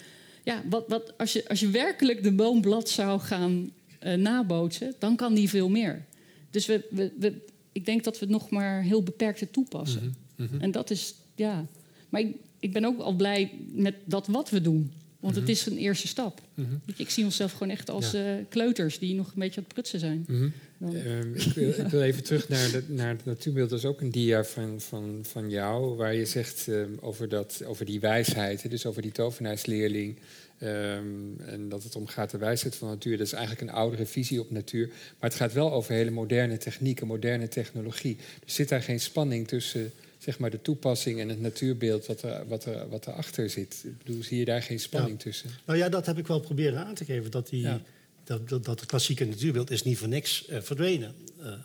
ja, 0.43 0.63
wat, 0.69 0.83
wat, 0.87 1.17
als, 1.17 1.33
je, 1.33 1.49
als 1.49 1.59
je 1.59 1.69
werkelijk 1.69 2.23
de 2.23 2.31
boomblad 2.31 2.89
zou 2.89 3.19
gaan 3.19 3.71
eh, 3.99 4.13
nabootsen, 4.13 4.93
dan 4.99 5.15
kan 5.15 5.33
die 5.33 5.49
veel 5.49 5.69
meer. 5.69 6.05
Dus 6.49 6.65
we, 6.65 6.85
we, 6.89 7.11
we, 7.19 7.41
ik 7.71 7.85
denk 7.85 8.03
dat 8.03 8.19
we 8.19 8.25
het 8.25 8.33
nog 8.33 8.49
maar 8.49 8.81
heel 8.81 9.03
beperkte 9.03 9.49
toepassen. 9.51 10.15
Mhm, 10.35 10.61
En 10.61 10.71
dat 10.71 10.89
is, 10.89 11.15
ja. 11.35 11.65
Maar 12.09 12.21
ik, 12.21 12.35
ik 12.59 12.73
ben 12.73 12.85
ook 12.85 12.99
al 12.99 13.13
blij 13.13 13.51
met 13.71 13.95
dat 14.05 14.27
wat 14.27 14.49
we 14.49 14.61
doen. 14.61 14.91
Want 15.23 15.35
het 15.35 15.49
is 15.49 15.65
een 15.65 15.77
eerste 15.77 16.07
stap. 16.07 16.41
Mhm. 16.53 16.67
Ik 16.95 17.09
zie 17.09 17.23
onszelf 17.23 17.51
gewoon 17.51 17.69
echt 17.69 17.89
als 17.89 18.13
eh, 18.13 18.23
kleuters 18.49 18.99
die 18.99 19.15
nog 19.15 19.27
een 19.27 19.39
beetje 19.39 19.57
aan 19.57 19.63
het 19.63 19.73
prutsen 19.73 19.99
zijn. 19.99 20.25
Mhm. 20.27 20.49
Ehm, 20.81 21.33
ik, 21.33 21.53
wil, 21.53 21.69
ik 21.69 21.87
wil 21.87 22.01
even 22.01 22.23
terug 22.23 22.49
naar, 22.49 22.71
de, 22.71 22.83
naar 22.87 23.09
het 23.09 23.25
natuurbeeld. 23.25 23.69
Dat 23.69 23.79
is 23.79 23.85
ook 23.85 24.01
een 24.01 24.11
dia 24.11 24.43
van, 24.43 24.81
van, 24.81 25.19
van 25.21 25.49
jou, 25.49 25.95
waar 25.95 26.15
je 26.15 26.25
zegt 26.25 26.67
ehm, 26.67 26.89
over, 26.99 27.29
dat, 27.29 27.61
over 27.65 27.85
die 27.85 27.99
wijsheid, 27.99 28.69
dus 28.69 28.85
over 28.85 29.01
die 29.01 29.11
tovenaarsleerling. 29.11 30.17
ehm, 30.57 31.39
en 31.45 31.69
dat 31.69 31.83
het 31.83 31.95
om 31.95 32.07
gaat 32.07 32.31
de 32.31 32.37
wijsheid 32.37 32.75
van 32.75 32.87
natuur. 32.87 33.17
Dat 33.17 33.27
is 33.27 33.33
eigenlijk 33.33 33.69
een 33.69 33.75
oudere 33.75 34.05
visie 34.05 34.39
op 34.39 34.51
natuur. 34.51 34.87
Maar 34.87 35.29
het 35.29 35.39
gaat 35.39 35.53
wel 35.53 35.71
over 35.71 35.93
hele 35.93 36.11
moderne 36.11 36.57
technieken, 36.57 37.07
moderne 37.07 37.47
technologie. 37.47 38.17
Dus 38.45 38.55
zit 38.55 38.69
daar 38.69 38.83
geen 38.83 38.99
spanning 38.99 39.47
tussen 39.47 39.91
zeg 40.23 40.39
maar, 40.39 40.49
de 40.49 40.61
toepassing 40.61 41.19
en 41.19 41.29
het 41.29 41.41
natuurbeeld 41.41 42.05
wat, 42.05 42.21
er, 42.21 42.47
wat, 42.47 42.65
er, 42.65 42.89
wat 42.89 43.07
erachter 43.07 43.49
zit? 43.49 43.81
Ik 43.83 43.97
bedoel, 43.97 44.23
zie 44.23 44.37
je 44.37 44.45
daar 44.45 44.61
geen 44.61 44.79
spanning 44.79 45.19
tussen? 45.19 45.49
Nou 45.65 45.79
ja, 45.79 45.89
dat 45.89 46.05
heb 46.05 46.17
ik 46.17 46.27
wel 46.27 46.39
proberen 46.39 46.85
aan 46.85 46.93
te 46.93 47.05
geven. 47.05 47.31
Dat, 47.31 47.49
die, 47.49 47.61
Ja. 47.61 47.81
dat, 48.23 48.49
dat, 48.49 48.65
dat 48.65 48.79
het 48.79 48.89
klassieke 48.89 49.25
natuurbeeld 49.25 49.71
is 49.71 49.83
niet 49.83 49.97
voor 49.97 50.07
niks 50.07 50.47
eh, 50.47 50.61
verdwenen. 50.61 51.15
Eh, 51.39 51.47
eh, 51.47 51.57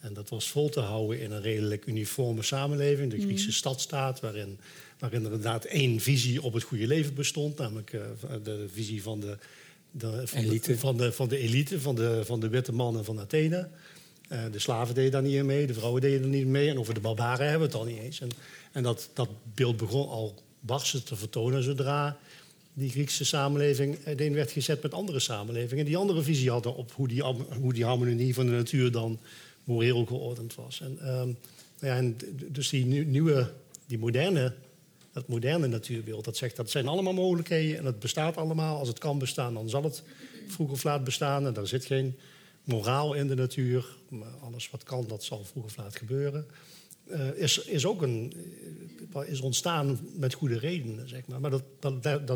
en 0.00 0.14
dat 0.14 0.28
was 0.28 0.48
vol 0.48 0.68
te 0.68 0.80
houden 0.80 1.20
in 1.20 1.30
een 1.30 1.42
redelijk 1.42 1.86
uniforme 1.86 2.42
samenleving. 2.42 3.10
De 3.10 3.20
Griekse 3.20 3.52
stadstaat, 3.52 4.20
waarin, 4.20 4.58
waarin 4.98 5.18
er 5.18 5.24
inderdaad 5.24 5.64
één 5.64 6.00
visie 6.00 6.42
op 6.42 6.52
het 6.52 6.62
goede 6.62 6.86
leven 6.86 7.14
bestond. 7.14 7.58
Namelijk 7.58 7.90
de 8.42 8.66
visie 8.72 9.02
van 9.02 9.20
de, 9.20 9.36
de, 9.90 10.26
van, 10.26 10.38
Elite. 10.38 10.72
De, 10.72 10.78
van, 10.78 10.96
de, 10.96 11.12
van 11.12 11.28
de 11.28 11.38
elite, 11.38 11.80
van 11.80 11.94
de, 11.94 12.24
van 12.24 12.40
de 12.40 12.48
witte 12.48 12.72
mannen 12.72 13.04
van 13.04 13.20
Athene. 13.20 13.68
Eh, 14.28 14.38
de 14.52 14.58
slaven 14.58 14.94
deden 14.94 15.10
daar 15.10 15.22
niet 15.22 15.34
in 15.34 15.46
mee, 15.46 15.66
de 15.66 15.74
vrouwen 15.74 16.00
deden 16.00 16.22
er 16.22 16.28
niet 16.28 16.46
mee. 16.46 16.68
En 16.68 16.78
over 16.78 16.94
de 16.94 17.00
barbaren 17.00 17.48
hebben 17.48 17.68
we 17.68 17.76
het 17.76 17.82
al 17.82 17.92
niet 17.92 18.02
eens. 18.02 18.20
En, 18.20 18.28
en 18.72 18.82
dat, 18.82 19.10
dat 19.12 19.28
beeld 19.54 19.76
begon 19.76 20.08
al 20.08 20.42
barsten 20.60 21.04
te 21.04 21.16
vertonen 21.16 21.62
zodra 21.62 22.18
die 22.74 22.90
Griekse 22.90 23.24
samenleving 23.24 23.98
uiteen 24.04 24.34
werd 24.34 24.50
gezet 24.50 24.82
met 24.82 24.94
andere 24.94 25.20
samenlevingen. 25.20 25.84
Die 25.84 25.96
andere 25.96 26.22
visie 26.22 26.50
hadden 26.50 26.74
op 26.74 26.92
hoe 26.92 27.08
die, 27.08 27.22
hoe 27.60 27.72
die 27.72 27.84
harmonie 27.84 28.34
van 28.34 28.46
de 28.46 28.52
natuur 28.52 28.90
dan 28.90 29.18
moreel 29.64 30.04
geordend 30.04 30.54
was. 30.54 30.80
En, 30.80 30.98
ehm, 31.00 31.26
nou 31.80 31.92
ja, 31.92 31.96
en 31.96 32.16
dus 32.48 32.68
die 32.68 32.84
nieuw- 32.84 33.06
nieuwe, 33.06 33.52
die 33.86 33.98
moderne, 33.98 34.54
dat 35.12 35.28
moderne 35.28 35.66
natuurbeeld, 35.66 36.24
dat 36.24 36.36
zegt 36.36 36.56
dat 36.56 36.70
zijn 36.70 36.88
allemaal 36.88 37.12
mogelijkheden 37.12 37.78
en 37.78 37.84
het 37.84 37.98
bestaat 37.98 38.36
allemaal. 38.36 38.78
Als 38.78 38.88
het 38.88 38.98
kan 38.98 39.18
bestaan, 39.18 39.54
dan 39.54 39.68
zal 39.68 39.82
het 39.82 40.02
vroeg 40.46 40.70
of 40.70 40.84
laat 40.84 41.04
bestaan. 41.04 41.46
En 41.46 41.56
er 41.56 41.68
zit 41.68 41.84
geen 41.84 42.14
moraal 42.64 43.14
in 43.14 43.26
de 43.26 43.34
natuur. 43.34 43.96
Maar 44.08 44.32
alles 44.42 44.70
wat 44.70 44.82
kan, 44.82 45.04
dat 45.08 45.24
zal 45.24 45.44
vroeg 45.44 45.64
of 45.64 45.76
laat 45.76 45.96
gebeuren. 45.96 46.46
Eh, 47.04 47.28
is, 47.34 47.58
is 47.58 47.86
ook 47.86 48.02
een, 48.02 48.32
eh, 49.14 49.28
is 49.28 49.40
ontstaan 49.40 49.98
met 50.16 50.34
goede 50.34 50.58
redenen, 50.58 51.08
zeg 51.08 51.26
maar. 51.26 51.40
Maar 51.40 51.50
dat, 51.50 51.64
dat, 51.78 52.02
dat, 52.02 52.26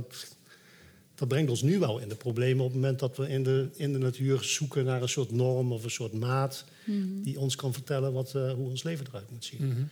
dat, 1.15 1.29
brengt 1.29 1.51
ons 1.51 1.63
nu 1.63 1.79
wel 1.79 1.99
in 1.99 2.09
de 2.09 2.15
problemen 2.15 2.65
op 2.65 2.71
het 2.71 2.81
moment 2.81 2.99
dat 2.99 3.17
we 3.17 3.29
in 3.29 3.43
de, 3.43 3.69
in 3.75 3.93
de 3.93 3.99
natuur 3.99 4.43
zoeken 4.43 4.85
naar 4.85 5.03
een 5.03 5.09
soort 5.09 5.31
norm 5.31 5.73
of 5.73 5.85
een 5.85 5.91
soort 5.91 6.13
maat 6.13 6.65
die 7.23 7.41
ons 7.41 7.57
kan 7.57 7.73
vertellen 7.73 8.13
wat, 8.13 8.35
eh, 8.35 8.53
hoe 8.53 8.69
ons 8.69 8.83
leven 8.83 9.07
eruit 9.07 9.31
moet 9.31 9.45
zien. 9.45 9.67
Mhm. 9.67 9.83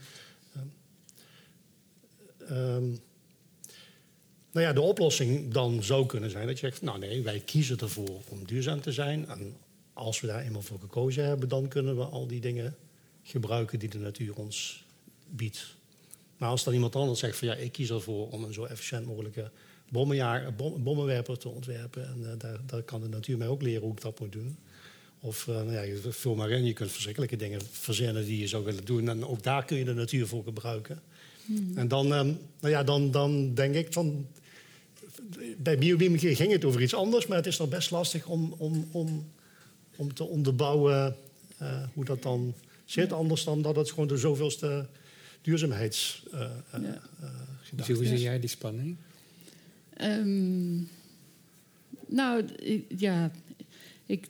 Ehm, 2.49 2.89
nou 4.53 4.67
ja, 4.67 4.73
de 4.73 4.81
oplossing 4.81 5.53
dan 5.53 5.83
zou 5.83 6.07
kunnen 6.07 6.31
zijn 6.31 6.47
dat 6.47 6.61
je 6.61 6.67
zegt, 6.67 6.83
nou 6.83 6.99
nee, 6.99 7.23
wij 7.23 7.41
kiezen 7.41 7.79
ervoor 7.79 8.21
om 8.29 8.47
duurzaam 8.47 8.81
te 8.81 8.93
zijn. 8.93 9.29
En 9.29 9.57
als 9.97 10.21
we 10.21 10.27
daar 10.27 10.43
eenmaal 10.43 10.63
voor 10.63 10.79
gekozen 10.81 11.25
hebben, 11.25 11.49
dan 11.49 11.69
kunnen 11.69 11.97
we 11.97 12.05
al 12.05 12.27
die 12.27 12.41
dingen 12.41 12.77
gebruiken 13.23 13.79
die 13.79 13.89
de 13.89 13.99
natuur 13.99 14.35
ons 14.35 14.85
biedt. 15.31 15.75
Maar 16.37 16.49
als 16.49 16.65
dan 16.65 16.75
iemand 16.75 16.97
anders 16.97 17.21
zegt 17.21 17.37
van 17.39 17.49
ja, 17.49 17.55
ik 17.55 17.73
kies 17.73 17.91
ervoor 17.91 18.31
om 18.31 18.45
een 18.45 18.53
zo 18.53 18.65
efficiënt 18.65 19.07
mogelijke 19.07 19.51
bommenjaar, 19.89 20.55
bom, 20.55 20.83
bommenwerper 20.83 21.39
te 21.39 21.49
ontwerpen. 21.49 22.07
En 22.09 22.31
eh, 22.31 22.39
daar, 22.39 22.61
daar 22.67 22.83
kan 22.83 23.01
de 23.01 23.09
natuur 23.09 23.37
mij 23.39 23.49
ook 23.49 23.63
leren 23.63 23.83
hoe 23.83 23.93
ik 23.93 24.01
dat 24.01 24.21
moet 24.21 24.33
doen. 24.33 24.57
Of 25.21 25.47
uh, 25.47 25.55
nou 25.55 25.73
ja, 25.73 25.81
je- 25.81 26.01
vul 26.13 26.35
maar 26.35 26.51
in, 26.51 26.65
je 26.65 26.73
kunt 26.73 26.91
verschrikkelijke 26.93 27.37
dingen 27.37 27.61
verzinnen 27.71 28.25
die 28.25 28.39
je 28.41 28.47
zou 28.47 28.65
willen 28.65 28.85
doen. 28.85 29.09
En 29.09 29.27
ook 29.27 29.43
daar 29.43 29.65
kun 29.65 29.77
je 29.77 29.85
de 29.85 29.95
natuur 29.95 30.27
voor 30.27 30.45
gebruiken. 30.45 31.03
En 31.75 31.89
dan, 31.89 32.15
ehm, 32.15 32.27
nou 32.61 32.73
ja, 32.75 32.83
dan, 32.85 33.11
dan 33.11 33.55
denk 33.55 33.75
ik 33.75 33.93
van. 33.93 34.27
Bij 35.59 35.79
biomimicry 35.79 36.35
ging 36.35 36.53
het 36.53 36.65
over 36.65 36.83
iets 36.83 36.95
anders, 36.95 37.27
maar 37.27 37.37
het 37.37 37.47
is 37.47 37.57
nog 37.59 37.69
best 37.69 37.91
lastig 37.91 38.27
om, 38.27 38.55
om, 38.59 38.89
om, 38.93 39.31
om 39.97 40.15
te 40.15 40.25
onderbouwen 40.25 41.17
eh, 41.59 41.83
hoe 41.95 42.05
dat 42.05 42.23
dan 42.23 42.55
zit. 42.85 43.13
Anders 43.13 43.45
dan 43.45 43.63
dat 43.63 43.77
het 43.77 43.91
gewoon 43.91 44.09
de 44.09 44.17
zoveelste 44.17 44.87
duurzaamheids. 45.43 46.23
eh, 46.33 46.43
eh, 46.43 46.83
Ja. 46.83 47.01
Dus 47.73 47.89
hoe 47.89 48.07
zie 48.07 48.19
jij 48.19 48.41
die 48.41 48.49
spanning? 48.49 48.97
Ehm, 49.97 50.77
nou, 52.07 52.45
ja, 52.97 53.31
ik, 54.07 54.29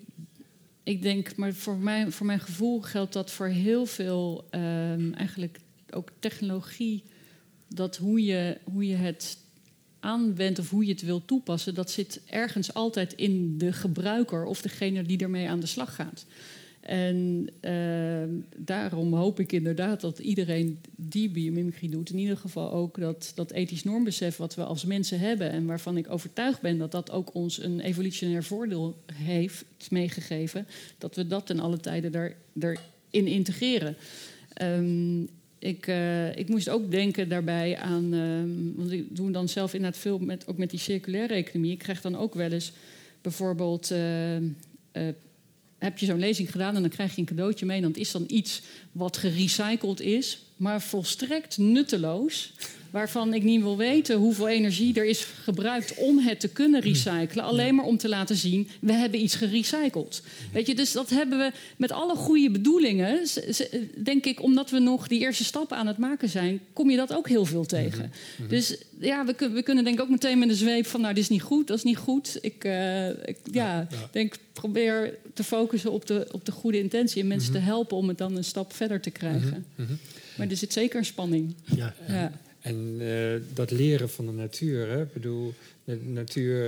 ik 0.82 1.02
denk, 1.02 1.36
maar 1.36 1.54
voor 1.54 1.76
mijn, 1.76 2.12
voor 2.12 2.26
mijn 2.26 2.40
gevoel 2.40 2.80
geldt 2.80 3.12
dat 3.12 3.30
voor 3.30 3.46
heel 3.46 3.86
veel, 3.86 4.46
ehm, 4.50 5.12
eigenlijk 5.12 5.58
ook 5.90 6.08
technologie, 6.18 7.02
dat 7.68 7.96
hoe 7.96 8.24
je, 8.24 8.58
hoe 8.64 8.86
je 8.86 8.96
het 8.96 9.38
aanwendt 10.07 10.59
of 10.59 10.70
hoe 10.70 10.84
je 10.86 10.92
het 10.92 11.02
wil 11.02 11.24
toepassen, 11.24 11.74
dat 11.74 11.90
zit 11.90 12.20
ergens 12.26 12.74
altijd 12.74 13.12
in 13.12 13.59
de 13.59 13.72
gebruiker 13.72 14.44
of 14.44 14.61
degene 14.62 15.02
die 15.02 15.18
ermee 15.18 15.48
aan 15.48 15.61
de 15.61 15.66
slag 15.66 15.94
gaat. 15.94 16.26
En 16.86 17.48
ehm, 17.61 18.30
daarom 18.57 19.14
hoop 19.14 19.40
ik 19.40 19.52
inderdaad 19.52 20.00
dat 20.00 20.18
iedereen 20.18 20.80
die 20.96 21.30
biomimicry 21.30 21.88
doet, 21.88 22.11
in 22.11 22.18
ieder 22.18 22.36
geval 22.36 22.72
ook 22.72 23.00
dat, 23.00 23.32
dat 23.34 23.50
ethisch 23.52 23.84
normbesef 23.84 24.36
wat 24.36 24.54
we 24.54 24.64
als 24.64 24.84
mensen 24.84 25.18
hebben 25.18 25.50
en 25.50 25.66
waarvan 25.66 25.96
ik 25.96 26.11
overtuigd 26.11 26.61
ben 26.61 26.78
dat 26.78 26.92
dat 26.92 27.11
ook 27.11 27.34
ons 27.34 27.62
een 27.62 27.80
evolutionair 27.80 28.44
voordeel 28.44 28.96
heeft 29.12 29.90
meegegeven, 29.90 30.66
dat 30.98 31.16
we 31.16 31.26
dat 31.26 31.46
ten 31.46 31.61
alle 31.61 31.80
tijden 31.80 32.12
daar, 32.12 32.36
daarin 32.52 33.26
integreren. 33.26 33.96
Ehm, 34.52 35.24
ik, 35.66 35.86
eh, 35.86 36.36
ik 36.36 36.48
moest 36.48 36.68
ook 36.68 36.90
denken 36.90 37.28
daarbij 37.28 37.76
aan, 37.76 38.14
ehm, 38.14 38.76
want 38.76 38.92
ik 38.92 39.16
doe 39.16 39.30
dan 39.30 39.48
zelf 39.48 39.74
inderdaad 39.74 40.00
veel 40.00 40.18
met, 40.18 40.46
ook 40.46 40.56
met 40.56 40.70
die 40.70 40.78
circulaire 40.78 41.34
economie. 41.34 41.72
Ik 41.72 41.78
krijg 41.78 42.00
dan 42.00 42.16
ook 42.16 42.34
wel 42.34 42.50
eens 42.50 42.72
bijvoorbeeld 43.20 43.90
eh, 43.90 44.36
eh, 44.36 44.42
heb 45.78 45.98
je 45.98 46.06
zo'n 46.06 46.18
lezing 46.18 46.50
gedaan 46.50 46.74
en 46.74 46.80
dan 46.80 46.90
krijg 46.90 47.14
je 47.14 47.20
een 47.20 47.26
cadeautje 47.26 47.66
mee. 47.66 47.76
En 47.76 47.82
dat 47.82 47.96
is 47.96 48.10
dan 48.10 48.24
iets 48.26 48.62
wat 48.92 49.16
gerecycled 49.16 50.00
is, 50.00 50.42
maar 50.56 50.82
volstrekt 50.82 51.58
nutteloos. 51.58 52.52
Waarvan 52.97 53.34
ik 53.34 53.42
niet 53.42 53.62
wil 53.62 53.76
weten 53.76 54.16
hoeveel 54.16 54.49
energie 54.49 54.94
er 54.94 55.05
is 55.05 55.24
gebruikt 55.42 55.94
om 55.94 56.18
het 56.18 56.40
te 56.40 56.49
kunnen 56.49 56.80
recyclen. 56.80 57.44
Alleen 57.44 57.74
maar 57.74 57.84
om 57.84 57.97
te 57.97 58.09
laten 58.09 58.36
zien, 58.36 58.68
we 58.80 58.92
hebben 58.92 59.22
iets 59.22 59.34
gerecycled. 59.34 60.22
Weet 60.53 60.66
je, 60.66 60.74
dus 60.74 60.92
dat 60.92 61.11
hebben 61.11 61.38
we 61.38 61.51
met 61.76 61.92
alle 61.92 62.14
goede 62.16 62.51
bedoelingen. 62.51 63.20
Denk 64.05 64.24
ik, 64.26 64.42
omdat 64.42 64.70
we 64.70 64.78
nog 64.78 65.09
die 65.09 65.20
eerste 65.20 65.44
stappen 65.44 65.76
aan 65.76 65.86
het 65.86 65.99
maken 65.99 66.28
zijn, 66.28 66.61
kom 66.72 66.90
je 66.90 66.97
dat 66.97 67.12
ook 67.14 67.28
heel 67.28 67.44
veel 67.44 67.64
tegen. 67.64 68.12
Dus 68.49 68.76
ja, 69.01 69.24
we, 69.24 69.34
kun- 69.34 69.53
we 69.53 69.62
kunnen 69.62 69.84
denk 69.84 69.97
ik 69.97 70.03
ook 70.03 70.11
meteen 70.11 70.38
met 70.38 70.49
een 70.49 70.55
zweep 70.55 70.86
van, 70.86 71.01
nou, 71.01 71.14
dit 71.14 71.22
is 71.22 71.28
niet 71.28 71.42
goed, 71.42 71.66
dat 71.66 71.76
is 71.76 71.82
niet 71.84 71.97
goed. 71.97 72.38
Ik, 72.40 72.64
eh, 72.64 73.09
ik 73.09 73.36
ja, 73.53 73.86
denk, 74.12 74.34
probeer 74.53 75.14
te 75.34 75.44
focussen 75.44 75.92
op 75.92 76.07
de, 76.07 76.28
op 76.32 76.44
de 76.44 76.53
goede 76.53 76.78
intentie 76.78 77.22
en 77.22 77.28
mensen 77.28 77.53
te 77.53 77.59
helpen 77.59 77.97
om 77.97 78.09
het 78.09 78.18
dan 78.18 78.36
een 78.36 78.44
stap 78.44 78.72
verder 78.72 79.01
te 79.01 79.11
krijgen. 79.11 79.66
Maar 80.36 80.49
er 80.51 80.57
zit 80.57 80.72
zeker 80.72 80.99
een 80.99 81.05
spanning. 81.05 81.55
Ja. 81.76 81.94
Ja. 82.09 82.32
En 82.66 82.96
eh, 83.00 83.40
dat 83.54 83.70
leren 83.70 84.10
van 84.10 84.26
de 84.26 84.32
natuur, 84.32 84.88
hè? 84.88 85.02
Ik 85.02 85.12
bedoel, 85.12 85.54
de 85.84 85.98
natuur, 86.04 86.58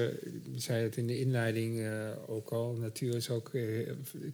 je 0.52 0.60
zei 0.60 0.82
het 0.82 0.96
in 0.96 1.06
de 1.06 1.18
inleiding 1.18 1.80
eh, 1.80 1.90
ook 2.26 2.50
al, 2.50 2.76
natuur 2.80 3.14
is 3.14 3.30
ook, 3.30 3.50
eh, 3.54 3.62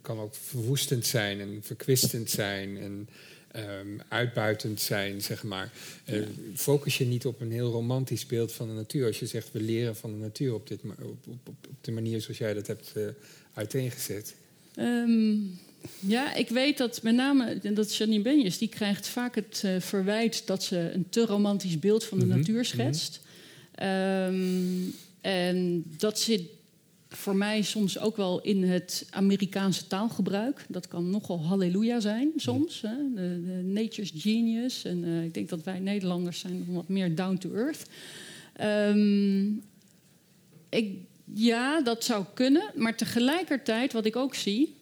kan 0.01 0.19
ook 0.19 0.35
verwoestend 0.35 1.05
zijn 1.05 1.39
en 1.39 1.59
verkwistend 1.61 2.29
zijn 2.29 2.77
en 2.77 3.09
ehm, 3.51 3.87
uitbuitend 4.07 4.81
zijn, 4.81 5.21
zeg 5.21 5.43
maar. 5.43 5.71
Focus 6.55 6.97
je 6.97 7.05
niet 7.05 7.25
op 7.25 7.41
een 7.41 7.51
heel 7.51 7.71
romantisch 7.71 8.25
beeld 8.25 8.51
van 8.51 8.67
de 8.67 8.73
natuur 8.73 9.05
als 9.05 9.19
je 9.19 9.25
zegt 9.25 9.51
we 9.51 9.61
leren 9.61 9.95
van 9.95 10.11
de 10.11 10.17
natuur 10.17 10.53
op, 10.53 10.67
dit, 10.67 10.79
op, 10.83 11.27
op, 11.27 11.47
op, 11.47 11.75
de 11.81 11.91
manier 11.91 12.21
zoals 12.21 12.37
jij 12.37 12.53
dat 12.53 12.67
hebt 12.67 12.93
uiteengezet. 13.53 14.35
Ehm, 14.75 15.37
ja, 15.99 16.33
ik 16.33 16.49
weet 16.49 16.77
dat 16.77 17.01
met 17.03 17.15
name 17.15 17.59
dat 17.73 17.95
Janine 17.95 18.23
Benjes, 18.23 18.57
die 18.57 18.67
krijgt 18.67 19.07
vaak 19.07 19.35
het 19.35 19.61
eh, 19.65 19.79
verwijt 19.79 20.47
dat 20.47 20.63
ze 20.63 20.91
een 20.93 21.09
te 21.09 21.25
romantisch 21.25 21.79
beeld 21.79 22.03
van 22.03 22.19
de 22.19 22.25
Mhm, 22.25 22.37
natuur 22.37 22.65
schetst. 22.65 23.21
Ehm, 23.75 24.79
en 25.21 25.83
dat 25.97 26.19
zit 26.19 26.41
voor 27.09 27.35
mij 27.35 27.61
soms 27.61 27.99
ook 27.99 28.17
wel 28.17 28.41
in 28.41 28.63
het 28.63 29.07
Amerikaanse 29.09 29.87
taalgebruik. 29.87 30.65
Dat 30.69 30.87
kan 30.87 31.09
nogal 31.09 31.45
halleluja 31.45 31.99
zijn 31.99 32.31
soms. 32.35 32.81
Hè? 32.81 32.95
De, 33.15 33.41
de 33.45 33.61
nature's 33.63 34.11
genius. 34.15 34.83
En 34.83 35.03
eh, 35.03 35.23
ik 35.23 35.33
denk 35.33 35.49
dat 35.49 35.63
wij 35.63 35.79
Nederlanders 35.79 36.39
zijn 36.39 36.57
nog 36.57 36.75
wat 36.75 36.87
meer 36.87 37.15
down 37.15 37.37
to 37.37 37.53
earth. 37.53 37.85
Ehm, 38.53 39.45
ik 40.69 40.97
Ja, 41.33 41.81
dat 41.81 42.03
zou 42.03 42.25
kunnen. 42.33 42.71
Maar 42.75 42.95
tegelijkertijd, 42.95 43.93
wat 43.93 44.05
ik 44.05 44.15
ook 44.15 44.35
zie, 44.35 44.74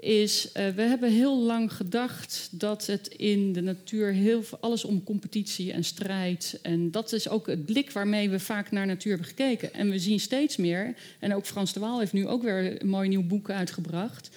is 0.00 0.46
uh, 0.46 0.68
we 0.68 0.82
hebben 0.82 1.12
heel 1.12 1.38
lang 1.38 1.72
gedacht 1.72 2.48
dat 2.50 2.86
het 2.86 3.06
in 3.06 3.52
de 3.52 3.60
natuur 3.60 4.12
heel 4.12 4.42
veel, 4.42 4.58
alles 4.60 4.84
om 4.84 5.04
competitie 5.04 5.72
en 5.72 5.84
strijd. 5.84 6.58
En 6.62 6.90
dat 6.90 7.12
is 7.12 7.28
ook 7.28 7.46
het 7.46 7.64
blik 7.64 7.90
waarmee 7.90 8.30
we 8.30 8.38
vaak 8.38 8.70
naar 8.70 8.86
natuur 8.86 9.12
hebben 9.12 9.28
gekeken. 9.28 9.74
En 9.74 9.90
we 9.90 9.98
zien 9.98 10.20
steeds 10.20 10.56
meer, 10.56 10.94
en 11.18 11.34
ook 11.34 11.46
Frans 11.46 11.72
de 11.72 11.80
Waal 11.80 11.98
heeft 11.98 12.12
nu 12.12 12.26
ook 12.26 12.42
weer 12.42 12.80
een 12.82 12.88
mooi 12.88 13.08
nieuw 13.08 13.26
boek 13.26 13.50
uitgebracht. 13.50 14.30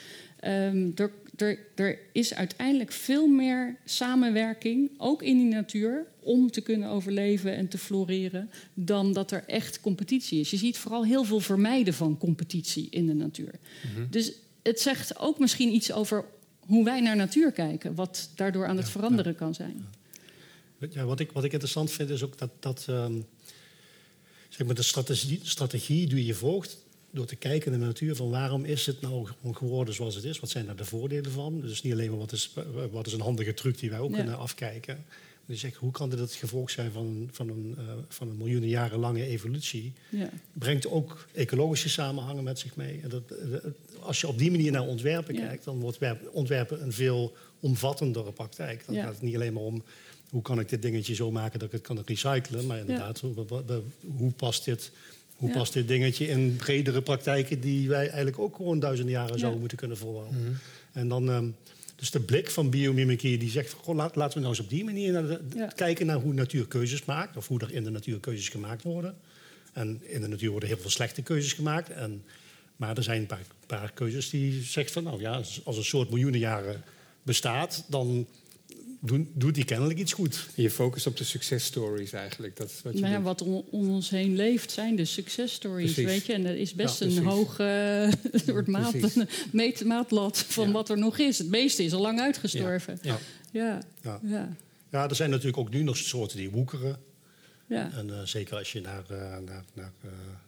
Um, 0.47 0.91
er, 0.95 1.11
er, 1.35 1.59
er 1.75 1.99
is 2.11 2.33
uiteindelijk 2.33 2.91
veel 2.91 3.27
meer 3.27 3.75
samenwerking, 3.85 4.91
ook 4.97 5.21
in 5.21 5.37
die 5.37 5.53
natuur, 5.53 6.05
om 6.19 6.51
te 6.51 6.61
kunnen 6.61 6.89
overleven 6.89 7.55
en 7.55 7.67
te 7.67 7.77
floreren, 7.77 8.49
dan 8.73 9.13
dat 9.13 9.31
er 9.31 9.43
echt 9.47 9.81
competitie 9.81 10.39
is. 10.39 10.49
Je 10.49 10.57
ziet 10.57 10.77
vooral 10.77 11.05
heel 11.05 11.23
veel 11.23 11.39
vermijden 11.39 11.93
van 11.93 12.17
competitie 12.17 12.87
in 12.89 13.05
de 13.05 13.13
natuur. 13.13 13.53
Mm 13.83 13.95
-hmm. 13.95 14.07
Dus 14.09 14.33
het 14.63 14.79
zegt 14.79 15.19
ook 15.19 15.39
misschien 15.39 15.73
iets 15.73 15.91
over 15.91 16.25
hoe 16.59 16.83
wij 16.83 17.01
naar 17.01 17.15
natuur 17.15 17.51
kijken, 17.51 17.95
wat 17.95 18.29
daardoor 18.35 18.67
aan 18.67 18.77
het 18.77 18.89
veranderen 18.89 19.31
ja. 19.31 19.37
kan 19.37 19.53
zijn. 19.53 19.85
Ja, 20.89 21.03
wat, 21.03 21.19
ik, 21.19 21.31
wat 21.31 21.43
ik 21.43 21.51
interessant 21.51 21.91
vind 21.91 22.09
is 22.09 22.23
ook 22.23 22.37
dat, 22.37 22.49
dat 22.59 22.85
um, 22.89 23.25
zeg 24.49 24.67
maar 24.67 24.75
de 24.75 24.83
strategie, 24.83 25.39
strategie 25.43 26.07
die 26.07 26.25
je 26.25 26.33
volgt, 26.33 26.77
door 27.11 27.25
te 27.25 27.35
kijken 27.35 27.71
naar 27.71 27.79
de 27.79 27.85
natuur 27.85 28.15
van 28.15 28.29
waarom 28.29 28.65
is 28.65 28.85
het 28.85 29.01
nou 29.01 29.27
geworden 29.51 29.93
zoals 29.93 30.15
het 30.15 30.23
is, 30.23 30.39
wat 30.39 30.49
zijn 30.49 30.65
daar 30.65 30.75
de 30.75 30.85
voordelen 30.85 31.31
van. 31.31 31.61
Dus 31.61 31.81
niet 31.81 31.93
alleen 31.93 32.09
maar 32.09 32.19
wat 32.19 32.31
is, 32.31 32.53
wat 32.91 33.07
is 33.07 33.13
een 33.13 33.21
handige 33.21 33.53
truc 33.53 33.79
die 33.79 33.89
wij 33.89 33.99
ook 33.99 34.09
ja. 34.09 34.15
kunnen 34.15 34.37
afkijken. 34.37 35.05
Dus 35.53 35.61
zeg, 35.61 35.75
hoe 35.75 35.91
kan 35.91 36.09
dit 36.09 36.19
het 36.19 36.33
gevolg 36.33 36.69
zijn 36.69 36.91
van, 36.91 37.29
van, 37.31 37.49
een, 37.49 37.75
uh, 37.79 37.85
van 38.07 38.29
een 38.29 38.37
miljoenen 38.37 38.69
jaren 38.69 38.99
lange 38.99 39.25
evolutie? 39.25 39.93
Ja. 40.09 40.29
Brengt 40.53 40.87
ook 40.87 41.27
ecologische 41.33 41.89
samenhangen 41.89 42.43
met 42.43 42.59
zich 42.59 42.75
mee. 42.75 42.99
En 43.03 43.09
dat, 43.09 43.23
als 43.99 44.21
je 44.21 44.27
op 44.27 44.37
die 44.37 44.51
manier 44.51 44.71
naar 44.71 44.87
ontwerpen 44.87 45.33
ja. 45.35 45.47
kijkt, 45.47 45.63
dan 45.63 45.79
wordt 45.79 45.99
ontwerpen 46.31 46.83
een 46.83 46.93
veel 46.93 47.33
omvattendere 47.59 48.31
praktijk. 48.31 48.85
Dan 48.85 48.95
ja. 48.95 49.03
gaat 49.03 49.13
het 49.13 49.21
niet 49.21 49.35
alleen 49.35 49.53
maar 49.53 49.63
om 49.63 49.83
hoe 50.29 50.41
kan 50.41 50.59
ik 50.59 50.69
dit 50.69 50.81
dingetje 50.81 51.15
zo 51.15 51.31
maken 51.31 51.59
dat 51.59 51.67
ik 51.67 51.73
het 51.73 51.81
kan 51.81 52.01
recyclen, 52.05 52.65
maar 52.65 52.79
inderdaad, 52.79 53.19
hoe, 53.19 53.45
hoe 54.17 54.31
past 54.31 54.65
dit 54.65 54.91
hoe 55.35 55.49
ja. 55.49 55.57
past 55.57 55.73
dit 55.73 55.87
dingetje 55.87 56.27
in 56.27 56.55
bredere 56.55 57.01
praktijken 57.01 57.59
die 57.59 57.89
wij 57.89 58.07
eigenlijk 58.07 58.39
ook 58.39 58.55
gewoon 58.55 58.79
duizenden 58.79 59.13
jaren 59.13 59.39
zouden 59.39 59.59
moeten 59.59 59.77
kunnen 59.77 59.97
volhouden? 59.97 60.39
Mm 60.39 60.45
-hmm. 60.45 60.57
En 60.93 61.07
dan, 61.07 61.29
um, 61.29 61.55
dus 61.95 62.11
de 62.11 62.19
blik 62.19 62.51
van 62.51 62.69
biomimicry 62.69 63.37
die 63.37 63.49
zegt, 63.49 63.73
goh, 63.73 63.95
laat, 63.95 64.15
laten 64.15 64.33
we 64.33 64.39
nou 64.39 64.55
eens 64.55 64.63
op 64.63 64.69
die 64.69 64.83
manier 64.83 65.11
naar 65.11 65.27
de, 65.27 65.39
ja. 65.55 65.67
kijken 65.67 66.05
naar 66.05 66.19
hoe 66.19 66.33
natuur 66.33 66.67
keuzes 66.67 67.05
maakt, 67.05 67.37
of 67.37 67.47
hoe 67.47 67.59
er 67.59 67.73
in 67.73 67.83
de 67.83 67.89
natuur 67.89 68.19
keuzes 68.19 68.49
gemaakt 68.49 68.83
worden. 68.83 69.17
En 69.73 70.01
in 70.03 70.21
de 70.21 70.27
natuur 70.27 70.49
worden 70.49 70.69
heel 70.69 70.77
veel 70.77 70.89
slechte 70.89 71.21
keuzes 71.21 71.53
gemaakt. 71.53 71.89
En, 71.89 72.23
maar 72.75 72.97
er 72.97 73.03
zijn 73.03 73.19
een 73.19 73.27
paar, 73.27 73.45
paar 73.67 73.91
keuzes 73.91 74.29
die 74.29 74.63
zegt 74.63 74.91
van, 74.91 75.03
nou 75.03 75.21
ja, 75.21 75.41
als 75.63 75.77
een 75.77 75.83
soort 75.83 76.09
miljoenen 76.09 76.39
jaren 76.39 76.83
bestaat, 77.23 77.85
dan 77.87 78.27
doen, 79.05 79.31
doet 79.33 79.55
die 79.55 79.65
kennelijk 79.65 79.99
iets 79.99 80.13
goed. 80.13 80.47
Je 80.55 80.69
focust 80.69 81.07
op 81.07 81.17
de 81.17 81.23
successtories 81.23 82.13
eigenlijk. 82.13 82.57
Dat 82.57 82.69
is 82.69 82.81
wat, 82.81 82.93
je 82.93 82.99
nou 82.99 83.23
wat 83.23 83.41
om, 83.41 83.63
om, 83.69 83.89
ons 83.89 84.09
heen 84.09 84.35
leeft 84.35 84.71
zijn 84.71 84.95
de 84.95 85.05
successtories, 85.05 85.95
weet 85.95 86.25
je. 86.25 86.33
En 86.33 86.43
dat 86.43 86.55
is 86.55 86.73
best 86.73 86.99
ja, 86.99 87.05
een 87.05 87.25
hoge 87.25 88.11
uh, 88.33 88.39
soort 88.45 88.67
maat, 88.67 88.95
meet, 89.51 89.85
maatlat 89.85 90.37
van 90.37 90.67
ja. 90.67 90.71
wat 90.71 90.89
er 90.89 90.97
nog 90.97 91.17
is. 91.17 91.37
Het 91.37 91.49
meeste 91.49 91.83
is 91.83 91.93
al 91.93 92.01
lang 92.01 92.19
uitgestorven. 92.19 92.99
Ja, 93.01 93.19
ja. 93.51 93.81
ja. 94.01 94.49
ja. 94.91 95.09
er 95.09 95.15
zijn 95.15 95.29
natuurlijk 95.29 95.57
ook 95.57 95.69
nu 95.69 95.83
nog 95.83 95.97
soorten 95.97 96.37
die 96.37 96.49
woekeren. 96.49 96.97
Ja. 97.67 97.91
En 97.93 98.07
uh, 98.07 98.21
zeker 98.23 98.57
als 98.57 98.71
je 98.71 98.81
naar, 98.81 99.03
uh, 99.11 99.17
naar, 99.45 99.63
naar 99.73 99.91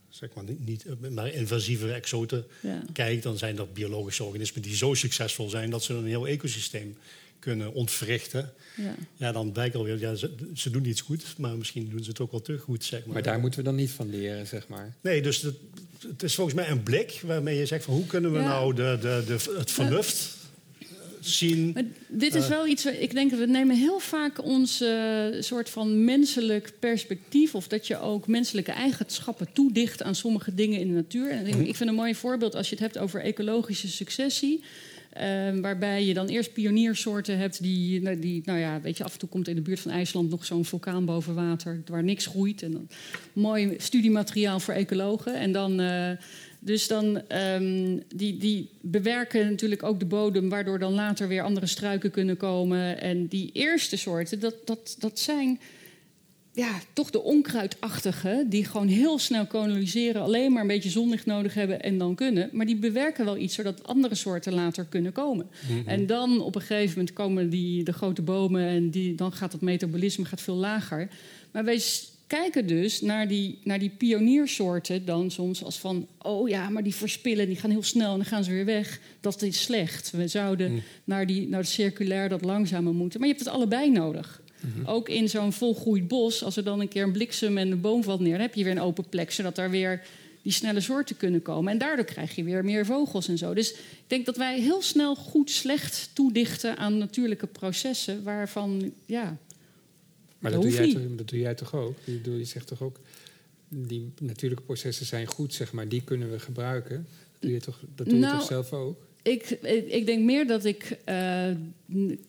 zeg 0.10 0.30
maar 0.34 0.44
niet, 0.44 0.66
niet 0.66 0.86
maar 1.12 1.34
invasieve 1.34 1.92
exoten 1.92 2.46
kijkt... 2.94 3.24
dan 3.24 3.38
zijn 3.38 3.56
dat 3.56 3.74
biologische 3.74 4.24
organismen 4.24 4.62
die 4.62 4.76
zo 4.76 4.94
succesvol 4.94 5.50
zijn... 5.50 5.70
dat 5.70 5.84
ze 5.84 5.94
een 5.94 6.06
heel 6.06 6.28
ecosysteem 6.28 6.98
kunnen 7.46 7.74
ontwrichten. 7.74 8.54
Ja, 8.76 8.96
ja 9.16 9.32
dan 9.32 9.52
blijkt 9.52 9.76
alweer, 9.76 10.00
ja, 10.00 10.16
ze, 10.16 10.36
ze, 10.54 10.70
doen 10.70 10.86
iets 10.86 11.02
goed, 11.02 11.24
maar 11.38 11.58
misschien 11.58 11.90
doen 11.90 12.04
ze 12.04 12.10
het 12.10 12.20
ook 12.20 12.32
wel 12.32 12.42
te 12.42 12.58
goed. 12.58 12.84
Zeg 12.84 13.06
maar. 13.06 13.14
maar 13.14 13.24
daar 13.24 13.40
moeten 13.40 13.60
we 13.60 13.66
dan 13.66 13.76
niet 13.76 13.92
van 13.92 14.10
leren, 14.10 14.48
zeg 14.48 14.68
maar. 14.68 14.96
Nee, 15.02 15.22
dus 15.22 15.42
het, 15.42 15.56
het 16.08 16.24
is 16.24 16.36
volgens 16.36 16.56
mij 16.56 16.70
een 16.70 16.84
blik 16.84 17.22
waarmee 17.24 17.58
je 17.58 17.66
zegt 17.66 17.84
van 17.84 17.94
hoe 17.94 18.06
kunnen 18.06 18.32
we 18.32 18.40
ja. 18.40 18.48
nou 18.48 18.74
de, 18.74 18.98
de, 19.02 19.24
de, 19.28 19.58
het 19.58 19.72
vernuft 19.72 20.36
zien. 21.20 21.72
Maar 21.74 21.84
dit 22.08 22.36
is 22.36 22.44
uh, 22.44 22.50
wel 22.50 22.68
iets, 22.68 22.86
ik 22.86 23.14
denk, 23.14 23.32
we 23.32 23.46
nemen 23.46 23.76
heel 23.76 24.00
vaak 24.00 24.44
ons 24.44 24.82
uh, 24.82 25.26
soort 25.40 25.70
van 25.70 26.04
menselijk 26.04 26.74
perspectief, 26.80 27.56
of 27.56 27.68
dat 27.68 27.88
je 27.88 28.00
ook 28.00 28.28
menselijke 28.28 28.72
eigenschappen 28.72 29.48
toedicht 29.54 30.04
aan 30.04 30.16
sommige 30.16 30.56
dingen 30.56 30.80
in 30.80 30.88
de 30.88 30.94
natuur. 30.94 31.30
En 31.30 31.48
ik, 31.48 31.56
ik 31.56 31.76
vind 31.76 31.90
een 31.90 31.96
mooi 31.96 32.16
voorbeeld 32.16 32.56
als 32.56 32.70
je 32.70 32.76
het 32.76 32.84
hebt 32.84 32.98
over 32.98 33.22
ecologische 33.22 33.88
successie. 33.88 34.64
Uh, 35.22 35.60
waarbij 35.62 36.06
je 36.06 36.14
dan 36.14 36.28
eerst 36.28 36.54
pioniersoorten 36.54 37.38
hebt 37.38 37.62
die, 37.62 38.20
die, 38.20 38.42
nou 38.46 38.60
ja, 38.60 38.82
weet 38.82 38.98
je, 38.98 39.04
af 39.04 39.14
en 39.14 39.20
toe 39.20 39.30
komt 39.30 39.48
in 39.48 39.56
de 39.56 39.62
buurt 39.62 39.80
van 39.80 39.92
IJsland 39.92 40.30
nog 40.30 40.46
zo'n 40.46 40.66
vulkaan 40.66 41.06
boven 41.06 41.36
water 41.36 41.82
waar 41.86 42.04
niks 42.04 42.26
groeit. 42.26 42.62
En 42.64 42.72
dan, 42.72 42.88
mooi 43.34 43.74
studiemateriaal 43.78 44.60
voor 44.60 44.74
ecologen. 44.74 45.40
En 45.40 45.52
dan, 45.52 45.82
uh, 45.82 46.12
dus 46.60 46.88
dan, 46.88 47.22
um, 47.32 48.02
die, 48.16 48.38
die 48.38 48.70
bewerken 48.82 49.50
natuurlijk 49.50 49.84
ook 49.84 50.00
de 50.00 50.06
bodem, 50.06 50.50
waardoor 50.50 50.80
dan 50.80 50.94
later 50.94 51.28
weer 51.28 51.44
andere 51.44 51.66
struiken 51.66 52.12
kunnen 52.12 52.38
komen. 52.38 53.02
En 53.02 53.28
die 53.28 53.50
eerste 53.54 53.98
soorten, 53.98 54.40
dat, 54.40 54.56
dat, 54.66 54.96
dat 55.00 55.20
zijn 55.20 55.60
ja, 56.56 56.80
toch 56.94 57.10
de 57.10 57.22
onkruidachtige, 57.22 58.46
die 58.50 58.66
gewoon 58.66 58.88
heel 58.88 59.20
snel 59.20 59.46
koloniseren, 59.46 60.22
alleen 60.22 60.52
maar 60.52 60.62
een 60.62 60.68
beetje 60.68 60.90
zonlicht 60.90 61.26
nodig 61.26 61.54
hebben 61.54 61.82
en 61.82 61.98
dan 61.98 62.16
kunnen. 62.16 62.50
Maar 62.52 62.66
die 62.66 62.76
bewerken 62.76 63.26
wel 63.26 63.38
iets 63.38 63.56
zodat 63.56 63.88
andere 63.88 64.16
soorten 64.16 64.54
later 64.54 64.86
kunnen 64.86 65.12
komen. 65.12 65.46
Mm 65.46 65.76
-hmm. 65.76 65.88
En 65.88 66.06
dan 66.06 66.42
op 66.42 66.56
een 66.56 66.62
gegeven 66.62 66.98
moment 66.98 67.14
komen 67.14 67.50
die, 67.50 67.84
de 67.84 67.94
grote 67.94 68.22
bomen 68.22 68.68
en 68.68 68.90
die, 68.90 69.16
dan 69.16 69.32
gaat 69.32 69.52
het 69.52 69.62
metabolisme 69.62 70.26
gaat 70.26 70.42
veel 70.42 70.56
lager. 70.56 71.10
Maar 71.52 71.66
wij 71.66 71.82
kijken 72.28 72.68
dus 72.68 73.02
naar 73.02 73.28
die, 73.28 73.60
naar 73.64 73.80
die 73.80 73.92
pioniersoorten 73.98 75.06
dan 75.06 75.32
soms 75.32 75.64
als 75.64 75.80
van... 75.80 76.08
oh 76.22 76.50
ja, 76.50 76.70
maar 76.70 76.84
die 76.84 76.96
verspillen, 76.96 77.48
die 77.48 77.56
gaan 77.56 77.72
heel 77.72 77.84
snel 77.84 78.12
en 78.12 78.18
dan 78.18 78.26
gaan 78.26 78.44
ze 78.44 78.52
weer 78.52 78.66
weg. 78.66 79.00
Dat 79.20 79.42
is 79.42 79.62
slecht. 79.62 80.12
We 80.12 80.28
zouden 80.28 80.72
mm. 80.72 80.82
naar, 81.04 81.28
die, 81.28 81.48
naar 81.48 81.60
het 81.60 81.70
circulair, 81.70 82.30
dat 82.30 82.42
langzamer 82.42 82.94
moeten. 82.94 83.20
Maar 83.20 83.30
je 83.30 83.36
hebt 83.36 83.46
het 83.46 83.56
allebei 83.56 83.90
nodig. 83.92 84.44
Mm-hmm. 84.60 84.86
Ook 84.86 85.10
in 85.10 85.30
zo'n 85.30 85.54
volgroeid 85.54 86.08
bos, 86.08 86.44
als 86.44 86.58
er 86.58 86.64
dan 86.64 86.80
een 86.80 86.88
keer 86.88 87.04
een 87.04 87.12
bliksem 87.12 87.58
en 87.58 87.72
een 87.72 87.82
boom 87.82 88.04
valt 88.04 88.20
neer, 88.20 88.32
dan 88.32 88.42
heb 88.42 88.54
je 88.54 88.64
weer 88.64 88.72
een 88.72 88.82
open 88.82 89.10
plek, 89.10 89.32
zodat 89.32 89.56
daar 89.56 89.70
weer 89.70 90.02
die 90.42 90.54
snelle 90.54 90.80
soorten 90.80 91.18
kunnen 91.18 91.42
komen. 91.42 91.72
En 91.72 91.78
daardoor 91.78 92.06
krijg 92.06 92.36
je 92.36 92.44
weer 92.44 92.66
meer 92.66 92.86
vogels 92.86 93.28
en 93.28 93.38
zo. 93.38 93.54
Dus 93.54 93.72
ik 93.72 94.04
denk 94.08 94.26
dat 94.26 94.38
wij 94.38 94.60
heel 94.60 94.82
snel 94.82 95.16
goed 95.16 95.52
slecht 95.52 96.10
toedichten 96.14 96.78
aan 96.78 96.98
natuurlijke 96.98 97.48
processen, 97.48 98.24
waarvan 98.24 98.94
ja. 99.06 99.38
Maar 100.40 100.52
dat 100.52 100.62
doe, 100.62 100.72
jij 100.72 100.94
toch, 100.94 101.02
dat 101.16 101.28
doe 101.28 101.40
jij 101.40 101.56
toch 101.56 101.74
ook? 101.76 101.98
Je, 102.04 102.38
je 102.38 102.46
zegt 102.46 102.68
toch 102.68 102.82
ook, 102.82 103.00
die 103.68 104.12
natuurlijke 104.22 104.64
processen 104.64 105.06
zijn 105.06 105.26
goed, 105.28 105.54
zeg 105.54 105.72
maar, 105.72 105.88
die 105.88 106.02
kunnen 106.02 106.32
we 106.32 106.40
gebruiken. 106.40 107.08
Dat 107.32 107.42
doe 107.42 107.52
je 107.52 107.60
toch, 107.60 107.80
dat 107.96 108.10
doe 108.10 108.20
nou, 108.20 108.34
je 108.34 108.40
toch 108.40 108.48
zelf 108.48 108.74
ook? 108.74 109.06
Ik, 109.26 109.50
ik, 109.88 110.06
denk 110.06 110.24
meer 110.24 110.48
dat 110.48 110.66
ik 110.66 110.98
uh, 111.10 111.48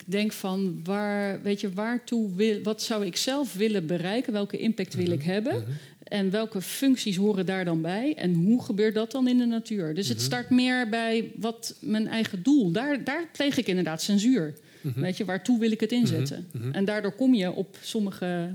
denk 0.06 0.32
van 0.32 0.80
waar, 0.84 1.42
weet 1.42 1.60
je, 1.60 1.72
waartoe 1.72 2.34
wil, 2.34 2.62
wat 2.62 2.82
zou 2.82 3.06
ik 3.06 3.16
zelf 3.16 3.54
willen 3.54 3.86
bereiken, 3.86 4.32
welke 4.32 4.58
impact 4.58 4.94
wil 4.94 5.10
ik 5.10 5.18
mhm, 5.18 5.28
hebben 5.28 5.52
-hmm. 5.52 5.74
en 6.02 6.30
welke 6.30 6.60
functies 6.60 7.16
horen 7.16 7.46
daar 7.46 7.64
dan 7.64 7.80
bij 7.80 8.14
en 8.14 8.34
hoe 8.34 8.62
gebeurt 8.62 8.94
dat 8.94 9.10
dan 9.10 9.28
in 9.28 9.38
de 9.38 9.44
natuur. 9.44 9.94
Dus 9.94 10.08
het 10.08 10.16
mhm. 10.16 10.26
start 10.26 10.50
meer 10.50 10.88
bij 10.88 11.32
wat 11.36 11.76
mijn 11.80 12.08
eigen 12.08 12.42
doel. 12.42 12.70
Daar, 12.70 13.04
daar 13.04 13.28
pleeg 13.32 13.56
ik 13.56 13.66
inderdaad 13.66 14.02
censuur. 14.02 14.54
Mhm. 14.80 15.00
Weet 15.00 15.16
je, 15.16 15.24
waartoe 15.24 15.58
wil 15.58 15.70
ik 15.70 15.80
het 15.80 15.92
inzetten? 15.92 16.48
En 16.72 16.84
daardoor 16.84 17.12
kom 17.12 17.34
je 17.34 17.52
op 17.52 17.76
sommige 17.80 18.54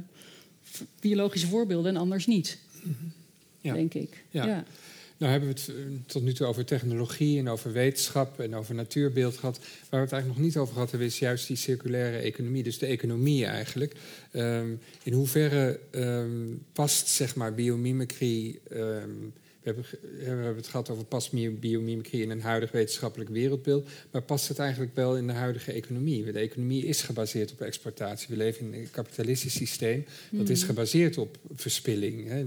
biologische 1.00 1.48
voorbeelden 1.48 1.96
en 1.96 2.02
anders 2.02 2.28
niet, 2.28 2.58
ja. 3.62 3.74
denk 3.74 3.94
ik. 3.94 4.24
ja. 4.30 4.46
ja. 4.46 4.64
Nou 5.22 5.34
hebben 5.34 5.50
we 5.50 5.62
het 5.62 5.70
eh, 5.70 5.76
tot 6.06 6.24
nu 6.24 6.34
toe 6.34 6.48
over 6.48 6.66
technologie 6.66 7.40
en 7.40 7.50
over 7.50 7.72
wetenschap 7.72 8.40
en 8.40 8.56
over 8.56 8.76
natuurbeeld 8.76 9.38
gehad. 9.38 9.58
Waar 9.58 9.68
we 9.90 9.98
het 9.98 10.12
eigenlijk 10.12 10.28
nog 10.28 10.48
niet 10.48 10.58
over 10.58 10.74
gehad 10.74 10.90
hebben, 10.90 11.08
is 11.08 11.20
juist 11.20 11.48
die 11.48 11.56
circulaire 11.56 12.18
economie, 12.18 12.64
dus 12.64 12.78
de 12.78 12.86
economie 12.86 13.46
eigenlijk. 13.46 13.96
Um, 14.34 14.80
in 15.04 15.14
hoeverre 15.14 15.80
um, 15.92 16.66
past 16.74 17.08
zeg 17.08 17.36
maar 17.36 17.54
biomimicry. 17.54 18.60
Um, 18.72 19.34
we 19.62 19.68
hebben, 19.70 19.86
we 20.02 20.26
hebben 20.26 20.56
het 20.56 20.68
gehad 20.68 20.90
over 20.90 21.06
past 21.06 21.32
biomimicry 21.60 22.22
in 22.22 22.30
een 22.30 22.42
huidig 22.42 22.72
wetenschappelijk 22.72 23.30
wereldbeeld. 23.30 23.90
Maar 24.12 24.22
past 24.22 24.48
het 24.48 24.60
eigenlijk 24.60 24.96
wel 24.96 25.18
in 25.18 25.28
de 25.28 25.34
huidige 25.34 25.72
economie? 25.72 26.32
De 26.32 26.40
economie 26.40 26.86
is 26.86 27.02
gebaseerd 27.02 27.52
op 27.52 27.62
exploitatie. 27.62 28.28
We 28.30 28.38
leven 28.38 28.66
in 28.66 28.80
een 28.80 28.92
kapitalistisch 28.92 29.54
systeem. 29.54 30.06
Dat 30.32 30.50
is 30.50 30.64
gebaseerd 30.64 31.18
op 31.18 31.38
verspilling. 31.56 32.28
Hè. 32.28 32.46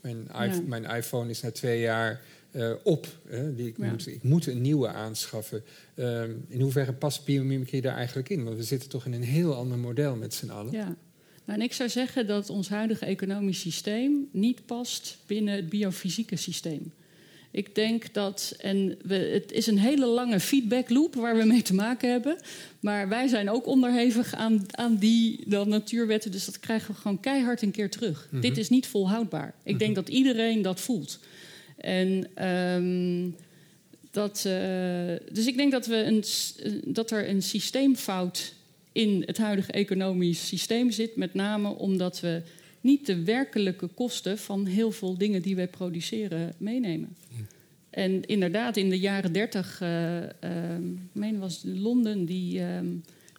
Mijn, 0.00 0.28
ja. 0.32 0.60
mijn 0.66 0.84
iPhone 0.84 1.30
is 1.30 1.40
na 1.40 1.50
twee 1.50 1.80
jaar 1.80 2.20
uh, 2.52 2.72
op. 2.82 3.06
Hè? 3.28 3.54
Die, 3.54 3.66
ik, 3.66 3.76
ja. 3.76 3.90
moet, 3.90 4.06
ik, 4.06 4.22
moet, 4.22 4.46
een 4.46 4.60
nieuwe 4.60 4.88
aanschaffen. 4.88 5.62
Um, 5.94 6.44
in 6.48 6.60
hoeverre 6.60 6.92
past 6.92 7.24
biomimicry 7.24 7.80
daar 7.80 7.96
eigenlijk 7.96 8.28
in? 8.28 8.44
Want 8.44 8.56
we 8.56 8.62
zitten 8.62 8.88
toch 8.88 9.06
in 9.06 9.12
een 9.12 9.22
heel 9.22 9.54
ander 9.54 9.78
model 9.78 10.16
met 10.16 10.34
z'n 10.34 10.50
allen. 10.50 10.72
Ja. 10.72 10.96
Nou, 11.44 11.60
en 11.60 11.66
ik 11.66 11.72
zou 11.72 11.88
zeggen 11.88 12.26
dat 12.26 12.50
ons 12.50 12.68
huidige 12.68 13.04
economisch 13.04 13.60
systeem 13.60 14.28
niet 14.32 14.66
past 14.66 15.18
binnen 15.26 15.54
het 15.54 15.68
biofysieke 15.68 16.36
systeem. 16.36 16.92
Ik 17.58 17.74
denk 17.74 18.14
dat, 18.14 18.54
en 18.58 18.98
we, 19.02 19.14
het 19.14 19.52
is 19.52 19.66
een 19.66 19.78
hele 19.78 20.06
lange 20.06 20.40
feedback 20.40 20.90
loop 20.90 21.14
waar 21.14 21.36
we 21.36 21.44
mee 21.44 21.62
te 21.62 21.74
maken 21.74 22.10
hebben. 22.10 22.36
Maar 22.80 23.08
wij 23.08 23.26
zijn 23.28 23.50
ook 23.50 23.66
onderhevig 23.66 24.34
aan, 24.34 24.66
aan 24.70 24.96
die 24.96 25.40
dan 25.46 25.68
natuurwetten. 25.68 26.30
Dus 26.30 26.44
dat 26.44 26.60
krijgen 26.60 26.94
we 26.94 27.00
gewoon 27.00 27.20
keihard 27.20 27.62
een 27.62 27.70
keer 27.70 27.90
terug. 27.90 28.28
Mhm. 28.30 28.40
Dit 28.40 28.58
is 28.58 28.68
niet 28.68 28.86
volhoudbaar. 28.86 29.54
Ik 29.62 29.78
denk 29.78 29.94
dat 29.94 30.08
iedereen 30.08 30.62
dat 30.62 30.80
voelt. 30.80 31.18
En 31.76 32.26
ehm, 32.34 33.30
dat, 34.10 34.44
eh, 34.46 35.32
dus 35.32 35.46
ik 35.46 35.56
denk 35.56 35.72
dat, 35.72 35.86
we 35.86 35.96
een, 35.96 36.24
dat 36.84 37.10
er 37.10 37.28
een 37.28 37.42
systeemfout 37.42 38.52
in 38.92 39.22
het 39.26 39.38
huidige 39.38 39.72
economisch 39.72 40.46
systeem 40.46 40.90
zit. 40.90 41.16
Met 41.16 41.34
name 41.34 41.68
omdat 41.68 42.20
we 42.20 42.42
niet 42.80 43.06
de 43.06 43.22
werkelijke 43.24 43.86
kosten 43.86 44.38
van 44.38 44.66
heel 44.66 44.90
veel 44.92 45.18
dingen 45.18 45.42
die 45.42 45.56
wij 45.56 45.68
produceren 45.68 46.54
meenemen. 46.58 47.16
En 47.90 48.24
inderdaad, 48.26 48.76
in 48.76 48.90
de 48.90 48.98
jaren 48.98 49.32
dertig, 49.32 49.78
ehm, 49.80 50.90
ik 50.92 50.98
meen 51.12 51.38
was 51.38 51.60
Londen, 51.64 52.24
die, 52.24 52.60
ehm, 52.60 52.86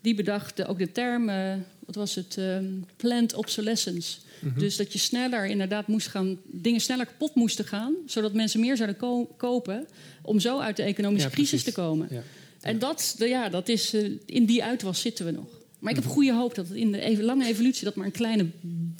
die 0.01 0.15
bedacht 0.15 0.65
ook 0.67 0.77
de 0.79 0.91
term, 0.91 1.29
eh, 1.29 1.53
wat 1.85 1.95
was 1.95 2.15
het, 2.15 2.37
ehm 2.37 2.65
planned 2.97 3.33
obsolescence. 3.33 4.17
Dus 4.57 4.75
dat 4.77 4.93
je 4.93 4.99
sneller 4.99 5.45
inderdaad 5.45 5.87
moest 5.87 6.07
gaan, 6.07 6.37
dingen 6.45 6.79
sneller 6.81 7.05
kapot 7.05 7.35
moesten 7.35 7.65
gaan, 7.65 7.93
zodat 8.05 8.33
mensen 8.33 8.59
meer 8.59 8.75
zouden 8.77 8.97
ko- 8.97 9.25
kopen, 9.37 9.87
om 10.21 10.39
zo 10.39 10.59
uit 10.59 10.75
de 10.77 10.83
economische 10.83 11.27
Ja, 11.27 11.33
crisis 11.33 11.49
precies. 11.61 11.73
te 11.73 11.81
komen. 11.81 12.07
Ja. 12.11 12.21
En 12.61 12.79
dat, 12.79 13.15
ja, 13.17 13.49
dat 13.49 13.69
is, 13.69 13.93
eh, 13.93 14.09
in 14.25 14.45
die 14.45 14.63
uitwas 14.63 15.01
zitten 15.01 15.25
we 15.25 15.31
nog. 15.31 15.47
Maar 15.79 15.91
ik 15.91 15.97
heb 15.97 16.07
goede 16.11 16.33
hoop 16.33 16.55
dat 16.55 16.67
het 16.67 16.77
in 16.77 16.91
de 16.91 16.99
even, 17.01 17.23
lange 17.23 17.45
evolutie 17.45 17.83
dat 17.83 17.95
maar 17.95 18.05
een 18.05 18.11
kleine 18.11 18.45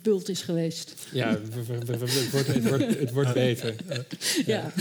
bult 0.03 0.29
is 0.29 0.41
geweest. 0.41 0.93
Ja, 1.11 1.29
het 1.29 1.67
wordt, 1.67 1.87
het 1.87 2.69
wordt, 2.69 2.99
het 2.99 3.11
wordt 3.11 3.33
beter. 3.33 3.75
Ja. 4.45 4.71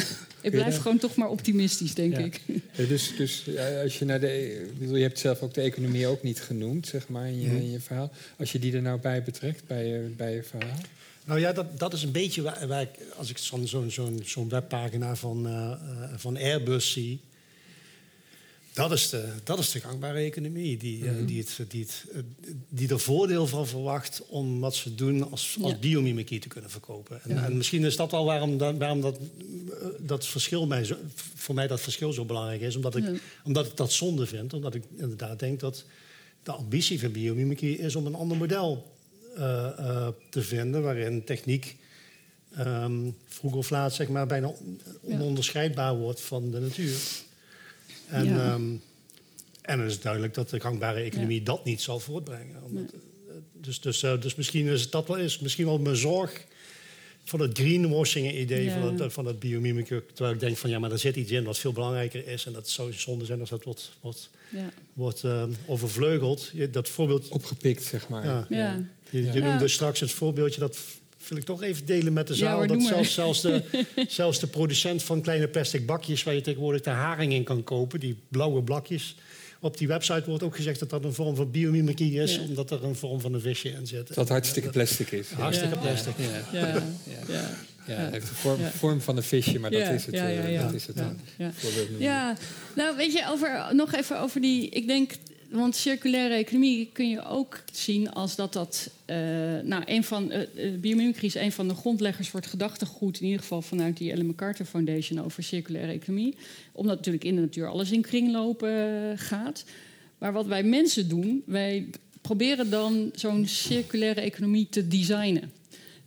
Ik 0.40 0.50
blijf 0.50 0.76
gewoon 0.76 0.98
toch 0.98 1.14
maar 1.16 1.28
optimistisch, 1.28 1.94
denk 1.94 2.12
Ja. 2.12 2.18
ik. 2.18 2.40
Ja, 2.72 2.84
dus 2.84 3.16
dus 3.16 3.42
ja, 3.44 3.82
als 3.82 3.98
je 3.98 4.04
naar 4.04 4.20
de. 4.20 4.66
bedoel, 4.78 4.96
je 4.96 5.02
hebt 5.02 5.18
zelf 5.18 5.40
ook 5.42 5.54
de 5.54 5.60
economie 5.60 6.06
ook 6.06 6.22
niet 6.22 6.40
genoemd, 6.40 6.86
zeg 6.86 7.08
maar, 7.08 7.26
in 7.26 7.40
je, 7.40 7.46
in 7.48 7.70
je 7.70 7.80
verhaal. 7.80 8.10
Als 8.38 8.52
je 8.52 8.58
die 8.58 8.72
er 8.72 8.82
nou 8.82 9.00
bij 9.00 9.22
betrekt, 9.22 9.66
bij 9.66 9.86
je, 9.86 9.98
bij 10.16 10.34
je 10.34 10.42
verhaal. 10.42 10.78
Nou 11.24 11.40
ja, 11.40 11.52
dat, 11.52 11.78
dat 11.78 11.92
is 11.92 12.02
een 12.02 12.12
beetje 12.12 12.42
waar, 12.42 12.66
waar 12.68 12.82
ik, 12.82 12.90
als 13.16 13.30
ik 13.30 13.38
zo'n 13.38 13.66
zo'n 13.66 13.90
zo'n 13.90 14.22
zo'n 14.24 14.48
webpagina 14.48 15.16
van, 15.16 15.46
eh, 15.46 15.70
eh, 15.72 15.78
van 16.16 16.36
Airbus 16.36 16.92
zie. 16.92 17.20
Dat 18.72 18.92
is, 18.92 19.08
de, 19.08 19.28
dat 19.44 19.58
is 19.58 19.70
de 19.70 19.80
gangbare 19.80 20.18
economie 20.18 20.76
die, 20.76 21.06
eh, 21.08 21.14
die, 21.26 21.38
het, 21.38 21.70
die, 21.70 21.82
het, 21.82 22.04
eh, 22.12 22.20
die 22.68 22.88
er 22.88 23.00
voordeel 23.00 23.46
van 23.46 23.66
verwacht 23.66 24.22
om 24.28 24.60
wat 24.60 24.74
ze 24.74 24.94
doen 24.94 25.30
als, 25.30 25.56
als 25.60 25.72
Ja. 25.72 25.78
biomimicry 25.78 26.38
te 26.38 26.48
kunnen 26.48 26.70
verkopen. 26.70 27.20
En, 27.22 27.44
en 27.44 27.56
misschien 27.56 27.84
is 27.84 27.96
dat 27.96 28.10
wel 28.10 28.24
waarom, 28.24 28.58
dat, 28.58 28.76
waarom 28.76 29.00
dat, 29.00 29.18
eh, 29.18 29.86
dat 29.98 30.26
verschil 30.26 30.66
mij 30.66 30.84
zo, 30.84 30.96
voor 31.34 31.54
mij 31.54 31.66
dat 31.66 31.80
verschil 31.80 32.12
zo 32.12 32.24
belangrijk 32.24 32.60
is. 32.60 32.76
Omdat 32.76 32.96
ik, 32.96 33.04
Ja. 33.04 33.12
omdat 33.44 33.66
ik 33.66 33.76
dat 33.76 33.92
zonde 33.92 34.26
vind. 34.26 34.52
Omdat 34.54 34.74
ik 34.74 34.82
inderdaad 34.96 35.38
denk 35.38 35.60
dat 35.60 35.84
de 36.42 36.52
ambitie 36.52 37.00
van 37.00 37.12
biomimicry 37.12 37.72
is 37.72 37.96
om 37.96 38.06
een 38.06 38.14
ander 38.14 38.36
model 38.36 38.96
te 40.30 40.42
vinden 40.42 40.82
waarin 40.82 41.24
techniek 41.24 41.76
ehm, 42.54 43.10
vroeg 43.26 43.54
of 43.54 43.70
laat 43.70 43.94
zeg 43.94 44.08
maar, 44.08 44.26
bijna 44.26 44.46
on- 44.46 44.80
ononderscheidbaar 45.02 45.96
wordt 45.96 46.20
van 46.20 46.50
de 46.50 46.58
natuur. 46.60 46.96
En, 48.08 48.24
Ja. 48.24 48.52
ehm, 48.52 48.62
en 49.62 49.80
het 49.80 49.90
is 49.90 50.00
duidelijk 50.00 50.34
dat 50.34 50.50
de 50.50 50.60
gangbare 50.60 51.00
economie 51.00 51.42
dat 51.42 51.64
niet 51.64 51.80
zal 51.80 52.00
voortbrengen. 52.00 52.62
Omdat, 52.64 52.92
eh, 52.92 52.98
dus, 53.52 53.80
dus, 53.80 54.02
eh, 54.02 54.20
dus 54.20 54.34
misschien 54.34 54.66
is 54.66 54.90
dat 54.90 55.08
wel, 55.08 55.16
is 55.16 55.38
misschien 55.38 55.64
wel 55.66 55.78
mijn 55.78 55.96
zorg 55.96 56.44
voor 57.24 57.40
het 57.40 57.58
greenwashing-idee 57.58 58.64
Ja. 58.64 58.80
van, 58.80 59.00
het, 59.00 59.12
van 59.12 59.26
het 59.26 59.38
biomimicry. 59.38 60.00
Terwijl 60.14 60.34
ik 60.34 60.40
denk 60.40 60.56
van 60.56 60.70
ja, 60.70 60.78
maar 60.78 60.92
er 60.92 60.98
zit 60.98 61.16
iets 61.16 61.30
in 61.30 61.44
wat 61.44 61.58
veel 61.58 61.72
belangrijker 61.72 62.26
is. 62.26 62.46
En 62.46 62.52
dat 62.52 62.68
zou 62.68 62.92
zonde 62.92 63.24
zijn 63.24 63.40
als 63.40 63.50
dat 63.50 63.64
wordt, 63.64 63.92
wordt, 64.00 64.30
Ja. 64.50 64.70
wordt 64.92 65.24
eh, 65.24 65.44
overvleugeld. 65.66 66.50
Je- 66.54 66.70
Dat 66.70 66.88
voorbeeld 66.88 67.28
Opgepikt, 67.28 67.82
zeg 67.84 68.08
maar. 68.08 68.24
Ja. 68.24 68.46
Ja. 68.48 68.84
je, 69.10 69.22
je 69.24 69.32
Ja. 69.32 69.44
noemde 69.50 69.68
straks 69.68 70.00
het 70.00 70.10
voorbeeldje, 70.12 70.60
dat 70.60 70.78
wil 71.28 71.38
ik 71.38 71.44
toch 71.44 71.62
even 71.62 71.86
delen 71.86 72.12
met 72.12 72.26
de 72.26 72.32
Ja, 72.32 72.38
zaal. 72.38 72.56
hoor, 72.56 72.66
dat 72.66 72.82
zelfs, 72.82 73.14
zelfs, 73.14 73.40
de, 73.40 73.62
zelfs 74.08 74.40
de 74.40 74.46
producent 74.46 75.02
van 75.02 75.20
kleine 75.20 75.48
plastic 75.48 75.86
bakjes... 75.86 76.22
waar 76.22 76.34
je 76.34 76.40
tegenwoordig 76.40 76.80
de 76.80 76.90
haring 76.90 77.32
in 77.32 77.44
kan 77.44 77.64
kopen, 77.64 78.00
die 78.00 78.16
blauwe 78.28 78.62
blakjes... 78.62 79.16
op 79.60 79.76
die 79.78 79.88
website 79.88 80.22
wordt 80.26 80.42
ook 80.42 80.56
gezegd 80.56 80.78
dat 80.80 80.90
dat 80.90 81.04
een 81.04 81.12
vorm 81.14 81.36
van 81.36 81.50
biomimicry 81.50 82.18
is... 82.18 82.34
Ja. 82.34 82.40
omdat 82.40 82.70
er 82.70 82.84
een 82.84 82.94
vorm 82.96 83.20
van 83.20 83.34
een 83.34 83.40
visje 83.40 83.68
in 83.68 83.86
zit. 83.86 84.14
Dat 84.14 84.28
hartstikke 84.28 84.68
plastic 84.70 85.10
is. 85.10 85.28
Hartstikke 85.30 85.74
Ja. 85.74 85.80
plastic. 85.80 86.14
Ja. 86.52 86.60
Ja. 86.60 86.82
Ja. 87.28 87.50
Ja, 87.86 87.94
het 87.94 88.12
heeft 88.12 88.28
de 88.28 88.34
vorm, 88.34 88.60
Ja. 88.60 88.70
vorm 88.70 89.00
van 89.00 89.16
een 89.16 89.22
visje, 89.22 89.58
maar 89.58 89.70
dat 89.70 89.80
Ja, 89.80 89.88
is 89.88 90.06
het. 90.06 90.14
ja, 90.14 90.26
ja, 90.28 90.40
eh, 90.42 90.52
ja. 90.52 90.62
Dat 90.62 90.72
is 90.74 90.86
het 90.86 90.96
Ja, 90.96 91.14
dan. 91.38 91.46
Ja, 91.98 92.36
nou 92.76 92.96
weet 92.96 93.12
je, 93.12 93.24
over, 93.30 93.68
nog 93.72 93.94
even 93.94 94.20
over 94.20 94.40
die. 94.40 94.68
Ik 94.68 94.86
denk, 94.86 95.12
want 95.50 95.76
circulaire 95.76 96.34
economie 96.34 96.90
kun 96.92 97.08
je 97.08 97.24
ook 97.24 97.62
zien 97.72 98.10
als 98.10 98.36
dat 98.36 98.52
dat. 98.52 98.90
eh, 99.04 99.16
nou, 99.62 99.82
een 99.84 100.04
van. 100.04 100.30
eh 100.30 100.42
eh, 100.42 100.80
biomimicry 100.80 101.26
is 101.26 101.34
een 101.34 101.52
van 101.52 101.68
de 101.68 101.74
grondleggers 101.74 102.28
voor 102.28 102.40
het 102.40 102.48
gedachtegoed, 102.48 103.20
in 103.20 103.24
ieder 103.24 103.40
geval 103.40 103.62
vanuit 103.62 103.96
die 103.96 104.12
Ellen 104.12 104.26
MacArthur 104.26 104.66
Foundation 104.66 105.24
over 105.24 105.42
circulaire 105.42 105.92
economie. 105.92 106.36
Omdat 106.72 106.96
natuurlijk 106.96 107.24
in 107.24 107.34
de 107.34 107.40
natuur 107.40 107.68
alles 107.68 107.90
in 107.90 108.02
kringlopen 108.02 109.18
gaat. 109.18 109.64
Maar 110.18 110.32
wat 110.32 110.46
wij 110.46 110.62
mensen 110.62 111.08
doen, 111.08 111.42
wij 111.46 111.86
proberen 112.20 112.70
dan 112.70 113.10
zo'n 113.14 113.46
circulaire 113.46 114.20
economie 114.20 114.66
te 114.70 114.88
designen. 114.88 115.52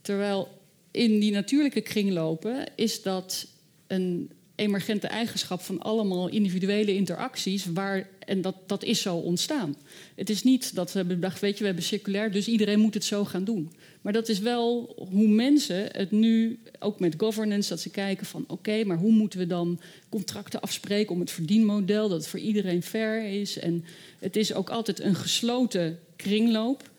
Terwijl 0.02 0.48
in 0.92 1.20
die 1.20 1.32
natuurlijke 1.32 1.82
kringlopen 1.82 2.66
is 2.76 3.02
dat 3.02 3.48
een 3.88 4.32
emergente 4.62 5.08
eigenschap 5.08 5.62
van 5.62 5.82
allemaal 5.82 6.30
individuele 6.30 6.96
interacties. 6.96 7.66
Waar, 7.66 8.10
en 8.20 8.42
dat, 8.42 8.56
dat 8.66 8.84
is 8.84 9.02
zo 9.02 9.16
ontstaan. 9.16 9.76
Het 10.16 10.30
is 10.30 10.44
niet 10.44 10.76
dat 10.76 10.92
we 10.92 10.98
hebben 10.98 11.20
bedacht, 11.20 11.40
weet 11.40 11.54
je, 11.54 11.60
we 11.60 11.66
hebben 11.66 11.84
circulair, 11.84 12.32
dus 12.32 12.48
iedereen 12.48 12.80
moet 12.80 12.94
het 12.94 13.04
zo 13.04 13.26
gaan 13.26 13.44
doen. 13.44 13.72
Maar 14.02 14.14
dat 14.14 14.30
is 14.30 14.40
wel 14.40 14.96
hoe 15.10 15.28
mensen 15.28 15.88
het 15.92 16.12
nu, 16.12 16.60
ook 16.80 17.00
met 17.00 17.14
governance, 17.18 17.70
dat 17.70 17.80
ze 17.80 17.90
kijken 17.90 18.26
van 18.26 18.44
oké, 18.48 18.84
maar 18.84 18.98
hoe 18.98 19.12
moeten 19.12 19.40
we 19.40 19.48
dan 19.48 19.80
contracten 20.10 20.62
afspreken 20.62 21.14
om 21.14 21.20
het 21.20 21.32
verdienmodel, 21.32 22.10
dat 22.10 22.18
het 22.18 22.28
voor 22.28 22.40
iedereen 22.40 22.84
fair 22.84 23.42
is. 23.42 23.60
En 23.60 23.86
het 24.20 24.36
is 24.36 24.54
ook 24.54 24.70
altijd 24.70 25.00
een 25.00 25.16
gesloten 25.16 26.00
kringloop. 26.16 26.90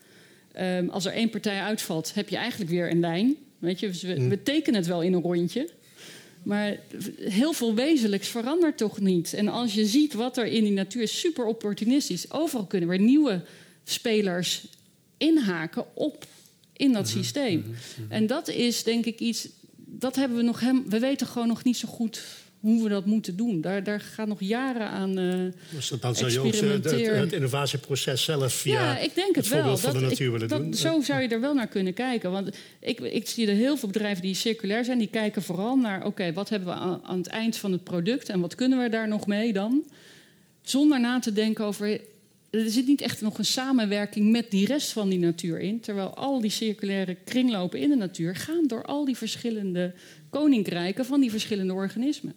Ehm, 0.51 0.87
als 0.89 1.05
er 1.05 1.13
één 1.13 1.29
partij 1.29 1.61
uitvalt, 1.61 2.13
heb 2.13 2.29
je 2.29 2.37
eigenlijk 2.37 2.71
weer 2.71 2.91
een 2.91 2.99
lijn. 2.99 3.35
Weet 3.59 3.79
je, 3.79 3.87
dus 3.87 4.01
we, 4.01 4.27
we 4.27 4.43
tekenen 4.43 4.79
het 4.79 4.87
wel 4.87 5.01
in 5.01 5.13
een 5.13 5.21
rondje. 5.21 5.69
Maar 6.43 6.79
heel 7.19 7.53
veel 7.53 7.73
wezenlijks 7.73 8.27
verandert 8.27 8.77
toch 8.77 8.99
niet. 8.99 9.33
En 9.33 9.47
als 9.47 9.73
je 9.73 9.85
ziet 9.85 10.13
wat 10.13 10.37
er 10.37 10.45
in 10.45 10.63
die 10.63 10.73
natuur 10.73 11.01
is, 11.01 11.19
super 11.19 11.45
opportunistisch. 11.45 12.31
Overal 12.31 12.65
kunnen 12.65 12.89
weer 12.89 12.99
nieuwe 12.99 13.41
spelers 13.83 14.65
inhaken 15.17 15.85
op 15.95 16.25
in 16.73 16.93
dat 16.93 17.07
systeem. 17.07 17.75
En 18.09 18.27
dat 18.27 18.47
is 18.47 18.83
denk 18.83 19.05
ik 19.05 19.19
iets. 19.19 19.47
Dat 19.75 20.15
hebben 20.15 20.37
we 20.37 20.43
nog 20.43 20.59
hem. 20.59 20.89
We 20.89 20.99
weten 20.99 21.27
gewoon 21.27 21.47
nog 21.47 21.63
niet 21.63 21.77
zo 21.77 21.87
goed 21.87 22.21
hoe 22.63 22.83
we 22.83 22.89
dat 22.89 23.05
moeten 23.05 23.35
doen. 23.35 23.61
Daar, 23.61 23.83
daar 23.83 23.99
gaan 23.99 24.27
nog 24.27 24.39
jaren 24.41 24.89
aan. 24.89 25.17
eh, 25.17 25.39
Dus 25.75 25.87
dan 25.99 26.15
zou 26.15 26.31
je 26.31 26.39
ook 26.39 26.53
eh, 26.53 27.19
het, 27.19 27.33
innovatieproces 27.33 28.23
zelf 28.23 28.53
via 28.53 28.73
ja, 28.81 28.97
ik 28.97 29.15
denk 29.15 29.35
het 29.35 29.45
het 29.45 29.47
wel. 29.53 29.57
voorbeeld 29.59 29.79
van 29.79 29.93
de 29.93 29.99
ik- 29.99 30.09
natuur 30.09 30.31
willen 30.31 30.47
dat- 30.47 30.59
doen. 30.59 30.73
Zo 30.73 31.01
zou 31.01 31.21
je 31.21 31.27
er 31.27 31.39
wel 31.41 31.53
naar 31.53 31.67
kunnen 31.67 31.93
kijken. 31.93 32.31
Want 32.31 32.49
ik, 32.79 32.99
ik 32.99 33.27
zie 33.29 33.47
er 33.47 33.55
heel 33.55 33.77
veel 33.77 33.87
bedrijven 33.89 34.21
die 34.21 34.33
circulair 34.35 34.85
zijn. 34.85 34.97
Die 34.97 35.07
kijken 35.07 35.41
vooral 35.41 35.75
naar, 35.75 36.05
oké, 36.05 36.33
wat 36.33 36.49
hebben 36.49 36.67
we 36.69 36.75
aan, 36.75 36.99
aan 37.03 37.17
het 37.17 37.27
eind 37.27 37.57
van 37.57 37.71
het 37.71 37.83
product... 37.83 38.29
en 38.29 38.39
wat 38.39 38.55
kunnen 38.55 38.79
we 38.83 38.89
daar 38.89 39.07
nog 39.07 39.27
mee 39.27 39.53
dan? 39.53 39.83
Zonder 40.61 40.99
na 40.99 41.19
te 41.19 41.33
denken 41.33 41.65
over... 41.65 41.99
Er 42.49 42.69
zit 42.69 42.87
niet 42.87 43.01
echt 43.01 43.21
nog 43.21 43.37
een 43.37 43.45
samenwerking 43.45 44.31
met 44.31 44.51
die 44.51 44.65
rest 44.65 44.91
van 44.91 45.09
die 45.09 45.19
natuur 45.19 45.59
in. 45.59 45.79
Terwijl 45.79 46.09
al 46.15 46.41
die 46.41 46.49
circulaire 46.51 47.15
kringlopen 47.23 47.79
in 47.79 47.89
de 47.89 47.95
natuur... 47.95 48.35
gaan 48.35 48.67
door 48.67 48.83
al 48.85 49.05
die 49.05 49.17
verschillende 49.17 49.93
koninkrijken 50.29 51.05
van 51.05 51.21
die 51.21 51.29
verschillende 51.31 51.73
organismen. 51.73 52.33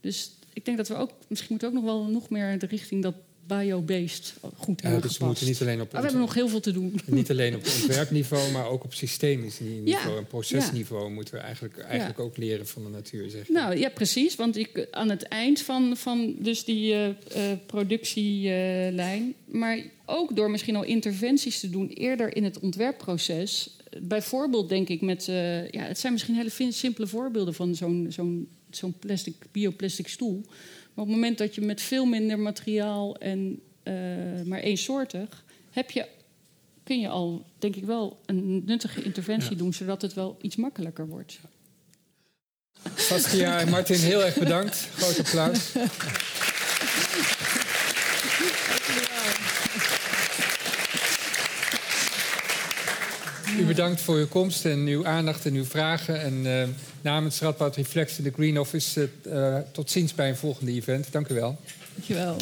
Dus 0.00 0.30
ik 0.52 0.64
denk 0.64 0.76
dat 0.76 0.88
we 0.88 0.94
ook... 0.94 1.10
Misschien 1.28 1.50
moeten 1.50 1.70
we 1.70 1.76
ook 1.76 1.82
nog 1.84 1.92
wel 1.94 2.04
nog 2.04 2.30
meer 2.30 2.58
de 2.58 2.66
richting 2.66 3.02
dat 3.02 3.14
bio-based 3.48 4.34
goed 4.56 4.80
Ja, 4.80 4.88
hebben 4.88 5.08
dus 5.08 5.18
we 5.18 5.24
moeten 5.24 5.46
niet 5.46 5.60
alleen 5.60 5.80
op 5.80 5.92
Maar 5.92 6.00
we 6.00 6.06
hebben 6.06 6.26
nog 6.26 6.34
heel 6.34 6.48
veel 6.48 6.60
te 6.60 6.72
doen. 6.72 7.00
Niet 7.04 7.30
alleen 7.30 7.54
op 7.54 7.66
ontwerpniveau, 7.80 8.52
maar 8.52 8.66
ook 8.66 8.84
op 8.84 8.94
systemisch 8.94 9.60
niveau 9.60 10.10
Ja. 10.10 10.16
en 10.16 10.26
procesniveau 10.26 11.10
moeten 11.10 11.34
we 11.34 11.40
eigenlijk, 11.40 11.78
eigenlijk 11.78 12.18
Ja. 12.18 12.24
ook 12.24 12.36
leren 12.36 12.66
van 12.66 12.84
de 12.84 12.88
natuur. 12.88 13.30
Zeg 13.30 13.46
je. 13.46 13.52
Nou 13.52 13.76
ja, 13.78 13.88
precies. 13.88 14.36
Want 14.36 14.56
ik, 14.56 14.86
aan 14.90 15.10
het 15.10 15.22
eind 15.22 15.60
van, 15.60 15.96
van 15.96 16.34
dus 16.38 16.64
die 16.64 16.92
eh, 16.92 17.08
eh, 17.08 17.58
productielijn, 17.66 19.34
maar 19.44 19.78
ook 20.06 20.36
door 20.36 20.50
misschien 20.50 20.76
al 20.76 20.84
interventies 20.84 21.60
te 21.60 21.70
doen 21.70 21.88
eerder 21.88 22.36
in 22.36 22.44
het 22.44 22.58
ontwerpproces. 22.58 23.76
Bijvoorbeeld 24.00 24.68
denk 24.68 24.88
ik 24.88 25.00
met, 25.00 25.28
eh, 25.28 25.70
ja, 25.70 25.82
het 25.82 25.98
zijn 25.98 26.12
misschien 26.12 26.34
hele 26.34 26.72
simpele 26.72 27.06
voorbeelden 27.06 27.54
van 27.54 27.74
zo'n 27.74 28.06
zo'n 28.08 28.48
zo'n 28.70 28.98
plastic, 28.98 29.34
bioplastic 29.52 30.08
stoel. 30.08 30.40
Maar 30.44 31.04
op 31.04 31.06
het 31.06 31.14
moment 31.14 31.38
dat 31.38 31.54
je 31.54 31.60
met 31.60 31.80
veel 31.80 32.04
minder 32.04 32.38
materiaal 32.38 33.16
en 33.16 33.60
eh, 33.82 33.94
maar 34.44 34.60
eensoortig, 34.60 35.44
heb 35.70 35.90
je, 35.90 36.06
kun 36.84 37.00
je 37.00 37.08
al, 37.08 37.46
denk 37.58 37.76
ik 37.76 37.84
wel, 37.84 38.20
een 38.26 38.64
nuttige 38.64 39.02
interventie 39.02 39.56
doen, 39.56 39.74
zodat 39.74 40.02
het 40.02 40.14
wel 40.14 40.38
iets 40.40 40.56
makkelijker 40.56 41.08
wordt. 41.08 41.38
Saskia 42.96 43.58
en 43.58 43.68
Martin, 43.68 43.98
heel 43.98 44.24
erg 44.24 44.38
bedankt. 44.38 44.88
Groot 44.94 45.18
applaus. 45.18 45.72
U 53.58 53.64
bedankt 53.64 54.00
voor 54.00 54.16
uw 54.16 54.28
komst 54.28 54.64
en 54.64 54.86
uw 54.86 55.06
aandacht 55.06 55.46
en 55.46 55.54
uw 55.54 55.64
vragen. 55.64 56.20
En 56.20 56.34
uh, 56.44 56.62
namens 57.00 57.40
Radboud 57.40 57.76
Reflex 57.76 58.18
en 58.18 58.24
de 58.24 58.32
Green 58.34 58.58
Office, 58.58 59.08
uh, 59.26 59.56
tot 59.72 59.90
ziens 59.90 60.14
bij 60.14 60.28
een 60.28 60.36
volgende 60.36 60.72
event. 60.72 61.12
Dank 61.12 61.28
u 61.28 61.34
wel. 61.34 61.58
Dank 61.94 62.06
je 62.06 62.14
wel. 62.14 62.36